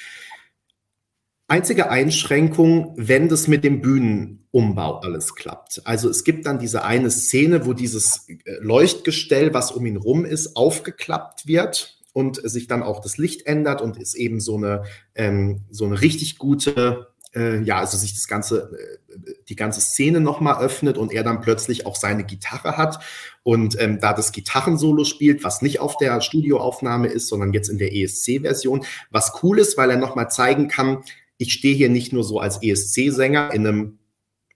Einzige 1.48 1.89
Einschränkung, 1.89 2.94
wenn 2.96 3.28
das 3.28 3.48
mit 3.48 3.64
dem 3.64 3.82
Bühnenumbau 3.82 5.00
alles 5.00 5.36
klappt. 5.36 5.82
Also 5.84 6.10
es 6.10 6.24
gibt 6.24 6.46
dann 6.46 6.58
diese 6.58 6.86
eine 6.86 7.12
Szene, 7.12 7.66
wo 7.66 7.74
dieses 7.74 8.30
äh, 8.30 8.36
Leuchtgestell, 8.62 9.54
was 9.54 9.72
um 9.72 9.86
ihn 9.86 9.98
rum 9.98 10.24
ist, 10.26 10.56
aufgeklappt 10.56 11.46
wird 11.46 12.00
und 12.14 12.39
sich 12.50 12.68
dann 12.68 12.82
auch 12.82 13.02
das 13.02 13.18
Licht 13.18 13.46
ändert 13.46 13.82
und 13.82 13.98
ist 13.98 14.16
eben 14.16 14.39
so 14.39 14.56
eine, 14.56 14.84
ähm, 15.16 15.62
so 15.70 15.86
eine 15.86 16.00
richtig 16.00 16.38
gute, 16.38 17.08
äh, 17.36 17.60
ja, 17.62 17.80
also 17.80 17.98
sich 17.98 18.14
das 18.14 18.28
ganze, 18.28 18.72
äh, 18.72 19.34
die 19.50 19.56
ganze 19.56 19.82
Szene 19.82 20.22
nochmal 20.22 20.64
öffnet 20.64 20.98
und 20.98 21.12
er 21.12 21.24
dann 21.24 21.41
plötzlich 21.41 21.86
auch 21.86 21.96
seine 21.96 22.24
Gitarre 22.24 22.78
hat 22.78 23.00
und 23.41 23.76
ähm, 23.82 24.00
da 24.00 24.14
das 24.14 24.32
Gitarrensolo 24.32 25.04
spielt, 25.04 25.44
was 25.44 25.62
nicht 25.62 25.82
auf 25.82 25.98
der 25.98 26.22
Studioaufnahme 26.22 27.08
ist, 27.08 27.28
sondern 27.28 27.52
jetzt 27.52 27.70
in 27.70 27.80
der 27.80 27.94
ESC-Version, 27.94 28.86
was 29.10 29.34
cool 29.44 29.60
ist, 29.60 29.78
weil 29.78 29.89
er 29.89 29.98
nochmal 29.98 30.30
zeigen 30.32 30.68
kann, 30.68 31.04
ich 31.44 31.54
stehe 31.54 31.76
hier 31.76 31.89
nicht 31.89 32.14
nur 32.14 32.24
so 32.24 32.39
als 32.39 32.62
ESC-Sänger 32.62 33.54
in 33.54 33.68
einem 33.68 34.00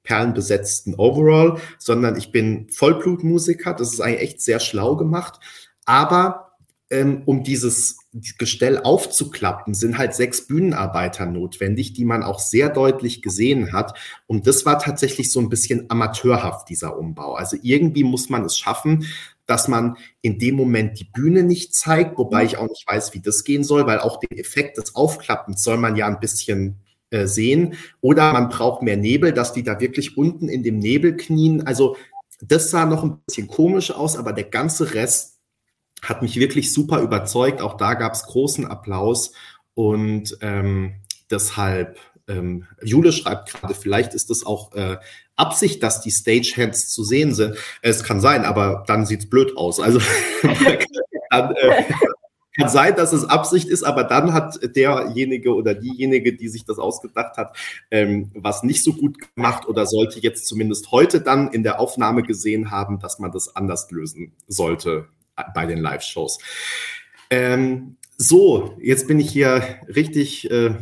perlenbesetzten 0.04 0.96
Overall, 0.96 1.60
sondern 1.78 2.18
ich 2.18 2.32
bin 2.32 2.70
Vollblutmusiker. 2.72 3.74
Das 3.74 3.94
ist 3.94 4.00
eigentlich 4.00 4.22
echt 4.22 4.42
sehr 4.42 4.60
schlau 4.60 4.96
gemacht. 4.96 5.40
Aber 5.86 6.48
ähm, 6.90 7.24
um 7.26 7.44
dieses 7.44 8.00
Gestell 8.38 8.80
aufzuklappen, 8.80 9.74
sind 9.74 9.98
halt 9.98 10.16
sechs 10.16 10.48
Bühnenarbeiter 10.48 11.26
notwendig, 11.26 11.94
die 11.94 12.06
man 12.06 12.24
auch 12.24 12.40
sehr 12.40 12.70
deutlich 12.70 13.22
gesehen 13.22 13.74
hat. 13.74 13.98
Und 14.26 14.48
das 14.48 14.66
war 14.66 14.80
tatsächlich 14.80 15.32
so 15.32 15.42
ein 15.42 15.50
bisschen 15.50 15.90
amateurhaft, 15.90 16.70
dieser 16.70 16.98
Umbau. 16.98 17.36
Also 17.36 17.58
irgendwie 17.62 18.06
muss 18.06 18.30
man 18.30 18.46
es 18.46 18.58
schaffen, 18.58 19.06
dass 19.48 19.68
man 19.68 19.98
in 20.22 20.38
dem 20.38 20.56
Moment 20.56 21.00
die 21.00 21.06
Bühne 21.06 21.44
nicht 21.44 21.74
zeigt, 21.74 22.18
wobei 22.18 22.44
ich 22.44 22.58
auch 22.58 22.68
nicht 22.68 22.86
weiß, 22.88 23.14
wie 23.14 23.22
das 23.22 23.44
gehen 23.44 23.64
soll, 23.64 23.88
weil 23.88 24.00
auch 24.00 24.20
den 24.20 24.38
Effekt 24.38 24.78
des 24.78 24.94
Aufklappens 24.94 25.64
soll 25.64 25.78
man 25.78 25.96
ja 25.96 26.06
ein 26.06 26.20
bisschen 26.20 26.78
äh, 27.10 27.26
sehen. 27.26 27.76
Oder 28.02 28.34
man 28.34 28.50
braucht 28.50 28.82
mehr 28.84 28.98
Nebel, 28.98 29.32
dass 29.32 29.54
die 29.54 29.64
da 29.64 29.80
wirklich 29.80 30.18
unten 30.18 30.50
in 30.50 30.64
dem 30.64 30.78
Nebel 30.78 31.16
knien. 31.16 31.66
Also 31.66 31.96
das 32.42 32.70
sah 32.70 32.86
noch 32.86 33.04
ein 33.04 33.20
bisschen 33.26 33.48
komisch 33.48 33.92
aus, 33.92 34.18
aber 34.18 34.34
der 34.34 34.44
ganze 34.44 34.94
Rest 34.94 35.40
hat 36.02 36.22
mich 36.22 36.36
wirklich 36.38 36.74
super 36.74 37.00
überzeugt. 37.02 37.62
Auch 37.62 37.78
da 37.78 37.94
gab 37.94 38.14
es 38.14 38.24
großen 38.24 38.66
Applaus 38.66 39.32
und 39.74 40.38
ähm, 40.42 40.96
deshalb 41.32 41.98
ähm, 42.28 42.66
Jule 42.84 43.12
schreibt 43.12 43.54
gerade, 43.54 43.74
vielleicht 43.74 44.14
ist 44.14 44.30
es 44.30 44.46
auch 44.46 44.74
äh, 44.74 44.98
Absicht, 45.36 45.84
dass 45.84 46.02
die 46.02 46.12
Stagehands 46.12 46.90
zu 46.90 47.04
sehen 47.04 47.34
sind. 47.34 47.56
Es 47.82 48.04
kann 48.04 48.20
sein, 48.20 48.44
aber 48.44 48.84
dann 48.88 49.06
sieht's 49.06 49.30
blöd 49.30 49.56
aus. 49.56 49.80
Also 49.80 50.00
dann, 51.30 51.56
äh, 51.56 51.84
kann 52.58 52.70
sein, 52.70 52.96
dass 52.96 53.14
es 53.14 53.24
Absicht 53.24 53.70
ist, 53.70 53.84
aber 53.84 54.04
dann 54.04 54.34
hat 54.34 54.60
derjenige 54.76 55.54
oder 55.54 55.76
diejenige, 55.76 56.36
die 56.36 56.50
sich 56.50 56.66
das 56.66 56.80
ausgedacht 56.80 57.38
hat, 57.38 57.56
ähm, 57.92 58.32
was 58.34 58.64
nicht 58.64 58.84
so 58.84 58.94
gut 58.94 59.36
gemacht 59.36 59.68
oder 59.68 59.86
sollte 59.86 60.20
jetzt 60.20 60.48
zumindest 60.48 60.92
heute 60.92 61.22
dann 61.22 61.52
in 61.52 61.64
der 61.64 61.80
Aufnahme 61.80 62.24
gesehen 62.24 62.72
haben, 62.72 63.00
dass 63.00 63.20
man 63.20 63.32
das 63.32 63.56
anders 63.56 63.92
lösen 63.92 64.34
sollte 64.48 65.08
bei 65.54 65.68
den 65.68 65.80
Live-Shows. 65.80 66.40
Ähm, 67.30 67.98
so, 68.18 68.76
jetzt 68.82 69.08
bin 69.08 69.20
ich 69.20 69.30
hier 69.30 69.62
richtig 69.88 70.50
äh, 70.50 70.74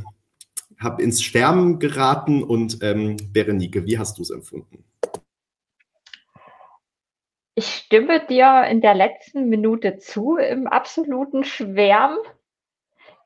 habe 0.86 1.03
ins 1.03 1.21
Schwärmen 1.21 1.79
geraten 1.79 2.43
und 2.43 2.81
ähm, 2.81 3.17
Berenike, 3.33 3.86
wie 3.86 3.99
hast 3.99 4.17
du 4.17 4.21
es 4.21 4.29
empfunden? 4.29 4.86
Ich 7.55 7.67
stimme 7.67 8.25
dir 8.25 8.65
in 8.69 8.81
der 8.81 8.93
letzten 8.93 9.49
Minute 9.49 9.97
zu, 9.97 10.38
im 10.38 10.67
absoluten 10.67 11.43
Schwärm. 11.43 12.17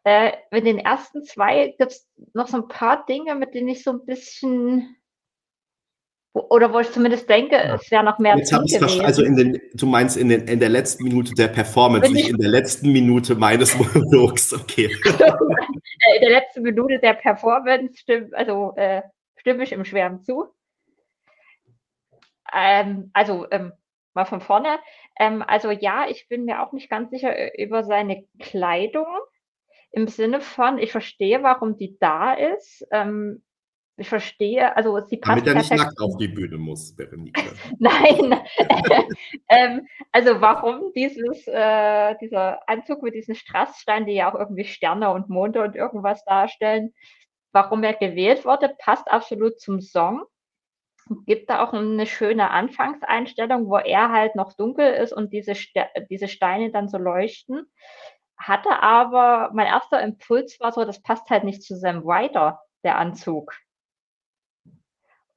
Äh, 0.04 0.34
in 0.52 0.66
den 0.66 0.80
ersten 0.80 1.24
zwei 1.24 1.76
gibt 1.78 1.92
es 1.92 2.08
noch 2.34 2.48
so 2.48 2.58
ein 2.58 2.68
paar 2.68 3.06
Dinge, 3.06 3.36
mit 3.36 3.54
denen 3.54 3.70
ich 3.70 3.84
so 3.84 3.92
ein 3.92 4.06
bisschen 4.06 4.96
oder 6.34 6.72
wo 6.72 6.80
ich 6.80 6.92
zumindest 6.92 7.28
denke, 7.30 7.58
es 7.58 7.90
wäre 7.90 8.04
noch 8.04 8.20
mehr 8.20 8.38
Jetzt 8.38 8.54
habe 8.54 8.66
ich 8.66 9.04
Also 9.04 9.24
in 9.24 9.36
den, 9.36 9.62
du 9.74 9.86
meinst 9.88 10.16
in, 10.16 10.30
den, 10.30 10.48
in 10.48 10.60
der 10.60 10.70
letzten 10.70 11.04
Minute 11.04 11.34
der 11.34 11.48
Performance, 11.48 12.12
nicht 12.12 12.30
in 12.30 12.38
der 12.38 12.50
letzten 12.50 12.92
Minute 12.92 13.36
meines 13.36 13.78
Monologs. 13.96 14.54
Okay. 14.54 14.86
in 15.06 16.22
der 16.22 16.30
letzten 16.30 16.62
Minute 16.62 17.00
der 17.00 17.14
Performance 17.14 17.98
stimmt, 17.98 18.34
also 18.36 18.74
äh, 18.76 19.02
stimme 19.38 19.64
ich 19.64 19.72
im 19.72 19.86
Schwärmen 19.86 20.22
zu. 20.22 20.46
Ähm, 22.54 23.10
also 23.14 23.48
ähm, 23.52 23.74
mal 24.14 24.26
von 24.26 24.42
vorne. 24.42 24.80
Ähm, 25.20 25.44
also 25.46 25.72
ja, 25.72 26.08
ich 26.08 26.28
bin 26.28 26.46
mir 26.46 26.62
auch 26.62 26.74
nicht 26.74 26.90
ganz 26.90 27.10
sicher 27.10 27.36
äh, 27.36 27.64
über 27.64 27.84
seine 27.84 28.26
Kleidung. 28.40 29.08
Im 29.92 30.08
Sinne 30.08 30.42
von, 30.42 30.78
ich 30.78 30.92
verstehe, 30.92 31.42
warum 31.42 31.76
die 31.76 31.98
da 32.00 32.34
ist. 32.34 32.86
Ähm, 32.92 33.42
ich 34.00 34.10
verstehe, 34.10 34.76
also 34.76 35.00
sie 35.02 35.18
passt. 35.18 35.46
Damit 35.46 35.48
er 35.48 35.56
nicht 35.56 35.72
nackt 35.72 36.00
auf 36.00 36.18
die 36.18 36.28
Bühne 36.28 36.58
muss, 36.58 36.96
Berenike. 36.96 37.42
Nein. 37.80 38.40
ähm, 39.50 39.88
also 40.12 40.42
warum 40.42 40.92
dieses, 40.96 41.48
äh, 41.48 42.16
dieser 42.22 42.68
Anzug 42.68 43.04
mit 43.04 43.14
diesen 43.14 43.36
Strasssteinen, 43.36 44.08
die 44.08 44.14
ja 44.14 44.32
auch 44.32 44.40
irgendwie 44.40 44.66
Sterne 44.66 45.12
und 45.12 45.30
Monde 45.30 45.62
und 45.62 45.76
irgendwas 45.76 46.24
darstellen, 46.26 46.94
warum 47.52 47.84
er 47.84 47.94
gewählt 47.94 48.46
wurde, 48.46 48.76
passt 48.80 49.10
absolut 49.10 49.60
zum 49.60 49.82
Song. 49.82 50.24
Gibt 51.26 51.50
da 51.50 51.64
auch 51.64 51.74
eine 51.74 52.06
schöne 52.06 52.52
Anfangseinstellung, 52.52 53.68
wo 53.68 53.78
er 53.78 54.12
halt 54.12 54.36
noch 54.36 54.54
dunkel 54.54 54.94
ist 54.94 55.12
und 55.12 55.34
diese, 55.34 55.56
Ste 55.56 55.88
diese 56.10 56.28
Steine 56.28 56.72
dann 56.72 56.88
so 56.88 56.98
leuchten. 56.98 57.66
Hatte 58.38 58.82
aber, 58.82 59.50
mein 59.54 59.68
erster 59.68 60.02
Impuls 60.02 60.60
war 60.60 60.72
so, 60.72 60.86
das 60.86 61.02
passt 61.02 61.30
halt 61.30 61.44
nicht 61.44 61.64
zu 61.64 61.76
Sam 61.76 62.04
Ryder, 62.06 62.60
der 62.84 62.98
Anzug. 62.98 63.54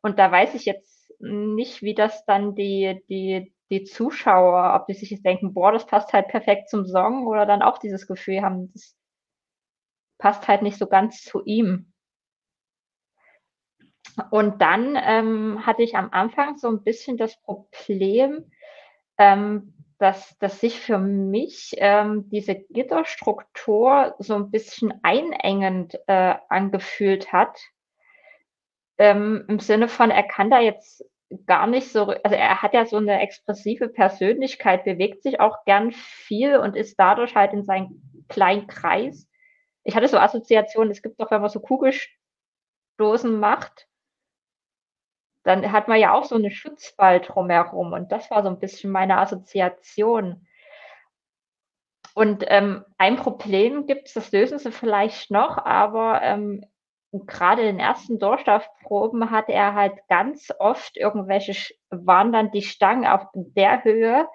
Und 0.02 0.18
da 0.18 0.30
weiß 0.30 0.54
ich 0.54 0.64
jetzt 0.64 1.12
nicht, 1.20 1.82
wie 1.82 1.94
das 1.94 2.24
dann 2.26 2.54
die, 2.54 3.02
die, 3.08 3.54
die 3.70 3.84
Zuschauer, 3.84 4.74
ob 4.74 4.86
die 4.86 4.94
sich 4.94 5.10
jetzt 5.10 5.24
denken, 5.24 5.54
boah, 5.54 5.72
das 5.72 5.86
passt 5.86 6.12
halt 6.12 6.28
perfekt 6.28 6.68
zum 6.68 6.84
Song 6.84 7.26
oder 7.26 7.46
dann 7.46 7.62
auch 7.62 7.78
dieses 7.78 8.06
Gefühl 8.06 8.42
haben, 8.42 8.72
das 8.72 8.96
passt 10.18 10.48
halt 10.48 10.62
nicht 10.62 10.78
so 10.78 10.86
ganz 10.86 11.22
zu 11.22 11.42
ihm. 11.44 11.92
Und 14.30 14.60
dann 14.60 14.98
ähm, 15.00 15.64
hatte 15.64 15.82
ich 15.82 15.96
am 15.96 16.10
Anfang 16.10 16.58
so 16.58 16.68
ein 16.68 16.82
bisschen 16.82 17.16
das 17.16 17.40
Problem, 17.42 18.50
ähm, 19.16 19.74
dass, 19.98 20.36
dass 20.38 20.60
sich 20.60 20.80
für 20.80 20.98
mich 20.98 21.74
ähm, 21.76 22.28
diese 22.28 22.56
Gitterstruktur 22.56 24.16
so 24.18 24.34
ein 24.34 24.50
bisschen 24.50 24.92
einengend 25.02 25.98
äh, 26.08 26.34
angefühlt 26.48 27.32
hat 27.32 27.58
ähm, 29.02 29.44
im 29.48 29.58
Sinne 29.58 29.88
von, 29.88 30.10
er 30.12 30.22
kann 30.22 30.48
da 30.48 30.60
jetzt 30.60 31.04
gar 31.46 31.66
nicht 31.66 31.90
so, 31.90 32.06
also 32.06 32.36
er 32.36 32.62
hat 32.62 32.72
ja 32.72 32.86
so 32.86 32.98
eine 32.98 33.20
expressive 33.20 33.88
Persönlichkeit, 33.88 34.84
bewegt 34.84 35.24
sich 35.24 35.40
auch 35.40 35.64
gern 35.64 35.90
viel 35.90 36.56
und 36.56 36.76
ist 36.76 37.00
dadurch 37.00 37.34
halt 37.34 37.52
in 37.52 37.64
seinem 37.64 38.00
kleinen 38.28 38.68
Kreis. 38.68 39.28
Ich 39.82 39.96
hatte 39.96 40.06
so 40.06 40.18
Assoziationen, 40.18 40.92
es 40.92 41.02
gibt 41.02 41.20
doch, 41.20 41.32
wenn 41.32 41.40
man 41.40 41.50
so 41.50 41.58
Kugelstoßen 41.58 43.40
macht, 43.40 43.88
dann 45.42 45.72
hat 45.72 45.88
man 45.88 45.98
ja 45.98 46.12
auch 46.14 46.24
so 46.24 46.36
eine 46.36 46.52
Schutzwall 46.52 47.20
drumherum 47.20 47.92
und 47.92 48.12
das 48.12 48.30
war 48.30 48.44
so 48.44 48.48
ein 48.48 48.60
bisschen 48.60 48.92
meine 48.92 49.18
Assoziation. 49.18 50.46
und 52.14 52.44
ähm, 52.48 52.84
ein 52.98 53.16
Problem 53.16 53.86
gibt 53.86 54.08
es, 54.08 54.14
das 54.14 54.32
lösen 54.32 54.58
sie 54.58 54.70
vielleicht 54.70 55.30
noch, 55.30 55.58
aber 55.58 56.20
ähm, 56.22 56.64
gerade 57.12 57.62
in 57.62 57.76
den 57.76 57.78
ersten 57.78 58.18
Durchlaufproben 58.18 59.30
hatte 59.30 59.52
er 59.52 59.74
halt 59.74 59.94
ganz 60.08 60.48
oft 60.58 60.96
irgendwelche, 60.96 61.54
waren 61.90 62.32
dann 62.32 62.50
die 62.50 62.62
Stangen 62.62 63.06
auf 63.06 63.26
der 63.34 63.84
Höhe, 63.84 64.28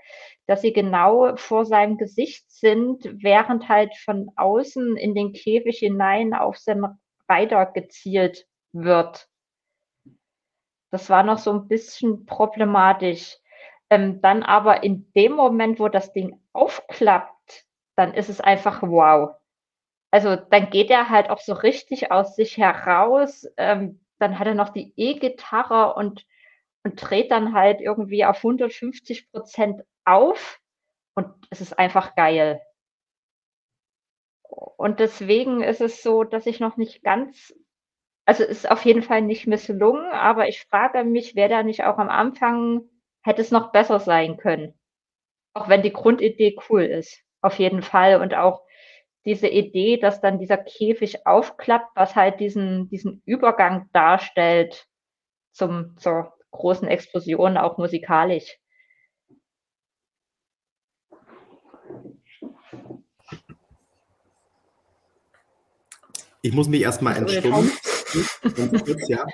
dass 0.45 0.62
sie 0.62 0.74
genau 0.74 1.36
vor 1.36 1.66
seinem 1.66 1.98
Gesicht 1.98 2.49
sind, 2.52 3.04
während 3.24 3.68
halt 3.68 3.95
von 3.98 4.32
außen 4.36 4.95
in 4.95 5.16
den 5.16 5.34
Käfig 5.34 5.80
hinein 5.80 6.34
auf 6.34 6.58
seinen 6.58 6.99
Reiter 7.28 7.66
gezielt 7.66 8.48
wird. 8.72 9.28
Das 10.91 11.10
war 11.10 11.24
noch 11.24 11.38
so 11.38 11.52
ein 11.52 11.68
bisschen 11.68 12.26
problematisch. 12.26 13.38
Ähm, 13.90 14.22
dann 14.22 14.44
aber 14.44 14.84
in 14.84 15.12
dem 15.16 15.34
Moment, 15.34 15.80
wo 15.80 15.88
das 15.88 16.14
Ding 16.14 16.40
aufklappt, 16.54 17.66
dann 17.95 18.14
ist 18.14 18.30
es 18.30 18.41
einfach 18.41 18.84
wow. 18.84 19.36
Also 20.18 20.35
dann 20.35 20.72
geht 20.72 20.89
er 20.89 21.10
halt 21.10 21.30
auch 21.30 21.39
so 21.39 21.53
richtig 21.53 22.11
aus 22.11 22.35
sich 22.35 22.57
heraus. 22.57 23.45
Ähm, 23.56 23.99
dann 24.18 24.39
hat 24.39 24.48
er 24.48 24.56
noch 24.56 24.69
die 24.69 24.91
E-Gitarre 24.98 25.94
und, 25.94 26.26
und 26.84 26.95
dreht 26.95 27.30
dann 27.30 27.53
halt 27.53 27.81
irgendwie 27.81 28.26
auf 28.26 28.41
150 28.41 29.30
Prozent 29.31 29.84
auf. 30.06 30.60
Und 31.14 31.27
es 31.52 31.61
ist 31.61 31.77
einfach 31.77 32.15
geil. 32.15 32.60
Und 34.77 34.99
deswegen 34.99 35.61
ist 35.61 35.81
es 35.81 36.02
so, 36.02 36.23
dass 36.23 36.48
ich 36.48 36.60
noch 36.60 36.77
nicht 36.77 37.03
ganz, 37.03 37.53
also 38.26 38.44
es 38.44 38.49
ist 38.49 38.72
auf 38.72 38.85
jeden 38.85 39.03
Fall 39.03 39.22
nicht 39.22 39.48
misslungen, 39.48 40.07
aber 40.11 40.48
ich 40.49 40.64
frage 40.65 41.03
mich, 41.03 41.35
wer 41.35 41.49
da 41.49 41.64
nicht 41.64 41.84
auch 41.85 41.99
am 41.99 42.10
Anfang 42.10 42.81
hätte 43.23 43.41
es 43.41 43.52
noch 43.52 43.72
besser 43.72 43.99
sein 43.99 44.38
können. 44.38 44.73
Auch 45.53 45.69
wenn 45.69 45.84
die 45.84 45.94
Grundidee 45.94 46.57
cool 46.69 46.84
ist. 46.84 47.22
Auf 47.41 47.60
jeden 47.60 47.84
Fall. 47.84 48.22
Und 48.22 48.35
auch 48.35 48.64
diese 49.28 49.49
Idee, 49.49 49.98
dass 49.98 50.22
dann 50.22 50.40
dieser 50.40 50.58
Käfig 50.58 51.28
aufklappt, 51.28 51.91
was 51.95 52.16
halt 52.16 52.40
diesen, 52.40 52.88
diesen 52.88 53.22
Übergang 53.26 53.90
darstellt 53.91 54.88
zum, 55.52 55.98
zur 55.98 56.34
großen 56.52 56.88
Explosion, 56.88 57.58
auch 57.58 57.78
musikalisch. 57.78 58.58
Ich 66.41 66.54
muss 66.54 66.70
mich 66.70 66.82
erstmal 66.84 67.18
entstummen. 67.18 67.70
ja. 69.10 69.26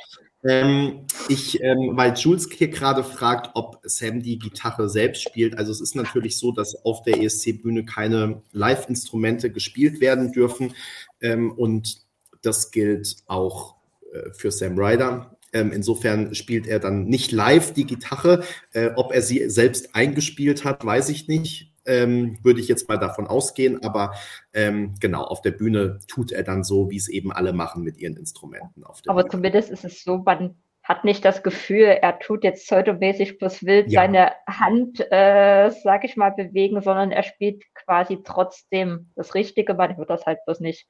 Ähm, 0.46 1.06
ich, 1.30 1.62
ähm, 1.62 1.92
weil 1.94 2.14
Jules 2.14 2.50
hier 2.52 2.68
gerade 2.68 3.04
fragt, 3.04 3.52
ob 3.54 3.80
Sam 3.84 4.22
die 4.22 4.40
Gitarre 4.40 4.90
selbst 4.90 5.22
spielt. 5.22 5.58
Also 5.58 5.72
es 5.72 5.80
ist 5.80 5.96
natürlich 5.96 6.38
so, 6.38 6.52
dass 6.52 6.76
auf 6.84 7.02
der 7.04 7.22
ESC-Bühne 7.22 7.86
keine 7.86 8.42
Live-Instrumente 8.52 9.52
gespielt 9.52 10.02
werden 10.02 10.32
dürfen. 10.32 10.74
Ähm, 11.22 11.52
und 11.52 12.02
das 12.42 12.72
gilt 12.72 13.16
auch 13.28 13.76
äh, 14.14 14.32
für 14.34 14.52
Sam 14.52 14.78
Ryder. 14.78 15.38
Ähm, 15.54 15.72
insofern 15.72 16.36
spielt 16.36 16.68
er 16.68 16.80
dann 16.80 17.06
nicht 17.06 17.32
live 17.32 17.74
die 17.74 17.86
Gitarre. 17.86 18.44
Äh, 18.74 18.90
ob 18.96 19.14
er 19.14 19.22
sie 19.22 19.50
selbst 19.50 19.96
eingespielt 19.96 20.66
hat, 20.66 20.86
weiß 20.86 21.10
ich 21.10 21.28
nicht 21.28 21.73
ähm, 21.86 22.38
würde 22.44 22.60
ich 22.60 22.68
jetzt 22.68 22.88
mal 22.88 22.98
davon 22.98 23.28
ausgehen. 23.28 23.84
Aber 23.84 24.14
ähm, 24.54 24.96
genau, 25.00 25.24
auf 25.24 25.42
der 25.42 25.52
Bühne 25.52 26.00
tut 26.08 26.32
er 26.32 26.44
dann 26.44 26.64
so, 26.64 26.90
wie 26.90 26.98
es 26.98 27.10
eben 27.10 27.32
alle 27.32 27.54
machen 27.54 27.84
mit 27.84 27.98
ihren 27.98 28.18
Instrumenten. 28.18 28.84
aber 29.08 29.24
Bühne. 29.24 29.32
zumindest 29.32 29.70
ist 29.70 29.86
es 29.86 30.04
so, 30.04 30.20
man 30.20 30.56
hat 30.84 31.06
nicht 31.06 31.24
das 31.24 31.44
Gefühl, 31.44 31.86
er 31.86 32.20
tut 32.20 32.44
jetzt 32.44 32.68
pseudomäßig 32.68 33.38
bloß 33.38 33.64
wild 33.64 33.90
ja. 33.90 34.02
seine 34.02 34.34
Hand, 34.48 35.00
äh, 35.12 35.72
sag 35.72 36.04
ich 36.04 36.18
mal, 36.18 36.32
bewegen, 36.32 36.82
sondern 36.82 37.12
er 37.12 37.24
spielt 37.24 37.64
quasi 37.74 38.20
trotzdem 38.24 39.10
das 39.16 39.34
Richtige, 39.34 39.74
man 39.76 39.96
hört 39.96 40.10
das 40.10 40.26
halt 40.26 40.40
bloß 40.46 40.60
nicht. 40.60 40.88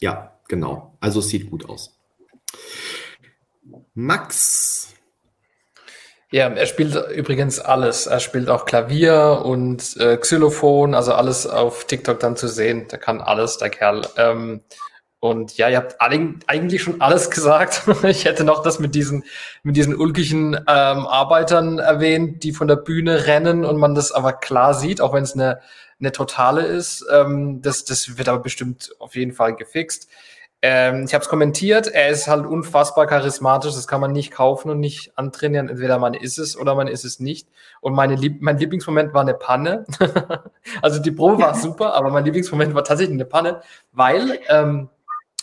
Ja, 0.00 0.38
genau. 0.46 0.96
Also 1.00 1.18
es 1.18 1.28
sieht 1.28 1.50
gut 1.50 1.68
aus. 1.68 1.98
Max, 3.94 4.94
ja, 6.30 6.48
er 6.48 6.66
spielt 6.66 6.94
übrigens 7.10 7.58
alles. 7.58 8.06
Er 8.06 8.20
spielt 8.20 8.50
auch 8.50 8.66
Klavier 8.66 9.42
und 9.44 9.96
äh, 9.96 10.16
Xylophon, 10.18 10.94
also 10.94 11.14
alles 11.14 11.46
auf 11.46 11.84
TikTok 11.84 12.20
dann 12.20 12.36
zu 12.36 12.48
sehen. 12.48 12.86
Der 12.88 12.98
kann 12.98 13.22
alles, 13.22 13.56
der 13.56 13.70
Kerl. 13.70 14.02
Ähm, 14.16 14.60
und 15.20 15.56
ja, 15.56 15.68
ihr 15.68 15.78
habt 15.78 15.96
eigentlich 16.00 16.82
schon 16.82 17.00
alles 17.00 17.30
gesagt. 17.32 17.82
ich 18.04 18.26
hätte 18.26 18.44
noch 18.44 18.62
das 18.62 18.78
mit 18.78 18.94
diesen, 18.94 19.24
mit 19.62 19.76
diesen 19.76 19.96
ulkigen 19.96 20.54
ähm, 20.54 20.64
Arbeitern 20.66 21.78
erwähnt, 21.78 22.44
die 22.44 22.52
von 22.52 22.68
der 22.68 22.76
Bühne 22.76 23.26
rennen 23.26 23.64
und 23.64 23.78
man 23.78 23.94
das 23.94 24.12
aber 24.12 24.34
klar 24.34 24.74
sieht, 24.74 25.00
auch 25.00 25.14
wenn 25.14 25.24
es 25.24 25.32
eine, 25.32 25.60
eine 25.98 26.12
totale 26.12 26.62
ist. 26.62 27.06
Ähm, 27.10 27.62
das, 27.62 27.84
das 27.86 28.18
wird 28.18 28.28
aber 28.28 28.42
bestimmt 28.42 28.90
auf 28.98 29.16
jeden 29.16 29.32
Fall 29.32 29.56
gefixt. 29.56 30.08
Ähm, 30.60 31.04
ich 31.04 31.14
habe 31.14 31.22
es 31.22 31.28
kommentiert, 31.28 31.86
er 31.86 32.08
ist 32.08 32.26
halt 32.26 32.44
unfassbar 32.44 33.06
charismatisch, 33.06 33.74
das 33.74 33.86
kann 33.86 34.00
man 34.00 34.10
nicht 34.10 34.32
kaufen 34.32 34.70
und 34.70 34.80
nicht 34.80 35.12
antrainieren. 35.16 35.68
Entweder 35.68 35.98
man 35.98 36.14
ist 36.14 36.38
es 36.38 36.56
oder 36.56 36.74
man 36.74 36.88
ist 36.88 37.04
es 37.04 37.20
nicht. 37.20 37.48
Und 37.80 37.94
meine 37.94 38.16
Lieb 38.16 38.42
mein 38.42 38.58
Lieblingsmoment 38.58 39.14
war 39.14 39.22
eine 39.22 39.34
Panne. 39.34 39.84
also 40.82 41.00
die 41.00 41.12
Probe 41.12 41.40
war 41.40 41.54
super, 41.54 41.94
aber 41.94 42.10
mein 42.10 42.24
Lieblingsmoment 42.24 42.74
war 42.74 42.82
tatsächlich 42.82 43.14
eine 43.14 43.24
Panne, 43.24 43.62
weil 43.92 44.40
ähm, 44.48 44.88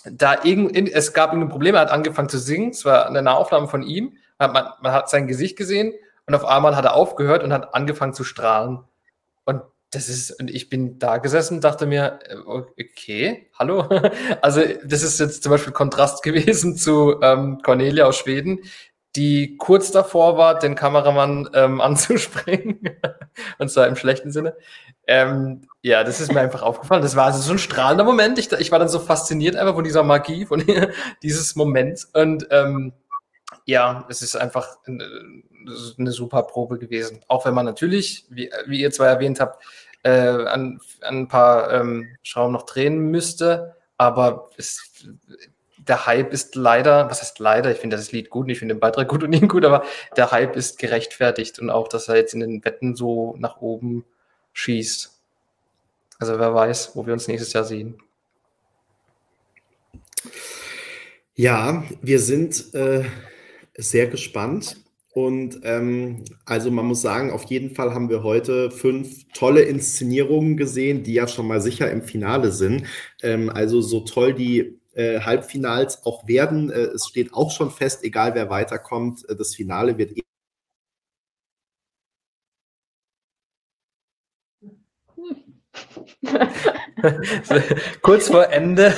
da 0.04 0.44
irgend, 0.44 0.76
es 0.76 1.14
gab 1.14 1.32
irgendein 1.32 1.50
Problem, 1.50 1.76
er 1.76 1.82
hat 1.82 1.92
angefangen 1.92 2.30
zu 2.30 2.38
singen, 2.38 2.72
es 2.72 2.86
war 2.86 3.08
eine 3.08 3.36
Aufnahme 3.36 3.68
von 3.68 3.84
ihm, 3.84 4.18
man, 4.38 4.52
man 4.54 4.92
hat 4.92 5.10
sein 5.10 5.28
Gesicht 5.28 5.58
gesehen 5.58 5.94
und 6.28 6.36
auf 6.36 6.46
einmal 6.46 6.76
hat 6.76 6.86
er 6.86 6.94
aufgehört 6.94 7.44
und 7.44 7.54
hat 7.54 7.74
angefangen 7.74 8.14
zu 8.14 8.24
strahlen. 8.24 8.80
Und 9.46 9.62
das 9.92 10.10
ist, 10.10 10.32
und 10.40 10.50
ich 10.52 10.70
bin 10.70 11.00
da 11.00 11.18
gesessen, 11.18 11.62
dachte 11.62 11.86
mir, 11.86 12.20
äh, 12.28 12.36
okay, 12.36 13.50
hallo. 13.58 13.88
Also, 14.42 14.62
das 14.84 15.04
ist 15.04 15.20
jetzt 15.20 15.44
zum 15.44 15.52
Beispiel 15.52 15.74
Kontrast 15.74 16.24
gewesen 16.24 16.76
zu 16.76 17.22
ähm, 17.22 17.60
Cornelia 17.64 18.06
aus 18.06 18.18
Schweden, 18.18 18.60
die 19.16 19.56
kurz 19.58 19.92
davor 19.92 20.38
war, 20.38 20.60
den 20.60 20.76
Kameramann 20.76 21.50
ähm, 21.54 21.82
anzuspringen. 21.82 22.82
und 23.58 23.70
zwar 23.70 23.88
im 23.88 23.96
schlechten 23.96 24.32
Sinne. 24.32 24.56
Ähm, 25.08 25.68
ja, 25.82 26.04
das 26.04 26.20
ist 26.20 26.34
mir 26.34 26.42
einfach 26.42 26.64
aufgefallen. 26.64 27.04
Das 27.04 27.16
war 27.16 27.26
also 27.26 27.40
so 27.40 27.52
ein 27.54 27.60
strahlender 27.60 28.04
Moment. 28.04 28.40
Ich, 28.40 28.52
ich 28.52 28.72
war 28.72 28.80
dann 28.80 28.90
so 28.90 29.00
fasziniert 29.00 29.56
einfach 29.56 29.76
von 29.76 29.84
dieser 29.84 30.04
Magie, 30.04 30.46
von 30.46 30.64
dieses 31.24 31.56
Moment. 31.56 32.08
Und 32.14 32.48
ähm, 32.50 32.94
ja, 33.66 34.06
es 34.10 34.22
ist 34.22 34.36
einfach 34.36 34.68
eine, 34.88 35.08
eine 35.98 36.12
super 36.12 36.44
Probe 36.44 36.78
gewesen. 36.78 37.22
Auch 37.28 37.46
wenn 37.46 37.54
man 37.54 37.66
natürlich, 37.66 38.26
wie, 38.30 38.50
wie 38.68 38.82
ihr 38.82 38.92
zwei 38.92 39.08
erwähnt 39.08 39.40
habt, 39.40 39.64
äh, 40.04 40.10
an, 40.10 40.80
an 41.02 41.18
ein 41.18 41.28
paar 41.28 41.72
ähm, 41.74 42.18
Schrauben 42.24 42.54
noch 42.54 42.64
drehen 42.64 43.12
müsste. 43.12 43.76
Aber 43.98 44.50
es, 44.58 45.08
der 45.78 46.06
Hype 46.06 46.34
ist 46.34 46.56
leider, 46.56 47.10
was 47.10 47.22
heißt 47.22 47.40
leider, 47.40 47.72
ich 47.72 47.78
finde 47.78 47.98
das 47.98 48.12
Lied 48.12 48.30
gut, 48.30 48.50
ich 48.50 48.60
finde 48.60 48.76
den 48.76 48.80
Beitrag 48.80 49.08
gut 49.08 49.24
und 49.24 49.34
ihn 49.34 49.48
gut, 49.48 49.66
aber 49.66 49.84
der 50.18 50.32
Hype 50.32 50.56
ist 50.56 50.80
gerechtfertigt 50.80 51.60
und 51.60 51.70
auch, 51.70 51.88
dass 51.88 52.08
er 52.08 52.18
jetzt 52.18 52.34
in 52.34 52.40
den 52.40 52.66
Wetten 52.66 52.96
so 52.96 53.36
nach 53.38 53.62
oben 53.62 54.06
schießt. 54.54 55.12
Also 56.20 56.40
wer 56.40 56.54
weiß, 56.54 56.96
wo 56.96 57.06
wir 57.06 57.14
uns 57.14 57.28
nächstes 57.28 57.54
Jahr 57.54 57.64
sehen. 57.64 57.98
Ja, 61.36 61.84
wir 62.02 62.20
sind 62.20 62.74
äh, 62.74 63.04
sehr 63.76 64.08
gespannt. 64.08 64.78
Und 65.16 65.62
ähm, 65.64 66.26
also 66.44 66.70
man 66.72 66.88
muss 66.88 67.02
sagen, 67.02 67.32
auf 67.32 67.46
jeden 67.46 67.74
Fall 67.74 67.94
haben 67.94 68.10
wir 68.10 68.22
heute 68.22 68.70
fünf 68.70 69.24
tolle 69.34 69.62
Inszenierungen 69.62 70.58
gesehen, 70.58 71.04
die 71.04 71.14
ja 71.14 71.26
schon 71.26 71.48
mal 71.48 71.62
sicher 71.62 71.90
im 71.90 72.02
Finale 72.02 72.52
sind. 72.52 72.84
Ähm, 73.24 73.50
also 73.50 73.80
so 73.80 74.02
toll 74.02 74.34
die 74.34 74.78
äh, 74.94 75.22
Halbfinals 75.22 76.06
auch 76.06 76.28
werden. 76.28 76.70
Äh, 76.70 76.88
es 76.96 77.08
steht 77.08 77.34
auch 77.34 77.52
schon 77.52 77.72
fest, 77.72 78.04
egal 78.04 78.36
wer 78.36 78.50
weiterkommt, 78.50 79.24
äh, 79.30 79.38
das 79.38 79.56
Finale 79.56 79.98
wird 79.98 80.12
Kurz 88.02 88.28
vor 88.30 88.50
Ende 88.52 88.94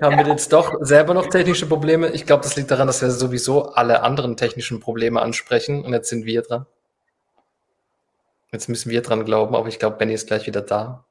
haben 0.00 0.18
wir 0.18 0.26
jetzt 0.26 0.52
doch 0.52 0.74
selber 0.80 1.14
noch 1.14 1.26
technische 1.28 1.66
Probleme. 1.66 2.10
Ich 2.10 2.26
glaube, 2.26 2.42
das 2.42 2.56
liegt 2.56 2.70
daran, 2.70 2.86
dass 2.86 3.02
wir 3.02 3.10
sowieso 3.10 3.72
alle 3.72 4.02
anderen 4.02 4.36
technischen 4.36 4.80
Probleme 4.80 5.20
ansprechen 5.20 5.84
und 5.84 5.92
jetzt 5.92 6.08
sind 6.08 6.24
wir 6.24 6.42
dran. 6.42 6.66
Jetzt 8.52 8.68
müssen 8.68 8.90
wir 8.90 9.02
dran 9.02 9.24
glauben, 9.24 9.56
aber 9.56 9.68
ich 9.68 9.78
glaube, 9.78 9.96
Benny 9.96 10.12
ist 10.12 10.26
gleich 10.26 10.46
wieder 10.46 10.60
da. 10.60 11.04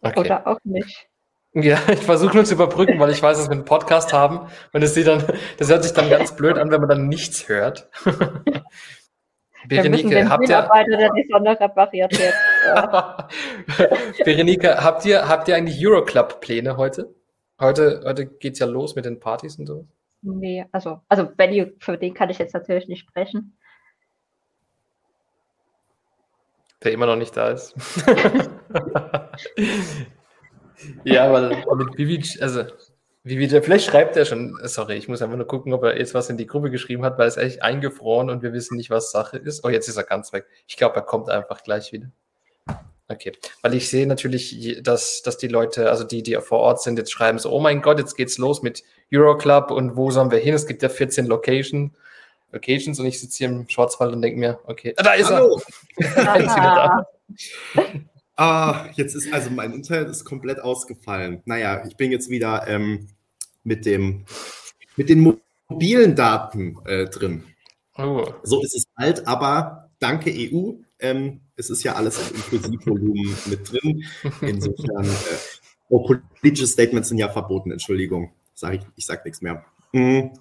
Okay. 0.00 0.20
Oder 0.20 0.46
auch 0.46 0.58
nicht. 0.64 1.08
Ja, 1.52 1.80
ich 1.88 1.98
versuche 1.98 2.36
nur 2.36 2.44
zu 2.44 2.54
überbrücken, 2.54 3.00
weil 3.00 3.10
ich 3.10 3.20
weiß, 3.20 3.36
dass 3.36 3.48
wir 3.48 3.52
einen 3.52 3.64
Podcast 3.64 4.12
haben 4.12 4.48
und 4.72 4.80
das, 4.82 4.94
dann, 4.94 5.24
das 5.58 5.68
hört 5.68 5.82
sich 5.82 5.92
dann 5.92 6.08
ganz 6.08 6.36
blöd 6.36 6.56
an, 6.56 6.70
wenn 6.70 6.80
man 6.80 6.88
dann 6.88 7.08
nichts 7.08 7.48
hört. 7.48 7.88
Berenike, 9.68 10.28
habt 10.28 10.48
ihr. 10.48 10.68
Der 10.98 11.10
die 11.12 11.28
Sonne 11.30 11.58
repariert 11.58 12.12
wird. 12.18 12.34
Berenike, 14.24 14.82
habt 14.82 15.04
ihr, 15.04 15.28
habt 15.28 15.48
ihr 15.48 15.56
eigentlich 15.56 15.86
Euroclub-Pläne 15.86 16.76
heute? 16.76 17.14
Heute, 17.60 18.02
heute 18.04 18.26
geht's 18.26 18.58
ja 18.58 18.66
los 18.66 18.94
mit 18.94 19.04
den 19.04 19.20
Partys 19.20 19.58
und 19.58 19.66
so. 19.66 19.86
Nee, 20.22 20.64
also, 20.72 21.00
also 21.08 21.26
Benny, 21.26 21.72
für 21.78 21.96
den 21.96 22.14
kann 22.14 22.30
ich 22.30 22.38
jetzt 22.38 22.54
natürlich 22.54 22.88
nicht 22.88 23.00
sprechen. 23.00 23.56
der 26.82 26.92
immer 26.92 27.06
noch 27.06 27.16
nicht 27.16 27.36
da 27.36 27.50
ist. 27.50 27.74
ja, 31.04 31.32
weil 31.32 31.64
mit 31.76 31.98
Vivic, 31.98 32.40
also 32.40 32.64
Vivic, 33.22 33.64
vielleicht 33.64 33.84
schreibt 33.84 34.16
er 34.16 34.24
schon, 34.24 34.58
sorry, 34.64 34.94
ich 34.94 35.06
muss 35.06 35.20
einfach 35.20 35.36
nur 35.36 35.46
gucken, 35.46 35.74
ob 35.74 35.82
er 35.82 35.98
jetzt 35.98 36.14
was 36.14 36.30
in 36.30 36.38
die 36.38 36.46
Gruppe 36.46 36.70
geschrieben 36.70 37.04
hat, 37.04 37.18
weil 37.18 37.28
es 37.28 37.36
echt 37.36 37.62
eingefroren 37.62 38.30
und 38.30 38.42
wir 38.42 38.54
wissen 38.54 38.76
nicht, 38.76 38.88
was 38.88 39.10
Sache 39.10 39.36
ist. 39.36 39.62
Oh, 39.62 39.68
jetzt 39.68 39.88
ist 39.88 39.98
er 39.98 40.04
ganz 40.04 40.32
weg. 40.32 40.46
Ich 40.66 40.76
glaube, 40.76 40.96
er 40.96 41.02
kommt 41.02 41.28
einfach 41.28 41.62
gleich 41.62 41.92
wieder. 41.92 42.10
Okay, 43.08 43.32
weil 43.60 43.74
ich 43.74 43.90
sehe 43.90 44.06
natürlich, 44.06 44.78
dass, 44.82 45.22
dass 45.22 45.36
die 45.36 45.48
Leute, 45.48 45.90
also 45.90 46.04
die, 46.04 46.22
die 46.22 46.36
vor 46.36 46.60
Ort 46.60 46.80
sind, 46.80 46.96
jetzt 46.96 47.10
schreiben 47.10 47.38
so, 47.38 47.50
oh 47.50 47.60
mein 47.60 47.82
Gott, 47.82 47.98
jetzt 47.98 48.16
geht's 48.16 48.38
los 48.38 48.62
mit 48.62 48.84
Euroclub 49.12 49.70
und 49.72 49.96
wo 49.96 50.10
sollen 50.12 50.30
wir 50.30 50.38
hin? 50.38 50.54
Es 50.54 50.66
gibt 50.66 50.82
ja 50.82 50.88
14 50.88 51.26
Location, 51.26 51.92
Locations 52.52 53.00
und 53.00 53.06
ich 53.06 53.20
sitze 53.20 53.38
hier 53.38 53.48
im 53.48 53.68
Schwarzwald 53.68 54.14
und 54.14 54.22
denke 54.22 54.38
mir, 54.38 54.60
okay, 54.64 54.94
ah, 54.96 55.02
da 55.02 55.14
ist 55.14 55.28
Hallo. 55.28 55.60
er. 55.96 56.36
ist 56.36 56.56
da. 56.56 57.06
Ah, 58.36 58.86
jetzt 58.94 59.14
ist 59.14 59.32
also 59.32 59.50
mein 59.50 59.72
Internet 59.72 60.08
ist 60.08 60.24
komplett 60.24 60.60
ausgefallen. 60.60 61.42
Naja, 61.44 61.84
ich 61.86 61.96
bin 61.96 62.10
jetzt 62.10 62.30
wieder 62.30 62.66
ähm, 62.68 63.08
mit 63.64 63.84
dem 63.86 64.24
mit 64.96 65.08
den 65.08 65.38
mobilen 65.68 66.16
Daten 66.16 66.78
äh, 66.86 67.06
drin. 67.06 67.44
Oh. 67.96 68.26
So 68.42 68.62
ist 68.62 68.74
es 68.74 68.84
alt, 68.94 69.26
aber 69.26 69.90
danke 69.98 70.30
EU. 70.30 70.72
Ähm, 70.98 71.40
es 71.56 71.70
ist 71.70 71.82
ja 71.82 71.94
alles 71.94 72.18
im 72.18 72.36
Inklusivvolumen 72.36 73.36
mit 73.46 73.70
drin. 73.70 74.04
Insofern, 74.40 75.04
äh, 75.04 75.38
oh, 75.88 76.06
politische 76.40 76.66
Statements 76.66 77.08
sind 77.08 77.18
ja 77.18 77.28
verboten, 77.28 77.70
Entschuldigung. 77.70 78.32
Sag 78.54 78.74
ich, 78.74 78.80
ich 78.96 79.06
sage 79.06 79.22
nichts 79.24 79.40
mehr. 79.40 79.64
Mhm. 79.92 80.32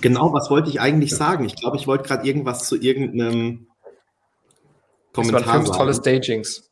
Genau, 0.00 0.32
was 0.32 0.50
wollte 0.50 0.70
ich 0.70 0.80
eigentlich 0.80 1.14
sagen? 1.14 1.44
Ich 1.44 1.56
glaube, 1.56 1.76
ich 1.76 1.86
wollte 1.86 2.04
gerade 2.04 2.26
irgendwas 2.26 2.68
zu 2.68 2.76
irgendeinem 2.76 3.67
Kommentar 5.18 5.40
das 5.40 5.48
waren 5.48 5.64
fünf 5.64 5.76
tolle 5.76 5.94
Stagings. 5.94 6.70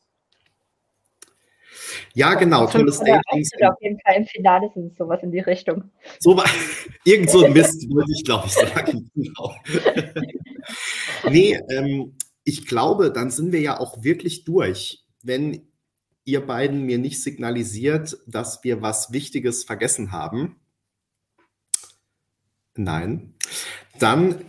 Ja, 2.15 2.35
genau, 2.35 2.67
tolle 2.67 2.93
Stagings. 2.93 3.51
Auf 3.61 3.75
jeden 3.81 4.01
Fall 4.01 4.17
im 4.17 4.27
Finale 4.27 4.71
sind 4.73 4.93
es 4.93 4.97
sowas 4.97 5.23
in 5.23 5.33
die 5.33 5.41
Richtung. 5.41 5.91
So, 6.19 6.43
irgend 7.05 7.31
so 7.31 7.45
ein 7.45 7.53
Mist, 7.53 7.89
würde 7.91 8.11
ich, 8.15 8.25
glaube 8.25 8.47
ich, 8.47 8.53
sagen. 8.53 9.11
Genau. 9.15 9.55
nee, 11.31 11.59
ähm, 11.69 12.17
ich 12.45 12.67
glaube, 12.67 13.13
dann 13.13 13.31
sind 13.31 13.53
wir 13.53 13.61
ja 13.61 13.79
auch 13.79 14.03
wirklich 14.03 14.45
durch, 14.45 15.05
wenn 15.23 15.69
ihr 16.25 16.47
beiden 16.47 16.83
mir 16.83 16.99
nicht 16.99 17.23
signalisiert, 17.23 18.19
dass 18.27 18.65
wir 18.65 18.83
was 18.83 19.13
Wichtiges 19.13 19.65
vergessen 19.65 20.13
haben. 20.13 20.57
Nein. 22.75 23.35
Dann, 23.99 24.45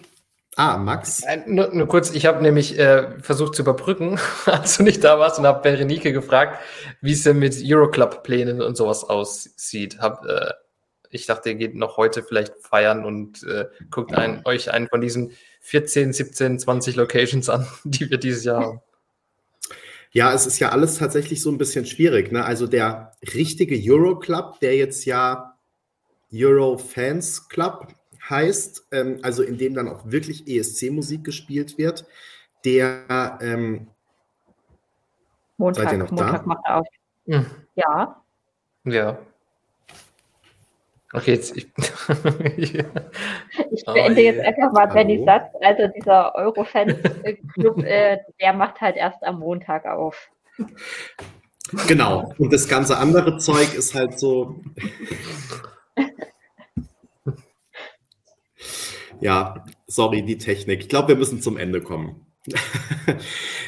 ah, 0.58 0.78
Max. 0.78 1.24
Äh, 1.24 1.44
nur, 1.46 1.74
nur, 1.74 1.88
kurz, 1.88 2.12
ich 2.12 2.26
habe 2.26 2.42
nämlich 2.42 2.78
äh, 2.78 3.20
versucht 3.22 3.56
zu 3.56 3.62
überbrücken, 3.62 4.20
als 4.46 4.78
du 4.78 4.84
nicht 4.84 5.04
da 5.04 5.18
warst 5.20 5.40
und 5.40 5.48
habe 5.48 5.62
Berenike 5.62 6.12
gefragt, 6.12 6.60
wie 7.02 7.14
es 7.14 7.24
denn 7.24 7.40
mit 7.40 7.56
Euroclub-Plänen 7.64 8.62
und 8.62 8.76
sowas 8.76 9.04
aussieht. 9.04 10.00
Hab, 10.00 10.26
äh, 10.26 10.52
ich 11.10 11.26
dachte, 11.26 11.50
ihr 11.50 11.56
geht 11.56 11.76
noch 11.76 11.98
heute 11.98 12.24
vielleicht 12.24 12.54
feiern 12.60 13.06
und 13.06 13.44
äh, 13.44 13.66
guckt 13.90 14.14
ein, 14.14 14.42
euch 14.46 14.72
einen 14.72 14.88
von 14.88 15.00
diesen 15.00 15.32
14, 15.62 16.14
17, 16.14 16.60
20 16.60 16.96
Locations 16.96 17.50
an, 17.50 17.68
die 17.84 18.10
wir 18.10 18.18
dieses 18.18 18.44
Jahr 18.44 18.62
haben. 18.62 18.82
Ja, 20.12 20.34
es 20.34 20.48
ist 20.48 20.60
ja 20.60 20.70
alles 20.70 20.98
tatsächlich 20.98 21.42
so 21.42 21.52
ein 21.52 21.58
bisschen 21.58 21.86
schwierig. 21.86 22.32
Ne? 22.32 22.44
Also 22.44 22.66
der 22.66 23.14
richtige 23.36 23.80
Euro 23.92 24.18
Club, 24.18 24.60
der 24.62 24.76
jetzt 24.76 25.06
ja 25.06 25.58
Euro 26.34 26.78
Fans 26.78 27.48
Club 27.50 27.88
heißt, 28.30 28.88
ähm, 28.92 29.20
also 29.24 29.44
in 29.44 29.58
dem 29.58 29.74
dann 29.74 29.88
auch 29.88 30.02
wirklich 30.06 30.48
ESC-Musik 30.48 31.24
gespielt 31.24 31.78
wird, 31.78 32.06
der 32.66 33.40
ähm, 33.42 33.88
Montag, 35.58 35.84
seid 35.84 35.94
ihr 35.94 35.98
noch 36.00 36.12
Montag 36.12 36.42
da? 36.42 36.46
macht 36.46 36.66
er 36.66 36.76
auf. 36.78 36.88
Mhm. 37.26 37.46
Ja. 37.76 38.22
Ja. 38.84 39.20
Okay, 41.14 41.34
jetzt. 41.34 41.56
Ich, 41.56 41.68
ich 42.58 42.74
beende 43.86 44.22
oh, 44.22 44.24
jetzt 44.24 44.46
einfach 44.46 44.72
mal 44.74 44.88
Benny 44.88 45.24
Satz. 45.24 45.54
Also 45.62 45.88
dieser 45.88 46.36
Eurofans-Club, 46.36 47.84
äh, 47.84 48.18
der 48.42 48.54
macht 48.54 48.82
halt 48.82 48.98
erst 48.98 49.24
am 49.24 49.40
Montag 49.40 49.86
auf. 49.86 50.30
Genau. 51.88 52.34
Und 52.38 52.52
das 52.54 52.68
ganze 52.68 52.98
andere 52.98 53.38
Zeug 53.38 53.74
ist 53.74 53.96
halt 53.96 54.20
so. 54.20 54.60
Ja, 59.22 59.66
sorry, 59.88 60.24
die 60.24 60.38
Technik. 60.38 60.82
Ich 60.82 60.90
glaube, 60.90 61.10
wir 61.10 61.16
müssen 61.16 61.42
zum 61.42 61.58
Ende 61.58 61.82
kommen. 61.82 62.28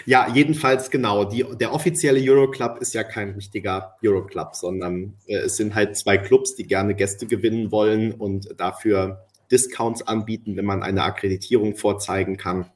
ja, 0.06 0.28
jedenfalls 0.34 0.90
genau. 0.90 1.26
Die, 1.26 1.46
der 1.60 1.74
offizielle 1.74 2.20
Euroclub 2.22 2.78
ist 2.78 2.94
ja 2.94 3.04
kein 3.04 3.32
richtiger 3.32 3.96
Euroclub, 4.04 4.56
sondern 4.56 5.18
äh, 5.28 5.38
es 5.38 5.58
sind 5.58 5.76
halt 5.76 5.98
zwei 5.98 6.18
Clubs, 6.18 6.56
die 6.56 6.66
gerne 6.66 6.96
Gäste 6.96 7.28
gewinnen 7.28 7.72
wollen 7.72 8.14
und 8.14 8.60
dafür 8.60 9.26
Discounts 9.52 10.02
anbieten, 10.04 10.56
wenn 10.56 10.66
man 10.66 10.84
eine 10.84 11.04
Akkreditierung 11.04 11.76
vorzeigen 11.76 12.38
kann. 12.38 12.70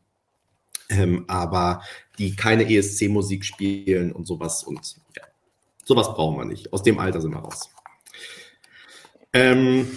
Ähm, 0.90 1.26
aber 1.28 1.82
die 2.18 2.36
keine 2.36 2.70
ESC-Musik 2.70 3.46
spielen 3.46 4.12
und 4.12 4.28
sowas 4.28 4.64
und 4.64 4.98
ja, 5.16 5.24
sowas 5.86 6.14
brauchen 6.14 6.38
wir 6.38 6.46
nicht. 6.46 6.74
Aus 6.74 6.84
dem 6.84 7.00
Alter 7.00 7.22
sind 7.22 7.32
wir 7.32 7.40
raus. 7.40 7.70
Ähm, 9.32 9.88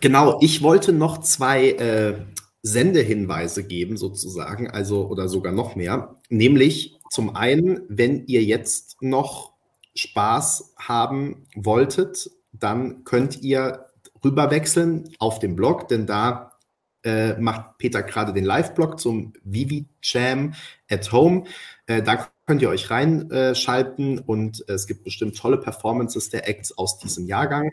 genau, 0.00 0.38
ich 0.40 0.62
wollte 0.62 0.92
noch 0.92 1.18
zwei 1.18 1.70
äh, 1.72 2.14
Sendehinweise 2.62 3.64
geben, 3.64 3.96
sozusagen, 3.96 4.70
also 4.70 5.08
oder 5.08 5.28
sogar 5.28 5.52
noch 5.52 5.74
mehr. 5.74 6.16
Nämlich 6.28 7.00
zum 7.10 7.34
einen, 7.34 7.80
wenn 7.88 8.26
ihr 8.26 8.42
jetzt 8.44 9.02
noch 9.02 9.52
Spaß 9.94 10.74
haben 10.78 11.44
wolltet, 11.54 12.30
dann 12.52 13.04
könnt 13.04 13.42
ihr 13.42 13.86
rüberwechseln 14.24 15.10
auf 15.18 15.38
den 15.38 15.56
Blog, 15.56 15.88
denn 15.88 16.06
da 16.06 16.52
äh, 17.04 17.34
macht 17.38 17.78
Peter 17.78 18.02
gerade 18.02 18.32
den 18.32 18.44
Live-Blog 18.44 19.00
zum 19.00 19.32
Vivi 19.42 19.88
Jam 20.02 20.54
at 20.88 21.10
Home. 21.10 21.44
Äh, 21.86 22.02
da 22.02 22.28
könnt 22.46 22.62
ihr 22.62 22.68
euch 22.68 22.90
reinschalten 22.90 24.20
und 24.20 24.64
es 24.68 24.86
gibt 24.86 25.04
bestimmt 25.04 25.36
tolle 25.36 25.58
Performances 25.58 26.30
der 26.30 26.48
Acts 26.48 26.76
aus 26.78 26.98
diesem 26.98 27.26
Jahrgang. 27.26 27.72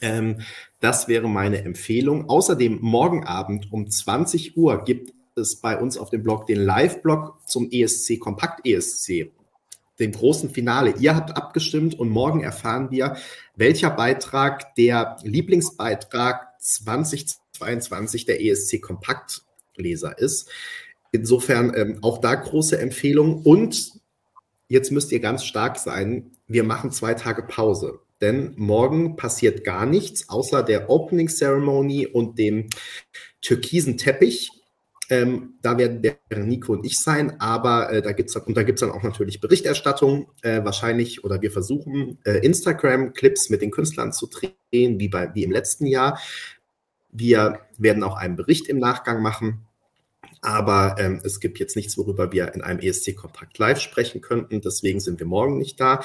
Ähm, 0.00 0.40
das 0.80 1.08
wäre 1.08 1.28
meine 1.28 1.62
Empfehlung. 1.64 2.28
Außerdem 2.28 2.78
morgen 2.80 3.24
Abend 3.24 3.72
um 3.72 3.90
20 3.90 4.56
Uhr 4.56 4.84
gibt 4.84 5.12
es 5.36 5.56
bei 5.56 5.78
uns 5.78 5.98
auf 5.98 6.10
dem 6.10 6.22
Blog 6.22 6.46
den 6.46 6.60
Live-Blog 6.60 7.38
zum 7.46 7.70
ESC 7.70 8.18
Kompakt 8.18 8.66
ESC, 8.66 9.30
dem 9.98 10.12
großen 10.12 10.50
Finale. 10.50 10.94
Ihr 10.98 11.14
habt 11.14 11.36
abgestimmt 11.36 11.98
und 11.98 12.08
morgen 12.08 12.42
erfahren 12.42 12.90
wir, 12.90 13.16
welcher 13.56 13.90
Beitrag 13.90 14.74
der 14.76 15.16
Lieblingsbeitrag 15.22 16.48
2022 16.60 18.24
der 18.24 18.42
ESC 18.42 18.80
Kompaktleser 18.80 20.18
ist. 20.18 20.50
Insofern 21.12 21.72
ähm, 21.74 21.98
auch 22.02 22.18
da 22.18 22.34
große 22.34 22.78
Empfehlung. 22.78 23.42
Und 23.42 23.92
jetzt 24.68 24.92
müsst 24.92 25.12
ihr 25.12 25.20
ganz 25.20 25.44
stark 25.44 25.78
sein. 25.78 26.30
Wir 26.46 26.64
machen 26.64 26.90
zwei 26.92 27.14
Tage 27.14 27.42
Pause 27.42 28.00
denn 28.20 28.52
morgen 28.56 29.16
passiert 29.16 29.64
gar 29.64 29.86
nichts 29.86 30.28
außer 30.28 30.62
der 30.62 30.90
Opening 30.90 31.28
Ceremony 31.28 32.06
und 32.06 32.38
dem 32.38 32.68
türkisen 33.40 33.96
Teppich. 33.96 34.50
Ähm, 35.08 35.54
da 35.60 35.76
werden 35.76 36.02
der 36.02 36.18
Nico 36.38 36.72
und 36.72 36.86
ich 36.86 37.00
sein, 37.00 37.40
aber 37.40 37.92
äh, 37.92 38.00
da 38.00 38.12
gibt's 38.12 38.36
und 38.36 38.56
da 38.56 38.62
gibt's 38.62 38.80
dann 38.80 38.92
auch 38.92 39.02
natürlich 39.02 39.40
Berichterstattung, 39.40 40.28
äh, 40.42 40.64
wahrscheinlich, 40.64 41.24
oder 41.24 41.42
wir 41.42 41.50
versuchen 41.50 42.18
äh, 42.24 42.38
Instagram-Clips 42.46 43.50
mit 43.50 43.60
den 43.60 43.72
Künstlern 43.72 44.12
zu 44.12 44.28
drehen, 44.28 45.00
wie, 45.00 45.08
bei, 45.08 45.34
wie 45.34 45.42
im 45.42 45.50
letzten 45.50 45.86
Jahr. 45.86 46.20
Wir 47.10 47.60
werden 47.76 48.04
auch 48.04 48.16
einen 48.16 48.36
Bericht 48.36 48.68
im 48.68 48.78
Nachgang 48.78 49.20
machen. 49.20 49.66
Aber 50.42 50.94
ähm, 50.98 51.20
es 51.24 51.40
gibt 51.40 51.58
jetzt 51.58 51.76
nichts, 51.76 51.98
worüber 51.98 52.32
wir 52.32 52.54
in 52.54 52.62
einem 52.62 52.80
ESC-Kontakt 52.80 53.58
live 53.58 53.80
sprechen 53.80 54.20
könnten. 54.20 54.60
Deswegen 54.60 55.00
sind 55.00 55.18
wir 55.18 55.26
morgen 55.26 55.58
nicht 55.58 55.80
da. 55.80 56.02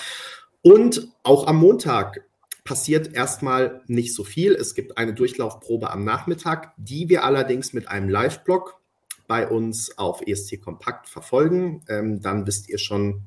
Und 0.66 1.10
auch 1.22 1.46
am 1.46 1.58
Montag 1.58 2.22
passiert 2.64 3.14
erstmal 3.14 3.84
nicht 3.86 4.16
so 4.16 4.24
viel. 4.24 4.56
Es 4.56 4.74
gibt 4.74 4.98
eine 4.98 5.14
Durchlaufprobe 5.14 5.92
am 5.92 6.04
Nachmittag, 6.04 6.74
die 6.78 7.08
wir 7.08 7.24
allerdings 7.24 7.72
mit 7.74 7.88
einem 7.88 8.10
Live-Blog 8.10 8.82
bei 9.28 9.48
uns 9.48 9.96
auf 10.00 10.24
ESC 10.26 10.60
Kompakt 10.60 11.08
verfolgen. 11.08 11.84
Ähm, 11.88 12.20
dann 12.20 12.48
wisst 12.48 12.68
ihr 12.68 12.80
schon 12.80 13.22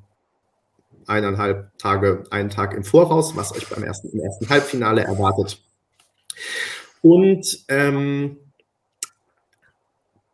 eineinhalb 1.07 1.79
Tage, 1.79 2.25
einen 2.33 2.51
Tag 2.51 2.75
im 2.75 2.83
Voraus, 2.83 3.37
was 3.37 3.53
euch 3.53 3.69
beim 3.69 3.85
ersten, 3.85 4.09
im 4.09 4.19
ersten 4.19 4.49
Halbfinale 4.49 5.03
erwartet. 5.03 5.63
Und 7.03 7.65
ähm, 7.69 8.39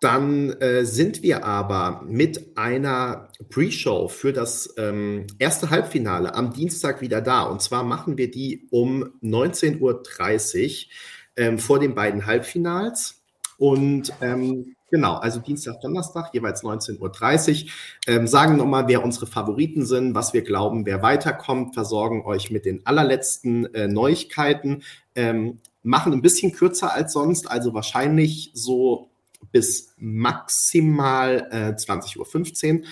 dann 0.04 0.50
äh, 0.60 0.84
sind 0.84 1.22
wir 1.22 1.46
aber 1.46 2.02
mit 2.06 2.58
einer 2.58 3.28
Pre-Show 3.48 4.08
für 4.08 4.34
das 4.34 4.74
ähm, 4.76 5.26
erste 5.38 5.70
Halbfinale 5.70 6.34
am 6.34 6.52
Dienstag 6.52 7.00
wieder 7.00 7.22
da. 7.22 7.44
Und 7.44 7.62
zwar 7.62 7.84
machen 7.84 8.18
wir 8.18 8.30
die 8.30 8.68
um 8.70 9.04
19.30 9.22 9.80
Uhr 9.80 10.92
ähm, 11.36 11.58
vor 11.58 11.78
den 11.78 11.94
beiden 11.94 12.26
Halbfinals. 12.26 13.22
Und 13.56 14.12
ähm, 14.20 14.74
genau, 14.90 15.14
also 15.14 15.40
Dienstag, 15.40 15.80
Donnerstag, 15.80 16.34
jeweils 16.34 16.62
19.30 16.62 17.64
Uhr. 17.64 17.70
Ähm, 18.06 18.26
sagen 18.26 18.58
nochmal, 18.58 18.86
wer 18.88 19.02
unsere 19.02 19.26
Favoriten 19.26 19.86
sind, 19.86 20.14
was 20.14 20.34
wir 20.34 20.42
glauben, 20.42 20.84
wer 20.84 21.00
weiterkommt, 21.00 21.72
versorgen 21.72 22.26
euch 22.26 22.50
mit 22.50 22.66
den 22.66 22.84
allerletzten 22.84 23.72
äh, 23.74 23.88
Neuigkeiten. 23.88 24.82
Ähm, 25.14 25.60
machen 25.82 26.12
ein 26.12 26.20
bisschen 26.20 26.52
kürzer 26.52 26.92
als 26.92 27.14
sonst, 27.14 27.50
also 27.50 27.72
wahrscheinlich 27.72 28.50
so 28.52 29.08
bis 29.54 29.94
maximal 29.98 31.46
äh, 31.52 31.80
20.15 31.80 32.80
Uhr. 32.80 32.86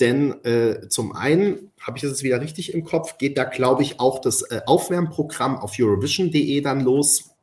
Denn 0.00 0.42
äh, 0.44 0.88
zum 0.88 1.12
einen, 1.12 1.72
habe 1.78 1.98
ich 1.98 2.02
das 2.02 2.12
jetzt 2.12 2.22
wieder 2.22 2.40
richtig 2.40 2.72
im 2.72 2.84
Kopf, 2.84 3.18
geht 3.18 3.36
da, 3.36 3.44
glaube 3.44 3.82
ich, 3.82 4.00
auch 4.00 4.18
das 4.18 4.40
äh, 4.42 4.62
Aufwärmprogramm 4.64 5.56
auf 5.56 5.74
Eurovision.de 5.78 6.62
dann 6.62 6.80
los. 6.80 7.34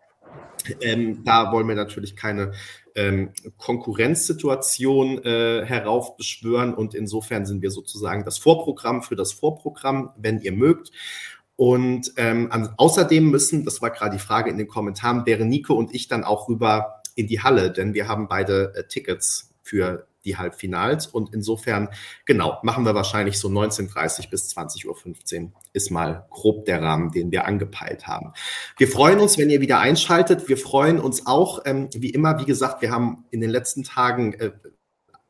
Ähm, 0.81 1.23
da 1.23 1.51
wollen 1.51 1.67
wir 1.67 1.75
natürlich 1.75 2.15
keine 2.15 2.53
ähm, 2.95 3.29
Konkurrenzsituation 3.57 5.23
äh, 5.23 5.65
heraufbeschwören 5.65 6.73
und 6.73 6.95
insofern 6.95 7.45
sind 7.45 7.61
wir 7.61 7.69
sozusagen 7.69 8.23
das 8.25 8.39
Vorprogramm 8.39 9.03
für 9.03 9.15
das 9.15 9.33
Vorprogramm, 9.33 10.11
wenn 10.17 10.39
ihr 10.39 10.51
mögt. 10.51 10.91
Und 11.55 12.13
ähm, 12.17 12.51
an, 12.51 12.73
außerdem 12.77 13.29
müssen, 13.29 13.65
das 13.65 13.83
war 13.83 13.91
gerade 13.91 14.15
die 14.17 14.23
Frage 14.23 14.49
in 14.49 14.57
den 14.57 14.67
Kommentaren, 14.67 15.27
wäre 15.27 15.45
Nico 15.45 15.75
und 15.75 15.93
ich 15.93 16.07
dann 16.07 16.23
auch 16.23 16.49
rüber 16.49 17.02
in 17.15 17.27
die 17.27 17.41
Halle, 17.41 17.71
denn 17.71 17.93
wir 17.93 18.07
haben 18.07 18.27
beide 18.27 18.73
äh, 18.75 18.87
Tickets 18.87 19.53
für 19.61 20.07
die 20.25 20.37
Halbfinals. 20.37 21.07
Und 21.07 21.33
insofern, 21.33 21.89
genau, 22.25 22.59
machen 22.63 22.85
wir 22.85 22.95
wahrscheinlich 22.95 23.39
so 23.39 23.49
19.30 23.49 24.29
bis 24.29 24.55
20.15 24.55 25.43
Uhr 25.43 25.51
ist 25.73 25.91
mal 25.91 26.25
grob 26.29 26.65
der 26.65 26.81
Rahmen, 26.81 27.11
den 27.11 27.31
wir 27.31 27.45
angepeilt 27.45 28.07
haben. 28.07 28.33
Wir 28.77 28.87
freuen 28.87 29.19
uns, 29.19 29.37
wenn 29.37 29.49
ihr 29.49 29.61
wieder 29.61 29.79
einschaltet. 29.79 30.47
Wir 30.47 30.57
freuen 30.57 30.99
uns 30.99 31.25
auch, 31.25 31.61
ähm, 31.65 31.89
wie 31.93 32.11
immer, 32.11 32.39
wie 32.39 32.45
gesagt, 32.45 32.81
wir 32.81 32.91
haben 32.91 33.25
in 33.31 33.41
den 33.41 33.49
letzten 33.49 33.83
Tagen 33.83 34.33
äh, 34.33 34.51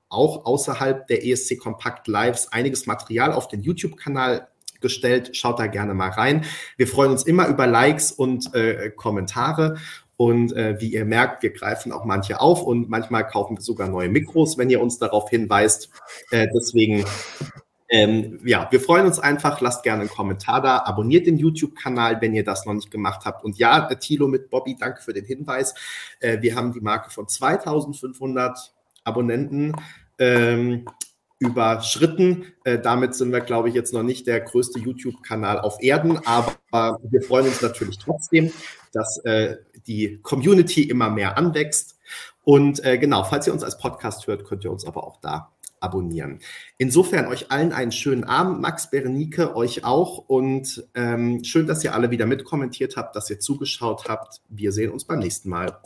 auch 0.09 0.45
außerhalb 0.45 1.07
der 1.07 1.25
ESC 1.25 1.57
Kompakt 1.57 2.07
Lives 2.07 2.51
einiges 2.51 2.85
Material 2.85 3.33
auf 3.33 3.47
den 3.47 3.63
YouTube-Kanal 3.63 4.47
gestellt. 4.79 5.35
Schaut 5.35 5.57
da 5.57 5.65
gerne 5.65 5.95
mal 5.95 6.09
rein. 6.09 6.45
Wir 6.77 6.87
freuen 6.87 7.11
uns 7.11 7.23
immer 7.23 7.47
über 7.47 7.65
Likes 7.65 8.11
und 8.11 8.53
äh, 8.53 8.91
Kommentare. 8.91 9.77
Und 10.17 10.53
äh, 10.53 10.79
wie 10.79 10.93
ihr 10.93 11.05
merkt, 11.05 11.43
wir 11.43 11.51
greifen 11.51 11.91
auch 11.91 12.05
manche 12.05 12.39
auf 12.39 12.63
und 12.63 12.89
manchmal 12.89 13.27
kaufen 13.27 13.57
wir 13.57 13.61
sogar 13.61 13.89
neue 13.89 14.09
Mikros, 14.09 14.57
wenn 14.57 14.69
ihr 14.69 14.81
uns 14.81 14.99
darauf 14.99 15.29
hinweist. 15.29 15.89
Äh, 16.29 16.47
deswegen, 16.53 17.03
ähm, 17.89 18.39
ja, 18.45 18.67
wir 18.71 18.79
freuen 18.79 19.05
uns 19.05 19.19
einfach. 19.19 19.59
Lasst 19.61 19.83
gerne 19.83 20.01
einen 20.01 20.09
Kommentar 20.09 20.61
da. 20.61 20.83
Abonniert 20.85 21.25
den 21.25 21.37
YouTube-Kanal, 21.37 22.21
wenn 22.21 22.33
ihr 22.35 22.43
das 22.43 22.65
noch 22.65 22.73
nicht 22.73 22.91
gemacht 22.91 23.25
habt. 23.25 23.43
Und 23.43 23.57
ja, 23.57 23.89
äh, 23.89 23.97
Thilo 23.97 24.27
mit 24.27 24.49
Bobby, 24.49 24.75
danke 24.79 25.01
für 25.01 25.13
den 25.13 25.25
Hinweis. 25.25 25.73
Äh, 26.19 26.41
wir 26.41 26.55
haben 26.55 26.73
die 26.73 26.81
Marke 26.81 27.09
von 27.09 27.27
2500 27.27 28.73
Abonnenten. 29.03 29.73
Ähm, 30.19 30.85
überschritten. 31.43 32.45
Äh, 32.63 32.79
damit 32.79 33.15
sind 33.15 33.31
wir, 33.31 33.41
glaube 33.41 33.69
ich, 33.69 33.75
jetzt 33.75 33.93
noch 33.93 34.03
nicht 34.03 34.27
der 34.27 34.39
größte 34.39 34.79
YouTube-Kanal 34.79 35.59
auf 35.59 35.81
Erden, 35.81 36.17
aber 36.25 36.99
wir 37.03 37.21
freuen 37.21 37.47
uns 37.47 37.61
natürlich 37.61 37.99
trotzdem, 37.99 38.51
dass 38.93 39.17
äh, 39.25 39.57
die 39.87 40.19
Community 40.21 40.83
immer 40.83 41.09
mehr 41.09 41.37
anwächst. 41.37 41.97
Und 42.43 42.83
äh, 42.83 42.97
genau, 42.97 43.23
falls 43.23 43.47
ihr 43.47 43.53
uns 43.53 43.63
als 43.63 43.77
Podcast 43.77 44.27
hört, 44.27 44.45
könnt 44.45 44.63
ihr 44.63 44.71
uns 44.71 44.85
aber 44.85 45.05
auch 45.05 45.19
da 45.21 45.53
abonnieren. 45.79 46.39
Insofern 46.77 47.27
euch 47.27 47.51
allen 47.51 47.73
einen 47.73 47.91
schönen 47.91 48.23
Abend, 48.23 48.61
Max, 48.61 48.89
Berenike, 48.89 49.55
euch 49.55 49.83
auch 49.83 50.17
und 50.17 50.87
ähm, 50.95 51.43
schön, 51.43 51.67
dass 51.67 51.83
ihr 51.83 51.93
alle 51.93 52.09
wieder 52.09 52.25
mitkommentiert 52.25 52.95
habt, 52.95 53.15
dass 53.15 53.29
ihr 53.29 53.39
zugeschaut 53.39 54.05
habt. 54.07 54.41
Wir 54.49 54.71
sehen 54.71 54.91
uns 54.91 55.03
beim 55.03 55.19
nächsten 55.19 55.49
Mal. 55.49 55.77